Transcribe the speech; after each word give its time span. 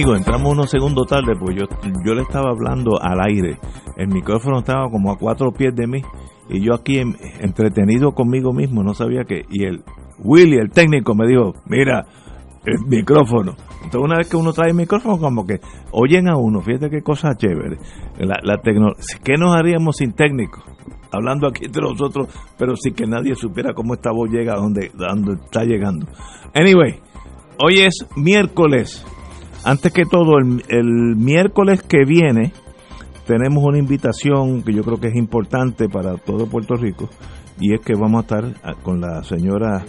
Amigo, 0.00 0.16
entramos 0.16 0.52
unos 0.54 0.70
segundos 0.70 1.06
tarde, 1.08 1.34
pues 1.38 1.54
yo, 1.54 1.64
yo 2.06 2.14
le 2.14 2.22
estaba 2.22 2.48
hablando 2.52 2.92
al 3.02 3.18
aire. 3.28 3.58
El 3.98 4.08
micrófono 4.08 4.60
estaba 4.60 4.88
como 4.90 5.12
a 5.12 5.18
cuatro 5.18 5.52
pies 5.52 5.74
de 5.76 5.86
mí 5.86 6.00
y 6.48 6.64
yo 6.64 6.72
aquí 6.72 7.00
en- 7.00 7.16
entretenido 7.40 8.12
conmigo 8.12 8.54
mismo, 8.54 8.82
no 8.82 8.94
sabía 8.94 9.24
que. 9.24 9.44
Y 9.50 9.64
el 9.64 9.82
Willy, 10.20 10.56
el 10.56 10.70
técnico, 10.70 11.14
me 11.14 11.26
dijo: 11.26 11.52
Mira, 11.66 12.06
el 12.64 12.78
micrófono. 12.86 13.56
Entonces, 13.84 14.00
una 14.00 14.16
vez 14.16 14.30
que 14.30 14.38
uno 14.38 14.54
trae 14.54 14.70
el 14.70 14.74
micrófono, 14.76 15.18
como 15.18 15.44
que 15.46 15.60
oyen 15.92 16.30
a 16.30 16.38
uno. 16.38 16.62
Fíjate 16.62 16.88
qué 16.88 17.02
cosa 17.02 17.34
chévere. 17.36 17.76
La, 18.20 18.38
la 18.42 18.58
¿Qué 19.22 19.34
nos 19.38 19.54
haríamos 19.54 19.96
sin 19.98 20.12
técnico? 20.14 20.62
Hablando 21.12 21.46
aquí 21.46 21.66
entre 21.66 21.82
nosotros, 21.82 22.28
pero 22.56 22.74
sin 22.74 22.94
que 22.94 23.06
nadie 23.06 23.34
supiera 23.34 23.74
cómo 23.74 23.92
esta 23.92 24.12
voz 24.12 24.30
llega 24.30 24.54
a 24.54 24.56
donde, 24.56 24.90
a 25.06 25.14
donde 25.14 25.34
está 25.44 25.62
llegando. 25.64 26.06
Anyway, 26.54 27.00
hoy 27.62 27.80
es 27.80 28.06
miércoles. 28.16 29.04
Antes 29.64 29.92
que 29.92 30.04
todo, 30.04 30.38
el, 30.38 31.16
miércoles 31.16 31.82
que 31.82 32.04
viene 32.04 32.52
tenemos 33.26 33.62
una 33.62 33.78
invitación 33.78 34.62
que 34.62 34.72
yo 34.72 34.82
creo 34.82 34.98
que 34.98 35.08
es 35.08 35.16
importante 35.16 35.88
para 35.88 36.16
todo 36.16 36.46
Puerto 36.46 36.74
Rico 36.76 37.08
y 37.60 37.74
es 37.74 37.80
que 37.80 37.94
vamos 37.94 38.18
a 38.18 38.22
estar 38.22 38.44
a- 38.62 38.74
con 38.82 39.00
la 39.00 39.22
señora 39.22 39.84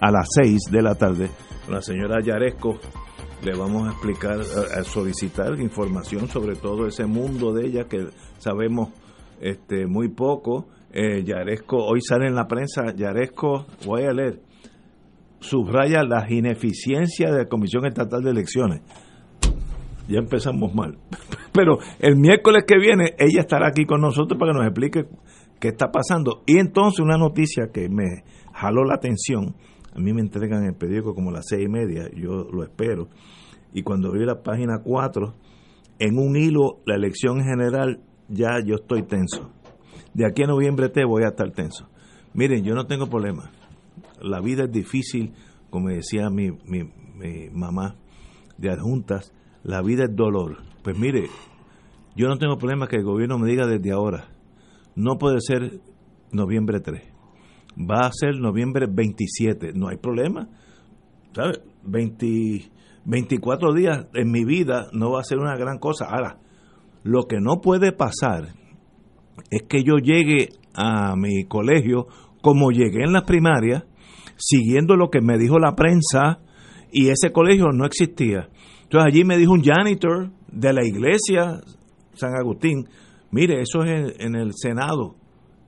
a 0.00 0.10
las 0.12 0.28
6 0.34 0.58
de 0.70 0.82
la 0.82 0.94
tarde, 0.94 1.30
con 1.64 1.74
la 1.74 1.82
señora 1.82 2.20
Yaresco. 2.22 2.78
Le 3.42 3.56
vamos 3.56 3.88
a 3.88 3.92
explicar, 3.92 4.38
a 4.40 4.82
solicitar 4.84 5.58
información 5.60 6.28
sobre 6.28 6.56
todo 6.56 6.86
ese 6.86 7.06
mundo 7.06 7.52
de 7.54 7.66
ella 7.68 7.84
que 7.88 8.08
sabemos 8.38 8.90
este 9.40 9.86
muy 9.86 10.08
poco. 10.08 10.66
Eh, 10.92 11.22
Yaresco, 11.24 11.76
hoy 11.84 12.00
sale 12.00 12.26
en 12.26 12.34
la 12.34 12.46
prensa, 12.48 12.92
Yaresco, 12.96 13.64
voy 13.86 14.02
a 14.04 14.12
leer, 14.12 14.40
subraya 15.40 16.02
las 16.02 16.30
ineficiencias 16.30 17.32
de 17.32 17.38
la 17.38 17.48
Comisión 17.48 17.86
Estatal 17.86 18.22
de 18.22 18.30
Elecciones. 18.30 18.82
Ya 20.08 20.18
empezamos 20.18 20.74
mal. 20.74 20.98
Pero 21.52 21.78
el 21.98 22.16
miércoles 22.16 22.64
que 22.66 22.78
viene 22.78 23.14
ella 23.18 23.40
estará 23.40 23.68
aquí 23.68 23.84
con 23.84 24.00
nosotros 24.00 24.38
para 24.38 24.52
que 24.52 24.58
nos 24.58 24.66
explique 24.66 25.06
qué 25.60 25.68
está 25.68 25.90
pasando. 25.90 26.42
Y 26.46 26.58
entonces 26.58 27.00
una 27.00 27.18
noticia 27.18 27.68
que 27.72 27.88
me 27.88 28.24
jaló 28.52 28.84
la 28.84 28.94
atención, 28.94 29.54
a 29.94 30.00
mí 30.00 30.12
me 30.12 30.20
entregan 30.20 30.64
el 30.64 30.74
periódico 30.74 31.14
como 31.14 31.30
a 31.30 31.34
las 31.34 31.46
seis 31.48 31.66
y 31.66 31.68
media, 31.68 32.08
yo 32.14 32.48
lo 32.50 32.62
espero, 32.62 33.08
y 33.72 33.82
cuando 33.82 34.12
vi 34.12 34.24
la 34.24 34.42
página 34.42 34.80
4, 34.82 35.34
en 35.98 36.18
un 36.18 36.36
hilo, 36.36 36.80
la 36.86 36.94
elección 36.94 37.42
general, 37.42 38.00
ya 38.28 38.60
yo 38.64 38.76
estoy 38.76 39.02
tenso. 39.02 39.50
De 40.14 40.26
aquí 40.26 40.42
a 40.42 40.46
noviembre 40.46 40.88
te 40.88 41.04
voy 41.04 41.24
a 41.24 41.28
estar 41.28 41.50
tenso. 41.50 41.88
Miren, 42.34 42.64
yo 42.64 42.74
no 42.74 42.86
tengo 42.86 43.06
problema. 43.08 43.50
La 44.22 44.40
vida 44.40 44.64
es 44.64 44.72
difícil, 44.72 45.32
como 45.70 45.88
decía 45.88 46.30
mi, 46.30 46.50
mi, 46.64 46.84
mi 47.14 47.50
mamá 47.50 47.96
de 48.56 48.70
adjuntas, 48.70 49.32
la 49.62 49.82
vida 49.82 50.04
es 50.04 50.14
dolor. 50.14 50.58
Pues 50.82 50.98
mire, 50.98 51.28
yo 52.16 52.28
no 52.28 52.38
tengo 52.38 52.56
problema 52.56 52.88
que 52.88 52.96
el 52.96 53.04
gobierno 53.04 53.38
me 53.38 53.48
diga 53.48 53.66
desde 53.66 53.92
ahora, 53.92 54.28
no 54.96 55.18
puede 55.18 55.40
ser 55.40 55.80
noviembre 56.32 56.80
3, 56.80 57.02
va 57.78 58.06
a 58.06 58.12
ser 58.12 58.38
noviembre 58.40 58.86
27, 58.90 59.72
no 59.74 59.88
hay 59.88 59.96
problema. 59.96 60.48
¿Sabe? 61.32 61.60
20, 61.84 62.70
24 63.04 63.72
días 63.72 64.06
en 64.14 64.30
mi 64.30 64.44
vida 64.44 64.88
no 64.92 65.12
va 65.12 65.20
a 65.20 65.24
ser 65.24 65.38
una 65.38 65.56
gran 65.56 65.78
cosa. 65.78 66.06
Ahora, 66.06 66.38
lo 67.04 67.24
que 67.24 67.38
no 67.40 67.60
puede 67.60 67.92
pasar 67.92 68.48
es 69.50 69.62
que 69.68 69.82
yo 69.82 69.96
llegue 69.96 70.48
a 70.74 71.14
mi 71.16 71.44
colegio 71.44 72.06
como 72.42 72.70
llegué 72.70 73.04
en 73.04 73.12
las 73.12 73.24
primarias, 73.24 73.84
siguiendo 74.38 74.96
lo 74.96 75.10
que 75.10 75.20
me 75.20 75.36
dijo 75.36 75.58
la 75.58 75.74
prensa, 75.74 76.40
y 76.90 77.08
ese 77.08 77.32
colegio 77.32 77.66
no 77.72 77.84
existía. 77.84 78.48
Entonces 78.82 79.06
allí 79.06 79.24
me 79.24 79.36
dijo 79.36 79.52
un 79.52 79.62
janitor 79.62 80.30
de 80.50 80.72
la 80.72 80.84
iglesia 80.84 81.60
San 82.14 82.34
Agustín, 82.34 82.88
mire, 83.30 83.60
eso 83.60 83.82
es 83.84 84.14
en, 84.18 84.34
el 84.34 84.52
Senado. 84.54 85.16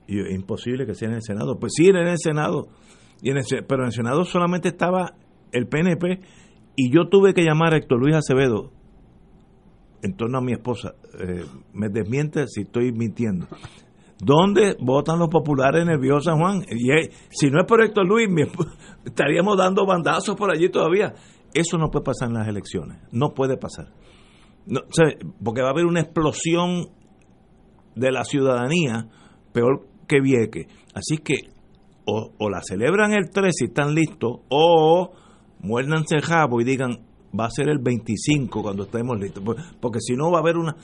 Y 0.07 0.19
imposible 0.33 0.85
que 0.85 0.95
sea 0.95 1.09
en 1.09 1.15
el 1.15 1.21
Senado. 1.21 1.57
Pues 1.59 1.73
sí, 1.75 1.87
era 1.87 2.01
en 2.01 2.07
el 2.07 2.17
Senado. 2.17 2.67
Pero 3.21 3.83
en 3.83 3.87
el 3.87 3.93
Senado 3.93 4.25
solamente 4.25 4.69
estaba 4.69 5.13
el 5.51 5.67
PNP 5.67 6.19
y 6.75 6.91
yo 6.91 7.07
tuve 7.09 7.33
que 7.33 7.43
llamar 7.43 7.73
a 7.73 7.77
Héctor 7.77 7.99
Luis 7.99 8.15
Acevedo 8.15 8.71
en 10.01 10.15
torno 10.15 10.39
a 10.39 10.41
mi 10.41 10.53
esposa. 10.53 10.95
Eh, 11.19 11.45
me 11.73 11.89
desmiente 11.89 12.47
si 12.47 12.61
estoy 12.61 12.91
mintiendo. 12.91 13.47
¿Dónde 14.23 14.77
votan 14.79 15.17
los 15.17 15.29
populares 15.29 15.81
en 15.81 15.89
el 15.89 15.97
Viejo 15.99 16.21
San 16.21 16.37
Juan? 16.39 16.63
Y 16.69 16.89
si 17.31 17.49
no 17.49 17.59
es 17.59 17.65
por 17.67 17.83
Héctor 17.83 18.05
Luis, 18.07 18.27
estaríamos 19.05 19.57
dando 19.57 19.85
bandazos 19.85 20.35
por 20.35 20.51
allí 20.51 20.69
todavía. 20.69 21.13
Eso 21.53 21.77
no 21.79 21.89
puede 21.89 22.05
pasar 22.05 22.27
en 22.29 22.35
las 22.35 22.47
elecciones. 22.47 22.99
No 23.11 23.33
puede 23.33 23.57
pasar. 23.57 23.87
No, 24.67 24.81
porque 25.43 25.61
va 25.61 25.69
a 25.69 25.71
haber 25.71 25.85
una 25.85 26.01
explosión 26.01 26.89
de 27.95 28.11
la 28.11 28.23
ciudadanía 28.23 29.07
peor 29.53 29.87
que 30.07 30.21
Vieque. 30.21 30.67
Así 30.93 31.17
que 31.17 31.49
o, 32.05 32.31
la 32.49 32.61
celebran 32.61 33.13
el 33.13 33.29
3 33.31 33.51
si 33.57 33.65
están 33.65 33.95
listos, 33.95 34.41
o 34.49 35.11
muérdanse 35.61 36.15
el 36.15 36.21
jabo 36.21 36.61
y 36.61 36.63
digan 36.63 36.91
va 37.37 37.45
a 37.45 37.49
ser 37.49 37.69
el 37.69 37.79
25 37.79 38.61
cuando 38.61 38.83
estemos 38.83 39.17
listos. 39.19 39.43
Por- 39.43 39.57
Porque 39.79 39.99
si 39.99 40.15
no 40.15 40.29
va 40.31 40.37
a 40.39 40.41
haber 40.41 40.57
una... 40.57 40.75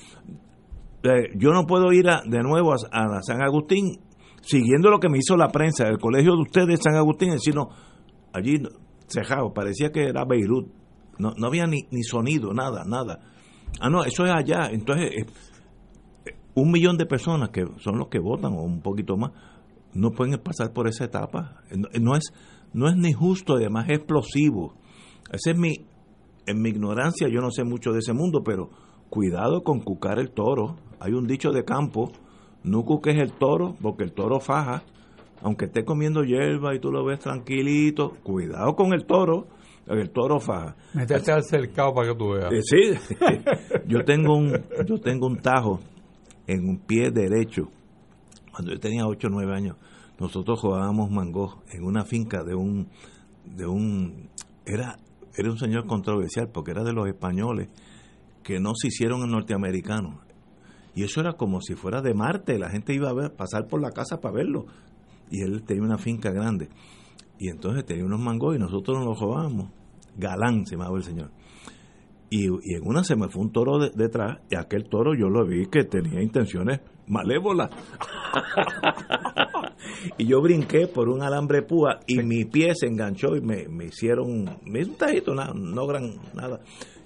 eh, 1.07 1.29
yo 1.35 1.51
no 1.51 1.65
puedo 1.65 1.91
ir 1.93 2.09
a- 2.09 2.21
de 2.25 2.41
nuevo 2.43 2.73
a, 2.73 2.75
a 2.91 3.21
San 3.21 3.41
Agustín 3.41 3.99
siguiendo 4.41 4.89
lo 4.89 4.99
que 4.99 5.09
me 5.09 5.17
hizo 5.17 5.35
la 5.35 5.49
prensa 5.49 5.85
del 5.85 5.97
colegio 5.97 6.33
de 6.35 6.41
ustedes 6.41 6.79
San 6.83 6.95
Agustín, 6.95 7.37
sino 7.39 7.69
allí 8.33 8.61
cejado, 9.07 9.53
parecía 9.53 9.91
que 9.91 10.03
era 10.05 10.23
Beirut. 10.25 10.67
No, 11.19 11.33
no 11.37 11.47
había 11.47 11.65
ni, 11.65 11.79
ni 11.91 12.03
sonido, 12.03 12.53
nada, 12.53 12.83
nada. 12.85 13.19
Ah, 13.79 13.89
no, 13.89 14.03
eso 14.03 14.25
es 14.25 14.31
allá. 14.31 14.69
Entonces, 14.71 15.11
eh, 15.17 15.25
un 16.55 16.71
millón 16.71 16.97
de 16.97 17.05
personas 17.05 17.49
que 17.49 17.65
son 17.77 17.97
los 17.97 18.07
que 18.09 18.19
votan 18.19 18.53
o 18.53 18.61
un 18.63 18.81
poquito 18.81 19.15
más 19.17 19.31
no 19.93 20.11
pueden 20.11 20.39
pasar 20.39 20.73
por 20.73 20.87
esa 20.87 21.05
etapa 21.05 21.61
no, 21.75 21.87
no 22.01 22.15
es 22.15 22.31
no 22.73 22.87
es 22.89 22.95
ni 22.95 23.13
justo 23.13 23.55
además 23.55 23.85
es 23.89 23.97
explosivo 23.99 24.73
ese 25.31 25.51
es 25.51 25.57
mi 25.57 25.85
en 26.47 26.61
mi 26.61 26.69
ignorancia 26.69 27.27
yo 27.29 27.41
no 27.41 27.51
sé 27.51 27.63
mucho 27.63 27.91
de 27.91 27.99
ese 27.99 28.13
mundo 28.13 28.41
pero 28.43 28.69
cuidado 29.09 29.63
con 29.63 29.79
cucar 29.79 30.19
el 30.19 30.31
toro. 30.31 30.75
Hay 30.99 31.13
un 31.13 31.27
dicho 31.27 31.51
de 31.51 31.63
campo 31.63 32.11
no 32.63 32.83
cuques 32.83 33.15
el 33.17 33.31
toro 33.31 33.75
porque 33.81 34.03
el 34.03 34.13
toro 34.13 34.39
faja. 34.39 34.83
Aunque 35.41 35.65
esté 35.65 35.85
comiendo 35.85 36.23
hierba 36.23 36.75
y 36.75 36.79
tú 36.79 36.91
lo 36.91 37.05
ves 37.05 37.19
tranquilito 37.19 38.13
cuidado 38.23 38.75
con 38.75 38.93
el 38.93 39.05
toro 39.05 39.47
el 39.85 40.09
toro 40.09 40.39
faja 40.39 40.75
Métete 40.93 41.31
al 41.31 41.43
cercado 41.43 41.93
para 41.93 42.09
que 42.09 42.15
tú 42.15 42.31
veas. 42.31 42.51
eh, 42.51 42.61
sí, 42.61 43.15
yo 43.87 44.03
tengo 44.03 44.35
un 44.35 44.51
yo 44.85 44.99
tengo 44.99 45.27
un 45.27 45.37
tajo 45.37 45.79
en 46.45 46.67
un 46.67 46.79
pie 46.79 47.11
derecho. 47.11 47.69
Cuando 48.51 48.73
yo 48.73 48.79
tenía 48.79 49.05
8 49.05 49.27
o 49.27 49.29
9 49.29 49.53
años, 49.53 49.77
nosotros 50.19 50.59
jugábamos 50.59 51.11
mango 51.11 51.61
en 51.71 51.83
una 51.83 52.03
finca 52.03 52.43
de 52.43 52.55
un 52.55 52.89
de 53.45 53.65
un 53.65 54.29
era 54.65 54.97
era 55.37 55.49
un 55.49 55.57
señor 55.57 55.85
controversial 55.85 56.49
porque 56.51 56.71
era 56.71 56.83
de 56.83 56.93
los 56.93 57.07
españoles 57.07 57.69
que 58.47 58.61
no 58.61 58.73
se 58.75 58.87
hicieron 58.87 59.23
en 59.23 59.31
norteamericanos. 59.31 60.21
Y 60.95 61.03
eso 61.03 61.19
era 61.19 61.33
como 61.33 61.59
si 61.59 61.75
fuera 61.75 62.01
de 62.01 62.13
Marte, 62.13 62.57
la 62.57 62.69
gente 62.69 62.93
iba 62.93 63.09
a 63.09 63.13
ver, 63.13 63.33
pasar 63.35 63.67
por 63.67 63.81
la 63.81 63.91
casa 63.91 64.21
para 64.21 64.35
verlo. 64.35 64.67
Y 65.29 65.41
él 65.41 65.63
tenía 65.63 65.83
una 65.83 65.97
finca 65.97 66.31
grande. 66.31 66.69
Y 67.37 67.49
entonces 67.49 67.85
tenía 67.85 68.05
unos 68.05 68.21
mangos 68.21 68.55
y 68.55 68.59
nosotros 68.59 68.99
nos 68.99 69.05
los 69.07 69.19
robábamos. 69.19 69.69
Galán 70.15 70.65
se 70.65 70.77
llamaba 70.77 70.95
el 70.95 71.03
señor. 71.03 71.29
Y, 72.29 72.45
y 72.47 72.75
en 72.75 72.87
una 72.87 73.03
se 73.03 73.17
me 73.17 73.27
fue 73.27 73.41
un 73.41 73.51
toro 73.51 73.79
de- 73.79 73.91
detrás 73.93 74.37
y 74.49 74.55
aquel 74.55 74.87
toro 74.87 75.13
yo 75.13 75.27
lo 75.27 75.45
vi 75.45 75.65
que 75.65 75.83
tenía 75.83 76.21
intenciones 76.23 76.79
malévolas. 77.05 77.69
y 80.17 80.25
yo 80.25 80.41
brinqué 80.41 80.87
por 80.87 81.09
un 81.09 81.21
alambre 81.21 81.63
púa 81.63 81.99
y 82.07 82.19
mi 82.23 82.45
pie 82.45 82.71
se 82.75 82.87
enganchó 82.87 83.35
y 83.35 83.41
me, 83.41 83.67
me 83.67 83.85
hicieron 83.85 84.45
me 84.65 84.79
hizo 84.81 84.91
un 84.91 84.97
tajito, 84.97 85.35
nada, 85.35 85.53
no 85.53 85.85
gran 85.85 86.11
nada. 86.33 86.61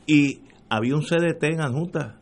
Y 0.06 0.42
había 0.72 0.96
un 0.96 1.02
CDT 1.02 1.44
en 1.44 1.62
adjunta. 1.62 2.18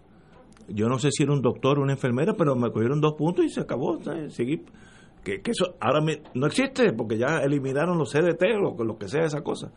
yo 0.68 0.88
no 0.88 0.98
sé 0.98 1.12
si 1.12 1.22
era 1.22 1.34
un 1.34 1.42
doctor 1.42 1.78
o 1.78 1.84
una 1.84 1.94
enfermera, 1.94 2.34
pero 2.34 2.56
me 2.56 2.72
cogieron 2.72 3.00
dos 3.00 3.14
puntos 3.14 3.46
y 3.46 3.50
se 3.50 3.62
acabó. 3.62 4.00
Que, 4.00 5.42
eso 5.46 5.76
ahora 5.80 6.00
no 6.34 6.48
existe 6.48 6.92
porque 6.94 7.20
ya 7.20 7.42
eliminaron 7.44 8.00
los 8.00 8.12
CDT 8.12 8.44
o 8.56 8.84
lo, 8.84 8.98
que 8.98 9.08
sea 9.08 9.24
esa 9.24 9.42
cosa. 9.42 9.72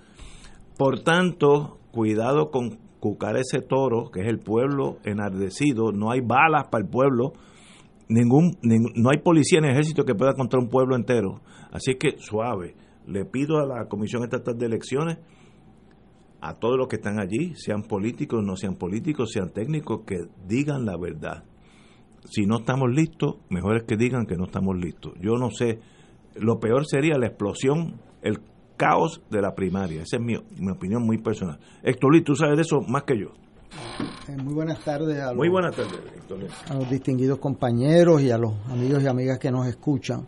Por 0.79 1.01
tanto, 1.01 1.81
cuidado 1.91 2.51
con 2.51 2.79
cucar 2.99 3.37
ese 3.37 3.61
toro, 3.61 4.11
que 4.11 4.23
es 4.23 4.29
el 4.29 4.39
pueblo 4.39 4.97
enardecido, 5.05 5.93
no 5.93 6.11
hay 6.11 6.21
balas 6.21 6.69
para 6.71 6.83
el 6.83 6.89
pueblo, 6.89 7.33
ningún, 8.09 8.57
no 8.63 9.11
hay 9.11 9.19
policía 9.19 9.61
ni 9.61 9.69
ejército 9.69 10.05
que 10.05 10.15
pueda 10.15 10.33
contra 10.33 10.59
un 10.59 10.71
pueblo 10.71 10.97
entero. 10.97 11.43
Así 11.73 11.97
que 11.97 12.17
suave, 12.17 12.75
le 13.07 13.27
pido 13.27 13.59
a 13.59 13.67
la 13.67 13.87
Comisión 13.87 14.23
Estatal 14.23 14.57
de 14.57 14.65
Elecciones 14.65 15.19
a 16.43 16.55
todos 16.55 16.77
los 16.77 16.89
que 16.89 16.97
están 16.97 17.21
allí, 17.21 17.55
sean 17.55 17.85
políticos, 17.85 18.43
no 18.45 18.57
sean 18.57 18.75
políticos, 18.75 19.31
sean 19.33 19.51
técnicos, 19.51 20.01
que 20.05 20.27
digan 20.45 20.85
la 20.85 20.97
verdad. 20.99 21.45
Si 22.29 22.47
no 22.47 22.59
estamos 22.59 22.91
listos, 22.91 23.37
mejor 23.49 23.77
es 23.77 23.85
que 23.85 23.97
digan 23.97 24.27
que 24.27 24.37
no 24.37 24.47
estamos 24.47 24.77
listos. 24.77 25.13
Yo 25.21 25.37
no 25.39 25.51
sé, 25.51 25.79
lo 26.35 26.59
peor 26.59 26.85
sería 26.85 27.17
la 27.17 27.29
explosión, 27.29 28.01
el 28.23 28.41
caos 28.77 29.23
de 29.31 29.41
la 29.41 29.55
primaria. 29.55 30.03
Esa 30.03 30.17
es 30.17 30.23
mi, 30.23 30.35
opinión 30.69 31.05
muy 31.05 31.19
personal. 31.19 31.61
Héctor 31.81 32.11
Luis, 32.11 32.25
tú 32.25 32.35
sabes 32.35 32.57
de 32.57 32.63
eso 32.63 32.81
más 32.81 33.05
que 33.05 33.21
yo. 33.21 33.29
Eh, 34.29 34.37
muy 34.43 34.53
buenas 34.53 34.81
tardes 34.81 35.23
a 35.23 35.33
muy 35.33 35.49
buenas 35.49 35.77
tardes, 35.77 36.01
a 36.69 36.75
los 36.75 36.91
distinguidos 36.91 37.39
compañeros 37.39 38.21
y 38.21 38.31
a 38.31 38.37
los 38.37 38.53
amigos 38.69 39.03
y 39.03 39.07
amigas 39.07 39.39
que 39.39 39.53
nos 39.53 39.69
escuchan. 39.69 40.27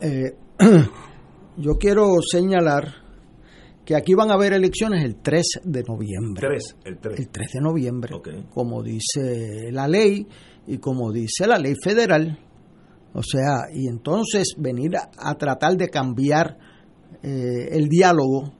Eh, 0.00 0.36
yo 1.56 1.78
quiero 1.78 2.14
señalar 2.30 3.07
que 3.88 3.96
aquí 3.96 4.12
van 4.12 4.30
a 4.30 4.34
haber 4.34 4.52
elecciones 4.52 5.02
el 5.02 5.16
3 5.16 5.60
de 5.64 5.82
noviembre. 5.82 6.46
3, 6.46 6.76
el 6.84 6.98
3. 6.98 7.20
El 7.20 7.28
3 7.30 7.52
de 7.54 7.60
noviembre, 7.62 8.14
como 8.50 8.82
dice 8.82 9.72
la 9.72 9.88
ley 9.88 10.26
y 10.66 10.76
como 10.76 11.10
dice 11.10 11.46
la 11.46 11.56
ley 11.56 11.72
federal. 11.82 12.38
O 13.14 13.22
sea, 13.22 13.60
y 13.72 13.88
entonces 13.88 14.56
venir 14.58 14.92
a, 14.94 15.34
tratar 15.38 15.78
de 15.78 15.88
cambiar 15.88 16.58
eh, 17.22 17.68
el 17.70 17.88
diálogo 17.88 18.52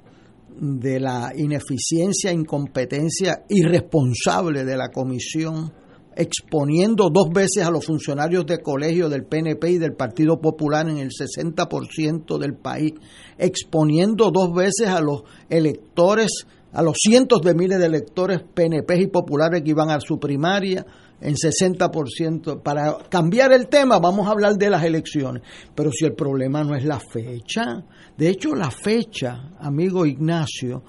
de 0.48 0.98
la 0.98 1.30
ineficiencia, 1.36 2.32
incompetencia 2.32 3.44
irresponsable 3.50 4.64
de 4.64 4.78
la 4.78 4.88
comisión 4.88 5.74
exponiendo 6.18 7.10
dos 7.10 7.28
veces 7.32 7.64
a 7.64 7.70
los 7.70 7.86
funcionarios 7.86 8.44
de 8.44 8.60
colegio 8.60 9.08
del 9.08 9.24
PNP 9.24 9.70
y 9.70 9.78
del 9.78 9.92
Partido 9.92 10.40
Popular 10.40 10.88
en 10.88 10.98
el 10.98 11.10
60% 11.10 12.38
del 12.38 12.56
país, 12.56 12.94
exponiendo 13.38 14.32
dos 14.32 14.52
veces 14.52 14.88
a 14.88 15.00
los 15.00 15.22
electores, 15.48 16.44
a 16.72 16.82
los 16.82 16.96
cientos 16.98 17.40
de 17.42 17.54
miles 17.54 17.78
de 17.78 17.86
electores 17.86 18.40
PNP 18.42 19.00
y 19.00 19.06
populares 19.06 19.62
que 19.62 19.70
iban 19.70 19.90
a 19.90 20.00
su 20.00 20.18
primaria 20.18 20.84
en 21.20 21.34
60%. 21.34 22.62
Para 22.64 22.98
cambiar 23.08 23.52
el 23.52 23.68
tema 23.68 24.00
vamos 24.00 24.26
a 24.26 24.32
hablar 24.32 24.56
de 24.56 24.70
las 24.70 24.82
elecciones, 24.82 25.44
pero 25.72 25.92
si 25.92 26.04
el 26.04 26.14
problema 26.14 26.64
no 26.64 26.74
es 26.74 26.84
la 26.84 26.98
fecha, 26.98 27.84
de 28.16 28.28
hecho 28.28 28.56
la 28.56 28.72
fecha, 28.72 29.52
amigo 29.60 30.04
Ignacio, 30.04 30.82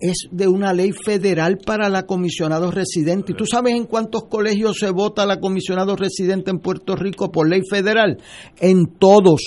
es 0.00 0.28
de 0.30 0.48
una 0.48 0.72
ley 0.72 0.92
federal 0.92 1.58
para 1.58 1.88
la 1.88 2.04
comisionado 2.04 2.70
residente. 2.70 3.32
¿Y 3.32 3.36
tú 3.36 3.46
sabes 3.46 3.74
en 3.74 3.84
cuántos 3.84 4.24
colegios 4.24 4.78
se 4.78 4.90
vota 4.90 5.26
la 5.26 5.40
comisionado 5.40 5.96
residente 5.96 6.50
en 6.50 6.58
Puerto 6.58 6.96
Rico 6.96 7.30
por 7.30 7.48
ley 7.48 7.62
federal? 7.68 8.18
En 8.58 8.86
todos. 8.98 9.40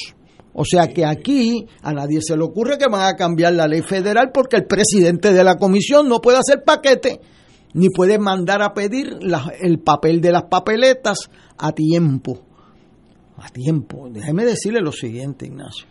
O 0.54 0.66
sea 0.66 0.88
que 0.88 1.06
aquí 1.06 1.66
a 1.82 1.94
nadie 1.94 2.20
se 2.22 2.36
le 2.36 2.44
ocurre 2.44 2.78
que 2.78 2.90
van 2.90 3.08
a 3.08 3.16
cambiar 3.16 3.54
la 3.54 3.68
ley 3.68 3.82
federal 3.82 4.32
porque 4.34 4.58
el 4.58 4.66
presidente 4.66 5.32
de 5.34 5.44
la 5.44 5.56
comisión 5.56 6.10
no 6.10 6.20
puede 6.20 6.40
hacer 6.40 6.64
paquete 6.66 7.22
ni 7.74 7.90
puede 7.90 8.20
mandar 8.20 8.62
a 8.62 8.74
pedir 8.74 9.18
el 9.62 9.80
papel 9.80 10.20
de 10.20 10.32
las 10.32 10.44
papeletas 10.44 11.30
a 11.58 11.72
tiempo. 11.72 12.42
A 13.38 13.50
tiempo. 13.50 14.10
Déjeme 14.12 14.46
decirle 14.46 14.82
lo 14.82 14.92
siguiente, 14.92 15.46
Ignacio. 15.46 15.88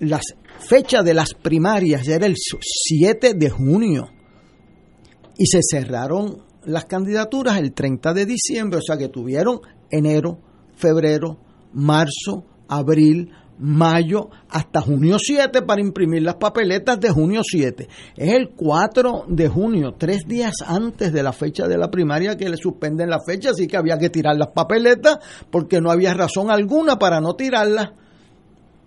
Las 0.00 0.22
fecha 0.58 1.02
de 1.02 1.14
las 1.14 1.34
primarias 1.34 2.06
era 2.08 2.26
el 2.26 2.34
7 2.36 3.34
de 3.34 3.50
junio 3.50 4.10
y 5.36 5.46
se 5.46 5.60
cerraron 5.62 6.42
las 6.64 6.84
candidaturas 6.84 7.58
el 7.58 7.72
30 7.72 8.12
de 8.12 8.26
diciembre, 8.26 8.78
o 8.78 8.82
sea 8.82 8.96
que 8.96 9.08
tuvieron 9.08 9.60
enero, 9.90 10.38
febrero, 10.74 11.38
marzo, 11.72 12.44
abril, 12.68 13.30
mayo, 13.58 14.30
hasta 14.48 14.80
junio 14.80 15.18
7 15.18 15.62
para 15.62 15.82
imprimir 15.82 16.22
las 16.22 16.36
papeletas 16.36 16.98
de 16.98 17.10
junio 17.10 17.42
7. 17.44 17.88
Es 18.16 18.32
el 18.32 18.50
4 18.56 19.26
de 19.28 19.48
junio, 19.48 19.94
tres 19.98 20.26
días 20.26 20.54
antes 20.66 21.12
de 21.12 21.22
la 21.22 21.32
fecha 21.32 21.68
de 21.68 21.76
la 21.76 21.90
primaria 21.90 22.36
que 22.36 22.48
le 22.48 22.56
suspenden 22.56 23.10
la 23.10 23.20
fecha, 23.24 23.50
así 23.50 23.66
que 23.66 23.76
había 23.76 23.98
que 23.98 24.10
tirar 24.10 24.36
las 24.36 24.48
papeletas 24.48 25.18
porque 25.50 25.80
no 25.80 25.90
había 25.90 26.14
razón 26.14 26.50
alguna 26.50 26.98
para 26.98 27.20
no 27.20 27.34
tirarlas 27.34 27.90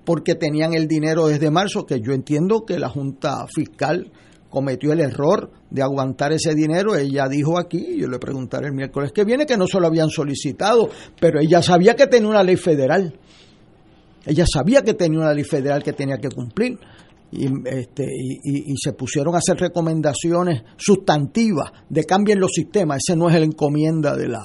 porque 0.06 0.36
tenían 0.36 0.74
el 0.74 0.88
dinero 0.88 1.28
desde 1.28 1.52
marzo, 1.52 1.86
que 1.86 2.02
yo 2.02 2.14
entiendo 2.14 2.66
que 2.66 2.80
la 2.80 2.90
Junta 2.90 3.46
Fiscal 3.48 4.12
cometió 4.50 4.94
el 4.94 5.00
error 5.00 5.50
de 5.72 5.82
aguantar 5.82 6.32
ese 6.32 6.54
dinero. 6.54 6.96
Ella 6.96 7.28
dijo 7.28 7.58
aquí, 7.58 7.98
yo 7.98 8.08
le 8.08 8.20
preguntaré 8.20 8.68
el 8.68 8.74
miércoles 8.74 9.12
que 9.12 9.24
viene, 9.24 9.48
que 9.48 9.58
no 9.58 9.66
se 9.66 9.80
lo 9.80 9.88
habían 9.88 10.10
solicitado, 10.10 10.90
pero 11.20 11.40
ella 11.40 11.64
sabía 11.64 11.96
que 11.96 12.06
tenía 12.06 12.30
una 12.30 12.44
ley 12.44 12.56
federal. 12.56 13.18
Ella 14.26 14.46
sabía 14.46 14.84
que 14.84 14.94
tenía 14.94 15.20
una 15.20 15.34
ley 15.34 15.44
federal 15.44 15.82
que 15.84 15.94
tenía 15.94 16.18
que 16.18 16.30
cumplir. 16.30 16.78
Y, 17.32 17.48
este, 17.68 18.06
y, 18.44 18.76
se 18.78 18.94
pusieron 18.94 19.34
a 19.34 19.40
hacer 19.40 19.58
recomendaciones 19.58 20.62
sustantivas 20.78 21.72
de 21.90 22.04
cambien 22.04 22.40
los 22.40 22.52
sistemas. 22.52 23.00
Ese 23.00 23.18
no 23.18 23.28
es 23.28 23.34
la 23.34 23.46
encomienda 23.46 24.16
de 24.16 24.28
la, 24.28 24.44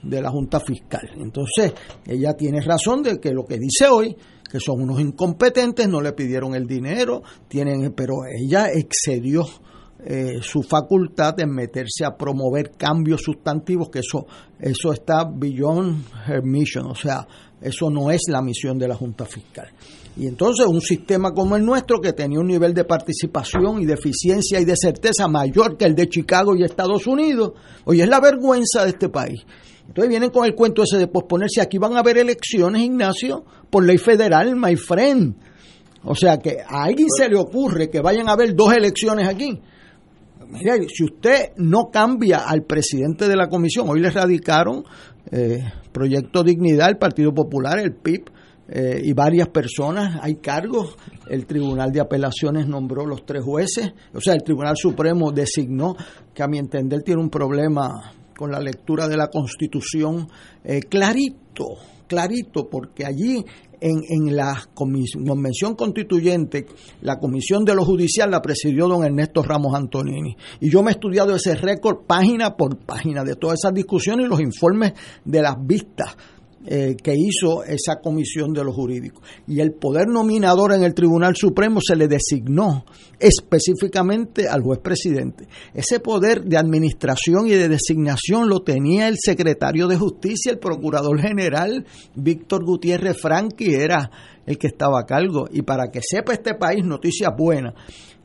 de 0.00 0.22
la 0.22 0.30
Junta 0.30 0.60
Fiscal. 0.60 1.10
Entonces, 1.16 1.72
ella 2.06 2.34
tiene 2.34 2.60
razón 2.60 3.02
de 3.02 3.18
que 3.18 3.32
lo 3.32 3.44
que 3.44 3.58
dice 3.58 3.88
hoy 3.88 4.16
que 4.54 4.60
son 4.60 4.80
unos 4.80 5.00
incompetentes, 5.00 5.88
no 5.88 6.00
le 6.00 6.12
pidieron 6.12 6.54
el 6.54 6.64
dinero, 6.64 7.24
tienen, 7.48 7.92
pero 7.92 8.18
ella 8.24 8.68
excedió 8.72 9.44
eh, 10.04 10.38
su 10.42 10.62
facultad 10.62 11.34
de 11.34 11.44
meterse 11.44 12.04
a 12.04 12.16
promover 12.16 12.70
cambios 12.70 13.22
sustantivos, 13.22 13.88
que 13.90 13.98
eso, 13.98 14.28
eso 14.60 14.92
está 14.92 15.24
beyond 15.24 16.04
her 16.28 16.44
mission, 16.44 16.86
o 16.86 16.94
sea, 16.94 17.26
eso 17.60 17.90
no 17.90 18.12
es 18.12 18.20
la 18.28 18.42
misión 18.42 18.78
de 18.78 18.86
la 18.86 18.94
Junta 18.94 19.24
Fiscal. 19.24 19.72
Y 20.16 20.28
entonces 20.28 20.66
un 20.66 20.80
sistema 20.80 21.32
como 21.32 21.56
el 21.56 21.64
nuestro, 21.64 22.00
que 22.00 22.12
tenía 22.12 22.38
un 22.38 22.46
nivel 22.46 22.74
de 22.74 22.84
participación 22.84 23.82
y 23.82 23.86
de 23.86 23.94
eficiencia 23.94 24.60
y 24.60 24.64
de 24.64 24.76
certeza 24.76 25.26
mayor 25.26 25.76
que 25.76 25.86
el 25.86 25.96
de 25.96 26.08
Chicago 26.08 26.54
y 26.54 26.62
Estados 26.62 27.08
Unidos, 27.08 27.54
hoy 27.86 28.02
es 28.02 28.08
la 28.08 28.20
vergüenza 28.20 28.84
de 28.84 28.90
este 28.90 29.08
país. 29.08 29.44
Entonces 29.86 30.08
vienen 30.08 30.30
con 30.30 30.44
el 30.44 30.54
cuento 30.54 30.82
ese 30.82 30.98
de 30.98 31.06
posponerse. 31.06 31.60
Aquí 31.60 31.78
van 31.78 31.96
a 31.96 32.00
haber 32.00 32.18
elecciones, 32.18 32.82
Ignacio, 32.82 33.44
por 33.70 33.84
ley 33.84 33.98
federal, 33.98 34.56
my 34.56 34.76
friend. 34.76 35.36
O 36.04 36.14
sea 36.14 36.38
que 36.38 36.58
a 36.60 36.84
alguien 36.84 37.08
se 37.08 37.28
le 37.28 37.36
ocurre 37.36 37.88
que 37.90 38.00
vayan 38.00 38.28
a 38.28 38.32
haber 38.32 38.54
dos 38.54 38.74
elecciones 38.74 39.28
aquí. 39.28 39.60
Mira, 40.50 40.76
si 40.88 41.04
usted 41.04 41.52
no 41.56 41.90
cambia 41.90 42.46
al 42.46 42.62
presidente 42.62 43.28
de 43.28 43.36
la 43.36 43.48
comisión, 43.48 43.88
hoy 43.88 44.00
le 44.00 44.10
radicaron 44.10 44.84
eh, 45.30 45.64
Proyecto 45.90 46.42
Dignidad, 46.42 46.90
el 46.90 46.98
Partido 46.98 47.32
Popular, 47.32 47.78
el 47.78 47.94
PIB 47.94 48.30
eh, 48.68 49.00
y 49.02 49.12
varias 49.12 49.48
personas, 49.48 50.18
hay 50.22 50.36
cargos. 50.36 50.96
El 51.28 51.46
Tribunal 51.46 51.90
de 51.90 52.00
Apelaciones 52.00 52.66
nombró 52.66 53.06
los 53.06 53.24
tres 53.24 53.42
jueces, 53.42 53.92
o 54.12 54.20
sea, 54.20 54.34
el 54.34 54.42
Tribunal 54.42 54.76
Supremo 54.76 55.32
designó, 55.32 55.96
que 56.34 56.42
a 56.42 56.48
mi 56.48 56.58
entender 56.58 57.02
tiene 57.02 57.20
un 57.20 57.30
problema 57.30 58.12
con 58.36 58.50
la 58.50 58.60
lectura 58.60 59.08
de 59.08 59.16
la 59.16 59.28
Constitución 59.28 60.28
eh, 60.64 60.80
clarito, 60.80 61.76
clarito, 62.06 62.68
porque 62.68 63.04
allí 63.04 63.44
en, 63.80 64.00
en 64.08 64.34
la 64.34 64.68
convención 64.74 65.74
constituyente, 65.74 66.66
la 67.02 67.18
comisión 67.18 67.64
de 67.64 67.74
lo 67.74 67.84
judicial 67.84 68.30
la 68.30 68.40
presidió 68.40 68.88
don 68.88 69.04
Ernesto 69.04 69.42
Ramos 69.42 69.74
Antonini. 69.74 70.36
Y 70.60 70.70
yo 70.70 70.82
me 70.82 70.90
he 70.90 70.94
estudiado 70.94 71.34
ese 71.34 71.54
récord 71.54 72.06
página 72.06 72.56
por 72.56 72.78
página 72.78 73.24
de 73.24 73.36
todas 73.36 73.58
esas 73.62 73.74
discusiones 73.74 74.26
y 74.26 74.28
los 74.28 74.40
informes 74.40 74.94
de 75.24 75.42
las 75.42 75.54
vistas 75.60 76.16
eh, 76.66 76.96
que 77.02 77.12
hizo 77.14 77.62
esa 77.64 78.00
comisión 78.02 78.52
de 78.52 78.64
los 78.64 78.74
jurídicos. 78.74 79.22
Y 79.46 79.60
el 79.60 79.72
poder 79.72 80.08
nominador 80.08 80.72
en 80.72 80.82
el 80.82 80.94
Tribunal 80.94 81.36
Supremo 81.36 81.80
se 81.86 81.94
le 81.94 82.08
designó 82.08 82.84
específicamente 83.18 84.48
al 84.48 84.62
juez 84.62 84.78
presidente. 84.80 85.46
Ese 85.74 86.00
poder 86.00 86.44
de 86.44 86.56
administración 86.56 87.46
y 87.46 87.50
de 87.50 87.68
designación 87.68 88.48
lo 88.48 88.62
tenía 88.62 89.08
el 89.08 89.16
secretario 89.18 89.88
de 89.88 89.96
Justicia, 89.96 90.52
el 90.52 90.58
procurador 90.58 91.20
general 91.20 91.84
Víctor 92.14 92.64
Gutiérrez 92.64 93.20
Franqui, 93.20 93.74
era 93.74 94.10
el 94.46 94.58
que 94.58 94.68
estaba 94.68 95.00
a 95.00 95.06
cargo. 95.06 95.48
Y 95.52 95.62
para 95.62 95.90
que 95.90 96.00
sepa 96.02 96.32
este 96.32 96.54
país, 96.54 96.84
noticia 96.84 97.30
buena, 97.30 97.74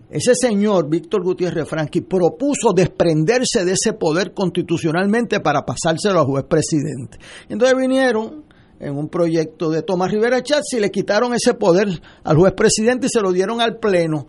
ese 0.10 0.34
señor, 0.34 0.90
Víctor 0.90 1.24
Gutiérrez 1.24 1.68
Franqui, 1.68 2.02
propuso 2.02 2.74
desprenderse 2.74 3.64
de 3.64 3.74
ese 3.74 3.94
poder 3.94 4.34
constitucionalmente 4.34 5.40
para 5.40 5.66
pasárselo 5.66 6.20
al 6.20 6.26
juez 6.26 6.46
presidente. 6.46 7.20
Entonces 7.48 7.78
vinieron 7.78 8.44
en 8.80 8.98
un 8.98 9.10
proyecto 9.10 9.70
de 9.70 9.84
Tomás 9.84 10.12
Rivera 10.12 10.42
Chatz 10.42 10.74
y 10.74 10.80
le 10.80 10.90
quitaron 10.90 11.34
ese 11.34 11.54
poder 11.54 11.90
al 12.24 12.38
juez 12.38 12.54
presidente 12.54 13.08
y 13.08 13.10
se 13.10 13.22
lo 13.22 13.32
dieron 13.32 13.62
al 13.62 13.78
Pleno 13.78 14.28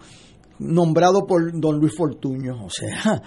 nombrado 0.61 1.27
por 1.27 1.59
don 1.59 1.79
Luis 1.79 1.95
Fortuño. 1.97 2.65
O 2.65 2.71
sea, 2.71 3.23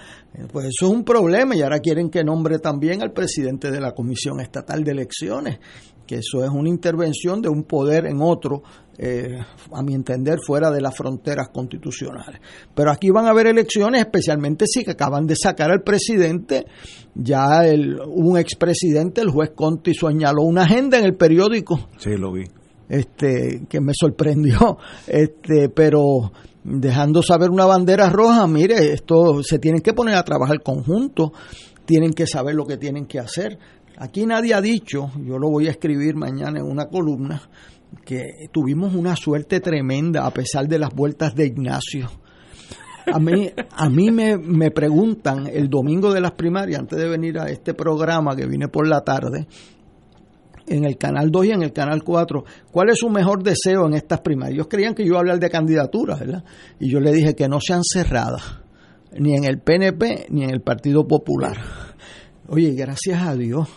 pues 0.51 0.67
eso 0.67 0.85
es 0.85 0.91
un 0.91 1.03
problema 1.03 1.55
y 1.55 1.61
ahora 1.61 1.79
quieren 1.79 2.09
que 2.09 2.23
nombre 2.23 2.59
también 2.59 3.01
al 3.01 3.11
presidente 3.11 3.71
de 3.71 3.81
la 3.81 3.93
Comisión 3.93 4.39
Estatal 4.39 4.83
de 4.83 4.91
Elecciones, 4.91 5.59
que 6.05 6.15
eso 6.15 6.43
es 6.43 6.49
una 6.49 6.69
intervención 6.69 7.41
de 7.41 7.49
un 7.49 7.63
poder 7.63 8.05
en 8.05 8.21
otro, 8.21 8.63
eh, 8.97 9.39
a 9.71 9.81
mi 9.81 9.93
entender, 9.93 10.39
fuera 10.45 10.69
de 10.69 10.81
las 10.81 10.95
fronteras 10.95 11.49
constitucionales. 11.49 12.39
Pero 12.75 12.91
aquí 12.91 13.09
van 13.09 13.25
a 13.25 13.29
haber 13.29 13.47
elecciones, 13.47 14.01
especialmente 14.01 14.65
si 14.67 14.87
acaban 14.89 15.25
de 15.25 15.35
sacar 15.35 15.71
al 15.71 15.81
presidente, 15.81 16.65
ya 17.15 17.65
el, 17.65 17.99
un 18.05 18.37
expresidente, 18.37 19.21
el 19.21 19.29
juez 19.29 19.51
Conti, 19.55 19.93
señaló 19.93 20.43
una 20.43 20.63
agenda 20.63 20.99
en 20.99 21.05
el 21.05 21.15
periódico. 21.15 21.89
Sí, 21.97 22.11
lo 22.17 22.31
vi. 22.31 22.43
Este, 22.89 23.65
que 23.69 23.79
me 23.79 23.93
sorprendió, 23.95 24.77
este, 25.07 25.69
pero 25.69 26.31
dejando 26.63 27.23
saber 27.23 27.49
una 27.49 27.65
bandera 27.65 28.09
roja, 28.09 28.45
mire, 28.47 28.93
esto 28.93 29.41
se 29.41 29.57
tienen 29.57 29.81
que 29.81 29.93
poner 29.93 30.15
a 30.15 30.23
trabajar 30.23 30.61
conjunto, 30.61 31.33
tienen 31.85 32.13
que 32.13 32.27
saber 32.27 32.55
lo 32.55 32.65
que 32.65 32.77
tienen 32.77 33.05
que 33.05 33.19
hacer. 33.19 33.57
Aquí 33.97 34.25
nadie 34.25 34.53
ha 34.53 34.61
dicho, 34.61 35.11
yo 35.23 35.37
lo 35.37 35.49
voy 35.49 35.67
a 35.67 35.71
escribir 35.71 36.15
mañana 36.15 36.59
en 36.59 36.65
una 36.65 36.87
columna, 36.87 37.41
que 38.05 38.49
tuvimos 38.51 38.95
una 38.95 39.15
suerte 39.15 39.59
tremenda 39.59 40.25
a 40.25 40.31
pesar 40.31 40.67
de 40.67 40.79
las 40.79 40.93
vueltas 40.93 41.35
de 41.35 41.45
Ignacio. 41.45 42.09
A 43.05 43.19
mí, 43.19 43.51
a 43.71 43.89
mí 43.89 44.11
me, 44.11 44.37
me 44.37 44.71
preguntan 44.71 45.47
el 45.47 45.69
domingo 45.69 46.13
de 46.13 46.21
las 46.21 46.31
primarias, 46.31 46.79
antes 46.79 46.97
de 46.97 47.07
venir 47.07 47.37
a 47.37 47.49
este 47.49 47.73
programa 47.73 48.35
que 48.35 48.47
vine 48.47 48.67
por 48.67 48.87
la 48.87 49.01
tarde, 49.01 49.47
en 50.67 50.85
el 50.85 50.97
canal 50.97 51.29
2 51.29 51.45
y 51.45 51.51
en 51.51 51.63
el 51.63 51.73
canal 51.73 52.03
4, 52.03 52.43
¿cuál 52.71 52.89
es 52.89 52.99
su 52.99 53.09
mejor 53.09 53.43
deseo 53.43 53.85
en 53.87 53.93
estas 53.93 54.21
primarias? 54.21 54.55
Ellos 54.55 54.67
creían 54.69 54.95
que 54.95 55.03
yo 55.03 55.09
iba 55.09 55.17
a 55.17 55.19
hablar 55.19 55.39
de 55.39 55.49
candidaturas, 55.49 56.19
¿verdad? 56.19 56.43
Y 56.79 56.89
yo 56.89 56.99
le 56.99 57.11
dije 57.11 57.35
que 57.35 57.47
no 57.47 57.59
sean 57.59 57.81
cerradas, 57.83 58.61
ni 59.17 59.35
en 59.35 59.43
el 59.43 59.59
PNP 59.59 60.27
ni 60.29 60.43
en 60.43 60.49
el 60.49 60.61
Partido 60.61 61.07
Popular. 61.07 61.57
Oye, 62.47 62.73
gracias 62.73 63.21
a 63.21 63.35
Dios, 63.35 63.67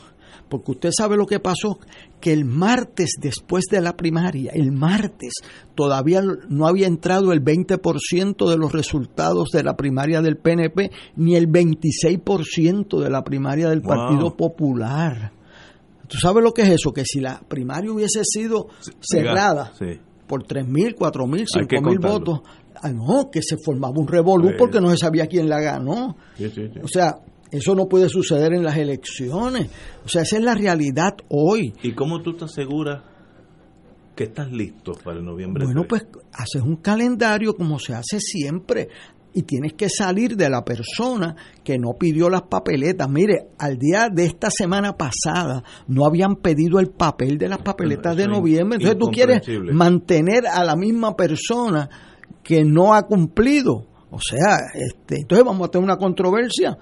porque 0.49 0.73
usted 0.73 0.91
sabe 0.97 1.17
lo 1.17 1.27
que 1.27 1.41
pasó, 1.41 1.79
que 2.21 2.33
el 2.33 2.45
martes 2.45 3.11
después 3.21 3.65
de 3.71 3.81
la 3.81 3.97
primaria, 3.97 4.53
el 4.55 4.73
martes, 4.73 5.35
todavía 5.75 6.23
no 6.49 6.67
había 6.67 6.87
entrado 6.87 7.33
el 7.33 7.43
20% 7.43 8.49
de 8.49 8.57
los 8.57 8.73
resultados 8.73 9.51
de 9.53 9.63
la 9.63 9.77
primaria 9.77 10.23
del 10.23 10.37
PNP, 10.37 10.91
ni 11.17 11.37
el 11.37 11.49
26% 11.49 13.01
de 13.01 13.11
la 13.11 13.25
primaria 13.25 13.69
del 13.69 13.83
Partido 13.83 14.37
Popular. 14.37 15.33
¿Tú 16.07 16.19
sabes 16.19 16.43
lo 16.43 16.53
que 16.53 16.63
es 16.63 16.71
eso? 16.71 16.93
Que 16.93 17.05
si 17.05 17.21
la 17.21 17.41
primaria 17.41 17.93
hubiese 17.93 18.23
sido 18.25 18.69
cerrada 19.01 19.73
por 20.27 20.45
3.000, 20.45 20.97
4.000, 20.97 21.47
5.000 21.69 22.01
votos, 22.01 22.41
ah, 22.81 22.91
no, 22.91 23.31
que 23.31 23.43
se 23.43 23.57
formaba 23.57 23.99
un 23.99 24.07
revolú 24.07 24.53
porque 24.57 24.81
no 24.81 24.91
se 24.91 24.99
sabía 24.99 25.27
quién 25.27 25.49
la 25.49 25.61
ganó. 25.61 26.17
o 26.83 26.89
sea, 26.89 27.17
eso 27.57 27.75
no 27.75 27.87
puede 27.87 28.09
suceder 28.09 28.53
en 28.53 28.65
las 28.65 28.77
elecciones. 28.77 29.71
O 30.05 30.09
sea, 30.09 30.23
esa 30.23 30.37
es 30.37 30.43
la 30.43 30.55
realidad 30.55 31.17
hoy. 31.29 31.73
¿Y 31.83 31.93
cómo 31.93 32.23
tú 32.23 32.31
estás 32.31 32.53
segura 32.53 33.05
que 34.15 34.25
estás 34.25 34.51
listo 34.51 34.93
para 35.05 35.19
el 35.19 35.25
noviembre? 35.25 35.65
Bueno, 35.65 35.85
pues 35.89 36.07
haces 36.33 36.63
un 36.63 36.77
calendario 36.77 37.55
como 37.55 37.79
se 37.79 37.95
hace 37.95 38.21
siempre 38.21 38.89
y 39.37 39.43
tienes 39.43 39.75
que 39.75 39.91
salir 39.91 40.35
de 40.35 40.49
la 40.49 40.65
persona 40.65 41.37
que 41.63 41.77
no 41.79 41.93
pidió 41.99 42.31
las 42.31 42.45
papeletas. 42.45 43.07
Mire, 43.11 43.49
al 43.59 43.77
día 43.77 44.09
de 44.11 44.25
esta 44.25 44.49
semana 44.51 44.97
pasada 44.97 45.63
no 45.89 46.07
habían 46.07 46.37
pedido 46.37 46.81
el 46.81 46.89
papel 46.89 47.37
de 47.37 47.51
las 47.51 47.59
papeletas 47.59 48.17
de 48.17 48.29
noviembre. 48.29 48.79
Entonces 48.81 48.99
tú 48.99 49.11
quieres 49.13 49.43
mantener 49.75 50.47
a 50.47 50.65
la 50.65 50.75
misma 50.75 51.15
persona 51.17 51.91
que 52.43 52.65
no 52.65 52.95
ha 52.95 53.03
cumplido. 53.03 53.87
O 54.11 54.21
sea, 54.21 54.57
este, 54.73 55.17
entonces 55.21 55.45
vamos 55.45 55.69
a 55.69 55.71
tener 55.71 55.85
una 55.85 55.99
controversia. 55.99 56.79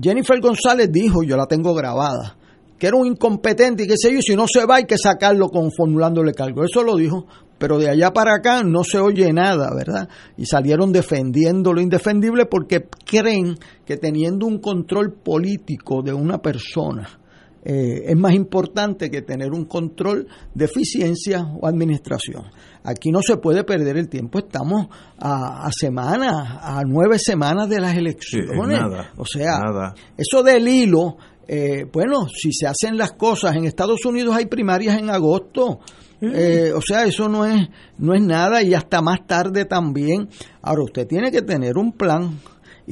Jennifer 0.00 0.40
González 0.40 0.90
dijo, 0.90 1.22
yo 1.22 1.36
la 1.36 1.46
tengo 1.46 1.74
grabada, 1.74 2.36
que 2.78 2.86
era 2.86 2.96
un 2.96 3.06
incompetente 3.06 3.84
y 3.84 3.86
qué 3.86 3.96
sé 3.96 4.12
yo, 4.12 4.20
si 4.22 4.36
no 4.36 4.46
se 4.46 4.64
va 4.64 4.76
hay 4.76 4.84
que 4.84 4.98
sacarlo 4.98 5.48
con 5.48 5.70
formulándole 5.70 6.32
cargo. 6.32 6.64
Eso 6.64 6.82
lo 6.82 6.96
dijo, 6.96 7.26
pero 7.58 7.78
de 7.78 7.88
allá 7.88 8.12
para 8.12 8.34
acá 8.34 8.62
no 8.64 8.84
se 8.84 8.98
oye 8.98 9.32
nada, 9.32 9.72
¿verdad? 9.74 10.08
Y 10.36 10.46
salieron 10.46 10.92
defendiendo 10.92 11.72
lo 11.72 11.80
indefendible 11.80 12.46
porque 12.46 12.88
creen 13.04 13.56
que 13.84 13.96
teniendo 13.96 14.46
un 14.46 14.58
control 14.58 15.12
político 15.12 16.02
de 16.02 16.12
una 16.12 16.38
persona 16.38 17.21
eh, 17.64 18.04
es 18.06 18.16
más 18.16 18.34
importante 18.34 19.10
que 19.10 19.22
tener 19.22 19.52
un 19.52 19.66
control 19.66 20.26
de 20.54 20.64
eficiencia 20.64 21.44
o 21.60 21.66
administración. 21.66 22.44
Aquí 22.84 23.12
no 23.12 23.20
se 23.22 23.36
puede 23.36 23.62
perder 23.62 23.96
el 23.96 24.08
tiempo, 24.08 24.40
estamos 24.40 24.88
a, 25.18 25.70
semanas, 25.70 26.32
a 26.60 26.82
nueve 26.84 27.18
semanas 27.18 27.68
de 27.68 27.80
las 27.80 27.96
elecciones. 27.96 28.80
o 29.16 29.24
sea, 29.24 29.94
eso 30.16 30.42
del 30.42 30.66
hilo, 30.66 31.16
eh, 31.46 31.86
bueno, 31.92 32.26
si 32.28 32.52
se 32.52 32.66
hacen 32.66 32.96
las 32.96 33.12
cosas, 33.12 33.54
en 33.54 33.64
Estados 33.64 34.04
Unidos 34.04 34.34
hay 34.34 34.46
primarias 34.46 34.98
en 34.98 35.10
agosto, 35.10 35.78
eh, 36.20 36.72
o 36.72 36.80
sea, 36.80 37.04
eso 37.04 37.28
no 37.28 37.44
es, 37.44 37.68
no 37.98 38.14
es 38.14 38.22
nada 38.22 38.62
y 38.62 38.74
hasta 38.74 39.02
más 39.02 39.26
tarde 39.26 39.64
también. 39.64 40.28
Ahora, 40.62 40.84
usted 40.84 41.06
tiene 41.06 41.32
que 41.32 41.42
tener 41.42 41.76
un 41.76 41.92
plan 41.92 42.38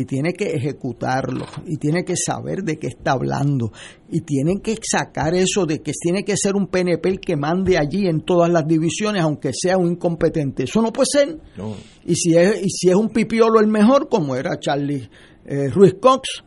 y 0.00 0.06
tiene 0.06 0.32
que 0.32 0.54
ejecutarlo 0.54 1.44
y 1.66 1.76
tiene 1.76 2.04
que 2.04 2.16
saber 2.16 2.62
de 2.62 2.78
qué 2.78 2.86
está 2.86 3.12
hablando 3.12 3.70
y 4.08 4.22
tiene 4.22 4.60
que 4.62 4.76
sacar 4.82 5.34
eso 5.34 5.66
de 5.66 5.82
que 5.82 5.92
tiene 5.92 6.24
que 6.24 6.36
ser 6.38 6.56
un 6.56 6.68
PNP 6.68 7.06
el 7.06 7.20
que 7.20 7.36
mande 7.36 7.76
allí 7.76 8.06
en 8.06 8.22
todas 8.22 8.50
las 8.50 8.66
divisiones 8.66 9.22
aunque 9.22 9.50
sea 9.52 9.76
un 9.76 9.92
incompetente 9.92 10.62
eso 10.62 10.80
no 10.80 10.90
puede 10.90 11.08
ser 11.12 11.38
y 12.06 12.14
si 12.14 12.34
es 12.34 12.62
y 12.62 12.70
si 12.70 12.88
es 12.88 12.94
un 12.94 13.10
pipiolo 13.10 13.60
el 13.60 13.66
mejor 13.66 14.08
como 14.08 14.36
era 14.36 14.58
Charlie 14.58 15.06
eh, 15.44 15.68
Ruiz 15.68 15.96
Cox 16.00 16.44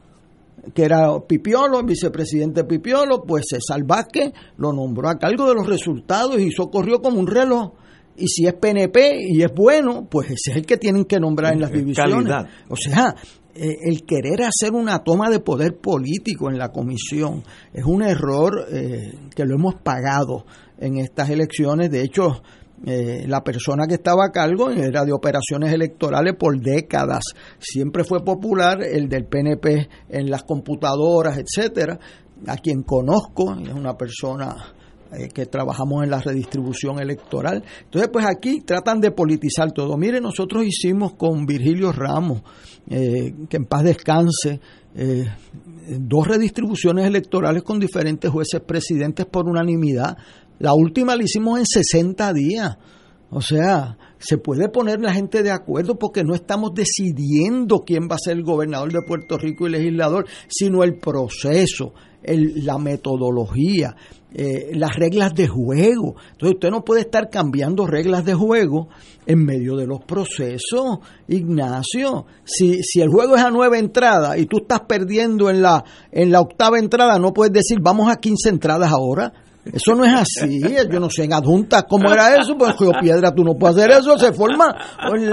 que 0.73 0.83
era 0.83 1.09
Pipiolo, 1.27 1.83
vicepresidente 1.83 2.63
Pipiolo, 2.63 3.23
pues 3.23 3.47
César 3.49 3.83
Vázquez 3.83 4.31
lo 4.55 4.71
nombró 4.71 5.09
a 5.09 5.17
cargo 5.17 5.49
de 5.49 5.55
los 5.55 5.67
resultados 5.67 6.39
y 6.39 6.47
eso 6.47 6.71
corrió 6.71 7.01
como 7.01 7.19
un 7.19 7.27
reloj. 7.27 7.73
Y 8.15 8.27
si 8.27 8.45
es 8.45 8.53
PNP 8.53 9.25
y 9.27 9.41
es 9.41 9.51
bueno, 9.53 10.07
pues 10.09 10.27
ese 10.27 10.51
es 10.51 10.57
el 10.57 10.65
que 10.65 10.77
tienen 10.77 11.05
que 11.05 11.19
nombrar 11.19 11.53
en 11.53 11.61
las 11.61 11.71
divisiones. 11.71 12.31
O 12.69 12.75
sea, 12.75 13.15
eh, 13.55 13.77
el 13.83 14.03
querer 14.03 14.41
hacer 14.41 14.73
una 14.73 15.03
toma 15.03 15.29
de 15.29 15.39
poder 15.39 15.77
político 15.77 16.49
en 16.49 16.57
la 16.57 16.71
comisión 16.71 17.43
es 17.71 17.85
un 17.85 18.01
error 18.01 18.65
eh, 18.71 19.13
que 19.35 19.45
lo 19.45 19.53
hemos 19.55 19.75
pagado 19.75 20.45
en 20.79 20.97
estas 20.97 21.29
elecciones. 21.29 21.91
De 21.91 22.01
hecho, 22.01 22.41
eh, 22.83 23.25
la 23.27 23.43
persona 23.43 23.85
que 23.85 23.93
estaba 23.93 24.25
a 24.25 24.31
cargo 24.31 24.71
era 24.71 25.05
de 25.05 25.13
operaciones 25.13 25.71
electorales 25.71 26.33
por 26.35 26.59
décadas. 26.59 27.21
Siempre 27.59 28.03
fue 28.03 28.23
popular 28.25 28.81
el 28.81 29.07
del 29.07 29.25
PNP 29.25 29.87
en 30.09 30.31
las 30.31 30.43
computadoras, 30.43 31.37
etcétera. 31.37 31.99
A 32.47 32.57
quien 32.57 32.81
conozco, 32.81 33.53
es 33.53 33.71
una 33.71 33.95
persona 33.95 34.55
que 35.31 35.45
trabajamos 35.45 36.03
en 36.03 36.09
la 36.09 36.21
redistribución 36.21 36.99
electoral. 36.99 37.63
Entonces, 37.83 38.09
pues 38.11 38.25
aquí 38.25 38.61
tratan 38.61 38.99
de 38.99 39.11
politizar 39.11 39.71
todo. 39.71 39.95
Mire, 39.95 40.19
nosotros 40.19 40.65
hicimos 40.65 41.13
con 41.13 41.45
Virgilio 41.45 41.91
Ramos, 41.91 42.41
eh, 42.89 43.33
que 43.49 43.57
en 43.57 43.65
paz 43.65 43.83
descanse, 43.83 44.59
dos 45.87 46.27
redistribuciones 46.27 47.07
electorales 47.07 47.63
con 47.63 47.79
diferentes 47.79 48.29
jueces 48.29 48.61
presidentes 48.61 49.25
por 49.25 49.49
unanimidad. 49.49 50.15
La 50.59 50.75
última 50.75 51.15
la 51.15 51.23
hicimos 51.23 51.59
en 51.59 51.65
60 51.65 52.33
días. 52.33 52.77
O 53.31 53.41
sea, 53.41 53.97
se 54.19 54.37
puede 54.37 54.69
poner 54.69 55.01
la 55.01 55.11
gente 55.11 55.41
de 55.41 55.51
acuerdo 55.51 55.97
porque 55.97 56.23
no 56.23 56.35
estamos 56.35 56.73
decidiendo 56.73 57.79
quién 57.79 58.03
va 58.03 58.15
a 58.15 58.23
ser 58.23 58.37
el 58.37 58.43
gobernador 58.43 58.93
de 58.93 59.01
Puerto 59.01 59.37
Rico 59.37 59.67
y 59.67 59.71
legislador, 59.71 60.27
sino 60.47 60.83
el 60.83 60.99
proceso, 60.99 61.93
la 62.23 62.77
metodología, 62.77 63.95
eh, 64.33 64.71
las 64.73 64.95
reglas 64.95 65.33
de 65.35 65.47
juego. 65.47 66.15
Entonces 66.31 66.55
usted 66.55 66.69
no 66.71 66.83
puede 66.83 67.01
estar 67.01 67.29
cambiando 67.29 67.85
reglas 67.85 68.25
de 68.25 68.33
juego 68.33 68.89
en 69.25 69.45
medio 69.45 69.75
de 69.75 69.85
los 69.85 70.03
procesos, 70.03 70.99
Ignacio. 71.27 72.25
Si, 72.43 72.81
si 72.83 73.01
el 73.01 73.09
juego 73.09 73.35
es 73.35 73.43
a 73.43 73.51
nueve 73.51 73.77
entradas 73.77 74.37
y 74.37 74.45
tú 74.45 74.57
estás 74.57 74.81
perdiendo 74.81 75.49
en 75.49 75.61
la, 75.61 75.83
en 76.11 76.31
la 76.31 76.41
octava 76.41 76.79
entrada, 76.79 77.19
no 77.19 77.33
puedes 77.33 77.53
decir 77.53 77.79
vamos 77.81 78.11
a 78.11 78.17
15 78.17 78.49
entradas 78.49 78.91
ahora. 78.91 79.33
Eso 79.65 79.95
no 79.95 80.03
es 80.03 80.13
así. 80.13 80.61
Yo 80.61 80.99
no 80.99 81.09
sé 81.09 81.23
en 81.23 81.33
adjunta 81.33 81.83
cómo 81.83 82.11
era 82.11 82.35
eso. 82.35 82.55
Pues 82.57 82.77
Río 82.77 82.91
Piedra 82.99 83.33
tú 83.33 83.43
no 83.43 83.53
puedes 83.55 83.77
hacer 83.77 83.91
eso. 83.91 84.17
Se 84.17 84.33
forma 84.33 84.75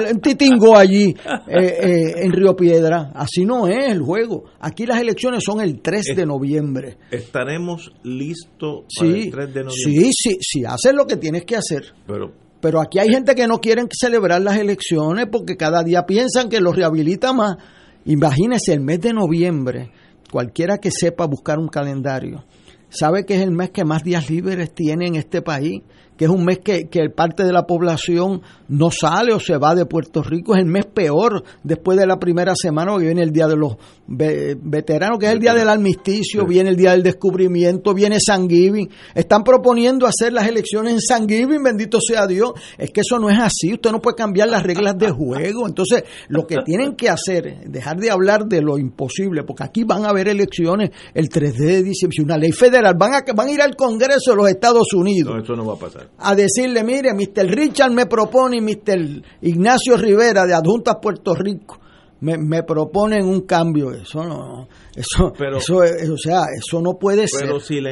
en 0.08 0.20
Titingo 0.20 0.76
allí, 0.76 1.14
eh, 1.48 1.78
eh, 1.82 2.12
en 2.16 2.32
Río 2.32 2.54
Piedra. 2.54 3.10
Así 3.14 3.44
no 3.44 3.66
es 3.66 3.88
el 3.88 4.00
juego. 4.00 4.44
Aquí 4.60 4.86
las 4.86 5.00
elecciones 5.00 5.42
son 5.44 5.60
el 5.60 5.80
3 5.80 6.14
de 6.16 6.26
noviembre. 6.26 6.98
¿Estaremos 7.10 7.92
listos 8.04 8.84
para 8.96 9.10
el 9.10 9.30
3 9.30 9.54
de 9.54 9.64
noviembre? 9.64 9.72
Sí, 9.72 10.10
sí, 10.12 10.38
sí. 10.40 10.64
Haces 10.64 10.94
lo 10.94 11.06
que 11.06 11.16
tienes 11.16 11.44
que 11.44 11.56
hacer. 11.56 11.94
Pero 12.06 12.32
pero 12.60 12.80
aquí 12.80 12.98
hay 12.98 13.08
gente 13.08 13.34
que 13.34 13.46
no 13.46 13.58
quieren 13.58 13.88
celebrar 13.90 14.42
las 14.42 14.58
elecciones 14.58 15.26
porque 15.32 15.56
cada 15.56 15.82
día 15.82 16.04
piensan 16.04 16.48
que 16.48 16.60
los 16.60 16.76
rehabilita 16.76 17.32
más. 17.32 17.56
Imagínese 18.04 18.74
el 18.74 18.80
mes 18.80 19.00
de 19.00 19.12
noviembre, 19.12 19.90
cualquiera 20.30 20.78
que 20.78 20.90
sepa 20.90 21.26
buscar 21.26 21.58
un 21.58 21.68
calendario, 21.68 22.44
sabe 22.90 23.24
que 23.24 23.36
es 23.36 23.40
el 23.40 23.52
mes 23.52 23.70
que 23.70 23.84
más 23.84 24.04
días 24.04 24.28
libres 24.28 24.74
tiene 24.74 25.06
en 25.06 25.14
este 25.16 25.42
país, 25.42 25.82
que 26.20 26.26
es 26.26 26.30
un 26.30 26.44
mes 26.44 26.58
que, 26.58 26.90
que 26.90 27.08
parte 27.08 27.44
de 27.44 27.50
la 27.50 27.66
población 27.66 28.42
no 28.68 28.90
sale 28.90 29.32
o 29.32 29.40
se 29.40 29.56
va 29.56 29.74
de 29.74 29.86
Puerto 29.86 30.22
Rico, 30.22 30.54
es 30.54 30.60
el 30.60 30.66
mes 30.66 30.84
peor 30.84 31.42
después 31.64 31.96
de 31.96 32.06
la 32.06 32.18
primera 32.18 32.52
semana, 32.54 32.94
que 32.98 33.06
viene 33.06 33.22
el 33.22 33.32
Día 33.32 33.46
de 33.46 33.56
los 33.56 33.76
Veteranos, 34.06 35.18
que 35.18 35.24
es 35.24 35.32
el 35.32 35.40
Día 35.40 35.54
del 35.54 35.70
Armisticio, 35.70 36.44
viene 36.44 36.68
el 36.68 36.76
Día 36.76 36.90
del 36.90 37.02
Descubrimiento, 37.02 37.94
viene 37.94 38.18
San 38.20 38.50
Giving. 38.50 38.90
Están 39.14 39.42
proponiendo 39.42 40.06
hacer 40.06 40.34
las 40.34 40.46
elecciones 40.46 40.92
en 40.92 41.00
San 41.00 41.26
Giving, 41.26 41.62
bendito 41.62 41.98
sea 42.02 42.26
Dios. 42.26 42.52
Es 42.76 42.90
que 42.90 43.00
eso 43.00 43.18
no 43.18 43.30
es 43.30 43.38
así, 43.38 43.72
usted 43.72 43.90
no 43.90 44.02
puede 44.02 44.16
cambiar 44.16 44.48
las 44.48 44.62
reglas 44.62 44.98
de 44.98 45.08
juego. 45.08 45.66
Entonces, 45.66 46.04
lo 46.28 46.46
que 46.46 46.56
tienen 46.66 46.96
que 46.96 47.08
hacer 47.08 47.46
es 47.46 47.72
dejar 47.72 47.96
de 47.96 48.10
hablar 48.10 48.44
de 48.44 48.60
lo 48.60 48.76
imposible, 48.76 49.42
porque 49.44 49.64
aquí 49.64 49.84
van 49.84 50.04
a 50.04 50.10
haber 50.10 50.28
elecciones 50.28 50.90
el 51.14 51.30
3 51.30 51.56
de 51.56 51.82
diciembre, 51.82 52.24
una 52.24 52.36
ley 52.36 52.52
federal, 52.52 52.94
van 52.98 53.14
a, 53.14 53.24
van 53.34 53.48
a 53.48 53.52
ir 53.52 53.62
al 53.62 53.74
Congreso 53.74 54.32
de 54.32 54.36
los 54.36 54.50
Estados 54.50 54.92
Unidos. 54.92 55.34
No, 55.34 55.42
eso 55.42 55.56
no 55.56 55.64
va 55.64 55.72
a 55.72 55.78
pasar 55.78 56.09
a 56.18 56.34
decirle, 56.34 56.84
mire, 56.84 57.14
Mr. 57.14 57.46
Richard 57.46 57.92
me 57.92 58.06
propone 58.06 58.56
y 58.56 58.60
Mr. 58.60 59.22
Ignacio 59.42 59.96
Rivera 59.96 60.44
de 60.44 60.54
Adjuntas 60.54 60.96
Puerto 61.00 61.34
Rico 61.34 61.80
me, 62.20 62.36
me 62.38 62.62
proponen 62.62 63.26
un 63.26 63.42
cambio. 63.42 63.92
Eso 63.92 64.24
no, 64.24 64.68
eso, 64.94 65.32
eso, 65.56 66.14
o 66.14 66.18
sea, 66.18 66.42
eso 66.56 66.80
no 66.80 66.98
puede 66.98 67.26
ser. 67.26 67.46
Pero 67.46 67.60
si 67.60 67.80
la, 67.80 67.90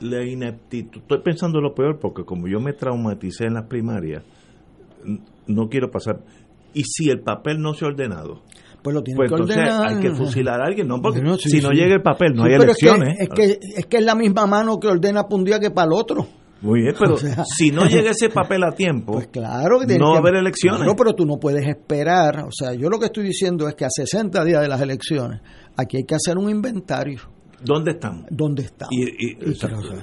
la 0.00 0.24
ineptitud, 0.24 1.02
estoy 1.02 1.22
pensando 1.22 1.60
lo 1.60 1.74
peor 1.74 1.98
porque 2.00 2.24
como 2.24 2.48
yo 2.48 2.60
me 2.60 2.72
traumaticé 2.72 3.44
en 3.46 3.54
las 3.54 3.66
primarias, 3.66 4.22
no 5.46 5.68
quiero 5.68 5.90
pasar. 5.90 6.20
Y 6.74 6.84
si 6.84 7.10
el 7.10 7.20
papel 7.20 7.60
no 7.60 7.74
se 7.74 7.84
ha 7.84 7.88
ordenado, 7.88 8.42
pues 8.82 8.94
lo 8.94 9.02
tiene 9.02 9.18
pues 9.18 9.30
que 9.30 9.34
ordenar. 9.34 9.88
Hay 9.88 10.00
que 10.00 10.12
fusilar 10.12 10.60
a 10.60 10.66
alguien, 10.66 10.86
¿no? 10.86 11.00
Porque 11.00 11.20
si 11.38 11.60
no 11.60 11.70
llega 11.70 11.94
el 11.94 12.02
papel, 12.02 12.34
no 12.34 12.44
hay 12.44 12.54
elecciones. 12.54 13.16
Es 13.18 13.28
que, 13.30 13.58
es 13.76 13.86
que, 13.86 13.96
es 13.98 14.04
la 14.04 14.14
misma 14.14 14.46
mano 14.46 14.78
que 14.78 14.88
ordena 14.88 15.24
para 15.24 15.36
un 15.36 15.44
día 15.44 15.58
que 15.58 15.70
para 15.70 15.88
el 15.88 15.92
otro. 15.94 16.26
Muy 16.66 16.82
bien, 16.82 16.94
pero 16.98 17.16
si 17.16 17.70
no 17.70 17.86
llega 17.86 18.10
ese 18.10 18.28
papel 18.28 18.64
a 18.64 18.72
tiempo, 18.72 19.12
pues 19.12 19.28
claro 19.28 19.78
no 19.86 20.10
va 20.10 20.16
a 20.16 20.18
haber 20.18 20.34
elecciones. 20.34 20.80
pero 20.96 21.14
tú 21.14 21.24
no 21.24 21.38
puedes 21.38 21.66
esperar. 21.66 22.44
O 22.46 22.50
sea, 22.50 22.74
yo 22.74 22.88
lo 22.88 22.98
que 22.98 23.06
estoy 23.06 23.24
diciendo 23.24 23.68
es 23.68 23.74
que 23.76 23.84
a 23.84 23.90
60 23.90 24.44
días 24.44 24.60
de 24.60 24.68
las 24.68 24.80
elecciones, 24.80 25.40
aquí 25.76 25.98
hay 25.98 26.04
que 26.04 26.16
hacer 26.16 26.36
un 26.36 26.50
inventario. 26.50 27.20
¿Dónde 27.62 27.92
estamos? 27.92 28.26
¿Dónde 28.30 28.64
estamos? 28.64 28.92
Y, 28.92 29.34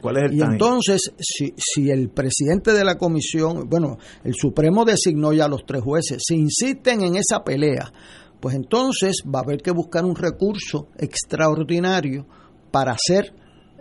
¿Cuál 0.01 0.17
es 0.17 0.23
el 0.23 0.33
y 0.33 0.41
entonces, 0.41 1.13
si, 1.19 1.53
si 1.55 1.91
el 1.91 2.09
presidente 2.09 2.73
de 2.73 2.83
la 2.83 2.97
comisión, 2.97 3.69
bueno, 3.69 3.97
el 4.23 4.33
Supremo 4.33 4.85
designó 4.85 5.33
ya 5.33 5.45
a 5.45 5.49
los 5.49 5.65
tres 5.65 5.83
jueces, 5.83 6.23
si 6.25 6.35
insisten 6.35 7.03
en 7.03 7.15
esa 7.15 7.43
pelea, 7.43 7.93
pues 8.39 8.55
entonces 8.55 9.23
va 9.23 9.39
a 9.39 9.43
haber 9.43 9.61
que 9.61 9.71
buscar 9.71 10.03
un 10.03 10.15
recurso 10.15 10.87
extraordinario 10.97 12.25
para 12.71 12.93
hacer 12.93 13.33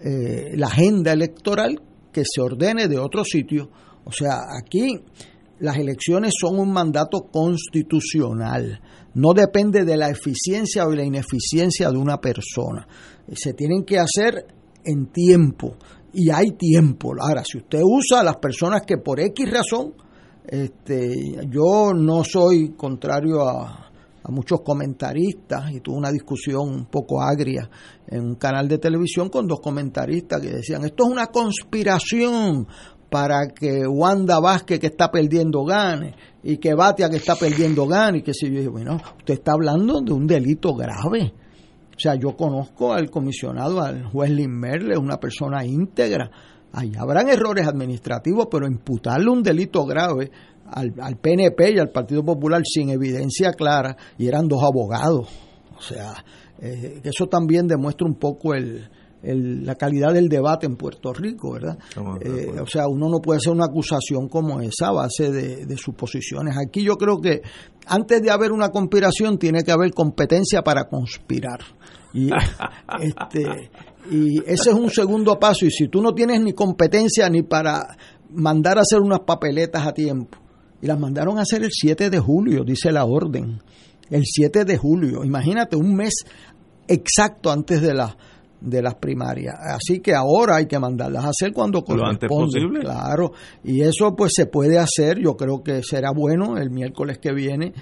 eh, 0.04 0.50
la 0.54 0.66
agenda 0.66 1.12
electoral 1.12 1.80
que 2.12 2.22
se 2.24 2.40
ordene 2.40 2.88
de 2.88 2.98
otro 2.98 3.24
sitio. 3.24 3.70
O 4.04 4.12
sea, 4.12 4.38
aquí 4.60 5.00
las 5.60 5.76
elecciones 5.76 6.32
son 6.38 6.58
un 6.58 6.72
mandato 6.72 7.28
constitucional, 7.30 8.80
no 9.14 9.32
depende 9.32 9.84
de 9.84 9.96
la 9.96 10.10
eficiencia 10.10 10.86
o 10.86 10.90
la 10.90 11.04
ineficiencia 11.04 11.90
de 11.90 11.98
una 11.98 12.20
persona. 12.20 12.86
Se 13.32 13.52
tienen 13.54 13.84
que 13.84 13.98
hacer 13.98 14.46
en 14.84 15.06
tiempo 15.12 15.76
y 16.12 16.30
hay 16.30 16.52
tiempo. 16.52 17.12
Ahora, 17.20 17.42
si 17.44 17.58
usted 17.58 17.80
usa 17.82 18.20
a 18.20 18.24
las 18.24 18.36
personas 18.36 18.82
que 18.86 18.98
por 18.98 19.20
X 19.20 19.50
razón, 19.50 19.94
este, 20.46 21.10
yo 21.48 21.92
no 21.94 22.24
soy 22.24 22.72
contrario 22.76 23.48
a, 23.48 23.91
a 24.24 24.30
muchos 24.30 24.60
comentaristas 24.62 25.72
y 25.72 25.80
tuve 25.80 25.96
una 25.96 26.12
discusión 26.12 26.68
un 26.68 26.86
poco 26.86 27.20
agria 27.20 27.68
en 28.06 28.22
un 28.22 28.34
canal 28.36 28.68
de 28.68 28.78
televisión 28.78 29.28
con 29.28 29.46
dos 29.46 29.60
comentaristas 29.60 30.40
que 30.40 30.50
decían, 30.50 30.84
esto 30.84 31.04
es 31.04 31.10
una 31.10 31.26
conspiración 31.26 32.66
para 33.10 33.48
que 33.48 33.86
Wanda 33.86 34.40
Vázquez 34.40 34.80
que 34.80 34.86
está 34.86 35.10
perdiendo 35.10 35.64
gane 35.64 36.14
y 36.42 36.56
que 36.56 36.74
Batia 36.74 37.10
que 37.10 37.16
está 37.16 37.36
perdiendo 37.36 37.86
gane 37.86 38.18
y 38.18 38.22
que 38.22 38.32
si 38.32 38.46
yo 38.46 38.56
dije, 38.56 38.68
bueno, 38.68 38.96
usted 39.18 39.34
está 39.34 39.52
hablando 39.52 40.00
de 40.00 40.12
un 40.12 40.26
delito 40.26 40.74
grave. 40.74 41.34
O 41.94 41.98
sea, 41.98 42.14
yo 42.14 42.34
conozco 42.34 42.94
al 42.94 43.10
comisionado, 43.10 43.82
al 43.82 44.04
juez 44.04 44.30
Lin 44.30 44.58
Merle, 44.58 44.96
una 44.96 45.18
persona 45.18 45.64
íntegra. 45.64 46.30
Ahí 46.72 46.92
habrán 46.98 47.28
errores 47.28 47.66
administrativos, 47.66 48.48
pero 48.50 48.66
imputarle 48.66 49.28
un 49.28 49.42
delito 49.42 49.84
grave 49.84 50.30
al, 50.70 50.94
al, 51.00 51.16
PNP 51.16 51.74
y 51.74 51.78
al 51.78 51.90
Partido 51.90 52.24
Popular 52.24 52.62
sin 52.64 52.90
evidencia 52.90 53.52
clara 53.52 53.96
y 54.18 54.26
eran 54.26 54.48
dos 54.48 54.62
abogados. 54.62 55.28
O 55.76 55.82
sea, 55.82 56.24
eh, 56.60 57.00
eso 57.04 57.26
también 57.26 57.66
demuestra 57.66 58.06
un 58.06 58.14
poco 58.14 58.54
el, 58.54 58.88
la 59.22 59.74
calidad 59.76 60.12
del 60.12 60.28
debate 60.28 60.66
en 60.66 60.76
Puerto 60.76 61.12
Rico, 61.12 61.52
¿verdad? 61.52 61.78
Eh, 62.20 62.58
o 62.60 62.66
sea, 62.66 62.88
uno 62.88 63.08
no 63.08 63.20
puede 63.20 63.38
hacer 63.38 63.52
una 63.52 63.66
acusación 63.66 64.28
como 64.28 64.60
esa 64.60 64.88
a 64.88 64.92
base 64.92 65.30
de, 65.30 65.66
de, 65.66 65.76
suposiciones. 65.76 66.56
Aquí 66.56 66.82
yo 66.84 66.96
creo 66.96 67.20
que 67.20 67.42
antes 67.86 68.20
de 68.22 68.30
haber 68.30 68.52
una 68.52 68.70
conspiración 68.70 69.38
tiene 69.38 69.62
que 69.62 69.70
haber 69.70 69.92
competencia 69.92 70.62
para 70.62 70.84
conspirar. 70.84 71.60
Y, 72.12 72.30
este, 73.00 73.70
y 74.10 74.38
ese 74.40 74.70
es 74.70 74.74
un 74.74 74.90
segundo 74.90 75.38
paso. 75.38 75.66
Y 75.66 75.70
si 75.70 75.88
tú 75.88 76.02
no 76.02 76.12
tienes 76.12 76.40
ni 76.40 76.52
competencia 76.52 77.28
ni 77.28 77.42
para 77.42 77.96
mandar 78.30 78.78
a 78.78 78.82
hacer 78.82 79.00
unas 79.00 79.20
papeletas 79.20 79.86
a 79.86 79.92
tiempo, 79.92 80.38
y 80.82 80.86
las 80.86 80.98
mandaron 80.98 81.38
a 81.38 81.42
hacer 81.42 81.62
el 81.62 81.70
7 81.70 82.10
de 82.10 82.18
julio, 82.18 82.64
dice 82.64 82.92
la 82.92 83.06
orden. 83.06 83.62
El 84.10 84.24
7 84.24 84.64
de 84.66 84.76
julio, 84.76 85.24
imagínate, 85.24 85.76
un 85.76 85.94
mes 85.94 86.12
exacto 86.86 87.50
antes 87.50 87.80
de 87.80 87.94
la 87.94 88.16
de 88.60 88.80
las 88.80 88.94
primarias. 88.94 89.56
Así 89.58 90.00
que 90.00 90.14
ahora 90.14 90.56
hay 90.56 90.66
que 90.66 90.78
mandarlas 90.78 91.24
a 91.24 91.28
hacer 91.30 91.52
cuando 91.52 91.82
corresponde. 91.82 92.60
Claro, 92.80 93.32
y 93.64 93.80
eso 93.80 94.14
pues 94.16 94.32
se 94.34 94.46
puede 94.46 94.78
hacer, 94.78 95.18
yo 95.18 95.36
creo 95.36 95.62
que 95.62 95.82
será 95.82 96.10
bueno 96.12 96.56
el 96.56 96.70
miércoles 96.70 97.18
que 97.18 97.32
viene 97.32 97.72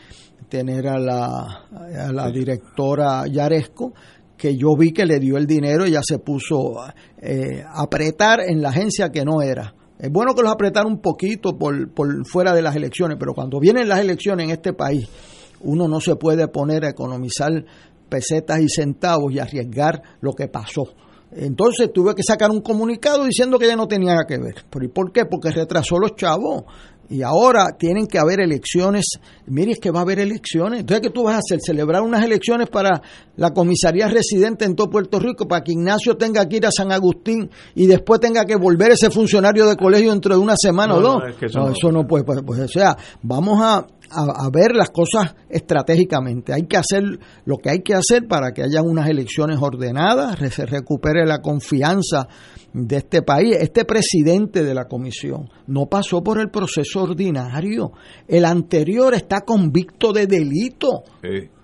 tener 0.48 0.88
a 0.88 0.98
la, 0.98 1.66
a 1.70 2.12
la 2.12 2.30
directora 2.30 3.26
Yaresco 3.26 3.92
que 4.36 4.56
yo 4.56 4.74
vi 4.74 4.92
que 4.92 5.04
le 5.04 5.20
dio 5.20 5.36
el 5.36 5.46
dinero 5.46 5.86
y 5.86 5.90
ya 5.90 6.00
se 6.02 6.18
puso 6.18 6.76
eh, 7.20 7.62
a 7.62 7.82
apretar 7.82 8.40
en 8.40 8.62
la 8.62 8.70
agencia 8.70 9.10
que 9.10 9.22
no 9.22 9.42
era. 9.42 9.74
Es 10.00 10.10
bueno 10.10 10.34
que 10.34 10.42
los 10.42 10.50
apretaran 10.50 10.90
un 10.90 11.00
poquito 11.00 11.58
por, 11.58 11.92
por 11.92 12.26
fuera 12.26 12.54
de 12.54 12.62
las 12.62 12.74
elecciones, 12.74 13.18
pero 13.20 13.34
cuando 13.34 13.60
vienen 13.60 13.88
las 13.88 14.00
elecciones 14.00 14.44
en 14.44 14.50
este 14.50 14.72
país, 14.72 15.06
uno 15.60 15.88
no 15.88 16.00
se 16.00 16.16
puede 16.16 16.48
poner 16.48 16.84
a 16.86 16.90
economizar 16.90 17.50
pesetas 18.08 18.60
y 18.60 18.68
centavos 18.68 19.32
y 19.32 19.38
arriesgar 19.38 20.02
lo 20.20 20.32
que 20.32 20.48
pasó. 20.48 20.84
Entonces 21.32 21.92
tuve 21.92 22.14
que 22.14 22.22
sacar 22.22 22.50
un 22.50 22.60
comunicado 22.60 23.24
diciendo 23.24 23.58
que 23.58 23.66
ya 23.66 23.76
no 23.76 23.86
tenía 23.86 24.16
que 24.26 24.38
ver. 24.38 24.64
¿Pero 24.68 24.84
y 24.84 24.88
por 24.88 25.12
qué? 25.12 25.26
Porque 25.26 25.50
retrasó 25.50 25.98
los 25.98 26.16
chavos. 26.16 26.64
Y 27.10 27.22
ahora 27.22 27.76
tienen 27.76 28.06
que 28.06 28.18
haber 28.18 28.38
elecciones. 28.40 29.04
Mire, 29.46 29.72
es 29.72 29.80
que 29.80 29.90
va 29.90 29.98
a 29.98 30.02
haber 30.02 30.20
elecciones. 30.20 30.80
Entonces, 30.80 31.02
¿qué 31.02 31.10
tú 31.10 31.24
vas 31.24 31.34
a 31.34 31.38
hacer? 31.38 31.58
¿Celebrar 31.60 32.02
unas 32.02 32.24
elecciones 32.24 32.70
para 32.70 33.02
la 33.36 33.50
comisaría 33.50 34.06
residente 34.06 34.64
en 34.64 34.76
todo 34.76 34.88
Puerto 34.88 35.18
Rico 35.18 35.48
para 35.48 35.64
que 35.64 35.72
Ignacio 35.72 36.16
tenga 36.16 36.48
que 36.48 36.58
ir 36.58 36.66
a 36.66 36.70
San 36.70 36.92
Agustín 36.92 37.50
y 37.74 37.86
después 37.86 38.20
tenga 38.20 38.44
que 38.44 38.54
volver 38.54 38.92
ese 38.92 39.10
funcionario 39.10 39.66
de 39.66 39.76
colegio 39.76 40.12
dentro 40.12 40.34
de 40.36 40.40
una 40.40 40.54
semana 40.56 40.94
o 40.94 41.00
dos? 41.00 41.22
No, 41.52 41.70
eso, 41.70 41.90
no, 41.90 42.06
puede. 42.06 42.22
Pues, 42.22 42.42
pues, 42.46 42.60
o 42.60 42.68
sea, 42.68 42.96
vamos 43.22 43.58
a, 43.60 43.84
a, 44.10 44.50
ver 44.50 44.74
las 44.74 44.90
cosas 44.90 45.34
estratégicamente. 45.48 46.52
Hay 46.52 46.66
que 46.66 46.76
hacer 46.76 47.02
lo 47.44 47.56
que 47.56 47.70
hay 47.70 47.82
que 47.82 47.94
hacer 47.94 48.26
para 48.28 48.52
que 48.52 48.62
haya 48.62 48.82
unas 48.82 49.08
elecciones 49.08 49.58
ordenadas, 49.60 50.38
se 50.52 50.66
recupere 50.66 51.24
la 51.26 51.38
confianza 51.38 52.28
de 52.72 52.96
este 52.96 53.22
país. 53.22 53.56
Este 53.60 53.84
presidente 53.84 54.62
de 54.64 54.74
la 54.74 54.86
comisión 54.86 55.48
no 55.66 55.86
pasó 55.86 56.22
por 56.22 56.40
el 56.40 56.50
proceso 56.50 57.02
ordinario. 57.02 57.92
El 58.26 58.44
anterior 58.44 59.14
está 59.14 59.40
convicto 59.42 60.12
de 60.12 60.26
delito. 60.26 61.04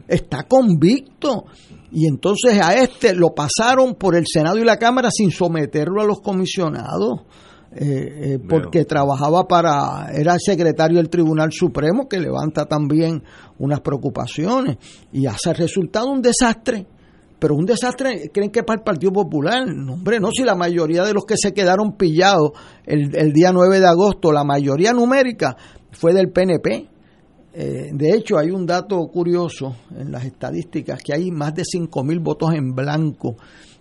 Está 0.08 0.44
convicto. 0.44 1.44
Y 1.92 2.06
entonces 2.08 2.60
a 2.60 2.74
este 2.74 3.14
lo 3.14 3.34
pasaron 3.34 3.94
por 3.94 4.16
el 4.16 4.24
Senado 4.26 4.58
y 4.58 4.64
la 4.64 4.76
Cámara 4.76 5.08
sin 5.10 5.30
someterlo 5.30 6.02
a 6.02 6.06
los 6.06 6.20
comisionados. 6.20 7.22
Eh, 7.78 8.34
eh, 8.34 8.38
porque 8.48 8.86
trabajaba 8.86 9.46
para, 9.46 10.10
era 10.14 10.32
el 10.32 10.40
secretario 10.40 10.96
del 10.96 11.10
Tribunal 11.10 11.52
Supremo 11.52 12.08
que 12.08 12.18
levanta 12.18 12.64
también 12.64 13.22
unas 13.58 13.80
preocupaciones 13.80 14.78
y 15.12 15.26
hace 15.26 15.52
resultado 15.52 16.10
un 16.10 16.22
desastre 16.22 16.86
pero 17.38 17.54
un 17.54 17.66
desastre, 17.66 18.30
¿creen 18.32 18.50
que 18.50 18.62
para 18.62 18.78
el 18.78 18.84
Partido 18.84 19.12
Popular? 19.12 19.66
No, 19.66 19.94
hombre, 19.94 20.20
no, 20.20 20.30
si 20.32 20.42
la 20.42 20.54
mayoría 20.54 21.04
de 21.04 21.12
los 21.12 21.26
que 21.26 21.36
se 21.36 21.52
quedaron 21.52 21.96
pillados 21.96 22.52
el, 22.86 23.14
el 23.14 23.32
día 23.32 23.52
9 23.52 23.78
de 23.78 23.86
agosto, 23.86 24.32
la 24.32 24.42
mayoría 24.42 24.92
numérica 24.92 25.54
fue 25.90 26.14
del 26.14 26.30
PNP. 26.30 26.88
Eh, 27.52 27.90
de 27.92 28.10
hecho, 28.14 28.38
hay 28.38 28.50
un 28.50 28.64
dato 28.64 28.98
curioso 29.08 29.76
en 29.98 30.12
las 30.12 30.24
estadísticas, 30.24 31.02
que 31.02 31.12
hay 31.14 31.30
más 31.30 31.54
de 31.54 31.64
5 31.64 32.04
mil 32.04 32.20
votos 32.20 32.54
en 32.54 32.74
blanco 32.74 33.36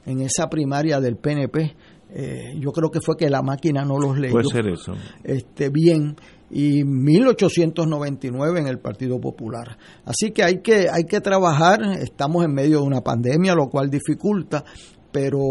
en 0.05 0.19
esa 0.21 0.49
primaria 0.49 0.99
del 0.99 1.17
PNP. 1.17 1.75
Eh, 2.17 2.55
yo 2.61 2.71
creo 2.71 2.89
que 2.89 3.01
fue 3.01 3.17
que 3.17 3.29
la 3.29 3.41
máquina 3.41 3.83
no 3.83 3.99
los 3.99 4.17
leyó. 4.17 4.31
Puede 4.31 4.47
ser 4.47 4.67
eso. 4.69 4.93
Este, 5.21 5.67
bien 5.69 6.15
y 6.49 6.85
1899 6.85 8.61
en 8.61 8.67
el 8.67 8.79
Partido 8.79 9.19
Popular. 9.19 9.77
Así 10.05 10.31
que 10.31 10.41
hay 10.41 10.61
que 10.61 10.87
hay 10.89 11.03
que 11.03 11.19
trabajar, 11.19 11.81
estamos 11.99 12.45
en 12.45 12.53
medio 12.53 12.79
de 12.79 12.85
una 12.85 13.01
pandemia, 13.01 13.53
lo 13.53 13.67
cual 13.67 13.89
dificulta, 13.89 14.63
pero 15.11 15.41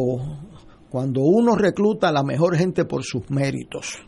cuando 0.89 1.21
uno 1.21 1.55
recluta 1.55 2.09
a 2.09 2.13
la 2.13 2.23
mejor 2.23 2.57
gente 2.57 2.87
por 2.87 3.03
sus 3.03 3.29
méritos, 3.29 3.99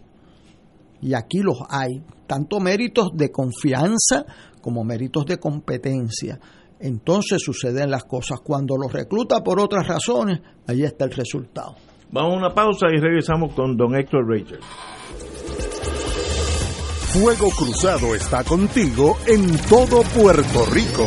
y 1.03 1.13
aquí 1.13 1.41
los 1.41 1.59
hay, 1.69 2.03
tanto 2.27 2.59
méritos 2.59 3.11
de 3.13 3.31
confianza 3.31 4.25
como 4.63 4.83
méritos 4.83 5.27
de 5.27 5.37
competencia. 5.37 6.41
Entonces 6.81 7.43
suceden 7.43 7.91
las 7.91 8.05
cosas. 8.05 8.41
Cuando 8.41 8.77
los 8.79 8.91
recluta 8.91 9.43
por 9.43 9.61
otras 9.61 9.87
razones, 9.87 10.41
ahí 10.67 10.85
está 10.85 11.05
el 11.05 11.13
resultado. 11.13 11.77
Vamos 12.17 12.33
a 12.33 12.37
una 12.39 12.55
pausa 12.55 12.87
y 12.91 12.99
regresamos 12.99 13.53
con 13.53 13.77
don 13.77 13.95
Héctor 13.95 14.27
Rachel. 14.27 14.61
Fuego 17.13 17.51
Cruzado 17.51 18.15
está 18.15 18.43
contigo 18.43 19.19
en 19.27 19.59
todo 19.69 20.01
Puerto 20.03 20.65
Rico. 20.73 21.07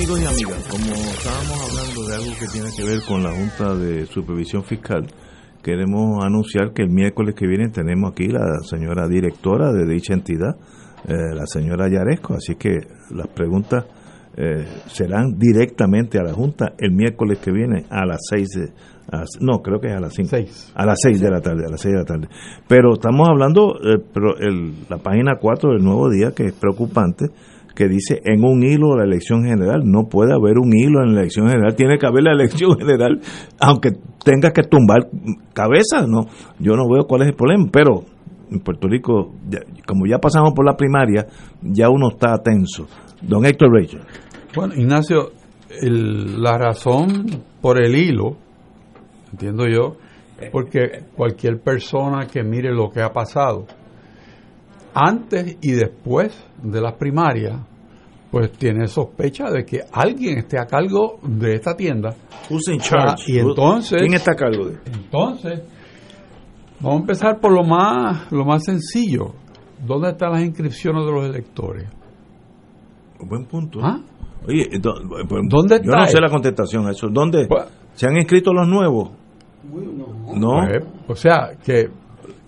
Amigos 0.00 0.22
y 0.22 0.24
amigas, 0.24 0.66
como 0.70 0.94
estábamos 0.94 1.70
hablando 1.70 2.08
de 2.08 2.14
algo 2.14 2.32
que 2.40 2.46
tiene 2.46 2.70
que 2.74 2.84
ver 2.84 3.02
con 3.06 3.22
la 3.22 3.32
Junta 3.32 3.74
de 3.74 4.06
Supervisión 4.06 4.64
Fiscal, 4.64 5.06
queremos 5.62 6.24
anunciar 6.24 6.72
que 6.72 6.80
el 6.80 6.88
miércoles 6.88 7.34
que 7.34 7.46
viene 7.46 7.68
tenemos 7.68 8.10
aquí 8.10 8.28
la 8.28 8.60
señora 8.62 9.06
directora 9.08 9.74
de 9.74 9.84
dicha 9.84 10.14
entidad, 10.14 10.56
eh, 11.06 11.34
la 11.34 11.44
señora 11.44 11.90
Yaresco, 11.90 12.32
así 12.32 12.54
que 12.54 12.78
las 13.10 13.28
preguntas 13.28 13.84
eh, 14.38 14.66
serán 14.86 15.38
directamente 15.38 16.18
a 16.18 16.22
la 16.22 16.32
Junta 16.32 16.72
el 16.78 16.92
miércoles 16.92 17.38
que 17.38 17.52
viene 17.52 17.84
a 17.90 18.06
las 18.06 18.20
seis 18.26 18.48
de, 18.56 18.72
no, 19.40 19.60
creo 19.60 19.80
que 19.80 19.88
es 19.88 19.94
a 19.94 20.00
las 20.00 20.14
5. 20.14 20.36
A 20.76 20.86
las 20.86 20.98
6 21.02 21.20
de 21.20 21.30
la 21.30 21.40
tarde, 21.40 21.64
a 21.66 21.70
las 21.70 21.80
6 21.80 21.92
de 21.92 21.98
la 21.98 22.04
tarde. 22.04 22.28
Pero 22.68 22.92
estamos 22.94 23.28
hablando, 23.28 23.74
eh, 23.82 23.98
pero 24.14 24.36
el, 24.38 24.88
la 24.88 24.98
página 24.98 25.34
4 25.40 25.72
del 25.72 25.82
Nuevo 25.82 26.08
Día, 26.08 26.32
que 26.32 26.46
es 26.46 26.52
preocupante, 26.52 27.26
que 27.80 27.88
dice 27.88 28.20
en 28.26 28.44
un 28.44 28.62
hilo 28.62 28.94
la 28.94 29.04
elección 29.04 29.42
general. 29.42 29.80
No 29.86 30.06
puede 30.06 30.34
haber 30.34 30.58
un 30.58 30.70
hilo 30.76 31.02
en 31.02 31.14
la 31.14 31.20
elección 31.22 31.48
general, 31.48 31.74
tiene 31.74 31.96
que 31.96 32.06
haber 32.06 32.24
la 32.24 32.32
elección 32.32 32.78
general, 32.78 33.22
aunque 33.58 33.92
tengas 34.22 34.52
que 34.52 34.64
tumbar 34.64 35.08
cabezas, 35.54 36.06
¿no? 36.06 36.26
Yo 36.58 36.76
no 36.76 36.86
veo 36.92 37.06
cuál 37.06 37.22
es 37.22 37.28
el 37.28 37.34
problema, 37.34 37.70
pero 37.72 38.04
en 38.50 38.60
Puerto 38.60 38.86
Rico, 38.86 39.32
como 39.86 40.04
ya 40.06 40.18
pasamos 40.18 40.52
por 40.54 40.66
la 40.66 40.76
primaria, 40.76 41.26
ya 41.62 41.88
uno 41.88 42.10
está 42.10 42.36
tenso. 42.42 42.86
Don 43.22 43.46
Héctor 43.46 43.70
Rachel. 43.72 44.02
Bueno, 44.54 44.74
Ignacio, 44.76 45.30
la 45.80 46.58
razón 46.58 47.24
por 47.62 47.82
el 47.82 47.96
hilo, 47.96 48.36
entiendo 49.32 49.64
yo, 49.66 49.96
porque 50.52 51.04
cualquier 51.16 51.60
persona 51.60 52.26
que 52.26 52.42
mire 52.42 52.74
lo 52.74 52.90
que 52.90 53.00
ha 53.00 53.10
pasado, 53.10 53.64
antes 54.92 55.56
y 55.62 55.70
después 55.70 56.36
de 56.62 56.80
las 56.82 56.92
primarias, 56.94 57.69
pues 58.30 58.52
tiene 58.52 58.86
sospecha 58.86 59.50
de 59.50 59.64
que 59.64 59.80
alguien 59.92 60.38
esté 60.38 60.58
a 60.58 60.66
cargo 60.66 61.18
de 61.22 61.54
esta 61.54 61.76
tienda. 61.76 62.14
Who's 62.48 62.68
in 62.68 62.78
charge? 62.78 63.32
y 63.32 63.38
entonces, 63.38 63.98
¿quién 64.00 64.14
está 64.14 64.32
a 64.32 64.36
cargo 64.36 64.66
de? 64.66 64.78
Entonces, 64.86 65.62
vamos 66.80 66.98
a 66.98 67.00
empezar 67.00 67.40
por 67.40 67.52
lo 67.52 67.64
más, 67.64 68.30
lo 68.30 68.44
más 68.44 68.64
sencillo. 68.64 69.34
¿Dónde 69.84 70.10
están 70.10 70.32
las 70.32 70.42
inscripciones 70.42 71.04
de 71.04 71.12
los 71.12 71.24
electores? 71.24 71.88
Buen 73.20 73.46
punto. 73.46 73.80
¿Ah? 73.82 74.00
Oye, 74.46 74.68
¿dónde 74.80 75.76
está? 75.76 75.86
Yo 75.86 75.92
no 75.92 76.06
sé 76.06 76.20
la 76.20 76.30
contestación 76.30 76.86
a 76.86 76.92
eso. 76.92 77.08
¿Dónde 77.10 77.46
pues, 77.46 77.64
se 77.94 78.06
han 78.06 78.16
inscrito 78.16 78.52
los 78.52 78.66
nuevos? 78.66 79.10
No. 80.34 80.60
Pues, 80.66 80.84
o 81.08 81.14
sea, 81.14 81.50
que 81.62 81.90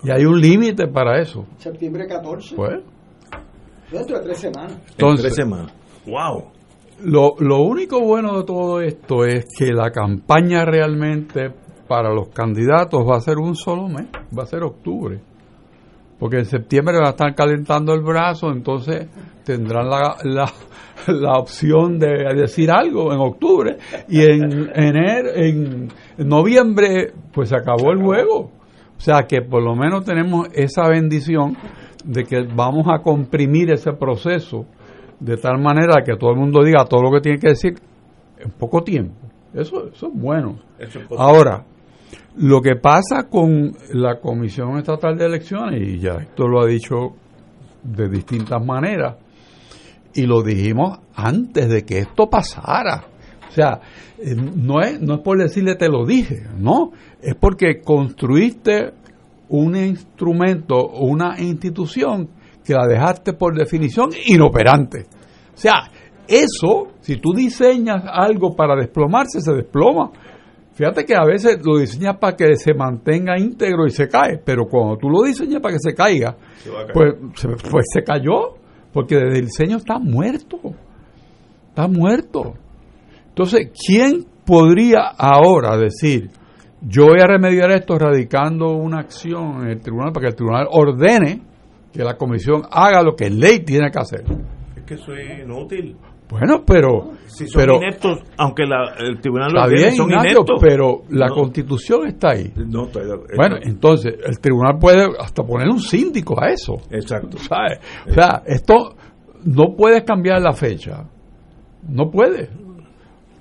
y 0.03 0.11
hay 0.11 0.25
un 0.25 0.39
límite 0.39 0.87
para 0.87 1.21
eso. 1.21 1.45
Septiembre 1.57 2.07
14. 2.07 2.55
Pues. 2.55 2.81
Dentro 3.93 4.17
de 4.17 4.23
tres 4.23 4.39
semanas. 4.39 4.77
Entonces, 4.89 5.21
tres 5.21 5.35
semanas. 5.35 5.71
¡Wow! 6.07 6.45
Lo, 7.03 7.35
lo 7.39 7.61
único 7.61 7.99
bueno 8.01 8.39
de 8.39 8.43
todo 8.43 8.81
esto 8.81 9.23
es 9.23 9.45
que 9.57 9.71
la 9.71 9.91
campaña 9.91 10.65
realmente 10.65 11.51
para 11.87 12.11
los 12.11 12.29
candidatos 12.29 13.07
va 13.07 13.17
a 13.17 13.21
ser 13.21 13.37
un 13.37 13.55
solo 13.55 13.87
mes, 13.87 14.07
va 14.37 14.43
a 14.43 14.45
ser 14.47 14.63
octubre. 14.63 15.19
Porque 16.17 16.37
en 16.37 16.45
septiembre 16.45 16.97
va 16.97 17.09
a 17.09 17.11
estar 17.11 17.35
calentando 17.35 17.93
el 17.93 18.01
brazo, 18.01 18.51
entonces 18.51 19.07
tendrán 19.43 19.89
la, 19.89 20.15
la, 20.23 20.51
la 21.07 21.37
opción 21.37 21.99
de 21.99 22.33
decir 22.35 22.71
algo 22.71 23.13
en 23.13 23.19
octubre. 23.19 23.77
Y 24.07 24.21
en 24.21 24.71
enero, 24.73 25.29
en 25.35 25.89
noviembre, 26.17 27.13
pues 27.31 27.49
se 27.49 27.55
acabó 27.55 27.91
el 27.91 28.01
juego. 28.01 28.51
O 28.97 29.01
sea 29.01 29.23
que 29.27 29.41
por 29.41 29.61
lo 29.61 29.75
menos 29.75 30.05
tenemos 30.05 30.47
esa 30.53 30.87
bendición 30.87 31.57
de 32.03 32.23
que 32.23 32.43
vamos 32.43 32.87
a 32.87 33.01
comprimir 33.01 33.71
ese 33.71 33.93
proceso 33.93 34.65
de 35.19 35.37
tal 35.37 35.59
manera 35.61 36.03
que 36.03 36.15
todo 36.17 36.31
el 36.31 36.37
mundo 36.37 36.63
diga 36.63 36.85
todo 36.85 37.01
lo 37.01 37.11
que 37.11 37.21
tiene 37.21 37.39
que 37.39 37.49
decir 37.49 37.75
en 38.37 38.51
poco 38.51 38.83
tiempo. 38.83 39.15
Eso, 39.53 39.87
eso 39.87 40.07
es 40.07 40.13
bueno. 40.13 40.59
Ahora, 41.17 41.63
lo 42.37 42.61
que 42.61 42.75
pasa 42.75 43.27
con 43.29 43.73
la 43.93 44.19
Comisión 44.19 44.77
Estatal 44.77 45.17
de 45.17 45.25
Elecciones, 45.25 45.81
y 45.81 45.99
ya 45.99 46.15
esto 46.15 46.47
lo 46.47 46.61
ha 46.61 46.65
dicho 46.65 47.13
de 47.83 48.09
distintas 48.09 48.63
maneras, 48.65 49.17
y 50.13 50.25
lo 50.25 50.41
dijimos 50.41 50.99
antes 51.15 51.69
de 51.69 51.83
que 51.83 51.99
esto 51.99 52.29
pasara. 52.29 53.05
O 53.47 53.51
sea, 53.51 53.81
eh, 54.17 54.35
no 54.35 54.81
es, 54.81 54.99
no 54.99 55.15
es 55.15 55.19
por 55.21 55.37
decirle 55.37 55.75
te 55.75 55.89
lo 55.89 56.05
dije, 56.05 56.47
no, 56.57 56.91
es 57.21 57.35
porque 57.35 57.81
construiste 57.81 58.93
un 59.53 59.75
instrumento 59.75 60.75
o 60.75 61.05
una 61.05 61.39
institución 61.39 62.27
que 62.65 62.73
la 62.73 62.87
dejaste 62.87 63.33
por 63.33 63.55
definición 63.55 64.09
inoperante. 64.25 65.05
O 65.53 65.57
sea, 65.57 65.91
eso, 66.27 66.93
si 67.01 67.17
tú 67.17 67.33
diseñas 67.35 68.03
algo 68.07 68.55
para 68.55 68.75
desplomarse, 68.75 69.41
se 69.41 69.53
desploma. 69.53 70.11
Fíjate 70.73 71.05
que 71.05 71.15
a 71.15 71.23
veces 71.23 71.59
lo 71.63 71.77
diseñas 71.77 72.17
para 72.17 72.35
que 72.35 72.55
se 72.55 72.73
mantenga 72.73 73.37
íntegro 73.37 73.85
y 73.85 73.91
se 73.91 74.07
cae, 74.07 74.41
pero 74.43 74.65
cuando 74.65 74.97
tú 74.97 75.07
lo 75.07 75.21
diseñas 75.21 75.61
para 75.61 75.75
que 75.75 75.79
se 75.79 75.93
caiga, 75.93 76.35
pues, 76.91 77.13
se, 77.35 77.47
pues 77.69 77.85
se 77.93 78.03
cayó, 78.03 78.55
porque 78.91 79.17
desde 79.17 79.37
el 79.37 79.45
diseño 79.45 79.77
está 79.77 79.99
muerto. 79.99 80.57
Está 81.69 81.87
muerto. 81.87 82.53
Entonces, 83.27 83.69
¿quién 83.85 84.25
podría 84.45 85.09
ahora 85.15 85.77
decir, 85.77 86.31
yo 86.85 87.05
voy 87.07 87.19
a 87.21 87.27
remediar 87.27 87.71
esto 87.71 87.97
radicando 87.97 88.71
una 88.75 88.99
acción 88.99 89.63
en 89.63 89.69
el 89.69 89.79
tribunal 89.81 90.11
para 90.11 90.23
que 90.25 90.29
el 90.29 90.35
tribunal 90.35 90.67
ordene 90.71 91.41
que 91.91 92.03
la 92.03 92.15
comisión 92.17 92.63
haga 92.71 93.01
lo 93.03 93.15
que 93.15 93.29
ley 93.29 93.59
tiene 93.59 93.89
que 93.91 93.99
hacer? 93.99 94.23
Es 94.75 94.83
que 94.83 94.95
eso 94.95 95.13
es 95.13 95.43
inútil. 95.43 95.95
Bueno, 96.29 96.63
pero... 96.65 97.11
Si 97.27 97.47
son 97.47 97.61
pero, 97.61 97.75
ineptos, 97.75 98.19
aunque 98.37 98.63
la, 98.65 98.95
el 98.97 99.19
tribunal 99.21 99.51
lo 99.53 99.61
ordene, 99.61 99.81
bien, 99.81 99.95
son 99.95 100.09
Ignacio, 100.09 100.31
ineptos. 100.31 100.57
pero 100.59 101.01
la 101.09 101.27
No. 101.27 101.35
constitución 101.35 102.07
está 102.07 102.31
ahí. 102.31 102.51
No, 102.55 102.85
estoy 102.85 103.05
de- 103.05 103.35
Bueno, 103.35 103.57
entonces 103.61 104.15
el 104.25 104.39
tribunal 104.39 104.77
puede 104.79 105.07
hasta 105.19 105.43
poner 105.43 105.67
un 105.69 105.79
síndico 105.79 106.41
a 106.41 106.49
eso. 106.49 106.75
Exacto. 106.89 107.37
¿sabes? 107.49 107.79
O 108.09 108.13
sea, 108.13 108.41
esto 108.47 108.95
no 109.45 109.75
puedes 109.77 110.03
cambiar 110.03 110.41
la 110.41 110.53
fecha. 110.53 111.03
No 111.87 112.09
puedes. 112.09 112.49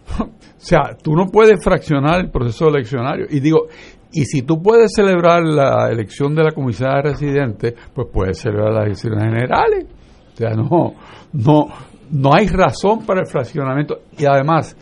O 0.62 0.64
sea, 0.64 0.96
tú 1.02 1.16
no 1.16 1.26
puedes 1.26 1.58
fraccionar 1.60 2.20
el 2.20 2.30
proceso 2.30 2.68
eleccionario. 2.68 3.26
Y 3.28 3.40
digo, 3.40 3.66
y 4.12 4.26
si 4.26 4.42
tú 4.42 4.62
puedes 4.62 4.92
celebrar 4.94 5.42
la 5.42 5.88
elección 5.90 6.36
de 6.36 6.44
la 6.44 6.52
comisaria 6.52 7.02
residente, 7.02 7.74
pues 7.92 8.06
puedes 8.12 8.38
celebrar 8.38 8.72
las 8.72 8.86
elecciones 8.86 9.24
generales. 9.24 9.86
O 10.32 10.36
sea, 10.36 10.50
no, 10.50 10.94
no, 11.32 11.66
no 12.10 12.30
hay 12.32 12.46
razón 12.46 13.04
para 13.04 13.22
el 13.22 13.26
fraccionamiento. 13.26 14.02
Y 14.16 14.24
además, 14.24 14.76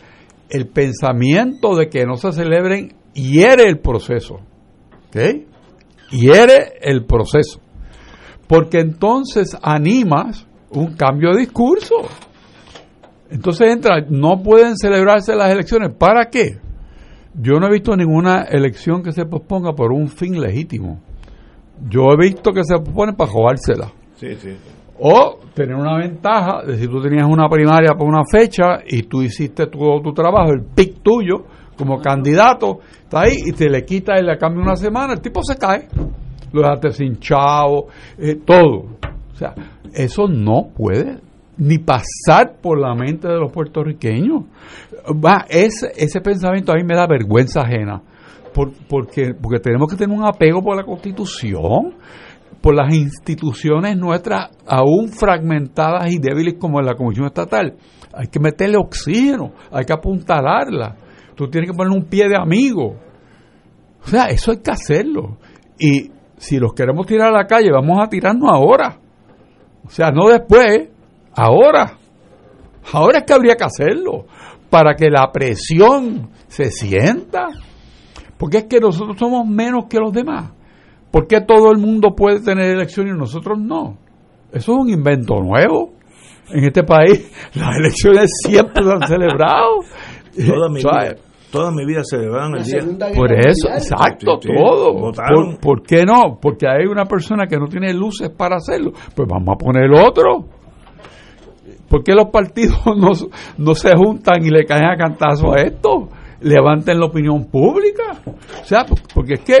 el 0.49 0.67
pensamiento 0.67 1.75
de 1.75 1.89
que 1.89 2.05
no 2.05 2.15
se 2.17 2.31
celebren 2.31 2.93
hiere 3.13 3.63
el 3.67 3.79
proceso. 3.79 4.35
¿Ok? 5.07 5.17
Hiere 6.11 6.73
el 6.81 7.05
proceso. 7.05 7.59
Porque 8.47 8.79
entonces 8.79 9.57
animas 9.61 10.45
un 10.71 10.95
cambio 10.95 11.31
de 11.31 11.39
discurso. 11.39 11.95
Entonces 13.31 13.71
entra, 13.71 14.05
no 14.09 14.43
pueden 14.43 14.75
celebrarse 14.75 15.35
las 15.35 15.49
elecciones. 15.51 15.91
¿Para 15.97 16.25
qué? 16.25 16.59
Yo 17.33 17.59
no 17.59 17.67
he 17.67 17.71
visto 17.71 17.95
ninguna 17.95 18.43
elección 18.43 19.01
que 19.01 19.13
se 19.13 19.25
posponga 19.25 19.71
por 19.73 19.93
un 19.93 20.09
fin 20.09 20.39
legítimo. 20.39 20.99
Yo 21.89 22.11
he 22.11 22.17
visto 22.17 22.51
que 22.51 22.65
se 22.65 22.75
pospone 22.75 23.13
para 23.13 23.31
jugársela. 23.31 23.91
Sí, 24.15 24.35
sí. 24.35 24.49
O 24.99 25.39
tener 25.53 25.75
una 25.75 25.97
ventaja 25.97 26.63
de 26.67 26.77
si 26.77 26.87
tú 26.87 27.01
tenías 27.01 27.25
una 27.25 27.47
primaria 27.47 27.93
por 27.97 28.05
una 28.05 28.23
fecha 28.29 28.79
y 28.85 29.03
tú 29.03 29.21
hiciste 29.21 29.67
todo 29.67 30.01
tu 30.01 30.13
trabajo, 30.13 30.51
el 30.51 30.63
pic 30.63 31.01
tuyo 31.01 31.45
como 31.77 31.99
candidato, 32.01 32.79
está 33.01 33.21
ahí 33.21 33.37
y 33.45 33.53
te 33.53 33.69
le 33.69 33.83
quita 33.85 34.19
y 34.19 34.23
le 34.23 34.37
cambia 34.37 34.61
una 34.61 34.75
semana, 34.75 35.13
el 35.13 35.21
tipo 35.21 35.41
se 35.41 35.55
cae. 35.55 35.87
Lo 36.51 36.61
dejaste 36.61 36.91
sin 36.91 37.17
chavo, 37.17 37.87
eh, 38.17 38.35
todo. 38.45 38.97
O 39.31 39.35
sea, 39.35 39.55
eso 39.93 40.27
no 40.27 40.67
puede 40.75 41.30
ni 41.61 41.77
pasar 41.77 42.55
por 42.59 42.79
la 42.79 42.95
mente 42.95 43.27
de 43.27 43.37
los 43.37 43.51
puertorriqueños. 43.51 44.45
Va, 45.23 45.45
ese, 45.47 45.91
ese 45.95 46.19
pensamiento 46.19 46.71
a 46.71 46.75
mí 46.75 46.83
me 46.83 46.95
da 46.95 47.05
vergüenza 47.05 47.61
ajena. 47.61 48.01
Por- 48.51 48.73
porque, 48.89 49.33
tenemos 49.61 49.87
que 49.87 49.95
tener 49.95 50.17
un 50.17 50.25
apego 50.25 50.63
por 50.63 50.75
la 50.75 50.83
constitución 50.83 51.93
por 52.61 52.75
las 52.75 52.93
instituciones 52.93 53.97
nuestras 53.97 54.49
aún 54.67 55.09
fragmentadas 55.09 56.11
y 56.11 56.19
débiles 56.19 56.55
como 56.59 56.79
la 56.81 56.93
Comisión 56.95 57.25
Estatal. 57.25 57.75
Hay 58.13 58.27
que 58.27 58.39
meterle 58.39 58.77
oxígeno, 58.77 59.51
hay 59.71 59.83
que 59.85 59.93
apuntalarla. 59.93 60.95
Tú 61.35 61.47
tienes 61.47 61.71
que 61.71 61.75
poner 61.75 61.91
un 61.91 62.05
pie 62.05 62.27
de 62.29 62.37
amigo. 62.37 62.97
O 64.03 64.07
sea, 64.07 64.25
eso 64.25 64.51
hay 64.51 64.57
que 64.57 64.69
hacerlo. 64.71 65.37
Y 65.79 66.11
si 66.37 66.57
los 66.59 66.73
queremos 66.73 67.07
tirar 67.07 67.29
a 67.29 67.37
la 67.37 67.47
calle, 67.47 67.71
vamos 67.71 67.97
a 67.99 68.07
tirarnos 68.09 68.49
ahora. 68.51 68.99
O 69.83 69.89
sea, 69.89 70.11
no 70.11 70.27
después, 70.29 70.89
ahora. 71.35 71.97
Ahora 72.93 73.19
es 73.19 73.25
que 73.25 73.33
habría 73.33 73.55
que 73.55 73.63
hacerlo, 73.63 74.25
para 74.69 74.95
que 74.95 75.09
la 75.09 75.31
presión 75.31 76.29
se 76.47 76.71
sienta. 76.71 77.47
Porque 78.37 78.57
es 78.57 78.63
que 78.65 78.79
nosotros 78.79 79.17
somos 79.19 79.47
menos 79.47 79.85
que 79.87 79.99
los 79.99 80.11
demás. 80.11 80.51
¿Por 81.11 81.27
qué 81.27 81.41
todo 81.41 81.71
el 81.71 81.77
mundo 81.77 82.15
puede 82.15 82.41
tener 82.41 82.71
elecciones 82.71 83.13
y 83.13 83.17
nosotros 83.17 83.59
no? 83.59 83.97
Eso 84.51 84.71
es 84.73 84.77
un 84.79 84.89
invento 84.89 85.35
nuevo. 85.41 85.93
En 86.49 86.63
este 86.63 86.83
país 86.83 87.31
las 87.53 87.77
elecciones 87.77 88.29
siempre 88.45 88.83
se 88.83 88.91
han 88.91 89.07
celebrado. 89.07 89.81
Toda 90.35 90.69
mi, 90.69 90.75
vida, 90.79 91.15
toda 91.51 91.71
mi 91.71 91.85
vida 91.85 92.01
celebraron 92.03 92.57
el 92.57 92.63
día. 92.63 92.79
Por 93.15 93.31
eso, 93.31 93.67
Mundial. 93.67 93.77
exacto, 93.77 94.39
Sí, 94.41 94.47
sí, 94.47 94.55
todo. 94.55 95.11
¿Por, 95.13 95.59
por 95.59 95.83
qué 95.83 96.03
no? 96.03 96.39
Porque 96.41 96.67
hay 96.67 96.87
una 96.87 97.05
persona 97.05 97.45
que 97.45 97.57
no 97.57 97.67
tiene 97.67 97.93
luces 97.93 98.29
para 98.29 98.55
hacerlo. 98.55 98.91
Pues 99.15 99.27
vamos 99.27 99.53
a 99.53 99.57
poner 99.57 99.83
el 99.83 99.93
otro. 99.93 100.45
¿Por 101.91 102.05
qué 102.05 102.13
los 102.13 102.29
partidos 102.29 102.79
no, 102.97 103.09
no 103.57 103.75
se 103.75 103.93
juntan 103.97 104.45
y 104.45 104.49
le 104.49 104.63
caen 104.63 104.85
a 104.85 104.95
cantazo 104.95 105.53
a 105.53 105.61
esto? 105.61 106.07
Levanten 106.39 106.97
la 106.97 107.07
opinión 107.07 107.45
pública. 107.45 108.21
O 108.25 108.65
sea, 108.65 108.85
porque 109.13 109.33
es 109.33 109.41
que 109.41 109.57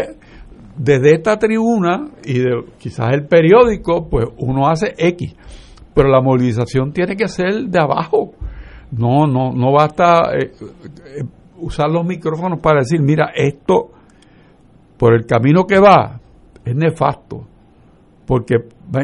desde 0.77 1.15
esta 1.15 1.37
tribuna 1.37 2.07
y 2.23 2.39
de 2.39 2.63
quizás 2.79 3.09
el 3.11 3.27
periódico, 3.27 4.07
pues 4.09 4.27
uno 4.37 4.69
hace 4.69 4.93
X. 4.97 5.35
Pero 5.93 6.07
la 6.07 6.21
movilización 6.21 6.93
tiene 6.93 7.17
que 7.17 7.27
ser 7.27 7.65
de 7.65 7.79
abajo. 7.79 8.31
No, 8.91 9.27
no, 9.27 9.51
no 9.51 9.73
basta 9.73 10.31
eh, 10.33 10.51
eh, 10.61 11.23
usar 11.57 11.91
los 11.91 12.05
micrófonos 12.05 12.61
para 12.61 12.79
decir, 12.79 13.01
mira, 13.01 13.31
esto 13.35 13.91
por 14.97 15.13
el 15.13 15.25
camino 15.25 15.65
que 15.65 15.79
va 15.79 16.21
es 16.63 16.75
nefasto. 16.75 17.45
Porque 18.25 18.55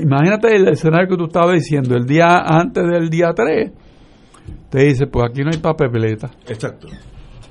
imagínate 0.02 0.56
el 0.56 0.68
escenario 0.68 1.08
que 1.10 1.18
tú 1.18 1.26
estabas 1.26 1.54
diciendo 1.54 1.96
el 1.96 2.06
día 2.06 2.40
antes 2.46 2.84
del 2.86 3.10
día 3.10 3.30
3. 3.36 3.72
Te 4.70 4.80
dice, 4.84 5.08
pues 5.08 5.26
aquí 5.30 5.44
no 5.44 5.50
hay 5.54 5.60
papeleta. 5.60 6.30
Exacto. 6.48 6.88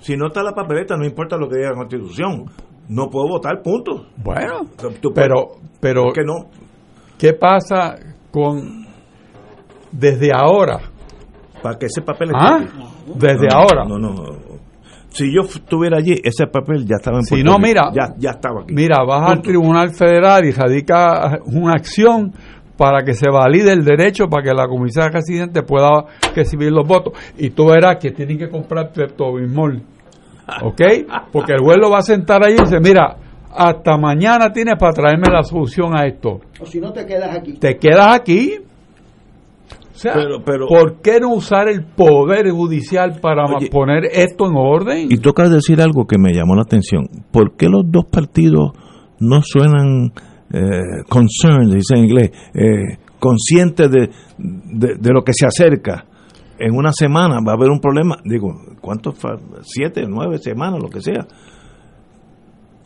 Si 0.01 0.17
no 0.17 0.27
está 0.29 0.43
la 0.43 0.53
papeleta, 0.53 0.97
no 0.97 1.05
importa 1.07 1.37
lo 1.37 1.49
que 1.49 1.57
diga 1.57 1.71
la 1.71 1.77
Constitución. 1.77 2.45
No 2.89 3.09
puedo 3.09 3.27
votar, 3.29 3.63
punto. 3.63 4.07
Bueno, 4.23 4.61
Tú- 5.01 5.13
pero, 5.15 5.57
pero 5.81 6.05
¿Por 6.05 6.13
qué 6.13 6.23
no? 6.25 6.51
¿qué 7.19 7.33
pasa 7.33 7.97
con 8.31 8.85
desde 9.91 10.31
ahora? 10.33 10.79
Para 11.63 11.79
que 11.79 11.87
ese 11.87 12.03
papel 12.03 12.29
esté 12.29 12.39
¿Ah? 12.39 12.59
aquí. 12.61 13.19
Desde 13.19 13.47
No, 13.49 13.57
ahora. 13.59 13.85
No, 13.89 13.99
no, 13.99 14.11
no. 14.13 14.46
Si 15.17 15.33
yo 15.35 15.43
estuviera 15.43 15.99
allí, 15.99 16.15
ese 16.23 16.47
papel 16.47 16.85
ya 16.87 16.97
estaba 16.99 17.19
en 17.19 17.25
Si 17.25 17.35
Puerto 17.37 17.51
no, 17.51 17.57
Rico. 17.57 17.67
mira, 17.67 17.91
Ya, 17.95 18.15
ya 18.19 18.31
estaba 18.31 18.63
aquí. 18.63 18.75
Mira, 18.75 18.99
vas 19.07 19.31
al. 19.31 19.43
Tribunal 19.43 19.91
Federal 19.95 20.45
y 20.45 20.51
radica 20.53 21.39
una 21.47 21.73
acción 21.73 22.33
para 22.77 23.03
que 23.03 23.15
se 23.15 23.31
valide 23.31 23.73
el 23.73 23.85
derecho 23.85 24.29
para 24.29 24.43
que 24.43 24.53
la 24.53 24.69
comisaria 24.69 25.09
residente 25.11 25.63
pueda 25.63 26.05
recibir 26.35 26.71
los 26.71 26.87
votos. 26.87 27.15
Y 27.39 27.51
tú 27.51 27.67
verás 27.69 27.97
que 27.97 28.11
tienen 28.11 28.37
que 28.37 28.49
comprar 28.51 28.93
Pepto-Bismol. 28.93 29.81
¿Ok? 30.63 30.81
Porque 31.33 31.53
el 31.55 31.61
juez 31.61 31.79
lo 31.81 31.91
va 31.91 31.99
a 31.99 32.03
sentar 32.03 32.45
ahí 32.45 32.55
y 32.57 32.61
dice, 32.61 32.79
mira, 32.81 33.17
hasta 33.55 33.97
mañana 33.97 34.53
tienes 34.53 34.75
para 34.79 34.93
traerme 34.93 35.27
la 35.33 35.43
solución 35.43 35.97
a 35.97 36.07
esto. 36.07 36.41
O 36.61 36.67
si 36.67 36.79
no 36.79 36.93
te 36.93 37.07
quedas 37.07 37.35
aquí. 37.35 37.55
Te 37.55 37.79
quedas 37.79 38.15
aquí. 38.15 38.59
O 39.97 39.99
sea, 39.99 40.13
Pero- 40.13 40.45
pero- 40.45 40.67
¿por 40.69 41.01
qué 41.01 41.21
no 41.21 41.33
usar 41.33 41.69
el 41.71 41.87
poder 41.87 42.51
judicial 42.51 43.19
para 43.23 43.47
Oye, 43.47 43.71
poner 43.71 44.05
esto 44.13 44.47
en 44.47 44.53
orden? 44.55 45.09
Y 45.11 45.17
toca 45.17 45.49
decir 45.49 45.81
algo 45.81 46.07
que 46.07 46.19
me 46.19 46.35
llamó 46.35 46.55
la 46.55 46.63
atención. 46.63 47.07
¿Por 47.31 47.57
qué 47.57 47.69
los 47.71 47.85
dos 47.91 48.05
partidos 48.05 48.73
no 49.21 49.41
suenan 49.43 50.13
eh, 50.53 51.03
concerned, 51.09 51.75
dice 51.75 51.95
en 51.97 52.05
inglés, 52.05 52.31
eh, 52.55 52.99
conscientes 53.19 53.91
de, 53.91 54.11
de, 54.39 54.97
de 55.01 55.11
lo 55.13 55.23
que 55.25 55.33
se 55.33 55.47
acerca? 55.47 56.05
En 56.59 56.75
una 56.75 56.93
semana 56.93 57.39
va 57.47 57.53
a 57.53 57.55
haber 57.57 57.71
un 57.71 57.81
problema. 57.81 58.19
Digo, 58.25 58.49
¿cuántos? 58.83 59.15
Siete, 59.63 60.05
nueve 60.07 60.37
semanas, 60.39 60.79
lo 60.83 60.89
que 60.91 61.01
sea. 61.01 61.27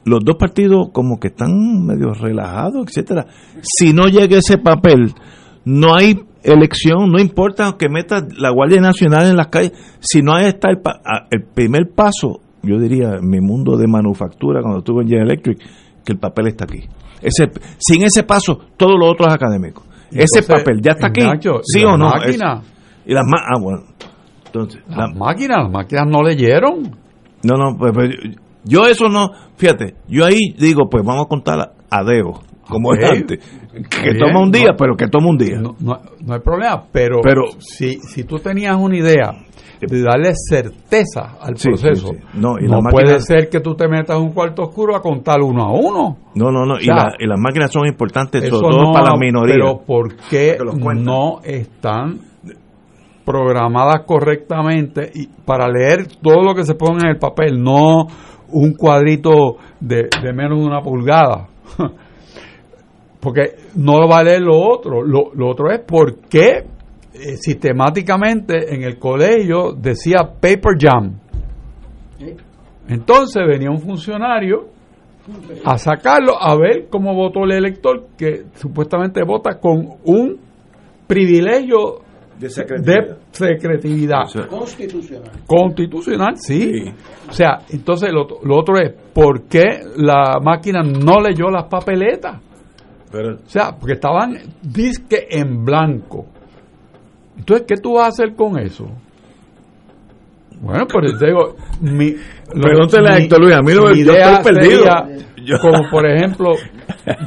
Los 0.04 0.20
dos 0.24 0.36
partidos 0.36 0.88
como 0.92 1.18
que 1.18 1.28
están 1.28 1.84
medio 1.86 2.14
relajados, 2.14 2.86
etcétera. 2.86 3.26
Si 3.62 3.92
no 3.92 4.06
llega 4.06 4.38
ese 4.38 4.58
papel, 4.58 5.12
no 5.64 5.94
hay 5.94 6.18
elección, 6.42 7.10
no 7.10 7.18
importa 7.20 7.76
que 7.78 7.88
meta 7.88 8.26
la 8.36 8.50
Guardia 8.50 8.80
Nacional 8.80 9.26
en 9.28 9.36
las 9.36 9.48
calles, 9.48 9.72
si 10.00 10.22
no 10.22 10.36
está 10.38 10.70
el, 10.70 10.78
pa- 10.80 11.00
ah, 11.04 11.26
el 11.30 11.42
primer 11.44 11.90
paso, 11.94 12.40
yo 12.62 12.78
diría, 12.78 13.16
en 13.20 13.28
mi 13.28 13.40
mundo 13.40 13.76
de 13.76 13.86
manufactura, 13.86 14.60
cuando 14.62 14.78
estuve 14.78 15.02
en 15.02 15.08
General 15.08 15.28
Electric, 15.30 15.58
que 16.04 16.12
el 16.12 16.18
papel 16.18 16.48
está 16.48 16.64
aquí. 16.64 16.84
Ese, 17.22 17.50
sin 17.78 18.02
ese 18.02 18.22
paso, 18.22 18.58
todo 18.76 18.96
lo 18.96 19.06
otro 19.10 19.26
es 19.28 19.34
académico. 19.34 19.82
ese 20.10 20.42
papel 20.42 20.80
ya 20.82 20.92
está 20.92 21.08
aquí, 21.08 21.20
sí 21.62 21.84
o 21.84 21.96
no. 21.96 22.08
máquina, 22.10 22.62
Y 23.06 23.12
las 23.14 23.24
ah, 23.26 23.60
bueno. 23.60 23.82
Entonces, 24.46 24.82
las 24.88 25.14
máquinas, 25.14 25.58
las 25.64 25.70
máquinas 25.70 26.06
no 26.08 26.22
leyeron. 26.22 26.82
No, 27.42 27.54
no, 27.56 27.76
pues, 27.78 27.92
pues, 27.94 28.10
yo 28.64 28.86
eso 28.86 29.08
no, 29.08 29.30
fíjate, 29.56 29.94
yo 30.08 30.24
ahí 30.26 30.54
digo, 30.58 30.88
pues 30.90 31.04
vamos 31.04 31.24
a 31.26 31.28
contar 31.28 31.72
a 31.90 32.04
dedo, 32.04 32.40
como 32.70 32.94
es 32.94 33.04
antes. 33.04 33.38
Que 33.72 34.14
toma 34.14 34.40
un 34.40 34.50
día, 34.50 34.70
pero 34.78 34.96
que 34.96 35.08
toma 35.08 35.28
un 35.28 35.38
día. 35.38 35.58
No, 35.60 35.76
no, 35.80 35.98
hay 36.32 36.40
problema, 36.40 36.84
pero, 36.90 37.20
pero 37.22 37.42
si, 37.58 38.00
si 38.00 38.24
tú 38.24 38.38
tenías 38.38 38.76
una 38.76 38.96
idea 38.96 39.32
de 39.86 40.02
darle 40.02 40.32
certeza 40.34 41.36
al 41.40 41.54
proceso. 41.54 42.12
No, 42.34 42.56
puede 42.90 43.20
ser 43.20 43.48
que 43.48 43.60
tú 43.60 43.74
te 43.74 43.88
metas 43.88 44.18
un 44.18 44.32
cuarto 44.32 44.62
oscuro 44.64 44.94
a 44.94 45.00
contar 45.00 45.40
uno 45.42 45.62
a 45.62 45.72
uno. 45.72 46.16
No, 46.34 46.50
no, 46.50 46.66
no. 46.66 46.78
y, 46.78 46.86
las 46.86 47.38
máquinas 47.38 47.72
son 47.72 47.86
importantes, 47.86 48.48
sobre 48.48 48.76
todo 48.76 48.92
para 48.92 49.12
la 49.12 49.16
minoría. 49.16 49.54
Pero 49.54 49.80
¿por 49.84 50.16
qué 50.28 50.58
no 50.96 51.40
están 51.42 52.20
programadas 53.24 54.04
correctamente 54.06 55.10
y 55.14 55.28
para 55.44 55.68
leer 55.68 56.06
todo 56.20 56.42
lo 56.42 56.54
que 56.54 56.64
se 56.64 56.74
pone 56.74 57.00
en 57.04 57.10
el 57.10 57.18
papel, 57.18 57.62
no 57.62 58.06
un 58.52 58.74
cuadrito 58.74 59.56
de, 59.80 60.08
menos 60.34 60.58
de 60.60 60.66
una 60.66 60.82
pulgada? 60.82 61.48
Porque 63.20 63.56
no 63.76 64.08
va 64.08 64.18
a 64.18 64.24
leer 64.24 64.40
lo 64.40 64.58
otro. 64.58 65.02
Lo, 65.02 65.32
lo 65.34 65.48
otro 65.48 65.70
es 65.70 65.80
por 65.80 66.20
qué 66.28 66.64
eh, 67.12 67.36
sistemáticamente 67.36 68.74
en 68.74 68.82
el 68.82 68.98
colegio 68.98 69.72
decía 69.72 70.18
paper 70.40 70.76
jam. 70.78 71.18
Entonces 72.88 73.42
venía 73.46 73.70
un 73.70 73.80
funcionario 73.80 74.68
a 75.64 75.76
sacarlo 75.76 76.40
a 76.40 76.56
ver 76.56 76.88
cómo 76.88 77.14
votó 77.14 77.44
el 77.44 77.52
elector 77.52 78.08
que 78.16 78.44
supuestamente 78.54 79.22
vota 79.24 79.58
con 79.58 79.98
un 80.04 80.38
privilegio 81.06 82.00
de 82.38 82.48
secretividad, 82.48 84.22
constitucional. 84.48 85.30
Constitucional, 85.46 86.36
sí. 86.36 86.84
O 87.28 87.32
sea, 87.32 87.58
entonces 87.68 88.10
lo, 88.12 88.56
otro 88.56 88.78
es, 88.78 88.94
¿por 89.12 89.42
qué 89.42 89.80
la 89.96 90.38
máquina 90.42 90.82
no 90.82 91.20
leyó 91.20 91.50
las 91.50 91.64
papeletas? 91.64 92.40
Pero, 93.10 93.34
o 93.34 93.48
sea, 93.48 93.76
porque 93.76 93.94
estaban 93.94 94.38
disque 94.62 95.26
en 95.30 95.64
blanco. 95.64 96.26
Entonces, 97.36 97.66
¿qué 97.66 97.76
tú 97.76 97.94
vas 97.94 98.04
a 98.04 98.08
hacer 98.08 98.34
con 98.34 98.58
eso? 98.58 98.86
Bueno, 100.60 100.86
pues 100.86 101.18
te 101.18 101.26
digo, 101.26 101.56
mi, 101.80 102.14
Pregúntale 102.52 103.08
a 103.08 103.18
Héctor 103.18 103.40
Luis, 103.40 103.54
a 103.54 103.62
mí 103.62 103.72
no, 103.74 103.94
yo 103.94 104.12
estoy 104.12 104.52
perdido. 104.52 104.84
Como 105.60 105.88
por 105.90 106.06
ejemplo, 106.06 106.50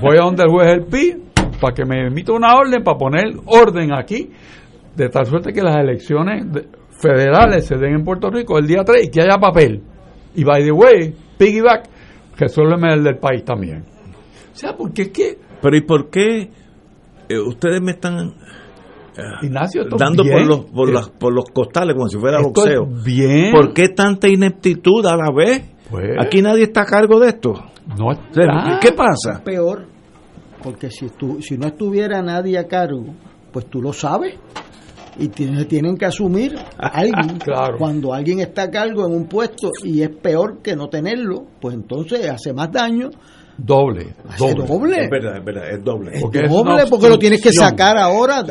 voy 0.01 0.17
a 0.17 0.23
donde 0.23 0.43
el 0.43 0.49
juez 0.49 0.67
el 0.71 0.85
PI 0.85 1.15
para 1.59 1.73
que 1.73 1.85
me 1.85 2.07
emita 2.07 2.33
una 2.33 2.55
orden, 2.55 2.83
para 2.83 2.97
poner 2.97 3.25
orden 3.45 3.93
aquí, 3.93 4.29
de 4.95 5.09
tal 5.09 5.25
suerte 5.25 5.53
que 5.53 5.61
las 5.61 5.77
elecciones 5.77 6.45
federales 7.01 7.65
se 7.65 7.77
den 7.77 7.95
en 7.95 8.03
Puerto 8.03 8.29
Rico 8.29 8.57
el 8.57 8.67
día 8.67 8.83
3 8.83 9.07
y 9.07 9.09
que 9.09 9.21
haya 9.21 9.37
papel. 9.37 9.81
Y 10.35 10.43
by 10.43 10.63
the 10.63 10.71
way, 10.71 11.15
piggyback, 11.37 11.85
resuélveme 12.37 12.93
el 12.93 13.03
del 13.03 13.17
país 13.17 13.43
también. 13.43 13.83
O 14.53 14.55
sea, 14.55 14.75
porque 14.75 15.03
es 15.03 15.09
que... 15.09 15.37
Pero 15.63 15.77
¿y 15.77 15.81
por 15.81 16.09
qué 16.09 16.49
eh, 17.29 17.39
ustedes 17.39 17.81
me 17.81 17.91
están 17.91 18.33
Ignacio, 19.41 19.83
dando 19.97 20.23
por 20.23 20.45
los, 20.45 20.59
por, 20.65 20.91
las, 20.91 21.09
por, 21.09 21.33
los 21.33 21.45
costales 21.45 21.95
como 21.95 22.09
si 22.09 22.17
fuera 22.17 22.41
boxeo. 22.41 22.85
Bien. 22.85 23.51
¿Por 23.51 23.73
qué 23.73 23.89
tanta 23.89 24.27
ineptitud 24.27 25.05
a 25.05 25.15
la 25.15 25.31
vez? 25.33 25.63
Pues, 25.89 26.15
Aquí 26.19 26.41
nadie 26.41 26.63
está 26.63 26.81
a 26.81 26.85
cargo 26.85 27.19
de 27.19 27.29
esto. 27.29 27.53
No 27.97 28.09
¿Qué 28.81 28.91
pasa? 28.91 29.43
peor, 29.43 29.85
porque 30.63 30.89
si, 30.89 31.07
si 31.41 31.57
no 31.57 31.67
estuviera 31.67 32.21
nadie 32.21 32.57
a 32.57 32.67
cargo, 32.67 33.13
pues 33.51 33.67
tú 33.67 33.81
lo 33.81 33.93
sabes 33.93 34.35
y 35.17 35.27
tienen, 35.27 35.67
tienen 35.67 35.95
que 35.95 36.05
asumir 36.05 36.55
a 36.77 36.87
alguien. 36.93 37.39
Cuando 37.77 38.13
alguien 38.13 38.39
está 38.39 38.63
a 38.63 38.71
cargo 38.71 39.05
en 39.05 39.13
un 39.13 39.27
puesto 39.27 39.69
y 39.83 40.01
es 40.01 40.09
peor 40.09 40.61
que 40.61 40.75
no 40.75 40.87
tenerlo, 40.87 41.45
pues 41.61 41.75
entonces 41.75 42.27
hace 42.29 42.53
más 42.53 42.71
daño 42.71 43.09
Doble. 43.57 44.15
Doble. 44.37 45.03
Es 45.03 45.09
verdad, 45.09 45.37
es 45.37 45.45
verdad, 45.45 45.69
es 45.69 45.83
doble. 45.83 46.11
porque 46.19 46.47
doble 46.47 46.85
porque 46.89 47.09
lo 47.09 47.19
tienes 47.19 47.41
que 47.41 47.53
sacar 47.53 47.97
ahora. 47.97 48.43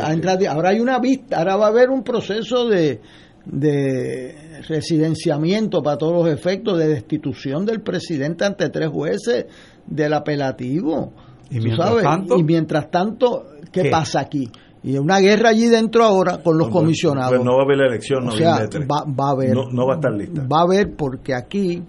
Ahora 0.48 0.68
hay 0.68 0.80
una 0.80 0.98
vista, 0.98 1.38
ahora 1.38 1.56
va 1.56 1.66
a 1.66 1.68
haber 1.68 1.90
un 1.90 2.02
proceso 2.02 2.68
de, 2.68 3.00
de 3.44 4.62
residenciamiento 4.68 5.82
para 5.82 5.98
todos 5.98 6.24
los 6.24 6.32
efectos 6.32 6.78
de 6.78 6.88
destitución 6.88 7.66
del 7.66 7.80
presidente 7.80 8.44
ante 8.44 8.68
tres 8.70 8.88
jueces 8.88 9.46
del 9.86 10.12
apelativo. 10.14 11.12
Y 11.50 11.58
mientras, 11.58 12.02
tanto, 12.02 12.38
y 12.38 12.44
mientras 12.44 12.90
tanto, 12.90 13.46
¿qué, 13.70 13.90
pasa 13.90 14.20
aquí? 14.20 14.48
Y 14.84 14.96
una 14.96 15.18
guerra 15.18 15.50
allí 15.50 15.66
dentro 15.66 16.04
ahora 16.04 16.38
con 16.38 16.56
los 16.58 16.68
pues, 16.68 16.80
comisionados. 16.80 17.34
Pues 17.34 17.44
no 17.44 17.56
va 17.56 17.62
a 17.62 17.64
haber 17.64 17.76
la 17.78 17.86
elección, 17.88 18.24
no, 18.24 18.32
va, 18.32 19.04
va, 19.04 19.28
a 19.28 19.30
haber. 19.32 19.54
no 19.54 19.86
va 19.86 19.94
a 19.94 19.96
estar 19.96 20.12
lista. 20.12 20.46
Va 20.50 20.60
a 20.60 20.62
haber 20.62 20.94
porque 20.96 21.34
aquí 21.34 21.82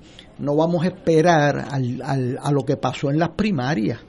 no 0.44 0.56
vamos 0.56 0.84
a 0.84 0.88
esperar 0.88 1.68
al, 1.72 2.38
a 2.40 2.52
lo 2.52 2.64
que 2.64 2.78
pasó 2.78 3.10
en 3.10 3.18
las 3.18 3.30
primarias, 3.30 4.00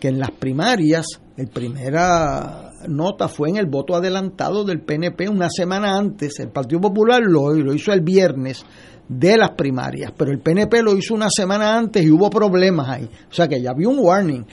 que 0.00 0.08
en 0.08 0.18
las 0.18 0.30
primarias, 0.32 1.06
el 1.36 1.48
primera 1.48 2.72
nota 2.88 3.28
fue 3.28 3.50
en 3.50 3.56
el 3.56 3.66
voto 3.66 3.94
adelantado 3.94 4.64
del 4.64 4.80
PNP 4.80 5.28
una 5.28 5.48
semana 5.48 5.96
antes, 5.96 6.40
el 6.40 6.48
Partido 6.48 6.80
Popular 6.80 7.22
lo, 7.22 7.52
lo 7.54 7.74
hizo 7.74 7.92
el 7.92 8.00
viernes 8.00 8.64
de 9.08 9.36
las 9.36 9.50
primarias, 9.50 10.12
pero 10.16 10.32
el 10.32 10.40
PNP 10.40 10.82
lo 10.82 10.96
hizo 10.96 11.14
una 11.14 11.28
semana 11.30 11.76
antes 11.76 12.04
y 12.04 12.10
hubo 12.10 12.30
problemas 12.30 12.88
ahí, 12.88 13.04
o 13.04 13.32
sea 13.32 13.46
que 13.46 13.60
ya 13.60 13.70
había 13.70 13.88
un 13.88 13.98
warning. 13.98 14.44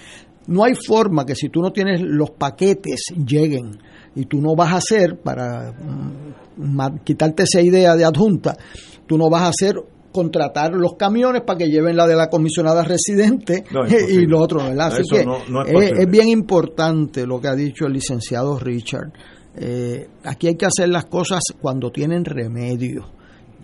No 0.48 0.64
hay 0.64 0.74
forma 0.74 1.26
que 1.26 1.36
si 1.36 1.50
tú 1.50 1.62
no 1.62 1.72
tienes 1.72 2.02
los 2.02 2.32
paquetes 2.32 3.14
lleguen 3.26 3.78
y 4.16 4.26
tú 4.26 4.42
no 4.42 4.56
vas 4.56 4.74
a 4.74 4.78
hacer, 4.78 5.20
para 5.20 5.72
mm, 5.72 7.00
quitarte 7.04 7.44
esa 7.44 7.62
idea 7.62 7.96
de 7.96 8.04
adjunta, 8.04 8.58
tú 9.06 9.18
no 9.18 9.30
vas 9.30 9.44
a 9.44 9.48
hacer 9.50 9.76
contratar 10.12 10.74
los 10.74 10.96
camiones 10.96 11.44
para 11.44 11.60
que 11.60 11.68
lleven 11.68 11.96
la 11.96 12.08
de 12.08 12.16
la 12.16 12.30
comisionada 12.30 12.84
residente 12.84 13.64
y 14.10 14.26
lo 14.26 14.40
otro, 14.40 14.64
¿verdad? 14.64 14.88
Así 14.88 15.04
que 15.10 15.22
es, 15.22 16.10
bien 16.10 16.28
importante 16.30 17.26
lo 17.26 17.40
que 17.40 17.48
ha 17.48 17.56
dicho 17.56 17.86
el 17.86 17.94
licenciado 17.94 18.60
Richard. 18.60 19.12
Eh, 19.56 20.08
aquí 20.24 20.48
hay 20.48 20.56
que 20.56 20.66
hacer 20.66 20.90
las 20.90 21.06
cosas 21.06 21.42
cuando 21.62 21.92
tienen 21.92 22.26
remedio. 22.26 23.12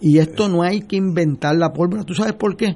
Y 0.01 0.17
esto 0.17 0.49
no 0.49 0.61
hay 0.61 0.81
que 0.81 0.97
inventar 0.97 1.55
la 1.55 1.71
pólvora. 1.71 2.03
¿Tú 2.03 2.13
sabes 2.13 2.33
por 2.33 2.57
qué? 2.57 2.75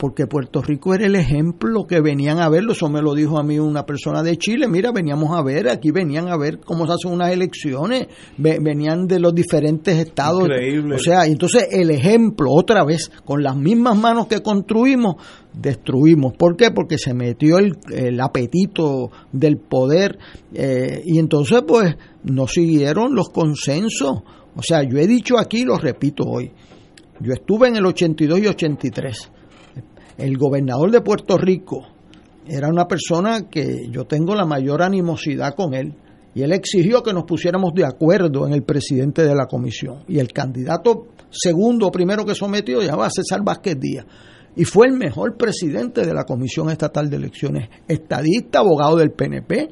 Porque 0.00 0.26
Puerto 0.26 0.62
Rico 0.62 0.94
era 0.94 1.04
el 1.04 1.14
ejemplo 1.14 1.86
que 1.86 2.00
venían 2.00 2.38
a 2.38 2.48
verlo, 2.48 2.72
eso 2.72 2.88
me 2.88 3.02
lo 3.02 3.14
dijo 3.14 3.38
a 3.38 3.42
mí 3.42 3.58
una 3.58 3.84
persona 3.84 4.22
de 4.22 4.38
Chile, 4.38 4.66
mira, 4.66 4.92
veníamos 4.92 5.38
a 5.38 5.42
ver, 5.42 5.68
aquí 5.68 5.90
venían 5.90 6.28
a 6.28 6.38
ver 6.38 6.58
cómo 6.58 6.86
se 6.86 6.94
hacen 6.94 7.12
unas 7.12 7.30
elecciones, 7.30 8.06
venían 8.38 9.06
de 9.06 9.20
los 9.20 9.34
diferentes 9.34 9.98
estados, 9.98 10.44
Increíble. 10.44 10.94
o 10.94 10.98
sea, 10.98 11.26
entonces 11.26 11.68
el 11.70 11.90
ejemplo, 11.90 12.50
otra 12.50 12.82
vez, 12.82 13.12
con 13.26 13.42
las 13.42 13.54
mismas 13.54 13.98
manos 13.98 14.26
que 14.26 14.40
construimos, 14.40 15.16
destruimos. 15.52 16.32
¿Por 16.34 16.56
qué? 16.56 16.70
Porque 16.70 16.96
se 16.96 17.12
metió 17.12 17.58
el, 17.58 18.20
apetito 18.22 19.10
del 19.32 19.58
poder 19.58 20.18
eh, 20.54 21.02
y 21.04 21.18
entonces 21.18 21.60
pues 21.68 21.94
no 22.24 22.46
siguieron 22.46 23.14
los 23.14 23.28
consensos. 23.28 24.22
O 24.56 24.62
sea, 24.62 24.82
yo 24.82 24.96
he 24.96 25.06
dicho 25.06 25.38
aquí, 25.38 25.66
lo 25.66 25.76
repito 25.76 26.24
hoy, 26.24 26.50
yo 27.20 27.34
estuve 27.34 27.68
en 27.68 27.76
el 27.76 27.84
82 27.84 28.40
y 28.40 28.46
83 28.46 29.32
el 30.20 30.36
gobernador 30.36 30.90
de 30.90 31.00
Puerto 31.00 31.36
Rico 31.38 31.86
era 32.46 32.68
una 32.68 32.86
persona 32.86 33.48
que 33.48 33.88
yo 33.90 34.04
tengo 34.06 34.34
la 34.34 34.44
mayor 34.44 34.82
animosidad 34.82 35.54
con 35.54 35.74
él. 35.74 35.94
Y 36.34 36.42
él 36.42 36.52
exigió 36.52 37.02
que 37.02 37.12
nos 37.12 37.24
pusiéramos 37.24 37.72
de 37.74 37.84
acuerdo 37.84 38.46
en 38.46 38.52
el 38.52 38.62
presidente 38.62 39.22
de 39.22 39.34
la 39.34 39.46
comisión. 39.46 40.04
Y 40.08 40.18
el 40.18 40.32
candidato 40.32 41.08
segundo 41.30 41.90
primero 41.90 42.24
que 42.24 42.34
sometió 42.34 42.80
llamaba 42.80 43.10
César 43.10 43.42
Vázquez 43.44 43.78
Díaz. 43.78 44.06
Y 44.56 44.64
fue 44.64 44.88
el 44.88 44.94
mejor 44.94 45.36
presidente 45.36 46.04
de 46.04 46.12
la 46.12 46.24
Comisión 46.24 46.70
Estatal 46.70 47.08
de 47.08 47.16
Elecciones, 47.16 47.68
estadista, 47.86 48.58
abogado 48.58 48.96
del 48.96 49.12
PNP, 49.12 49.68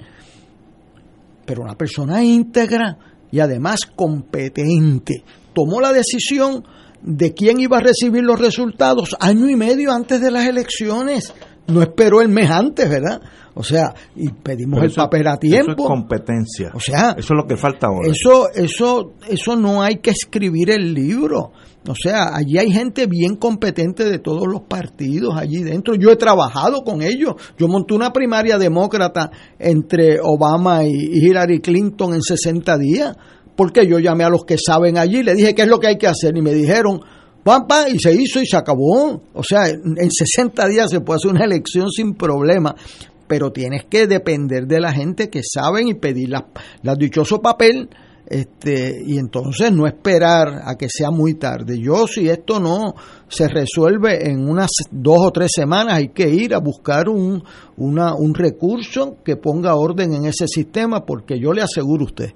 pero 1.44 1.62
una 1.62 1.74
persona 1.74 2.22
íntegra 2.22 2.96
y 3.30 3.40
además 3.40 3.80
competente. 3.96 5.24
Tomó 5.52 5.80
la 5.80 5.92
decisión 5.92 6.62
de 7.02 7.32
quién 7.32 7.60
iba 7.60 7.78
a 7.78 7.80
recibir 7.80 8.22
los 8.22 8.38
resultados 8.38 9.16
año 9.20 9.48
y 9.48 9.56
medio 9.56 9.92
antes 9.92 10.20
de 10.20 10.30
las 10.30 10.46
elecciones. 10.46 11.34
No 11.66 11.82
esperó 11.82 12.22
el 12.22 12.30
mes 12.30 12.50
antes, 12.50 12.88
¿verdad? 12.88 13.20
O 13.54 13.62
sea, 13.62 13.92
y 14.16 14.30
pedimos 14.30 14.82
el 14.82 14.92
papel 14.92 15.26
a 15.26 15.36
tiempo. 15.36 15.72
Eso 15.72 15.82
es 15.82 15.86
competencia. 15.86 16.70
O 16.74 16.80
sea, 16.80 17.10
eso 17.18 17.34
es 17.34 17.36
lo 17.36 17.46
que 17.46 17.56
falta 17.56 17.88
ahora. 17.88 18.08
Eso, 18.08 18.48
eso, 18.54 19.14
eso 19.28 19.56
no 19.56 19.82
hay 19.82 19.96
que 19.96 20.10
escribir 20.10 20.70
el 20.70 20.94
libro. 20.94 21.52
O 21.86 21.94
sea, 21.94 22.34
allí 22.36 22.56
hay 22.56 22.70
gente 22.70 23.06
bien 23.06 23.36
competente 23.36 24.04
de 24.04 24.18
todos 24.18 24.46
los 24.46 24.62
partidos 24.62 25.34
allí 25.36 25.62
dentro. 25.62 25.94
Yo 25.94 26.10
he 26.10 26.16
trabajado 26.16 26.82
con 26.82 27.02
ellos. 27.02 27.34
Yo 27.58 27.66
monté 27.66 27.94
una 27.94 28.12
primaria 28.12 28.58
demócrata 28.58 29.30
entre 29.58 30.18
Obama 30.22 30.84
y 30.84 31.18
Hillary 31.18 31.60
Clinton 31.60 32.14
en 32.14 32.22
60 32.22 32.78
días 32.78 33.16
porque 33.58 33.88
yo 33.88 33.98
llamé 33.98 34.22
a 34.22 34.28
los 34.28 34.44
que 34.44 34.56
saben 34.56 34.98
allí, 34.98 35.24
le 35.24 35.34
dije 35.34 35.52
qué 35.52 35.62
es 35.62 35.68
lo 35.68 35.80
que 35.80 35.88
hay 35.88 35.98
que 35.98 36.06
hacer 36.06 36.36
y 36.36 36.40
me 36.40 36.54
dijeron, 36.54 37.00
pampa, 37.42 37.88
y 37.88 37.98
se 37.98 38.14
hizo 38.14 38.40
y 38.40 38.46
se 38.46 38.56
acabó. 38.56 39.20
O 39.34 39.42
sea, 39.42 39.66
en 39.66 40.10
60 40.12 40.68
días 40.68 40.88
se 40.88 41.00
puede 41.00 41.16
hacer 41.16 41.32
una 41.32 41.44
elección 41.44 41.90
sin 41.90 42.14
problema, 42.14 42.76
pero 43.26 43.50
tienes 43.50 43.86
que 43.86 44.06
depender 44.06 44.68
de 44.68 44.78
la 44.78 44.92
gente 44.92 45.28
que 45.28 45.40
saben 45.42 45.88
y 45.88 45.94
pedir 45.94 46.28
la, 46.28 46.94
dichoso 46.94 47.40
papel 47.42 47.88
este, 48.28 49.02
y 49.04 49.18
entonces 49.18 49.72
no 49.72 49.88
esperar 49.88 50.62
a 50.64 50.76
que 50.76 50.88
sea 50.88 51.10
muy 51.10 51.34
tarde. 51.34 51.80
Yo 51.80 52.06
si 52.06 52.28
esto 52.28 52.60
no 52.60 52.94
se 53.26 53.48
resuelve 53.48 54.30
en 54.30 54.48
unas 54.48 54.70
dos 54.92 55.18
o 55.18 55.32
tres 55.32 55.50
semanas, 55.52 55.94
hay 55.94 56.10
que 56.10 56.28
ir 56.28 56.54
a 56.54 56.60
buscar 56.60 57.08
un, 57.08 57.42
una, 57.76 58.14
un 58.14 58.34
recurso 58.34 59.16
que 59.24 59.34
ponga 59.34 59.74
orden 59.74 60.14
en 60.14 60.26
ese 60.26 60.46
sistema, 60.46 61.04
porque 61.04 61.40
yo 61.40 61.52
le 61.52 61.62
aseguro 61.62 62.04
a 62.04 62.06
usted 62.06 62.30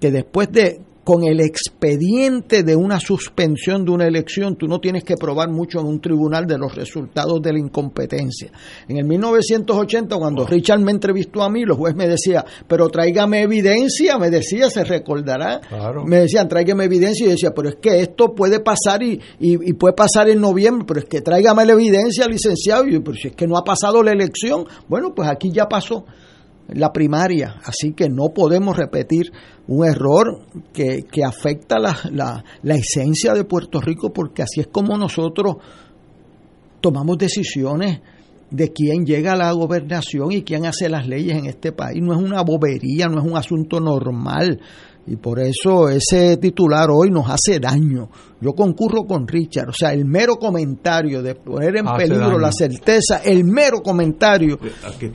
que 0.00 0.10
después 0.10 0.50
de 0.52 0.80
con 1.04 1.22
el 1.24 1.40
expediente 1.40 2.62
de 2.62 2.74
una 2.74 2.98
suspensión 2.98 3.84
de 3.84 3.90
una 3.90 4.06
elección, 4.06 4.56
tú 4.56 4.66
no 4.66 4.80
tienes 4.80 5.04
que 5.04 5.16
probar 5.16 5.50
mucho 5.50 5.78
en 5.78 5.86
un 5.86 6.00
tribunal 6.00 6.46
de 6.46 6.56
los 6.56 6.74
resultados 6.74 7.42
de 7.42 7.52
la 7.52 7.58
incompetencia. 7.58 8.50
En 8.88 8.96
el 8.96 9.04
1980, 9.04 10.16
cuando 10.16 10.46
Richard 10.46 10.80
me 10.80 10.92
entrevistó 10.92 11.42
a 11.42 11.50
mí, 11.50 11.64
los 11.64 11.76
jueces 11.76 11.96
me 11.96 12.08
decía, 12.08 12.44
pero 12.66 12.88
tráigame 12.88 13.42
evidencia, 13.42 14.18
me 14.18 14.30
decía, 14.30 14.70
se 14.70 14.82
recordará. 14.82 15.60
Me 16.06 16.20
decían, 16.20 16.48
tráigame 16.48 16.84
evidencia, 16.84 17.26
y 17.26 17.30
decía, 17.30 17.52
pero 17.54 17.68
es 17.68 17.76
que 17.76 18.00
esto 18.00 18.34
puede 18.34 18.60
pasar 18.60 19.02
y, 19.02 19.20
y, 19.38 19.72
puede 19.74 19.92
pasar 19.92 20.30
en 20.30 20.40
noviembre, 20.40 20.86
pero 20.88 21.00
es 21.00 21.06
que 21.06 21.20
tráigame 21.20 21.66
la 21.66 21.72
evidencia, 21.72 22.26
licenciado, 22.26 22.88
y 22.88 22.98
pero 23.00 23.16
si 23.16 23.28
es 23.28 23.36
que 23.36 23.46
no 23.46 23.58
ha 23.58 23.64
pasado 23.64 24.02
la 24.02 24.12
elección, 24.12 24.64
bueno, 24.88 25.14
pues 25.14 25.28
aquí 25.28 25.50
ya 25.52 25.68
pasó 25.68 26.06
la 26.68 26.92
primaria, 26.92 27.56
así 27.64 27.92
que 27.92 28.08
no 28.08 28.30
podemos 28.34 28.76
repetir 28.76 29.30
un 29.66 29.86
error 29.86 30.40
que, 30.72 31.04
que 31.10 31.24
afecta 31.24 31.78
la, 31.78 31.96
la, 32.10 32.44
la, 32.62 32.74
esencia 32.74 33.34
de 33.34 33.44
Puerto 33.44 33.80
Rico, 33.80 34.12
porque 34.12 34.42
así 34.42 34.60
es 34.60 34.68
como 34.68 34.96
nosotros 34.96 35.56
tomamos 36.80 37.18
decisiones 37.18 38.00
de 38.50 38.72
quién 38.72 39.04
llega 39.04 39.32
a 39.32 39.36
la 39.36 39.52
gobernación 39.52 40.32
y 40.32 40.42
quién 40.42 40.64
hace 40.64 40.88
las 40.88 41.06
leyes 41.06 41.36
en 41.36 41.46
este 41.46 41.72
país. 41.72 42.00
No 42.02 42.12
es 42.12 42.18
una 42.18 42.42
bobería, 42.42 43.08
no 43.08 43.20
es 43.20 43.24
un 43.24 43.36
asunto 43.36 43.80
normal. 43.80 44.60
Y 45.06 45.16
por 45.16 45.38
eso 45.40 45.88
ese 45.88 46.38
titular 46.38 46.88
hoy 46.90 47.10
nos 47.10 47.28
hace 47.28 47.60
daño. 47.60 48.08
Yo 48.40 48.52
concurro 48.52 49.04
con 49.04 49.28
Richard. 49.28 49.68
O 49.68 49.72
sea, 49.72 49.92
el 49.92 50.04
mero 50.04 50.36
comentario 50.36 51.22
de 51.22 51.34
poner 51.34 51.76
en 51.76 51.86
peligro 51.96 52.38
la 52.38 52.52
certeza, 52.52 53.18
el 53.24 53.44
mero 53.44 53.82
comentario 53.82 54.58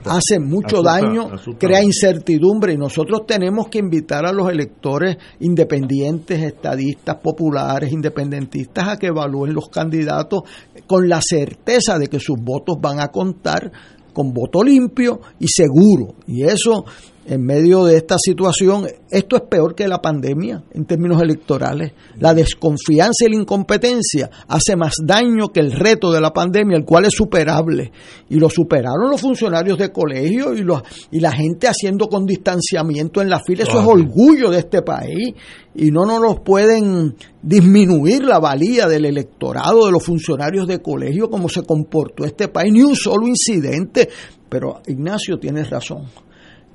hace 0.06 0.40
mucho 0.40 0.82
daño, 0.84 1.32
crea 1.58 1.84
incertidumbre 1.84 2.74
y 2.74 2.78
nosotros 2.78 3.26
tenemos 3.26 3.68
que 3.68 3.80
invitar 3.80 4.26
a 4.26 4.32
los 4.32 4.50
electores 4.50 5.18
independientes, 5.40 6.42
estadistas, 6.42 7.18
populares, 7.18 7.92
independentistas 7.92 8.88
a 8.88 8.98
que 8.98 9.08
evalúen 9.08 9.54
los 9.54 9.70
candidatos 9.70 10.42
con 10.86 11.10
la 11.10 11.20
certeza 11.22 11.98
de 11.98 12.08
que 12.08 12.20
sus 12.20 12.38
votos 12.40 12.78
van 12.80 13.00
a 13.00 13.10
contar 13.10 13.72
con 14.14 14.34
voto 14.34 14.64
limpio 14.64 15.22
y 15.40 15.48
seguro. 15.48 16.16
Y 16.28 16.44
eso 16.44 16.86
en 17.30 17.44
medio 17.44 17.84
de 17.84 17.96
esta 17.96 18.18
situación, 18.18 18.88
esto 19.12 19.36
es 19.36 19.44
peor 19.44 19.76
que 19.76 19.88
la 19.88 20.02
pandemia 20.02 20.64
en 20.74 20.86
términos 20.86 21.22
electorales. 21.22 21.92
La 22.18 22.34
desconfianza 22.34 23.26
y 23.28 23.30
la 23.30 23.40
incompetencia 23.40 24.32
hace 24.48 24.76
más 24.76 24.96
daño 25.06 25.50
que 25.50 25.60
el 25.60 25.72
reto 25.72 26.12
de 26.12 26.22
la 26.22 26.34
pandemia, 26.34 26.76
el 26.76 26.86
cual 26.86 27.06
es 27.06 27.14
superable. 27.14 27.92
Y 28.30 28.40
lo 28.40 28.50
superaron 28.50 29.12
los 29.12 29.22
funcionarios 29.22 29.78
de 29.78 29.92
colegio 29.92 30.56
y, 30.56 30.64
los, 30.64 30.82
y 31.12 31.20
la 31.20 31.32
gente 31.32 31.68
haciendo 31.68 32.08
con 32.08 32.26
distanciamiento 32.26 33.22
en 33.22 33.30
la 33.30 33.40
fila. 33.46 33.62
Eso 33.62 33.80
es 33.80 33.88
orgullo 33.88 34.50
de 34.50 34.58
este 34.58 34.82
país. 34.82 35.36
Y 35.76 35.92
no 35.92 36.08
nos 36.08 36.40
pueden 36.40 37.16
disminuir 37.44 38.24
la 38.24 38.40
valía 38.40 38.88
del 38.88 39.06
electorado, 39.06 39.86
de 39.86 39.92
los 39.92 40.04
funcionarios 40.04 40.68
de 40.68 40.82
colegio, 40.82 41.30
como 41.30 41.48
se 41.48 41.62
comportó 41.62 42.26
este 42.26 42.48
país. 42.48 42.74
Ni 42.74 42.82
un 42.82 42.96
solo 42.96 43.28
incidente. 43.28 44.10
Pero 44.50 44.82
Ignacio 44.88 45.38
tiene 45.38 45.64
razón 45.64 46.08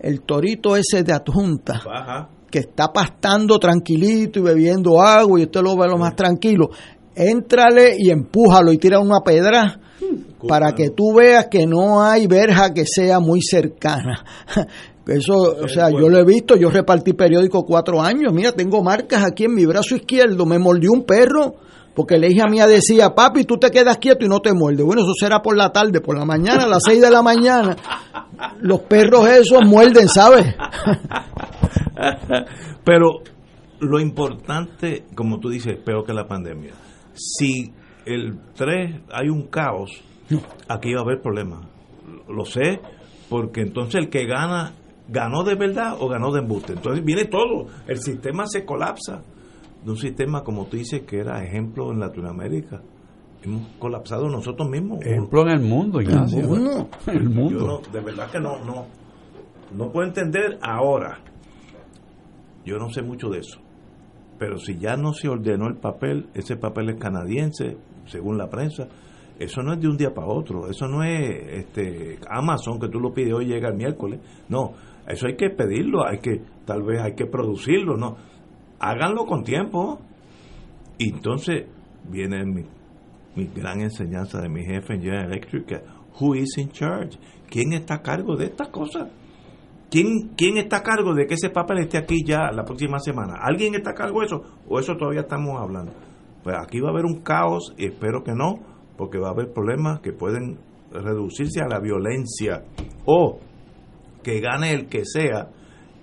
el 0.04 0.20
torito 0.20 0.76
ese 0.76 1.02
de 1.02 1.14
adjunta, 1.14 2.28
que 2.50 2.58
está 2.58 2.92
pastando 2.92 3.58
tranquilito 3.58 4.38
y 4.38 4.42
bebiendo 4.42 5.00
agua 5.00 5.40
y 5.40 5.44
usted 5.44 5.62
lo 5.62 5.74
ve 5.78 5.88
lo 5.88 5.96
más 5.96 6.14
tranquilo, 6.14 6.68
éntrale 7.14 7.96
y 7.98 8.10
empújalo 8.10 8.70
y 8.70 8.76
tira 8.76 9.00
una 9.00 9.20
pedra 9.24 9.80
para 10.46 10.72
que 10.72 10.90
tú 10.90 11.14
veas 11.14 11.46
que 11.50 11.66
no 11.66 12.02
hay 12.02 12.26
verja 12.26 12.74
que 12.74 12.84
sea 12.84 13.18
muy 13.18 13.40
cercana. 13.40 14.22
Eso, 15.06 15.56
o 15.62 15.68
sea, 15.68 15.88
yo 15.88 16.10
lo 16.10 16.18
he 16.18 16.24
visto, 16.24 16.54
yo 16.56 16.68
repartí 16.68 17.14
periódico 17.14 17.64
cuatro 17.64 18.00
años, 18.00 18.32
mira, 18.32 18.52
tengo 18.52 18.82
marcas 18.82 19.24
aquí 19.24 19.44
en 19.44 19.54
mi 19.54 19.64
brazo 19.64 19.96
izquierdo, 19.96 20.44
me 20.44 20.58
mordió 20.58 20.90
un 20.92 21.04
perro, 21.04 21.56
porque 21.94 22.18
la 22.18 22.26
hija 22.26 22.48
mía 22.48 22.66
decía, 22.66 23.14
papi, 23.14 23.44
tú 23.44 23.56
te 23.56 23.70
quedas 23.70 23.98
quieto 23.98 24.24
y 24.24 24.28
no 24.28 24.40
te 24.40 24.52
muerdes. 24.52 24.84
Bueno, 24.84 25.02
eso 25.02 25.12
será 25.18 25.40
por 25.40 25.56
la 25.56 25.70
tarde, 25.70 26.00
por 26.00 26.18
la 26.18 26.24
mañana, 26.24 26.64
a 26.64 26.68
las 26.68 26.82
seis 26.84 27.00
de 27.00 27.10
la 27.10 27.22
mañana. 27.22 27.76
Los 28.60 28.80
perros 28.80 29.28
esos 29.28 29.60
muerden, 29.64 30.08
¿sabes? 30.08 30.54
Pero 32.84 33.20
lo 33.78 34.00
importante, 34.00 35.04
como 35.14 35.38
tú 35.38 35.48
dices, 35.48 35.78
peor 35.84 36.04
que 36.04 36.12
la 36.12 36.26
pandemia. 36.26 36.72
Si 37.14 37.72
el 38.04 38.40
3 38.56 39.02
hay 39.12 39.28
un 39.28 39.46
caos, 39.46 39.92
aquí 40.68 40.92
va 40.94 41.00
a 41.00 41.04
haber 41.04 41.22
problemas. 41.22 41.60
Lo 42.28 42.44
sé, 42.44 42.80
porque 43.28 43.60
entonces 43.60 44.02
el 44.02 44.10
que 44.10 44.26
gana, 44.26 44.72
ganó 45.08 45.44
de 45.44 45.54
verdad 45.54 45.96
o 46.00 46.08
ganó 46.08 46.32
de 46.32 46.40
embuste. 46.40 46.72
Entonces 46.72 47.04
viene 47.04 47.26
todo, 47.26 47.68
el 47.86 48.00
sistema 48.00 48.46
se 48.46 48.64
colapsa 48.64 49.22
de 49.84 49.90
un 49.90 49.96
sistema, 49.96 50.42
como 50.42 50.64
tú 50.64 50.78
dices, 50.78 51.02
que 51.02 51.18
era 51.18 51.44
ejemplo 51.44 51.92
en 51.92 52.00
Latinoamérica. 52.00 52.80
Hemos 53.42 53.68
colapsado 53.78 54.28
nosotros 54.30 54.68
mismos. 54.70 55.04
Ejemplo 55.04 55.42
en 55.42 55.48
el 55.50 55.60
mundo, 55.60 56.00
Ignacio. 56.00 56.40
el 57.06 57.28
mundo. 57.28 57.82
de 57.92 58.00
verdad 58.00 58.30
que 58.30 58.40
no, 58.40 58.64
no, 58.64 58.86
no 59.76 59.92
puedo 59.92 60.08
entender 60.08 60.58
ahora. 60.62 61.18
Yo 62.64 62.78
no 62.78 62.88
sé 62.88 63.02
mucho 63.02 63.28
de 63.28 63.40
eso. 63.40 63.60
Pero 64.38 64.56
si 64.56 64.78
ya 64.78 64.96
no 64.96 65.12
se 65.12 65.28
ordenó 65.28 65.66
el 65.68 65.76
papel, 65.76 66.28
ese 66.32 66.56
papel 66.56 66.88
es 66.90 66.96
canadiense, 66.96 67.76
según 68.06 68.38
la 68.38 68.48
prensa, 68.48 68.88
eso 69.38 69.62
no 69.62 69.74
es 69.74 69.80
de 69.80 69.88
un 69.88 69.98
día 69.98 70.14
para 70.14 70.28
otro, 70.28 70.70
eso 70.70 70.88
no 70.88 71.04
es 71.04 71.66
este 71.66 72.18
Amazon 72.28 72.80
que 72.80 72.88
tú 72.88 73.00
lo 73.00 73.12
pides 73.12 73.34
hoy 73.34 73.46
llega 73.46 73.68
el 73.68 73.76
miércoles, 73.76 74.20
no, 74.48 74.72
eso 75.06 75.26
hay 75.26 75.36
que 75.36 75.50
pedirlo, 75.50 76.06
hay 76.06 76.18
que 76.18 76.40
tal 76.64 76.82
vez 76.82 77.00
hay 77.00 77.14
que 77.14 77.26
producirlo, 77.26 77.96
no 77.96 78.16
háganlo 78.84 79.24
con 79.24 79.42
tiempo. 79.44 79.98
Entonces 80.98 81.66
viene 82.08 82.44
mi, 82.44 82.64
mi 83.34 83.46
gran 83.46 83.80
enseñanza 83.80 84.40
de 84.40 84.48
mi 84.48 84.64
jefe 84.64 84.94
en 84.94 85.02
General 85.02 85.26
Electric, 85.26 85.82
who 86.20 86.34
is 86.34 86.56
in 86.58 86.70
charge? 86.70 87.18
¿Quién 87.48 87.72
está 87.72 87.94
a 87.94 88.02
cargo 88.02 88.36
de 88.36 88.46
estas 88.46 88.68
cosas? 88.68 89.08
¿Quién, 89.90 90.32
¿Quién 90.36 90.58
está 90.58 90.78
a 90.78 90.82
cargo 90.82 91.14
de 91.14 91.26
que 91.26 91.34
ese 91.34 91.50
papel 91.50 91.78
esté 91.78 91.98
aquí 91.98 92.24
ya 92.24 92.50
la 92.52 92.64
próxima 92.64 92.98
semana? 92.98 93.34
¿Alguien 93.40 93.74
está 93.74 93.90
a 93.90 93.94
cargo 93.94 94.20
de 94.20 94.26
eso? 94.26 94.42
¿O 94.68 94.78
eso 94.78 94.96
todavía 94.96 95.22
estamos 95.22 95.60
hablando? 95.60 95.92
Pues 96.42 96.56
aquí 96.60 96.80
va 96.80 96.88
a 96.88 96.92
haber 96.92 97.04
un 97.04 97.22
caos 97.22 97.74
y 97.78 97.86
espero 97.86 98.22
que 98.22 98.32
no, 98.32 98.58
porque 98.96 99.18
va 99.18 99.28
a 99.28 99.32
haber 99.32 99.52
problemas 99.52 100.00
que 100.00 100.12
pueden 100.12 100.58
reducirse 100.90 101.60
a 101.60 101.68
la 101.68 101.80
violencia 101.80 102.64
o 103.06 103.38
que 104.22 104.40
gane 104.40 104.72
el 104.72 104.86
que 104.86 105.04
sea 105.04 105.48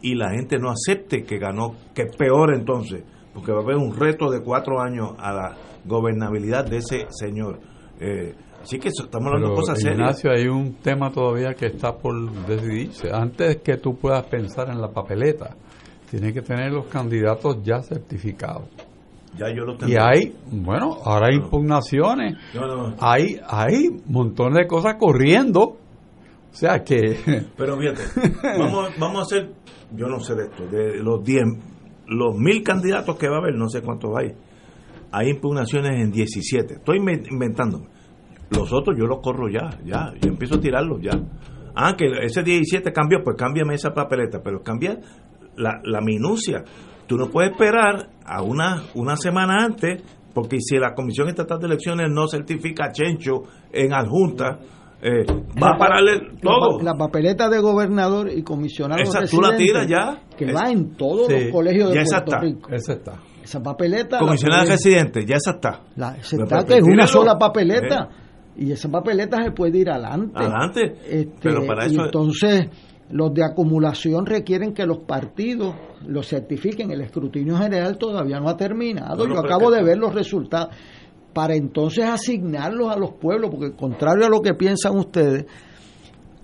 y 0.01 0.15
la 0.15 0.31
gente 0.31 0.57
no 0.57 0.71
acepte 0.71 1.23
que 1.23 1.37
ganó, 1.37 1.75
que 1.93 2.03
es 2.03 2.15
peor 2.15 2.53
entonces, 2.53 3.03
porque 3.33 3.51
va 3.51 3.59
a 3.59 3.63
haber 3.63 3.77
un 3.77 3.95
reto 3.95 4.29
de 4.29 4.41
cuatro 4.41 4.81
años 4.81 5.11
a 5.17 5.31
la 5.31 5.55
gobernabilidad 5.85 6.65
de 6.65 6.77
ese 6.77 7.07
señor. 7.09 7.59
Eh, 7.99 8.33
así 8.61 8.79
que 8.79 8.89
estamos 8.89 9.27
hablando 9.27 9.49
de 9.49 9.55
cosas 9.55 9.79
serias. 9.79 9.97
Ignacio, 9.97 10.31
hay 10.31 10.47
un 10.47 10.75
tema 10.75 11.11
todavía 11.11 11.53
que 11.53 11.67
está 11.67 11.95
por 11.95 12.13
decidirse. 12.47 13.09
Antes 13.11 13.57
que 13.57 13.77
tú 13.77 13.95
puedas 13.95 14.25
pensar 14.25 14.69
en 14.69 14.81
la 14.81 14.89
papeleta, 14.89 15.55
tienes 16.09 16.33
que 16.33 16.41
tener 16.41 16.71
los 16.71 16.87
candidatos 16.87 17.57
ya 17.63 17.81
certificados. 17.81 18.63
Ya 19.37 19.47
yo 19.49 19.63
lo 19.63 19.77
tengo. 19.77 19.91
Y 19.91 19.95
hay, 19.95 20.35
bueno, 20.51 20.97
ahora 21.05 21.27
hay 21.27 21.37
impugnaciones, 21.37 22.37
hay, 22.99 23.39
hay 23.47 23.87
montones 24.05 24.57
de 24.57 24.67
cosas 24.67 24.95
corriendo. 24.99 25.77
O 26.51 26.53
sea 26.53 26.83
que... 26.83 27.45
Pero 27.55 27.77
fíjate, 27.77 28.01
vamos, 28.59 28.89
vamos 28.99 29.19
a 29.19 29.21
hacer 29.21 29.51
yo 29.95 30.07
no 30.07 30.19
sé 30.19 30.35
de 30.35 30.43
esto, 30.43 30.67
de 30.67 31.03
los 31.03 31.23
10, 31.23 31.43
los 32.07 32.37
mil 32.37 32.63
candidatos 32.63 33.17
que 33.17 33.27
va 33.27 33.37
a 33.37 33.39
haber, 33.39 33.55
no 33.55 33.69
sé 33.69 33.81
cuántos 33.81 34.11
hay, 34.17 34.33
hay 35.11 35.29
impugnaciones 35.29 36.01
en 36.01 36.11
17. 36.11 36.75
Estoy 36.75 36.97
inventándome. 36.97 37.87
Los 38.49 38.73
otros 38.73 38.97
yo 38.97 39.05
los 39.05 39.19
corro 39.21 39.49
ya, 39.49 39.69
ya, 39.85 40.13
yo 40.21 40.29
empiezo 40.29 40.55
a 40.55 40.59
tirarlos 40.59 41.01
ya. 41.01 41.11
Ah, 41.75 41.95
que 41.97 42.05
ese 42.21 42.43
17 42.43 42.91
cambió, 42.91 43.23
pues 43.23 43.37
cámbiame 43.37 43.75
esa 43.75 43.93
papeleta, 43.93 44.41
pero 44.43 44.61
cambia 44.61 44.99
la, 45.55 45.81
la 45.83 46.01
minucia. 46.01 46.63
Tú 47.07 47.17
no 47.17 47.29
puedes 47.29 47.51
esperar 47.51 48.09
a 48.25 48.41
una, 48.41 48.83
una 48.95 49.15
semana 49.15 49.63
antes, 49.63 50.03
porque 50.33 50.57
si 50.59 50.77
la 50.77 50.93
Comisión 50.93 51.29
Estatal 51.29 51.59
de 51.59 51.67
Elecciones 51.67 52.09
no 52.09 52.27
certifica 52.27 52.85
a 52.85 52.91
Chencho 52.91 53.43
en 53.71 53.93
adjunta, 53.93 54.59
eh, 55.03 55.25
va 55.61 55.71
a 55.71 55.77
pararle 55.77 56.19
todo. 56.41 56.79
La, 56.81 56.93
papeleta 56.93 57.49
de 57.49 57.59
gobernador 57.59 58.31
y 58.31 58.43
comisionado 58.43 59.01
esa 59.01 59.25
tú 59.25 59.41
la 59.41 59.57
tiras 59.57 59.87
ya. 59.87 60.21
Que 60.37 60.53
va 60.53 60.69
en 60.69 60.95
todos 60.95 61.31
los 61.31 61.51
colegios 61.51 61.89
de 61.89 62.03
Puerto 62.03 62.15
está, 62.17 62.39
Rico. 62.39 62.69
Esa 62.71 62.93
está. 62.93 63.19
Esa 63.43 63.63
papeleta. 63.63 64.19
Comisionada 64.19 64.65
residente, 64.65 65.25
ya 65.25 65.37
esa 65.37 65.51
está. 65.51 65.81
La, 65.95 66.15
esa 66.17 66.43
está, 66.43 66.63
que 66.65 66.77
es 66.77 66.83
una 66.83 67.07
sola 67.07 67.37
papeleta. 67.39 68.09
Y 68.55 68.71
esa 68.71 68.89
papeleta 68.89 69.41
se 69.43 69.51
puede 69.51 69.79
ir 69.79 69.89
adelante. 69.89 70.33
Adelante. 70.35 70.93
Este, 71.09 71.39
Pero 71.41 71.65
para 71.65 71.85
eso. 71.85 72.05
entonces, 72.05 72.69
Los 73.09 73.33
de 73.33 73.43
acumulación 73.43 74.25
requieren 74.25 74.73
que 74.73 74.85
los 74.85 74.99
partidos 74.99 75.73
lo 76.05 76.21
certifiquen. 76.21 76.91
El 76.91 77.01
escrutinio 77.01 77.57
general 77.57 77.97
todavía 77.97 78.39
no 78.39 78.49
ha 78.49 78.55
terminado. 78.55 79.27
Yo 79.27 79.39
acabo 79.39 79.71
de 79.71 79.83
ver 79.83 79.97
los 79.97 80.13
resultados. 80.13 80.75
Para 81.33 81.55
entonces 81.55 82.05
asignarlos 82.05 82.93
a 82.93 82.97
los 82.97 83.13
pueblos, 83.13 83.51
porque 83.51 83.75
contrario 83.75 84.25
a 84.25 84.29
lo 84.29 84.41
que 84.41 84.53
piensan 84.53 84.97
ustedes, 84.97 85.45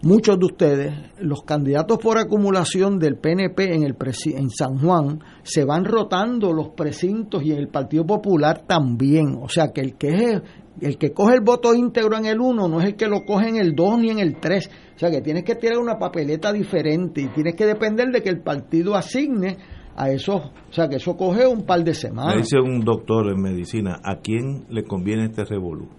muchos 0.02 0.40
de 0.40 0.46
ustedes, 0.46 0.94
los 1.20 1.44
candidatos 1.44 1.98
por 1.98 2.18
acumulación 2.18 3.00
del 3.00 3.18
PNP 3.18 3.74
en, 3.74 3.84
el 3.84 3.96
en 4.36 4.50
San 4.50 4.78
Juan, 4.80 5.20
se 5.44 5.66
van 5.66 5.86
rotando 5.86 6.54
los 6.54 6.70
precintos 6.70 7.44
y 7.44 7.52
en 7.52 7.58
el 7.58 7.68
Partido 7.68 8.06
Popular 8.06 8.64
también. 8.66 9.38
O 9.42 9.50
sea 9.50 9.72
que 9.74 9.82
el 9.82 9.96
que 9.96 10.08
es 10.10 10.42
el 10.80 10.98
que 10.98 11.12
coge 11.12 11.34
el 11.34 11.42
voto 11.42 11.74
íntegro 11.74 12.18
en 12.18 12.26
el 12.26 12.40
1 12.40 12.68
no 12.68 12.80
es 12.80 12.86
el 12.86 12.96
que 12.96 13.08
lo 13.08 13.26
coge 13.26 13.50
en 13.50 13.56
el 13.56 13.74
2 13.74 14.00
ni 14.00 14.10
en 14.12 14.20
el 14.20 14.40
3. 14.40 14.70
O 14.96 15.00
sea 15.00 15.10
que 15.10 15.22
tienes 15.22 15.44
que 15.44 15.56
tirar 15.56 15.80
una 15.80 15.98
papeleta 15.98 16.54
diferente 16.54 17.22
y 17.22 17.28
tienes 17.30 17.56
que 17.56 17.66
depender 17.66 18.10
de 18.10 18.22
que 18.22 18.30
el 18.30 18.42
partido 18.42 18.96
asigne 18.96 19.58
a 19.98 20.12
eso. 20.12 20.36
O 20.36 20.74
sea 20.74 20.88
que 20.88 20.96
eso 20.98 21.18
coge 21.18 21.46
un 21.46 21.66
par 21.66 21.84
de 21.84 21.94
semanas. 21.94 22.36
Me 22.36 22.42
dice 22.42 22.60
un 22.60 22.80
doctor 22.82 23.30
en 23.30 23.42
medicina, 23.42 24.00
¿a 24.04 24.18
quién 24.18 24.66
le 24.70 24.84
conviene 24.84 25.26
este 25.26 25.44
revolú? 25.44 25.90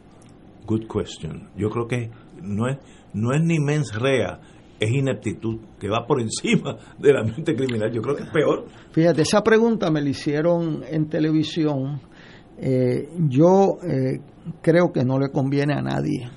Good 0.67 0.87
question. 0.87 1.49
Yo 1.57 1.69
creo 1.69 1.87
que 1.87 2.11
no 2.41 2.69
es, 2.69 2.79
no 3.13 3.33
es 3.33 3.43
ni 3.43 3.59
mens 3.59 3.95
rea, 3.95 4.41
es 4.79 4.91
ineptitud, 4.91 5.59
que 5.81 5.89
va 5.89 6.07
por 6.07 6.21
encima 6.21 6.77
de 6.99 7.13
la 7.13 7.25
mente 7.25 7.55
criminal. 7.55 7.91
Yo 7.93 8.01
creo 8.01 8.17
que 8.17 8.23
es 8.23 8.31
peor. 8.31 8.67
Fíjate, 8.93 9.23
esa 9.23 9.43
pregunta 9.43 9.91
me 9.91 10.01
la 10.01 10.11
hicieron 10.11 10.85
en 10.89 11.09
televisión. 11.09 12.01
Eh, 12.61 13.09
yo 13.29 13.79
eh, 13.83 14.21
creo 14.63 14.93
que 14.93 15.05
no 15.05 15.19
le 15.19 15.31
conviene 15.31 15.75
a 15.75 15.83
nadie. 15.83 16.29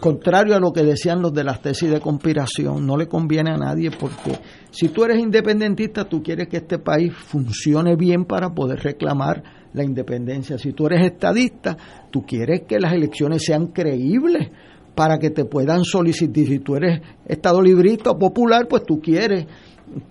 Contrario 0.00 0.54
a 0.54 0.60
lo 0.60 0.72
que 0.72 0.82
decían 0.82 1.20
los 1.20 1.32
de 1.32 1.44
las 1.44 1.60
tesis 1.60 1.90
de 1.90 2.00
conspiración, 2.00 2.86
no 2.86 2.96
le 2.96 3.08
conviene 3.08 3.50
a 3.52 3.56
nadie 3.56 3.90
porque 3.90 4.38
si 4.70 4.88
tú 4.88 5.04
eres 5.04 5.18
independentista, 5.18 6.04
tú 6.04 6.22
quieres 6.22 6.48
que 6.48 6.58
este 6.58 6.78
país 6.78 7.12
funcione 7.12 7.96
bien 7.96 8.24
para 8.24 8.50
poder 8.50 8.80
reclamar 8.80 9.42
la 9.72 9.84
independencia. 9.84 10.58
Si 10.58 10.72
tú 10.72 10.86
eres 10.86 11.04
estadista, 11.04 11.76
tú 12.10 12.22
quieres 12.22 12.62
que 12.68 12.78
las 12.78 12.92
elecciones 12.92 13.44
sean 13.44 13.68
creíbles 13.68 14.48
para 14.94 15.18
que 15.18 15.30
te 15.30 15.44
puedan 15.44 15.84
solicitar. 15.84 16.44
Si 16.44 16.58
tú 16.58 16.76
eres 16.76 17.00
estado 17.26 17.62
librista 17.62 18.10
o 18.10 18.18
popular, 18.18 18.66
pues 18.68 18.84
tú 18.84 19.00
quieres 19.00 19.46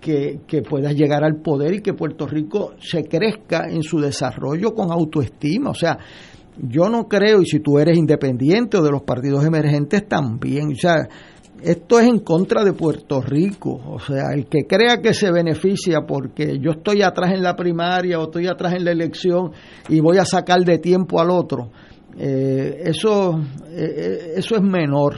que, 0.00 0.40
que 0.46 0.62
puedas 0.62 0.94
llegar 0.94 1.24
al 1.24 1.36
poder 1.36 1.74
y 1.74 1.80
que 1.80 1.94
Puerto 1.94 2.26
Rico 2.26 2.74
se 2.80 3.04
crezca 3.04 3.66
en 3.68 3.82
su 3.82 4.00
desarrollo 4.00 4.74
con 4.74 4.90
autoestima. 4.90 5.70
O 5.70 5.74
sea, 5.74 5.98
yo 6.58 6.88
no 6.88 7.08
creo, 7.08 7.42
y 7.42 7.46
si 7.46 7.60
tú 7.60 7.78
eres 7.78 7.96
independiente 7.96 8.76
o 8.76 8.82
de 8.82 8.90
los 8.90 9.02
partidos 9.02 9.44
emergentes 9.44 10.06
también, 10.06 10.72
o 10.72 10.76
sea, 10.76 11.08
esto 11.62 12.00
es 12.00 12.08
en 12.08 12.18
contra 12.18 12.64
de 12.64 12.72
Puerto 12.72 13.20
Rico, 13.20 13.80
o 13.86 13.98
sea, 14.00 14.32
el 14.34 14.46
que 14.46 14.66
crea 14.66 15.00
que 15.00 15.14
se 15.14 15.30
beneficia 15.30 16.00
porque 16.06 16.58
yo 16.58 16.72
estoy 16.72 17.02
atrás 17.02 17.32
en 17.32 17.42
la 17.42 17.54
primaria 17.54 18.18
o 18.18 18.24
estoy 18.24 18.48
atrás 18.48 18.74
en 18.74 18.84
la 18.84 18.90
elección 18.90 19.52
y 19.88 20.00
voy 20.00 20.18
a 20.18 20.24
sacar 20.24 20.64
de 20.64 20.78
tiempo 20.78 21.20
al 21.20 21.30
otro, 21.30 21.70
eh, 22.18 22.82
eso, 22.84 23.40
eh, 23.70 24.34
eso 24.36 24.56
es 24.56 24.62
menor, 24.62 25.14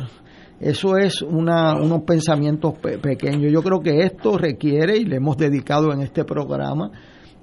eso 0.61 0.97
es 0.97 1.23
una, 1.23 1.75
unos 1.75 2.03
pensamientos 2.03 2.75
pequeños. 2.79 3.53
Yo 3.53 3.63
creo 3.63 3.81
que 3.81 4.01
esto 4.01 4.39
requiere, 4.39 4.97
y 4.97 5.05
le 5.05 5.17
hemos 5.17 5.37
dedicado 5.37 5.93
en 5.93 6.01
este 6.01 6.25
programa, 6.25 6.91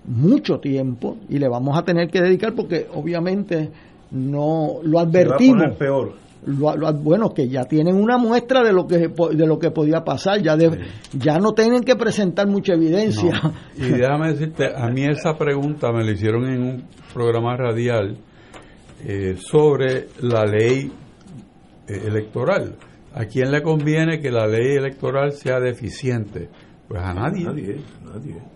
mucho 0.05 0.59
tiempo 0.59 1.17
y 1.29 1.37
le 1.37 1.47
vamos 1.47 1.77
a 1.77 1.83
tener 1.83 2.09
que 2.09 2.21
dedicar 2.21 2.53
porque 2.55 2.87
obviamente 2.93 3.69
no 4.11 4.79
lo 4.83 4.99
advertimos. 4.99 5.75
peor. 5.77 6.15
bueno, 7.03 7.33
que 7.33 7.47
ya 7.47 7.65
tienen 7.65 7.95
una 7.95 8.17
muestra 8.17 8.63
de 8.63 8.73
lo 8.73 8.87
que 8.87 9.07
de 9.07 9.47
lo 9.47 9.59
que 9.59 9.71
podía 9.71 10.03
pasar, 10.03 10.41
ya 10.41 10.57
de, 10.57 10.79
ya 11.13 11.37
no 11.37 11.53
tienen 11.53 11.83
que 11.83 11.95
presentar 11.95 12.47
mucha 12.47 12.73
evidencia. 12.73 13.53
Y 13.77 13.81
déjame 13.89 14.31
decirte, 14.31 14.71
a 14.75 14.89
mí 14.89 15.03
esa 15.03 15.37
pregunta 15.37 15.91
me 15.91 16.03
la 16.03 16.11
hicieron 16.11 16.45
en 16.45 16.61
un 16.61 16.83
programa 17.13 17.55
radial 17.55 18.17
eh, 19.05 19.35
sobre 19.37 20.07
la 20.19 20.45
ley 20.45 20.91
eh, 21.87 22.01
electoral. 22.07 22.75
¿A 23.13 23.25
quién 23.25 23.51
le 23.51 23.61
conviene 23.61 24.21
que 24.21 24.31
la 24.31 24.47
ley 24.47 24.77
electoral 24.77 25.33
sea 25.33 25.59
deficiente? 25.59 26.49
Pues 26.87 27.01
a 27.01 27.13
nadie. 27.13 27.45
A 27.45 27.51
nadie. 27.51 27.81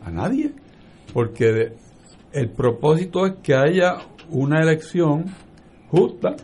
A 0.02 0.12
nadie 0.12 0.52
porque 1.16 1.72
el 2.34 2.50
propósito 2.50 3.26
es 3.26 3.36
que 3.42 3.56
haya 3.56 4.00
una 4.32 4.62
elección 4.62 5.24
justa, 5.88 6.36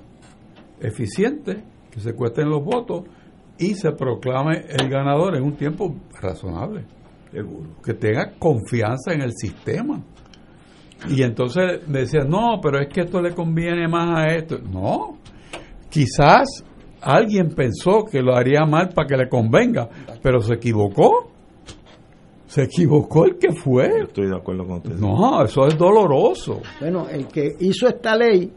eficiente, 0.79 1.61
que 1.91 1.99
se 1.99 2.13
cuesten 2.13 2.49
los 2.49 2.63
votos 2.63 3.03
y 3.59 3.75
se 3.75 3.91
proclame 3.91 4.63
el 4.69 4.87
ganador 4.87 5.35
en 5.35 5.43
un 5.43 5.57
tiempo 5.57 5.93
razonable. 6.21 6.85
Que 7.83 7.95
tenga 7.95 8.31
confianza 8.39 9.11
en 9.11 9.23
el 9.23 9.33
sistema. 9.33 10.01
Y 11.09 11.21
entonces 11.21 11.85
me 11.89 11.99
decían, 11.99 12.29
no, 12.29 12.61
pero 12.63 12.79
es 12.79 12.87
que 12.87 13.01
esto 13.01 13.21
le 13.21 13.35
conviene 13.35 13.89
más 13.89 14.19
a 14.19 14.27
esto. 14.27 14.57
No, 14.57 15.17
quizás 15.89 16.63
alguien 17.01 17.49
pensó 17.49 18.05
que 18.09 18.21
lo 18.21 18.37
haría 18.37 18.63
mal 18.65 18.87
para 18.95 19.05
que 19.05 19.17
le 19.17 19.27
convenga, 19.27 19.89
pero 20.23 20.39
se 20.39 20.53
equivocó 20.53 21.30
se 22.51 22.63
equivocó 22.63 23.23
el 23.23 23.37
que 23.37 23.53
fue. 23.53 24.01
estoy 24.01 24.27
de 24.27 24.35
acuerdo 24.35 24.65
con 24.65 24.77
usted. 24.79 24.95
No, 24.97 25.41
eso 25.41 25.67
es 25.67 25.77
doloroso. 25.77 26.59
Bueno, 26.81 27.07
el 27.09 27.27
que 27.27 27.55
hizo 27.61 27.87
esta 27.87 28.13
ley, 28.17 28.51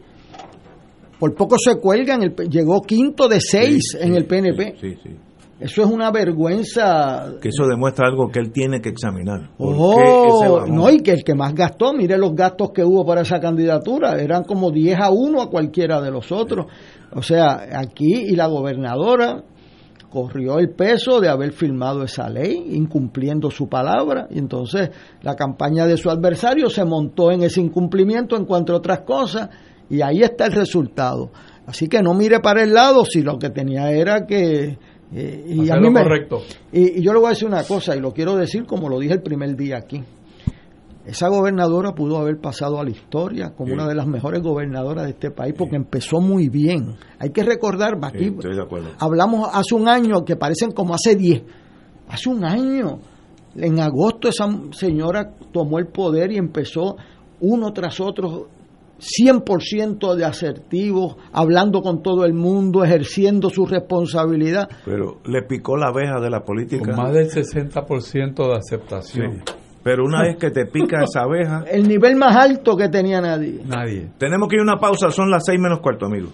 por 1.16 1.32
poco 1.36 1.54
se 1.56 1.76
cuelga, 1.76 2.16
en 2.16 2.24
el, 2.24 2.34
llegó 2.50 2.82
quinto 2.82 3.28
de 3.28 3.40
seis 3.40 3.96
en 4.00 4.16
el 4.16 4.26
PNP. 4.26 4.74
Sí, 4.80 4.96
sí. 5.00 5.10
Eso 5.60 5.82
es 5.82 5.88
una 5.88 6.10
vergüenza. 6.10 7.36
Que 7.40 7.50
eso 7.50 7.68
demuestra 7.68 8.08
algo 8.08 8.32
que 8.32 8.40
él 8.40 8.50
tiene 8.50 8.80
que 8.80 8.88
examinar. 8.88 9.50
Oh, 9.58 10.66
no, 10.66 10.90
y 10.90 10.98
que 10.98 11.12
el 11.12 11.22
que 11.22 11.36
más 11.36 11.54
gastó, 11.54 11.92
mire 11.92 12.18
los 12.18 12.34
gastos 12.34 12.72
que 12.72 12.82
hubo 12.82 13.06
para 13.06 13.20
esa 13.20 13.38
candidatura, 13.38 14.20
eran 14.20 14.42
como 14.42 14.72
10 14.72 14.98
a 14.98 15.10
1 15.12 15.40
a 15.40 15.48
cualquiera 15.48 16.00
de 16.00 16.10
los 16.10 16.32
otros. 16.32 16.66
O 17.12 17.22
sea, 17.22 17.64
aquí 17.78 18.12
y 18.12 18.34
la 18.34 18.48
gobernadora 18.48 19.44
corrió 20.14 20.60
el 20.60 20.70
peso 20.70 21.20
de 21.20 21.28
haber 21.28 21.50
firmado 21.50 22.04
esa 22.04 22.30
ley, 22.30 22.68
incumpliendo 22.70 23.50
su 23.50 23.68
palabra, 23.68 24.28
y 24.30 24.38
entonces 24.38 24.90
la 25.22 25.34
campaña 25.34 25.86
de 25.86 25.96
su 25.96 26.08
adversario 26.08 26.70
se 26.70 26.84
montó 26.84 27.32
en 27.32 27.42
ese 27.42 27.60
incumplimiento 27.60 28.36
en 28.36 28.44
cuanto 28.44 28.74
a 28.74 28.76
otras 28.76 29.00
cosas, 29.00 29.50
y 29.90 30.02
ahí 30.02 30.22
está 30.22 30.46
el 30.46 30.52
resultado. 30.52 31.32
Así 31.66 31.88
que 31.88 32.00
no 32.00 32.14
mire 32.14 32.38
para 32.38 32.62
el 32.62 32.72
lado 32.72 33.04
si 33.04 33.22
lo 33.22 33.40
que 33.40 33.50
tenía 33.50 33.90
era 33.90 34.24
que... 34.24 34.78
Eh, 35.12 35.44
y 35.48 35.68
a 35.68 35.76
mí 35.78 35.90
me, 35.90 36.04
correcto. 36.04 36.42
y 36.72 37.02
yo 37.02 37.12
le 37.12 37.18
voy 37.18 37.26
a 37.26 37.30
decir 37.30 37.48
una 37.48 37.64
cosa, 37.64 37.96
y 37.96 38.00
lo 38.00 38.12
quiero 38.12 38.36
decir 38.36 38.66
como 38.66 38.88
lo 38.88 39.00
dije 39.00 39.14
el 39.14 39.22
primer 39.22 39.56
día 39.56 39.78
aquí. 39.78 40.00
Esa 41.06 41.28
gobernadora 41.28 41.94
pudo 41.94 42.16
haber 42.16 42.38
pasado 42.38 42.80
a 42.80 42.84
la 42.84 42.90
historia 42.90 43.54
como 43.54 43.74
una 43.74 43.86
de 43.86 43.94
las 43.94 44.06
mejores 44.06 44.42
gobernadoras 44.42 45.04
de 45.04 45.10
este 45.10 45.30
país 45.30 45.54
porque 45.56 45.76
empezó 45.76 46.20
muy 46.20 46.48
bien. 46.48 46.96
Hay 47.18 47.30
que 47.30 47.42
recordar, 47.42 47.98
aquí 48.02 48.34
hablamos 48.98 49.50
hace 49.52 49.74
un 49.74 49.86
año 49.86 50.24
que 50.24 50.36
parecen 50.36 50.72
como 50.72 50.94
hace 50.94 51.14
10. 51.14 51.42
Hace 52.08 52.28
un 52.30 52.44
año, 52.44 53.00
en 53.54 53.80
agosto 53.80 54.28
esa 54.28 54.48
señora 54.72 55.34
tomó 55.52 55.78
el 55.78 55.88
poder 55.88 56.32
y 56.32 56.38
empezó 56.38 56.96
uno 57.40 57.72
tras 57.72 58.00
otro 58.00 58.48
100% 58.98 60.14
de 60.14 60.24
asertivos, 60.24 61.16
hablando 61.32 61.82
con 61.82 62.02
todo 62.02 62.24
el 62.24 62.32
mundo, 62.32 62.84
ejerciendo 62.84 63.50
su 63.50 63.66
responsabilidad. 63.66 64.68
Pero 64.84 65.18
le 65.26 65.42
picó 65.42 65.76
la 65.76 65.88
abeja 65.88 66.20
de 66.20 66.30
la 66.30 66.40
política. 66.44 66.94
Con 66.94 66.96
más 66.96 67.12
del 67.12 67.28
60% 67.28 68.48
de 68.48 68.56
aceptación. 68.56 69.42
Pero 69.84 70.04
una 70.04 70.22
vez 70.24 70.36
que 70.36 70.50
te 70.50 70.66
pica 70.66 71.04
esa 71.04 71.20
abeja. 71.20 71.64
El 71.70 71.86
nivel 71.86 72.16
más 72.16 72.34
alto 72.34 72.76
que 72.76 72.88
tenía 72.88 73.20
nadie. 73.20 73.60
Nadie. 73.64 74.08
Tenemos 74.18 74.48
que 74.48 74.56
ir 74.56 74.60
a 74.60 74.64
una 74.64 74.80
pausa, 74.80 75.10
son 75.12 75.30
las 75.30 75.44
seis 75.46 75.60
menos 75.60 75.78
cuarto, 75.78 76.06
amigo. 76.06 76.30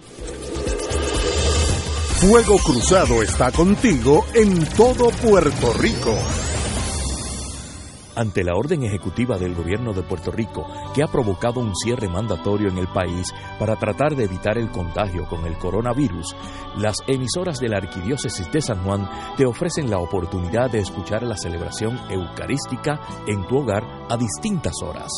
Fuego 2.21 2.57
Cruzado 2.59 3.23
está 3.23 3.51
contigo 3.51 4.25
en 4.35 4.65
todo 4.77 5.11
Puerto 5.23 5.73
Rico 5.81 6.15
ante 8.17 8.45
la 8.45 8.55
orden 8.55 8.83
ejecutiva 8.85 9.39
del 9.39 9.55
gobierno 9.55 9.93
de 9.93 10.03
Puerto 10.03 10.31
Rico 10.31 10.67
que 10.95 11.03
ha 11.03 11.07
provocado 11.07 11.61
un 11.61 11.75
cierre 11.75 12.09
mandatorio 12.09 12.69
en 12.69 12.79
el 12.79 12.89
país 12.89 13.33
para 13.59 13.77
tratar 13.77 14.17
de 14.17 14.25
evitar 14.25 14.59
el 14.59 14.71
contagio 14.71 15.27
con 15.29 15.47
el 15.47 15.57
coronavirus, 15.59 16.35
las 16.77 16.97
emisoras 17.07 17.59
de 17.59 17.69
la 17.69 17.79
Arquidiócesis 17.79 18.51
de 18.51 18.61
San 18.61 18.83
Juan 18.85 19.09
te 19.37 19.47
ofrecen 19.47 19.91
la 19.91 19.99
oportunidad 19.99 20.71
de 20.71 20.81
escuchar 20.81 21.23
la 21.23 21.37
celebración 21.37 21.99
eucarística 22.11 23.01
en 23.27 23.47
tu 23.47 23.59
hogar 23.59 23.85
a 24.09 24.17
distintas 24.17 24.75
horas. 24.83 25.11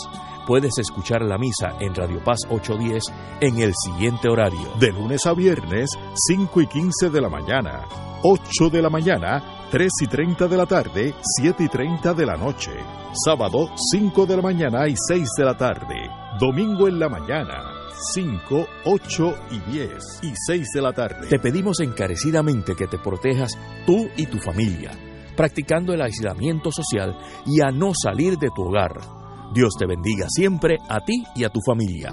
Puedes 0.47 0.77
escuchar 0.79 1.23
la 1.23 1.39
misa 1.39 1.77
en 1.79 1.95
Radio 1.95 2.23
Paz 2.25 2.41
810 2.51 3.05
en 3.41 3.61
el 3.61 3.73
siguiente 3.75 4.29
horario. 4.29 4.73
De 4.79 4.91
lunes 4.91 5.25
a 5.27 5.35
viernes, 5.35 5.91
5 6.15 6.61
y 6.63 6.67
15 6.67 7.11
de 7.11 7.21
la 7.21 7.29
mañana, 7.29 7.85
8 8.25 8.69
de 8.71 8.83
la 8.83 8.91
mañana 8.91 9.62
3 9.73 9.91
y 10.03 10.07
30 10.07 10.49
de 10.49 10.57
la 10.59 10.67
tarde, 10.67 11.15
7 11.41 11.65
y 11.65 11.69
30 11.69 12.13
de 12.13 12.27
la 12.27 12.37
noche. 12.37 12.73
Sábado, 13.25 13.71
5 13.91 14.27
de 14.27 14.37
la 14.37 14.43
mañana 14.43 14.87
y 14.87 14.95
6 14.95 15.27
de 15.39 15.45
la 15.47 15.57
tarde. 15.57 16.11
Domingo 16.39 16.89
en 16.89 16.99
la 16.99 17.09
mañana, 17.09 17.73
5, 18.13 18.67
8 18.85 19.35
y 19.51 19.71
10 19.73 19.89
y 20.25 20.33
6 20.37 20.69
de 20.75 20.83
la 20.83 20.93
tarde. 20.93 21.27
Te 21.27 21.39
pedimos 21.39 21.81
encarecidamente 21.81 22.75
que 22.75 22.87
te 22.87 22.99
protejas 22.99 23.57
tú 23.87 24.11
y 24.15 24.27
tu 24.27 24.39
familia. 24.41 24.91
practicando 25.35 25.95
el 25.95 26.03
aislamiento 26.03 26.71
social 26.71 27.17
y 27.47 27.63
a 27.63 27.71
no 27.71 27.93
salir 27.95 28.37
de 28.37 28.51
tu 28.55 28.65
hogar. 28.65 28.93
Dios 29.55 29.73
te 29.79 29.87
bendiga 29.87 30.27
siempre 30.29 30.77
a 30.87 31.01
ti 31.01 31.25
y 31.35 31.45
a 31.45 31.49
tu 31.49 31.61
familia. 31.67 32.13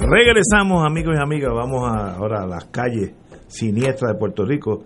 Regresamos, 0.00 0.86
amigos 0.86 1.14
y 1.14 1.22
amigas. 1.22 1.50
Vamos 1.54 1.86
a, 1.86 2.14
ahora 2.14 2.42
a 2.42 2.46
las 2.46 2.64
calles 2.66 3.12
siniestras 3.48 4.12
de 4.12 4.18
Puerto 4.18 4.46
Rico. 4.46 4.82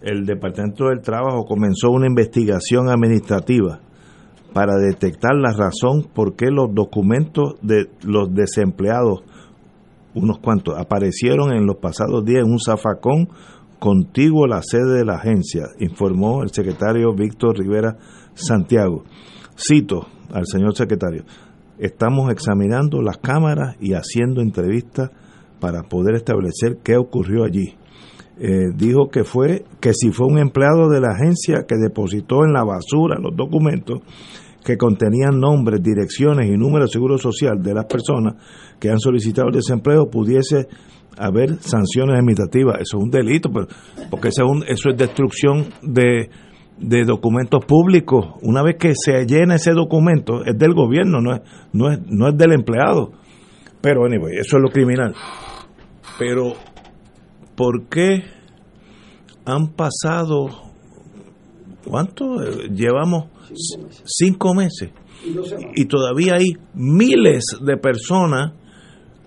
El 0.00 0.24
Departamento 0.24 0.90
del 0.90 1.00
Trabajo 1.00 1.44
comenzó 1.44 1.90
una 1.90 2.06
investigación 2.06 2.88
administrativa 2.88 3.80
para 4.52 4.76
detectar 4.76 5.34
la 5.34 5.52
razón 5.52 6.04
por 6.14 6.36
qué 6.36 6.52
los 6.52 6.72
documentos 6.72 7.54
de 7.62 7.90
los 8.04 8.32
desempleados, 8.32 9.24
unos 10.14 10.38
cuantos, 10.38 10.78
aparecieron 10.78 11.52
en 11.52 11.66
los 11.66 11.78
pasados 11.78 12.24
días 12.24 12.44
en 12.44 12.52
un 12.52 12.60
zafacón 12.60 13.28
contiguo 13.80 14.44
a 14.44 14.48
la 14.48 14.62
sede 14.62 14.98
de 14.98 15.04
la 15.04 15.16
agencia, 15.16 15.64
informó 15.80 16.44
el 16.44 16.50
secretario 16.50 17.12
Víctor 17.12 17.58
Rivera 17.58 17.96
Santiago. 18.34 19.02
Cito 19.56 20.06
al 20.32 20.46
señor 20.46 20.76
secretario 20.76 21.24
estamos 21.78 22.30
examinando 22.30 23.02
las 23.02 23.18
cámaras 23.18 23.76
y 23.80 23.94
haciendo 23.94 24.40
entrevistas 24.40 25.10
para 25.60 25.82
poder 25.82 26.14
establecer 26.16 26.78
qué 26.82 26.96
ocurrió 26.96 27.44
allí. 27.44 27.76
Eh, 28.38 28.72
dijo 28.74 29.08
que 29.10 29.22
fue 29.22 29.64
que 29.80 29.92
si 29.94 30.10
fue 30.10 30.26
un 30.26 30.38
empleado 30.38 30.88
de 30.88 31.00
la 31.00 31.12
agencia 31.12 31.64
que 31.68 31.76
depositó 31.76 32.44
en 32.44 32.52
la 32.52 32.64
basura 32.64 33.16
los 33.20 33.36
documentos 33.36 34.00
que 34.64 34.76
contenían 34.76 35.38
nombres, 35.38 35.82
direcciones 35.82 36.48
y 36.48 36.56
números 36.56 36.88
de 36.88 36.92
seguro 36.92 37.18
social 37.18 37.62
de 37.62 37.74
las 37.74 37.84
personas 37.84 38.34
que 38.80 38.90
han 38.90 38.98
solicitado 38.98 39.48
el 39.48 39.54
desempleo 39.54 40.10
pudiese 40.10 40.66
haber 41.16 41.60
sanciones 41.60 42.16
administrativas. 42.16 42.80
Eso 42.80 42.98
es 42.98 43.04
un 43.04 43.10
delito, 43.10 43.50
pero, 43.52 43.66
porque 44.10 44.28
eso 44.28 44.44
es, 44.66 44.78
eso 44.78 44.90
es 44.90 44.96
destrucción 44.96 45.66
de, 45.82 46.30
de 46.78 47.04
documentos 47.04 47.64
públicos. 47.64 48.34
Una 48.42 48.62
vez 48.62 48.76
que 48.78 48.92
se 48.94 49.26
llena 49.26 49.56
ese 49.56 49.72
documento, 49.72 50.44
es 50.44 50.58
del 50.58 50.74
gobierno, 50.74 51.20
no 51.20 51.34
es, 51.34 51.42
no 51.72 51.90
es, 51.90 52.00
no 52.06 52.28
es 52.28 52.36
del 52.36 52.52
empleado. 52.52 53.12
Pero, 53.80 54.04
anyway, 54.04 54.36
eso 54.38 54.56
es 54.56 54.62
lo 54.62 54.70
criminal. 54.70 55.14
Pero, 56.18 56.54
¿por 57.54 57.86
qué 57.88 58.24
han 59.44 59.72
pasado, 59.72 60.48
¿cuánto? 61.86 62.38
Llevamos 62.70 63.26
cinco 64.04 64.54
meses. 64.54 64.90
Y 65.74 65.86
todavía 65.86 66.34
hay 66.34 66.56
miles 66.74 67.44
de 67.60 67.76
personas 67.76 68.52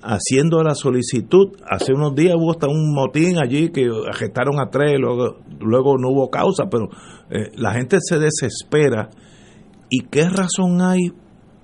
haciendo 0.02 0.64
la 0.64 0.76
solicitud. 0.76 1.58
Hace 1.70 1.94
unos 1.94 2.16
días 2.16 2.36
hubo 2.38 2.52
hasta 2.52 2.68
un 2.68 2.94
motín 2.94 3.38
allí 3.38 3.70
que 3.70 3.88
arrestaron 4.08 4.60
a 4.60 4.70
tres, 4.70 5.00
luego, 5.00 5.38
luego 5.60 5.98
no 5.98 6.10
hubo 6.10 6.30
causa, 6.30 6.66
pero 6.70 6.90
eh, 7.30 7.52
la 7.56 7.74
gente 7.74 7.98
se 8.02 8.20
desespera. 8.20 9.10
¿Y 9.90 10.06
qué 10.10 10.30
razón 10.30 10.82
hay 10.82 11.12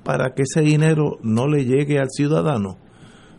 para 0.03 0.33
que 0.33 0.43
ese 0.43 0.61
dinero 0.61 1.17
no 1.21 1.47
le 1.47 1.65
llegue 1.65 1.99
al 1.99 2.09
ciudadano? 2.09 2.77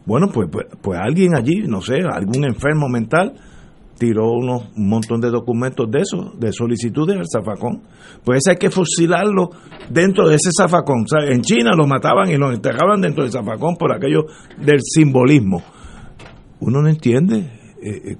Bueno, 0.07 0.29
pues, 0.33 0.49
pues, 0.51 0.67
pues 0.83 0.99
alguien 1.03 1.35
allí, 1.35 1.63
no 1.67 1.81
sé, 1.81 2.01
algún 2.11 2.45
enfermo 2.45 2.89
mental, 2.89 3.35
tiró 3.99 4.33
unos, 4.33 4.71
un 4.77 4.89
montón 4.89 5.21
de 5.21 5.31
documentos 5.31 5.91
de 5.91 6.01
eso, 6.01 6.33
de 6.39 6.53
solicitudes 6.53 7.17
al 7.17 7.27
zafacón. 7.31 7.83
Pues 8.25 8.47
hay 8.49 8.57
que 8.57 8.71
fusilarlo 8.71 9.51
dentro 9.91 10.29
de 10.29 10.37
ese 10.37 10.51
zafacón. 10.57 11.05
O 11.05 11.23
en 11.23 11.43
China 11.43 11.73
lo 11.77 11.87
mataban 11.87 12.31
y 12.31 12.37
lo 12.37 12.53
enterraban 12.53 13.01
dentro 13.01 13.23
del 13.23 13.33
zafacón 13.33 13.77
por 13.77 13.93
aquello 13.93 14.27
del 14.59 14.81
simbolismo. 14.83 15.63
Uno 16.61 16.83
no 16.83 16.89
entiende. 16.89 17.39
Eh, 17.83 18.13
eh, 18.13 18.17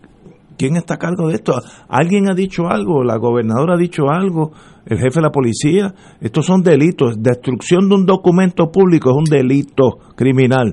¿Quién 0.57 0.77
está 0.77 0.95
a 0.95 0.99
cargo 0.99 1.29
de 1.29 1.35
esto? 1.35 1.61
¿Alguien 1.89 2.29
ha 2.29 2.35
dicho 2.35 2.69
algo? 2.69 3.03
¿La 3.03 3.17
gobernadora 3.17 3.75
ha 3.75 3.79
dicho 3.79 4.09
algo? 4.09 4.53
¿El 4.87 4.99
jefe 4.99 5.17
de 5.17 5.23
la 5.23 5.31
policía? 5.31 5.95
Estos 6.21 6.47
son 6.47 6.63
delitos. 6.63 7.17
Destrucción 7.19 7.89
de 7.89 7.97
un 7.97 8.07
documento 8.07 8.71
público 8.71 9.11
es 9.11 9.17
un 9.17 9.25
delito 9.25 9.99
criminal. 10.15 10.73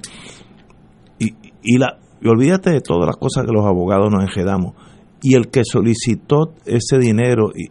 Y, 1.18 1.34
y, 1.64 1.78
la, 1.80 1.98
y 2.22 2.28
olvídate 2.28 2.70
de 2.70 2.82
todas 2.82 3.08
las 3.08 3.18
cosas 3.18 3.46
que 3.46 3.52
los 3.52 3.66
abogados 3.66 4.12
nos 4.12 4.22
enjedamos 4.22 4.76
y 5.22 5.36
el 5.36 5.50
que 5.50 5.64
solicitó 5.64 6.54
ese 6.66 6.98
dinero 7.00 7.52
y 7.56 7.70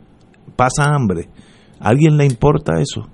pasa 0.57 0.95
hambre, 0.95 1.29
¿a 1.79 1.89
alguien 1.89 2.17
le 2.17 2.27
importa 2.27 2.81
eso? 2.81 3.09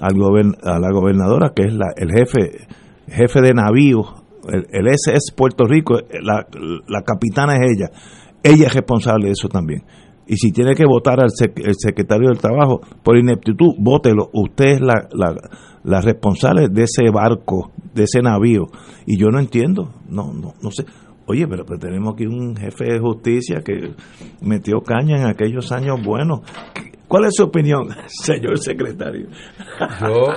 Al 0.00 0.14
a 0.62 0.78
la 0.78 0.92
gobernadora, 0.92 1.52
que 1.54 1.64
es 1.64 1.74
la, 1.74 1.92
el 1.96 2.10
jefe 2.10 2.66
jefe 3.10 3.40
de 3.42 3.52
navío, 3.52 4.00
el, 4.48 4.66
el 4.70 4.86
SS 4.88 5.34
Puerto 5.36 5.64
Rico, 5.66 5.94
la, 6.22 6.46
la, 6.88 7.02
capitana 7.02 7.54
es 7.54 7.72
ella, 7.76 7.90
ella 8.42 8.66
es 8.66 8.74
responsable 8.74 9.26
de 9.26 9.32
eso 9.32 9.48
también. 9.48 9.82
Y 10.26 10.36
si 10.36 10.52
tiene 10.52 10.74
que 10.74 10.84
votar 10.86 11.18
al 11.20 11.30
el 11.56 11.74
secretario 11.76 12.28
del 12.28 12.38
Trabajo 12.38 12.80
por 13.02 13.18
ineptitud, 13.18 13.74
vótelo. 13.78 14.30
Usted 14.32 14.66
es 14.66 14.80
la, 14.80 15.08
la, 15.12 15.34
la 15.82 16.00
responsable 16.00 16.68
de 16.68 16.84
ese 16.84 17.10
barco, 17.12 17.72
de 17.92 18.04
ese 18.04 18.22
navío. 18.22 18.66
Y 19.06 19.18
yo 19.18 19.26
no 19.30 19.40
entiendo, 19.40 19.92
no, 20.08 20.32
no, 20.32 20.54
no 20.62 20.70
sé. 20.70 20.84
Oye, 21.30 21.46
pero, 21.46 21.64
tenemos 21.78 22.14
aquí 22.14 22.26
un 22.26 22.56
jefe 22.56 22.86
de 22.86 22.98
justicia 22.98 23.60
que 23.64 23.94
metió 24.40 24.80
caña 24.80 25.16
en 25.16 25.26
aquellos 25.28 25.70
años 25.70 26.04
buenos. 26.04 26.40
¿Cuál 27.06 27.26
es 27.26 27.34
su 27.36 27.44
opinión, 27.44 27.88
señor 28.06 28.58
secretario? 28.58 29.28
Yo 30.00 30.32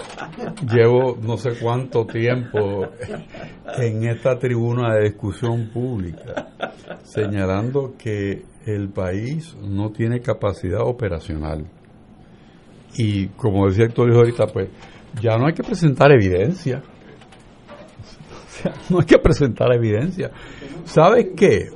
llevo 0.71 1.17
no 1.19 1.37
sé 1.37 1.53
cuánto 1.59 2.05
tiempo 2.05 2.85
en 3.79 4.07
esta 4.07 4.37
tribuna 4.37 4.93
de 4.93 5.05
discusión 5.05 5.71
pública 5.73 6.49
señalando 7.01 7.95
que 7.97 8.43
el 8.67 8.89
país 8.89 9.57
no 9.63 9.89
tiene 9.89 10.21
capacidad 10.21 10.81
operacional. 10.81 11.65
Y 12.97 13.29
como 13.29 13.67
decía 13.67 13.85
Héctor 13.85 14.11
ahorita, 14.11 14.45
pues 14.45 14.69
ya 15.19 15.37
no 15.37 15.47
hay 15.47 15.53
que 15.53 15.63
presentar 15.63 16.11
evidencia. 16.11 16.83
No 18.89 18.99
hay 18.99 19.05
que 19.05 19.19
presentar 19.19 19.73
evidencia. 19.73 20.31
¿Sabes 20.85 21.27
qué? 21.35 21.69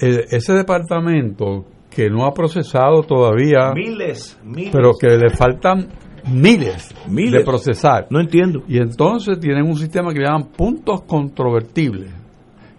ese 0.00 0.52
departamento 0.52 1.64
que 1.90 2.08
no 2.08 2.24
ha 2.24 2.32
procesado 2.32 3.02
todavía. 3.02 3.72
Miles, 3.74 4.38
miles. 4.44 4.70
Pero 4.72 4.92
que 4.92 5.08
le 5.08 5.30
faltan 5.30 5.88
miles, 6.30 6.94
miles, 7.08 7.32
de 7.32 7.40
procesar. 7.40 8.06
No 8.10 8.20
entiendo. 8.20 8.62
Y 8.68 8.78
entonces 8.78 9.40
tienen 9.40 9.66
un 9.66 9.76
sistema 9.76 10.12
que 10.12 10.20
llaman 10.20 10.50
puntos 10.56 11.02
controvertibles, 11.02 12.12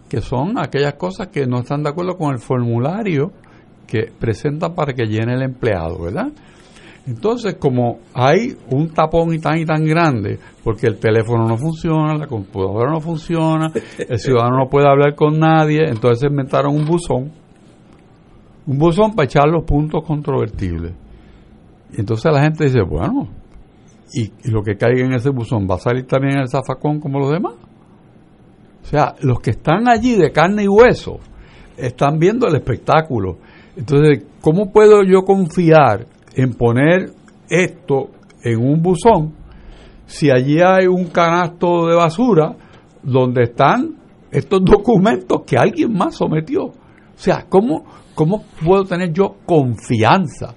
que 0.08 0.22
son 0.22 0.58
aquellas 0.58 0.94
cosas 0.94 1.28
que 1.28 1.46
no 1.46 1.60
están 1.60 1.84
de 1.84 1.90
acuerdo 1.90 2.16
con 2.16 2.34
el 2.34 2.40
formulario 2.40 3.32
que 3.88 4.12
presentan 4.18 4.76
para 4.76 4.94
que 4.94 5.06
llene 5.06 5.34
el 5.34 5.42
empleado, 5.42 6.04
¿verdad? 6.04 6.30
Entonces, 7.10 7.56
como 7.56 8.00
hay 8.14 8.56
un 8.70 8.90
tapón 8.90 9.34
y 9.34 9.40
tan 9.40 9.58
y 9.58 9.66
tan 9.66 9.84
grande, 9.84 10.38
porque 10.64 10.88
el 10.88 11.00
teléfono 11.00 11.48
no 11.48 11.58
funciona, 11.58 12.16
la 12.16 12.28
computadora 12.28 12.92
no 12.92 13.00
funciona, 13.00 13.72
el 13.98 14.20
ciudadano 14.20 14.60
no 14.60 14.70
puede 14.70 14.88
hablar 14.88 15.16
con 15.16 15.40
nadie, 15.40 15.90
entonces 15.90 16.30
inventaron 16.30 16.76
un 16.76 16.86
buzón 16.86 17.32
un 18.70 18.78
buzón 18.78 19.16
para 19.16 19.26
echar 19.26 19.48
los 19.48 19.64
puntos 19.64 20.04
controvertibles. 20.06 20.94
Y 21.92 22.02
entonces 22.02 22.32
la 22.32 22.44
gente 22.44 22.66
dice, 22.66 22.82
bueno, 22.88 23.28
¿y, 24.14 24.32
lo 24.52 24.62
que 24.62 24.78
caiga 24.78 25.04
en 25.04 25.14
ese 25.14 25.32
buzón 25.32 25.68
va 25.70 25.76
a 25.76 25.80
salir 25.80 26.06
también 26.06 26.36
en 26.36 26.42
el 26.42 26.50
zafacón 26.50 27.00
como 27.00 27.20
los 27.20 27.32
demás? 27.32 27.56
O 28.84 28.86
sea, 28.86 29.16
los 29.22 29.40
que 29.40 29.52
están 29.52 29.88
allí 29.90 30.16
de 30.16 30.32
carne 30.32 30.66
y 30.66 30.68
hueso 30.68 31.18
están 31.78 32.20
viendo 32.20 32.48
el 32.48 32.58
espectáculo. 32.58 33.40
Entonces, 33.76 34.24
¿cómo 34.40 34.72
puedo 34.72 35.02
yo 35.04 35.24
confiar 35.24 36.06
en 36.36 36.54
poner 36.54 37.12
esto 37.50 38.10
en 38.44 38.60
un 38.60 38.82
buzón 38.82 39.40
si 40.10 40.32
allí 40.32 40.60
hay 40.60 40.88
un 40.88 41.06
canasto 41.06 41.88
de 41.88 41.96
basura 41.96 42.56
donde 43.04 43.44
están 43.44 43.96
estos 44.32 44.60
documentos 44.66 45.44
que 45.46 45.56
alguien 45.58 45.94
más 45.94 46.16
sometió? 46.16 46.64
O 46.66 46.74
sea, 47.22 47.46
¿cómo, 47.48 47.86
¿cómo 48.16 48.44
puedo 48.66 48.86
tener 48.86 49.14
yo 49.14 49.36
confianza 49.46 50.56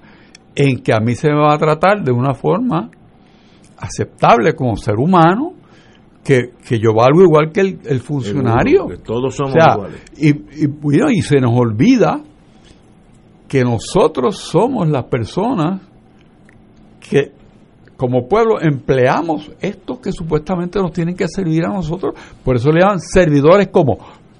en 0.55 0.81
que 0.81 0.93
a 0.93 0.99
mí 0.99 1.13
se 1.15 1.29
me 1.29 1.39
va 1.39 1.53
a 1.53 1.57
tratar 1.57 2.03
de 2.03 2.11
una 2.11 2.33
forma 2.33 2.89
aceptable 3.77 4.53
como 4.55 4.75
ser 4.75 4.95
humano? 4.95 5.53
Que, 6.23 6.53
yo 6.79 6.93
valgo 6.95 7.21
igual 7.21 7.51
que 7.51 7.59
el, 7.61 7.99
funcionario. 7.99 8.87
que 8.87 8.97
todos 8.97 9.35
somos 9.35 9.55
iguales. 9.55 10.01
Y, 10.17 10.29
y, 10.29 11.17
y 11.17 11.21
se 11.21 11.41
nos 11.41 11.51
olvida 11.53 12.23
que 13.47 13.63
nosotros 13.63 14.37
somos 14.37 14.87
las 14.89 15.05
personas 15.05 15.81
que 16.99 17.31
como 17.97 18.27
pueblo 18.27 18.59
empleamos 18.61 19.51
estos 19.61 19.99
que 19.99 20.11
supuestamente 20.11 20.79
nos 20.79 20.91
tienen 20.91 21.15
que 21.15 21.27
servir 21.27 21.63
a 21.65 21.69
nosotros, 21.69 22.15
por 22.43 22.55
eso 22.55 22.71
le 22.71 22.81
llaman 22.81 22.99
servidores 22.99 23.67
como 23.69 23.97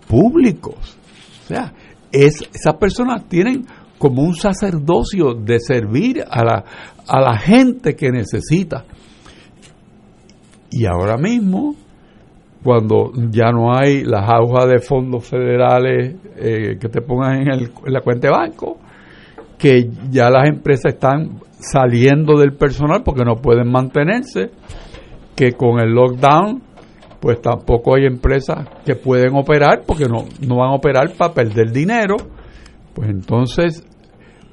públicos. 0.08 0.98
O 1.44 1.48
sea, 1.48 1.74
es, 2.12 2.42
esas 2.54 2.76
personas 2.76 3.24
tienen 3.30 3.66
como 3.98 4.22
un 4.22 4.36
sacerdocio 4.36 5.34
de 5.34 5.60
servir 5.60 6.24
a 6.30 6.44
la, 6.44 6.66
a 7.08 7.22
la 7.22 7.38
gente 7.38 7.96
que 7.96 8.10
necesita. 8.12 8.86
Y 10.70 10.86
ahora 10.86 11.18
mismo, 11.18 11.76
cuando 12.64 13.12
ya 13.32 13.52
no 13.52 13.74
hay 13.74 14.04
las 14.04 14.28
aguas 14.28 14.68
de 14.68 14.80
fondos 14.80 15.26
federales 15.26 16.16
eh, 16.36 16.78
que 16.80 16.90
te 16.90 17.02
pongan 17.02 17.42
en, 17.42 17.48
el, 17.50 17.72
en 17.86 17.94
la 17.94 18.02
cuenta 18.02 18.28
de 18.28 18.34
banco, 18.34 18.78
que 19.58 19.90
ya 20.12 20.30
las 20.30 20.48
empresas 20.48 20.94
están 20.94 21.40
saliendo 21.60 22.38
del 22.38 22.54
personal 22.54 23.04
porque 23.04 23.24
no 23.24 23.36
pueden 23.36 23.72
mantenerse, 23.72 24.52
que 25.36 25.54
con 25.54 25.80
el 25.80 25.92
lockdown 25.94 26.62
pues 27.24 27.42
tampoco 27.42 27.96
hay 27.96 28.06
empresas 28.06 28.68
que 28.86 28.96
pueden 28.96 29.34
operar 29.36 29.84
porque 29.88 30.06
no, 30.06 30.26
no 30.46 30.58
van 30.58 30.72
a 30.72 30.76
operar 30.76 31.14
para 31.14 31.34
perder 31.34 31.72
dinero. 31.72 32.18
Pues 32.94 33.10
entonces 33.10 33.82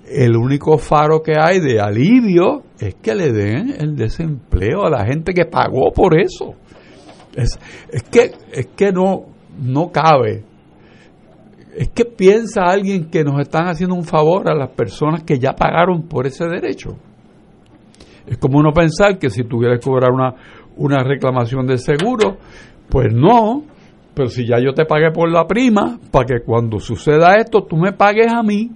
el 0.09 0.37
único 0.37 0.79
faro 0.79 1.21
que 1.21 1.35
hay 1.37 1.59
de 1.59 1.81
alivio 1.81 2.63
es 2.79 2.95
que 2.95 3.17
le 3.17 3.33
den 3.33 3.75
el 3.77 3.97
desempleo 3.97 4.85
a 4.85 4.91
la 4.91 5.05
gente 5.05 5.35
que 5.35 5.47
pagó 5.47 5.91
por 5.93 6.17
eso. 6.17 6.55
Es, 7.35 7.59
es 7.91 8.05
que, 8.05 8.33
es 8.53 8.69
que 8.77 8.93
no, 8.93 9.27
no 9.61 9.91
cabe. 9.91 10.45
Es 11.77 11.89
que 11.91 12.05
piensa 12.05 12.65
alguien 12.65 13.11
que 13.11 13.25
nos 13.25 13.41
están 13.41 13.69
haciendo 13.69 13.95
un 13.95 14.05
favor 14.05 14.49
a 14.51 14.55
las 14.55 14.71
personas 14.71 15.23
que 15.23 15.39
ya 15.39 15.53
pagaron 15.53 16.03
por 16.09 16.27
ese 16.27 16.47
derecho. 16.47 16.97
Es 18.27 18.39
como 18.39 18.59
uno 18.59 18.73
pensar 18.73 19.19
que 19.19 19.31
si 19.31 19.45
tuviera 19.45 19.77
que 19.79 19.85
cobrar 19.85 20.13
una, 20.13 20.35
una 20.77 21.03
reclamación 21.03 21.67
de 21.67 21.79
seguro, 21.79 22.39
pues 22.89 23.13
no, 23.13 23.65
pero 24.15 24.29
si 24.29 24.47
ya 24.47 24.59
yo 24.61 24.73
te 24.73 24.85
pagué 24.85 25.11
por 25.13 25.31
la 25.31 25.47
prima, 25.47 25.99
para 26.11 26.27
que 26.27 26.45
cuando 26.45 26.79
suceda 26.79 27.37
esto 27.37 27.63
tú 27.63 27.77
me 27.77 27.93
pagues 27.93 28.33
a 28.33 28.43
mí. 28.43 28.71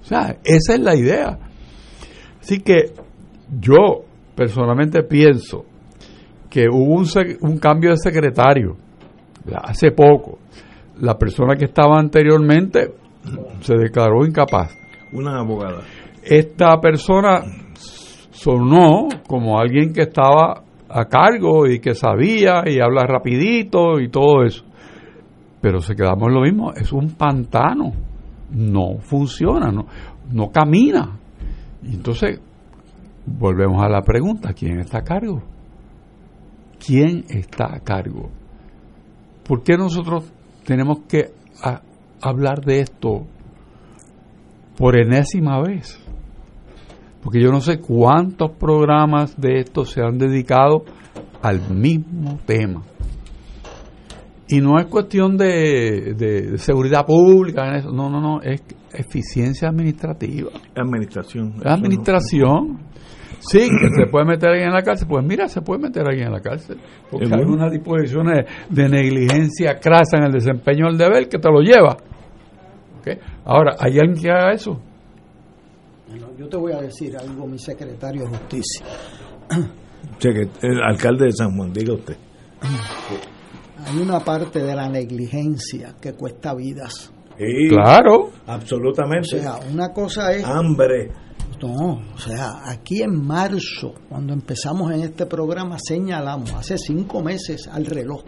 O 0.00 0.04
sea, 0.04 0.36
esa 0.44 0.74
es 0.74 0.80
la 0.80 0.94
idea. 0.94 1.38
Así 2.40 2.60
que 2.60 2.92
yo 3.60 4.04
personalmente 4.34 5.02
pienso 5.02 5.64
que 6.50 6.68
hubo 6.68 6.94
un, 6.94 7.06
un 7.40 7.58
cambio 7.58 7.90
de 7.90 7.96
secretario 7.96 8.76
hace 9.62 9.90
poco. 9.90 10.38
La 11.00 11.18
persona 11.18 11.56
que 11.56 11.66
estaba 11.66 11.98
anteriormente 11.98 12.94
se 13.60 13.74
declaró 13.76 14.24
incapaz. 14.24 14.76
Una 15.12 15.40
abogada. 15.40 15.82
Esta 16.22 16.80
persona 16.80 17.42
sonó 18.30 19.08
como 19.26 19.58
alguien 19.58 19.92
que 19.92 20.02
estaba 20.02 20.62
a 20.88 21.04
cargo 21.06 21.66
y 21.66 21.80
que 21.80 21.94
sabía 21.94 22.62
y 22.66 22.78
habla 22.80 23.04
rapidito 23.06 24.00
y 24.00 24.08
todo 24.08 24.44
eso. 24.44 24.64
Pero 25.60 25.80
se 25.80 25.94
quedamos 25.94 26.28
en 26.28 26.34
lo 26.34 26.40
mismo, 26.42 26.72
es 26.72 26.92
un 26.92 27.12
pantano, 27.14 27.92
no 28.50 28.98
funciona, 28.98 29.72
no, 29.72 29.86
no 30.30 30.50
camina. 30.50 31.18
Y 31.82 31.94
entonces 31.94 32.40
volvemos 33.26 33.82
a 33.82 33.88
la 33.88 34.02
pregunta, 34.02 34.52
¿quién 34.52 34.80
está 34.80 34.98
a 34.98 35.04
cargo? 35.04 35.42
¿Quién 36.84 37.24
está 37.28 37.74
a 37.74 37.80
cargo? 37.80 38.28
¿Por 39.46 39.62
qué 39.62 39.76
nosotros 39.76 40.30
tenemos 40.64 41.00
que 41.08 41.32
hablar 42.20 42.64
de 42.64 42.80
esto 42.80 43.26
por 44.76 44.96
enésima 44.96 45.60
vez? 45.62 46.04
porque 47.24 47.40
yo 47.40 47.50
no 47.50 47.60
sé 47.62 47.80
cuántos 47.80 48.50
programas 48.50 49.40
de 49.40 49.60
estos 49.60 49.90
se 49.90 50.02
han 50.02 50.18
dedicado 50.18 50.84
al 51.40 51.70
mismo 51.70 52.38
tema. 52.44 52.82
Y 54.46 54.60
no 54.60 54.78
es 54.78 54.84
cuestión 54.86 55.38
de, 55.38 56.52
seguridad 56.58 57.06
pública, 57.06 57.80
no, 57.90 58.10
no, 58.10 58.20
no, 58.20 58.42
es 58.42 58.62
eficiencia 58.92 59.70
administrativa. 59.70 60.50
Administración. 60.76 61.54
Administración. 61.64 62.78
Sí, 63.46 63.68
que 63.68 63.88
se 63.94 64.06
puede 64.10 64.24
meter 64.24 64.50
alguien 64.50 64.68
en 64.68 64.74
la 64.74 64.82
cárcel. 64.82 65.06
Pues 65.08 65.24
mira, 65.24 65.48
se 65.48 65.60
puede 65.60 65.80
meter 65.80 66.06
alguien 66.06 66.28
en 66.28 66.32
la 66.32 66.40
cárcel. 66.40 66.78
Porque 67.10 67.26
hay 67.26 67.42
unas 67.42 67.70
disposiciones 67.70 68.46
de 68.68 68.88
negligencia 68.88 69.78
crasa 69.80 70.16
en 70.18 70.24
el 70.24 70.32
desempeño 70.32 70.86
del 70.86 70.98
deber 70.98 71.28
que 71.28 71.38
te 71.38 71.48
lo 71.50 71.60
lleva. 71.60 71.96
Ahora, 73.44 73.76
¿hay 73.78 73.98
alguien 73.98 74.20
que 74.20 74.30
haga 74.30 74.52
eso? 74.52 74.80
yo 76.38 76.48
te 76.48 76.56
voy 76.56 76.72
a 76.72 76.80
decir 76.80 77.16
algo, 77.16 77.46
mi 77.46 77.58
secretario 77.58 78.22
de 78.22 78.28
Justicia. 78.28 78.86
el 80.62 80.82
alcalde 80.82 81.26
de 81.26 81.32
San 81.32 81.56
Juan, 81.56 81.72
diga 81.72 81.94
usted. 81.94 82.16
Hay 83.86 83.98
una 83.98 84.20
parte 84.20 84.62
de 84.62 84.74
la 84.74 84.88
negligencia 84.88 85.94
que 86.00 86.14
cuesta 86.14 86.54
vidas. 86.54 87.12
claro. 87.68 88.30
Absolutamente. 88.46 89.36
O 89.36 89.42
sea, 89.42 89.58
una 89.72 89.92
cosa 89.92 90.32
es... 90.32 90.44
Hambre. 90.44 91.12
No, 91.62 92.02
o 92.14 92.18
sea, 92.18 92.60
aquí 92.66 93.02
en 93.02 93.24
marzo, 93.24 93.94
cuando 94.08 94.32
empezamos 94.32 94.92
en 94.92 95.02
este 95.02 95.26
programa, 95.26 95.78
señalamos, 95.78 96.52
hace 96.52 96.76
cinco 96.78 97.22
meses 97.22 97.68
al 97.68 97.86
reloj, 97.86 98.22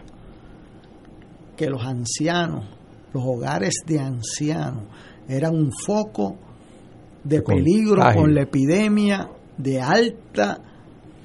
que 1.57 1.69
los 1.69 1.83
ancianos, 1.85 2.65
los 3.13 3.23
hogares 3.25 3.75
de 3.87 4.01
ancianos, 4.01 4.85
eran 5.29 5.55
un 5.55 5.73
foco 5.73 6.37
de 7.25 7.43
peligro 7.43 8.03
con 8.15 8.35
la 8.35 8.43
epidemia 8.43 9.29
de 9.59 9.81
alta 9.81 10.61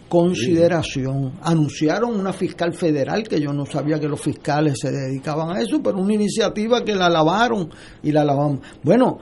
consideración. 0.09 1.33
Anunciaron 1.41 2.19
una 2.19 2.33
fiscal 2.33 2.73
federal, 2.73 3.23
que 3.23 3.39
yo 3.39 3.53
no 3.53 3.65
sabía 3.65 3.97
que 3.97 4.09
los 4.09 4.19
fiscales 4.19 4.77
se 4.81 4.91
dedicaban 4.91 5.55
a 5.55 5.61
eso, 5.61 5.81
pero 5.81 5.99
una 5.99 6.13
iniciativa 6.13 6.83
que 6.83 6.95
la 6.95 7.09
lavaron 7.09 7.69
y 8.03 8.11
la 8.11 8.25
lavamos. 8.25 8.59
Bueno, 8.83 9.19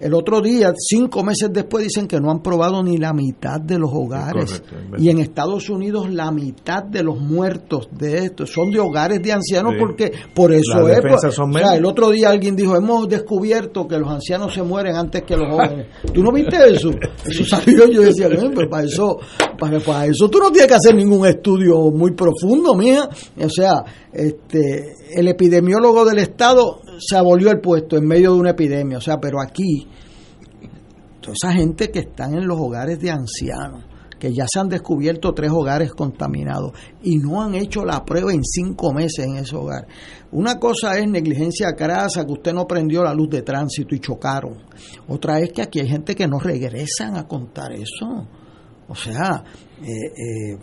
El 0.00 0.14
otro 0.14 0.40
día, 0.40 0.72
cinco 0.76 1.22
meses 1.22 1.50
después, 1.52 1.84
dicen 1.84 2.06
que 2.06 2.20
no 2.20 2.30
han 2.30 2.42
probado 2.42 2.82
ni 2.82 2.98
la 2.98 3.12
mitad 3.12 3.60
de 3.60 3.78
los 3.78 3.90
hogares. 3.92 4.62
y 4.98 5.08
en 5.08 5.18
Estados 5.18 5.68
Unidos 5.68 6.10
la 6.12 6.30
mitad 6.30 6.82
de 6.84 7.02
los 7.02 7.18
muertos 7.18 7.88
de 7.90 8.24
esto 8.24 8.46
son 8.46 8.70
de 8.70 8.80
hogares 8.80 9.22
de 9.22 9.32
ancianos 9.32 9.74
porque 9.78 10.12
por 10.34 10.52
eso 10.52 10.88
es. 10.88 11.00
Pues, 11.00 11.38
o 11.38 11.52
sea, 11.52 11.76
el 11.76 11.84
otro 11.84 12.10
día 12.10 12.30
alguien 12.30 12.56
dijo, 12.56 12.76
hemos 12.76 13.08
descubierto 13.08 13.86
que 13.86 13.98
los 13.98 14.08
ancianos 14.08 14.52
se 14.54 14.62
mueren 14.62 14.96
antes 14.96 15.22
que 15.22 15.36
los 15.36 15.48
jóvenes. 15.50 15.86
¿Tú 16.12 16.22
no 16.22 16.32
viste 16.32 16.56
eso? 16.68 16.90
Eso 17.26 17.44
salió 17.44 17.86
yo 17.88 18.02
decía, 18.02 18.28
pero 18.28 18.68
para 18.68 18.84
eso, 18.84 19.18
para, 19.58 19.80
para 19.80 20.06
eso 20.06 20.28
tú 20.28 20.38
no 20.38 20.50
tienes 20.50 20.68
que 20.68 20.74
hacer 20.74 20.94
ningún 20.94 21.26
estudio 21.26 21.90
muy 21.90 22.12
profundo, 22.12 22.74
mija. 22.74 23.08
O 23.38 23.50
sea, 23.50 23.84
este, 24.12 24.94
el 25.14 25.28
epidemiólogo 25.28 26.04
del 26.04 26.18
Estado 26.18 26.80
se 26.98 27.16
abolió 27.16 27.50
el 27.50 27.60
puesto 27.60 27.96
en 27.96 28.06
medio 28.06 28.32
de 28.32 28.40
una 28.40 28.50
epidemia. 28.50 28.98
O 28.98 29.00
sea, 29.00 29.18
pero 29.18 29.40
aquí, 29.40 29.86
toda 31.20 31.34
esa 31.34 31.52
gente 31.52 31.90
que 31.90 32.00
están 32.00 32.34
en 32.34 32.46
los 32.46 32.58
hogares 32.58 33.00
de 33.00 33.10
ancianos, 33.10 33.84
que 34.18 34.32
ya 34.32 34.46
se 34.48 34.58
han 34.58 34.68
descubierto 34.68 35.34
tres 35.34 35.50
hogares 35.50 35.92
contaminados 35.92 36.72
y 37.02 37.16
no 37.18 37.42
han 37.42 37.54
hecho 37.54 37.84
la 37.84 38.04
prueba 38.04 38.32
en 38.32 38.42
cinco 38.42 38.92
meses 38.92 39.26
en 39.26 39.36
ese 39.36 39.54
hogar. 39.56 39.86
Una 40.32 40.58
cosa 40.58 40.98
es 40.98 41.08
negligencia 41.08 41.72
crasa, 41.76 42.24
que 42.24 42.32
usted 42.32 42.52
no 42.52 42.66
prendió 42.66 43.02
la 43.02 43.14
luz 43.14 43.28
de 43.28 43.42
tránsito 43.42 43.94
y 43.94 44.00
chocaron. 44.00 44.54
Otra 45.08 45.40
es 45.40 45.52
que 45.52 45.62
aquí 45.62 45.80
hay 45.80 45.88
gente 45.88 46.14
que 46.14 46.26
no 46.26 46.38
regresan 46.38 47.16
a 47.16 47.26
contar 47.26 47.72
eso. 47.72 48.26
O 48.88 48.94
sea, 48.94 49.44
eh, 49.82 49.86
eh, 49.86 50.58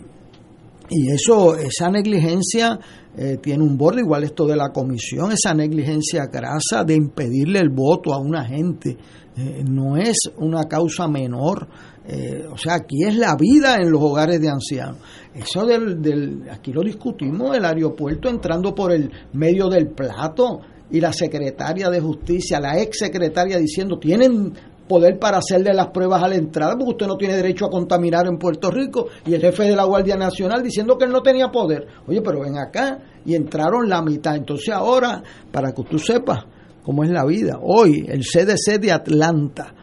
y 0.90 1.10
eso, 1.10 1.56
esa 1.56 1.90
negligencia 1.90 2.78
eh, 3.16 3.38
tiene 3.40 3.62
un 3.62 3.78
borde, 3.78 4.00
igual 4.00 4.24
esto 4.24 4.46
de 4.46 4.56
la 4.56 4.70
comisión, 4.70 5.30
esa 5.30 5.54
negligencia 5.54 6.26
grasa 6.26 6.82
de 6.84 6.94
impedirle 6.94 7.60
el 7.60 7.70
voto 7.70 8.12
a 8.12 8.18
una 8.18 8.44
gente, 8.44 8.96
eh, 9.36 9.64
no 9.68 9.96
es 9.96 10.16
una 10.38 10.64
causa 10.64 11.06
menor. 11.06 11.68
Eh, 12.06 12.46
o 12.50 12.58
sea, 12.58 12.74
aquí 12.74 13.04
es 13.04 13.16
la 13.16 13.36
vida 13.36 13.76
en 13.76 13.90
los 13.90 14.02
hogares 14.02 14.40
de 14.40 14.48
ancianos. 14.48 14.98
Eso 15.34 15.64
del, 15.64 16.02
del, 16.02 16.42
aquí 16.50 16.72
lo 16.72 16.82
discutimos, 16.82 17.56
el 17.56 17.64
aeropuerto 17.64 18.28
entrando 18.28 18.74
por 18.74 18.92
el 18.92 19.10
medio 19.32 19.68
del 19.68 19.88
plato 19.88 20.60
y 20.90 21.00
la 21.00 21.12
secretaria 21.12 21.88
de 21.90 22.00
justicia, 22.00 22.60
la 22.60 22.80
ex 22.80 22.98
secretaria 22.98 23.58
diciendo, 23.58 23.98
tienen 23.98 24.52
poder 24.88 25.18
para 25.18 25.38
hacerle 25.38 25.72
las 25.72 25.88
pruebas 25.88 26.22
a 26.22 26.28
la 26.28 26.36
entrada, 26.36 26.74
porque 26.76 26.92
usted 26.92 27.06
no 27.06 27.16
tiene 27.16 27.36
derecho 27.36 27.66
a 27.66 27.70
contaminar 27.70 28.26
en 28.26 28.38
Puerto 28.38 28.70
Rico, 28.70 29.06
y 29.26 29.34
el 29.34 29.40
jefe 29.40 29.64
de 29.64 29.76
la 29.76 29.84
Guardia 29.84 30.16
Nacional 30.16 30.62
diciendo 30.62 30.98
que 30.98 31.06
él 31.06 31.12
no 31.12 31.22
tenía 31.22 31.48
poder. 31.48 31.86
Oye, 32.06 32.20
pero 32.22 32.40
ven 32.40 32.58
acá, 32.58 32.98
y 33.24 33.34
entraron 33.34 33.88
la 33.88 34.02
mitad. 34.02 34.36
Entonces 34.36 34.74
ahora, 34.74 35.22
para 35.50 35.72
que 35.72 35.82
tú 35.84 35.98
sepas 35.98 36.44
cómo 36.82 37.02
es 37.02 37.10
la 37.10 37.24
vida, 37.24 37.58
hoy 37.62 38.04
el 38.08 38.20
CDC 38.20 38.78
de 38.78 38.92
Atlanta, 38.92 39.74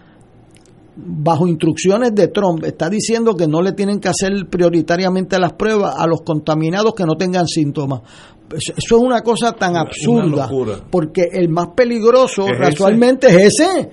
bajo 0.96 1.48
instrucciones 1.48 2.14
de 2.14 2.28
Trump, 2.28 2.64
está 2.64 2.90
diciendo 2.90 3.36
que 3.36 3.48
no 3.48 3.62
le 3.62 3.72
tienen 3.72 4.00
que 4.00 4.10
hacer 4.10 4.32
prioritariamente 4.50 5.40
las 5.40 5.54
pruebas 5.54 5.96
a 5.98 6.06
los 6.06 6.22
contaminados 6.22 6.94
que 6.94 7.06
no 7.06 7.16
tengan 7.16 7.48
síntomas. 7.48 8.02
Eso 8.54 8.74
es 8.76 8.92
una 8.92 9.22
cosa 9.22 9.54
tan 9.54 9.78
absurda, 9.78 10.50
porque 10.92 11.30
el 11.32 11.48
más 11.50 11.70
peligroso 11.70 12.46
casualmente 12.60 13.28
es 13.28 13.60
ese 13.60 13.90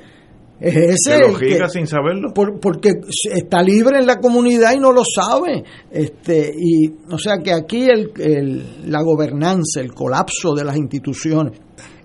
es 0.60 1.06
ese. 1.06 1.20
Que 1.38 1.68
sin 1.68 1.86
saberlo. 1.86 2.32
porque 2.34 2.94
está 3.32 3.62
libre 3.62 3.98
en 3.98 4.06
la 4.06 4.18
comunidad 4.18 4.74
y 4.74 4.78
no 4.78 4.92
lo 4.92 5.02
sabe. 5.04 5.64
Este, 5.90 6.52
y, 6.56 6.88
o 7.10 7.18
sea 7.18 7.38
que 7.38 7.52
aquí 7.52 7.86
el, 7.88 8.90
la 8.90 9.02
gobernanza, 9.02 9.80
el 9.80 9.94
colapso 9.94 10.54
de 10.54 10.64
las 10.64 10.76
instituciones 10.76 11.60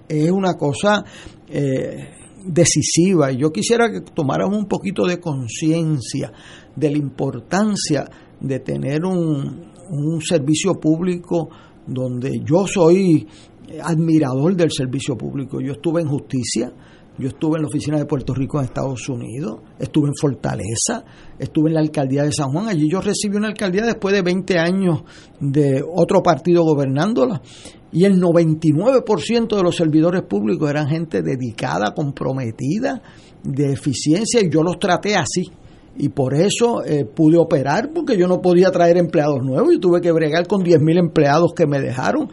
es 0.07 0.31
una 0.31 0.53
cosa 0.55 1.03
eh, 1.47 2.09
decisiva. 2.45 3.31
Y 3.31 3.37
yo 3.37 3.51
quisiera 3.51 3.91
que 3.91 4.01
tomáramos 4.01 4.57
un 4.57 4.67
poquito 4.67 5.05
de 5.05 5.19
conciencia 5.19 6.31
de 6.75 6.91
la 6.91 6.97
importancia 6.97 8.05
de 8.39 8.59
tener 8.59 9.05
un, 9.05 9.71
un 9.89 10.21
servicio 10.21 10.73
público 10.75 11.49
donde 11.87 12.41
yo 12.43 12.67
soy 12.67 13.27
admirador 13.81 14.55
del 14.55 14.71
servicio 14.71 15.17
público. 15.17 15.59
Yo 15.61 15.73
estuve 15.73 16.01
en 16.01 16.07
justicia 16.07 16.71
yo 17.17 17.27
estuve 17.27 17.57
en 17.57 17.61
la 17.61 17.67
oficina 17.67 17.97
de 17.97 18.05
Puerto 18.05 18.33
Rico 18.33 18.57
en 18.57 18.65
Estados 18.65 19.07
Unidos, 19.07 19.59
estuve 19.77 20.07
en 20.07 20.15
Fortaleza, 20.19 21.05
estuve 21.37 21.69
en 21.69 21.75
la 21.75 21.81
alcaldía 21.81 22.23
de 22.23 22.31
San 22.31 22.51
Juan. 22.51 22.67
Allí 22.67 22.89
yo 22.89 23.01
recibí 23.01 23.37
una 23.37 23.49
alcaldía 23.49 23.85
después 23.85 24.15
de 24.15 24.23
20 24.23 24.57
años 24.57 25.03
de 25.39 25.83
otro 25.87 26.23
partido 26.23 26.63
gobernándola. 26.63 27.41
Y 27.91 28.05
el 28.05 28.19
99% 28.19 29.55
de 29.55 29.61
los 29.61 29.75
servidores 29.75 30.23
públicos 30.23 30.67
eran 30.67 30.87
gente 30.87 31.21
dedicada, 31.21 31.93
comprometida, 31.93 33.03
de 33.43 33.73
eficiencia, 33.73 34.41
y 34.41 34.49
yo 34.49 34.63
los 34.63 34.79
traté 34.79 35.15
así. 35.15 35.43
Y 35.95 36.09
por 36.09 36.33
eso 36.33 36.83
eh, 36.83 37.05
pude 37.05 37.37
operar, 37.37 37.91
porque 37.93 38.17
yo 38.17 38.27
no 38.27 38.41
podía 38.41 38.71
traer 38.71 38.97
empleados 38.97 39.43
nuevos, 39.43 39.71
y 39.75 39.79
tuve 39.79 40.01
que 40.01 40.11
bregar 40.11 40.47
con 40.47 40.63
10.000 40.63 40.97
empleados 40.97 41.53
que 41.55 41.67
me 41.67 41.79
dejaron. 41.79 42.31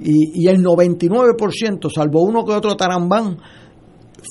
Y, 0.00 0.44
y 0.44 0.48
el 0.48 0.64
99%, 0.64 1.90
salvo 1.94 2.22
uno 2.22 2.46
que 2.46 2.52
otro 2.52 2.74
tarambán, 2.74 3.36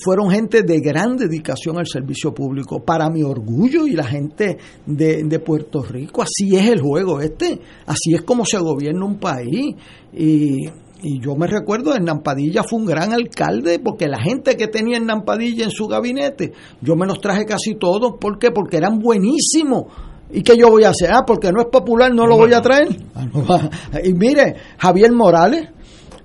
fueron 0.04 0.30
gente 0.30 0.62
de 0.62 0.80
gran 0.80 1.16
dedicación 1.16 1.78
al 1.78 1.86
servicio 1.86 2.32
público. 2.32 2.84
Para 2.84 3.10
mi 3.10 3.22
orgullo 3.22 3.86
y 3.86 3.92
la 3.92 4.04
gente 4.04 4.58
de, 4.86 5.38
Puerto 5.40 5.82
Rico, 5.82 6.22
así 6.22 6.56
es 6.56 6.68
el 6.68 6.80
juego 6.80 7.20
este, 7.20 7.58
así 7.86 8.14
es 8.14 8.22
como 8.22 8.44
se 8.44 8.58
gobierna 8.58 9.04
un 9.04 9.18
país. 9.18 9.74
Y, 10.12 10.66
y 11.02 11.20
yo 11.20 11.34
me 11.34 11.46
recuerdo, 11.46 11.96
en 11.96 12.04
Nampadilla 12.04 12.62
fue 12.62 12.78
un 12.78 12.86
gran 12.86 13.12
alcalde, 13.12 13.78
porque 13.80 14.06
la 14.06 14.22
gente 14.22 14.56
que 14.56 14.68
tenía 14.68 14.96
en 14.96 15.06
Nampadilla 15.06 15.64
en 15.64 15.70
su 15.70 15.86
gabinete, 15.88 16.52
yo 16.80 16.94
me 16.96 17.06
los 17.06 17.20
traje 17.20 17.44
casi 17.44 17.74
todos. 17.74 18.14
¿Por 18.20 18.38
qué? 18.38 18.50
Porque 18.50 18.76
eran 18.76 18.98
buenísimos. 19.00 19.84
¿Y 20.30 20.42
qué 20.42 20.56
yo 20.56 20.70
voy 20.70 20.84
a 20.84 20.90
hacer? 20.90 21.10
Ah, 21.12 21.24
porque 21.26 21.52
no 21.52 21.60
es 21.60 21.66
popular, 21.66 22.12
no 22.14 22.26
lo 22.26 22.36
voy 22.36 22.52
a 22.54 22.62
traer. 22.62 22.88
Y 24.04 24.14
mire, 24.14 24.56
Javier 24.78 25.12
Morales, 25.12 25.68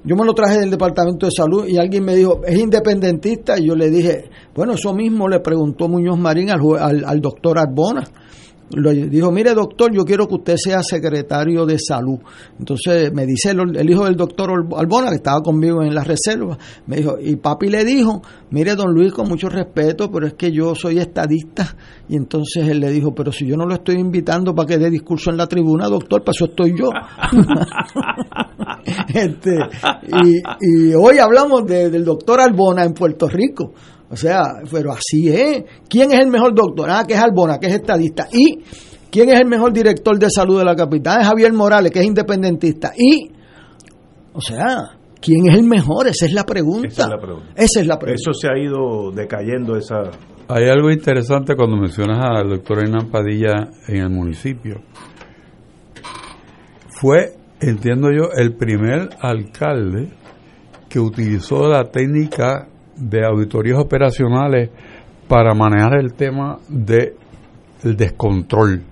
yo 0.07 0.15
me 0.15 0.25
lo 0.25 0.33
traje 0.33 0.59
del 0.59 0.71
Departamento 0.71 1.25
de 1.25 1.31
Salud 1.31 1.67
y 1.67 1.77
alguien 1.77 2.05
me 2.05 2.15
dijo, 2.15 2.41
¿es 2.45 2.57
independentista? 2.57 3.59
Y 3.59 3.67
yo 3.67 3.75
le 3.75 3.89
dije, 3.89 4.29
bueno, 4.55 4.73
eso 4.73 4.93
mismo 4.93 5.27
le 5.27 5.41
preguntó 5.41 5.89
Muñoz 5.89 6.17
Marín 6.17 6.49
al, 6.49 6.61
al, 6.79 7.03
al 7.05 7.21
doctor 7.21 7.59
Arbona 7.59 8.05
le 8.69 9.07
dijo, 9.07 9.31
mire 9.31 9.53
doctor, 9.53 9.93
yo 9.93 10.03
quiero 10.03 10.27
que 10.27 10.35
usted 10.35 10.57
sea 10.57 10.83
secretario 10.83 11.65
de 11.65 11.79
salud. 11.79 12.19
Entonces 12.59 13.13
me 13.13 13.25
dice 13.25 13.51
el, 13.51 13.89
hijo 13.89 14.05
del 14.05 14.15
doctor 14.15 14.51
Albona, 14.75 15.09
que 15.09 15.15
estaba 15.15 15.41
conmigo 15.41 15.81
en 15.83 15.95
la 15.95 16.03
reserva, 16.03 16.57
me 16.85 16.97
dijo, 16.97 17.15
y 17.19 17.37
papi 17.37 17.69
le 17.69 17.85
dijo, 17.85 18.21
mire 18.51 18.75
don 18.75 18.93
Luis, 18.93 19.13
con 19.13 19.27
mucho 19.29 19.47
respeto, 19.47 20.11
pero 20.11 20.27
es 20.27 20.33
que 20.33 20.51
yo 20.51 20.75
soy 20.75 20.99
estadista. 20.99 21.75
Y 22.09 22.17
entonces 22.17 22.67
él 22.67 22.79
le 22.79 22.91
dijo, 22.91 23.13
pero 23.15 23.31
si 23.31 23.45
yo 23.45 23.55
no 23.55 23.65
lo 23.65 23.75
estoy 23.75 23.95
invitando 23.95 24.53
para 24.53 24.67
que 24.67 24.77
dé 24.77 24.89
discurso 24.89 25.29
en 25.29 25.37
la 25.37 25.47
tribuna, 25.47 25.87
doctor, 25.87 26.23
para 26.23 26.33
eso 26.35 26.45
estoy 26.45 26.77
yo. 26.77 26.89
este, 29.13 29.57
y, 30.61 30.93
hoy 30.93 31.17
hablamos 31.17 31.65
del 31.65 32.03
doctor 32.05 32.39
Albona 32.39 32.83
en 32.83 32.93
Puerto 32.93 33.27
Rico. 33.27 33.73
O 34.09 34.15
sea, 34.15 34.41
pero 34.71 34.93
así 34.93 35.29
es. 35.29 35.63
¿Quién 35.89 36.11
es 36.11 36.19
el 36.19 36.27
mejor 36.27 36.55
doctor? 36.55 36.89
Ah, 36.89 37.03
que 37.05 37.13
es 37.13 37.19
Albona, 37.19 37.59
que 37.59 37.67
es 37.67 37.73
estadista. 37.73 38.27
¿Y 38.31 38.59
quién 39.11 39.29
es 39.29 39.39
el 39.39 39.47
mejor 39.47 39.73
director 39.73 40.17
de 40.17 40.29
salud 40.29 40.59
de 40.59 40.65
la 40.65 40.75
capital? 40.75 41.21
Es 41.21 41.27
Javier 41.27 41.51
Morales, 41.51 41.91
que 41.91 41.99
es 41.99 42.05
independentista. 42.05 42.93
¿Y? 42.97 43.29
O 44.33 44.39
sea, 44.39 44.97
¿quién 45.19 45.49
es 45.49 45.57
el 45.57 45.63
mejor? 45.63 46.07
Esa 46.07 46.25
es 46.25 46.33
la 46.33 46.45
pregunta. 46.45 46.87
Esa 46.87 47.03
es 47.03 47.09
la 47.09 47.19
pregunta. 47.19 47.49
Esa 47.55 47.79
es 47.81 47.87
la 47.87 47.99
pregunta. 47.99 48.21
Eso 48.21 48.33
se 48.33 48.47
ha 48.47 48.57
ido 48.57 49.11
decayendo 49.11 49.75
esa... 49.75 50.11
Hay 50.49 50.69
algo 50.69 50.89
interesante 50.89 51.55
cuando 51.57 51.75
mencionas 51.75 52.19
al 52.23 52.49
doctor 52.49 52.79
Hernán 52.79 53.09
Padilla 53.11 53.69
en 53.89 53.97
el 53.97 54.09
municipio. 54.09 54.79
Fue, 56.87 57.36
entiendo 57.59 58.09
yo, 58.11 58.31
el 58.35 58.53
primer 58.55 59.09
alcalde 59.21 60.09
que 60.89 60.99
utilizó 60.99 61.67
la 61.67 61.85
técnica 61.85 62.67
de 62.95 63.25
auditorías 63.25 63.79
operacionales 63.79 64.69
para 65.27 65.53
manejar 65.53 65.99
el 65.99 66.13
tema 66.13 66.59
del 66.67 67.13
descontrol. 67.83 68.83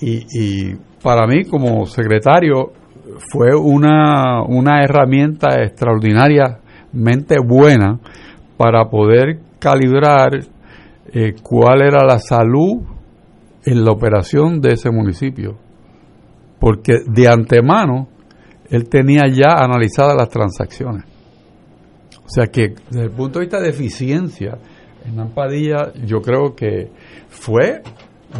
Y, 0.00 0.74
para 1.02 1.26
mí 1.26 1.44
como 1.44 1.84
secretario 1.86 2.72
fue 3.30 3.54
una, 3.54 4.42
una 4.42 4.82
herramienta 4.82 5.62
extraordinariamente 5.62 7.36
buena 7.46 8.00
para 8.56 8.88
poder 8.88 9.38
calibrar 9.58 10.32
eh, 11.12 11.34
cuál 11.42 11.82
era 11.82 12.04
la 12.04 12.18
salud 12.18 12.82
en 13.64 13.84
la 13.84 13.92
operación 13.92 14.60
de 14.60 14.72
ese 14.72 14.90
municipio. 14.90 15.58
Porque 16.64 17.00
de 17.06 17.28
antemano 17.28 18.08
él 18.70 18.88
tenía 18.88 19.24
ya 19.30 19.62
analizadas 19.62 20.16
las 20.16 20.30
transacciones. 20.30 21.04
O 22.24 22.28
sea 22.28 22.46
que 22.46 22.74
desde 22.88 23.04
el 23.04 23.10
punto 23.10 23.38
de 23.38 23.44
vista 23.44 23.60
de 23.60 23.68
eficiencia, 23.68 24.56
Hernán 25.04 25.34
Padilla 25.34 25.92
yo 26.06 26.22
creo 26.22 26.54
que 26.56 26.90
fue 27.28 27.82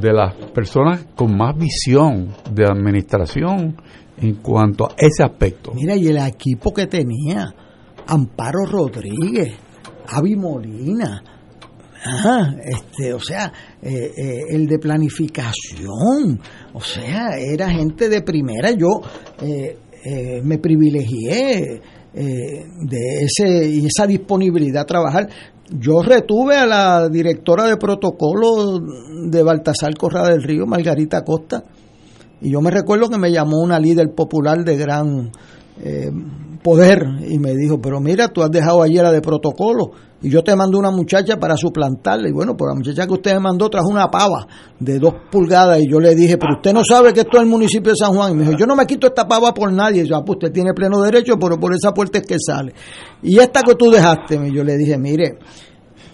de 0.01 0.13
las 0.15 0.35
personas 0.55 1.05
con 1.15 1.37
más 1.37 1.55
visión 1.55 2.31
de 2.51 2.65
administración 2.65 3.77
en 4.17 4.37
cuanto 4.37 4.87
a 4.87 4.95
ese 4.97 5.23
aspecto. 5.23 5.73
Mira, 5.75 5.95
y 5.95 6.07
el 6.07 6.17
equipo 6.17 6.73
que 6.73 6.87
tenía, 6.87 7.53
Amparo 8.07 8.65
Rodríguez, 8.65 9.55
Avi 10.09 10.35
Molina, 10.35 11.23
Ajá, 12.07 12.55
este, 12.63 13.15
o 13.15 13.19
sea, 13.19 13.51
eh, 13.81 14.13
eh, 14.15 14.41
el 14.51 14.67
de 14.67 14.79
planificación, 14.79 16.39
o 16.75 16.81
sea, 16.81 17.39
era 17.39 17.71
gente 17.71 18.11
de 18.11 18.21
primera. 18.21 18.73
Yo 18.73 19.01
eh, 19.41 19.79
me 20.43 20.59
privilegié 20.59 21.81
de 22.13 23.23
ese 23.23 23.69
y 23.69 23.87
esa 23.87 24.07
disponibilidad 24.07 24.83
a 24.83 24.87
trabajar. 24.87 25.29
Yo 25.71 26.03
retuve 26.03 26.57
a 26.57 26.67
la 26.67 27.09
directora 27.09 27.65
de 27.65 27.79
protocolo 27.79 28.79
de 29.27 29.43
Baltasar 29.43 29.97
Correa 29.97 30.25
del 30.25 30.43
Río, 30.43 30.67
Margarita 30.67 31.23
Costa, 31.23 31.65
y 32.43 32.51
yo 32.51 32.61
me 32.61 32.71
recuerdo 32.71 33.09
que 33.09 33.17
me 33.17 33.33
llamó 33.33 33.63
una 33.63 33.81
líder 33.81 34.15
popular 34.15 34.63
de 34.63 34.77
gran 34.77 35.33
poder 36.63 37.03
y 37.29 37.39
me 37.39 37.55
dijo, 37.55 37.81
pero 37.81 37.99
mira, 37.99 38.29
tú 38.29 38.43
has 38.43 38.51
dejado 38.51 38.83
ayer 38.83 39.03
la 39.03 39.11
de 39.11 39.23
protocolo 39.23 39.93
y 40.25 40.31
yo 40.31 40.43
te 40.43 40.57
mando 40.57 40.79
una 40.79 40.91
muchacha 40.91 41.39
para 41.39 41.55
suplantarla. 41.55 42.31
Y 42.31 42.33
bueno, 42.33 42.57
pues 42.57 42.71
la 42.71 42.75
muchacha 42.75 43.07
que 43.07 43.13
usted 43.13 43.35
me 43.35 43.41
mandó 43.41 43.69
trajo 43.69 43.89
una 43.91 44.11
pava 44.11 44.47
de 44.81 44.99
dos 44.99 45.13
pulgadas. 45.31 45.83
Y 45.83 45.91
yo 45.91 46.01
le 46.01 46.15
dije, 46.15 46.39
pero 46.39 46.55
usted 46.57 46.73
no 46.73 46.83
sabe 46.83 47.13
que 47.13 47.21
esto 47.21 47.37
es 47.37 47.43
el 47.43 47.49
municipio 47.51 47.93
de 47.93 47.97
San 47.99 48.15
Juan. 48.15 48.33
Y 48.33 48.37
me 48.37 48.45
dijo, 48.45 48.57
yo 48.57 48.65
no 48.65 48.75
me 48.75 48.87
quito 48.87 49.07
esta 49.07 49.29
pava 49.29 49.53
por 49.53 49.71
nadie. 49.71 50.03
Y 50.03 50.09
yo, 50.09 50.17
ah, 50.17 50.25
pues 50.25 50.39
usted 50.39 50.51
tiene 50.51 50.73
pleno 50.73 51.03
derecho, 51.03 51.39
pero 51.39 51.61
por 51.61 51.75
esa 51.75 51.93
puerta 51.93 52.21
es 52.21 52.27
que 52.27 52.37
sale. 52.39 52.73
Y 53.23 53.39
esta 53.39 53.61
que 53.63 53.75
tú 53.75 53.91
dejaste, 53.91 54.51
yo 54.51 54.65
le 54.65 54.79
dije, 54.79 54.97
mire, 54.97 55.37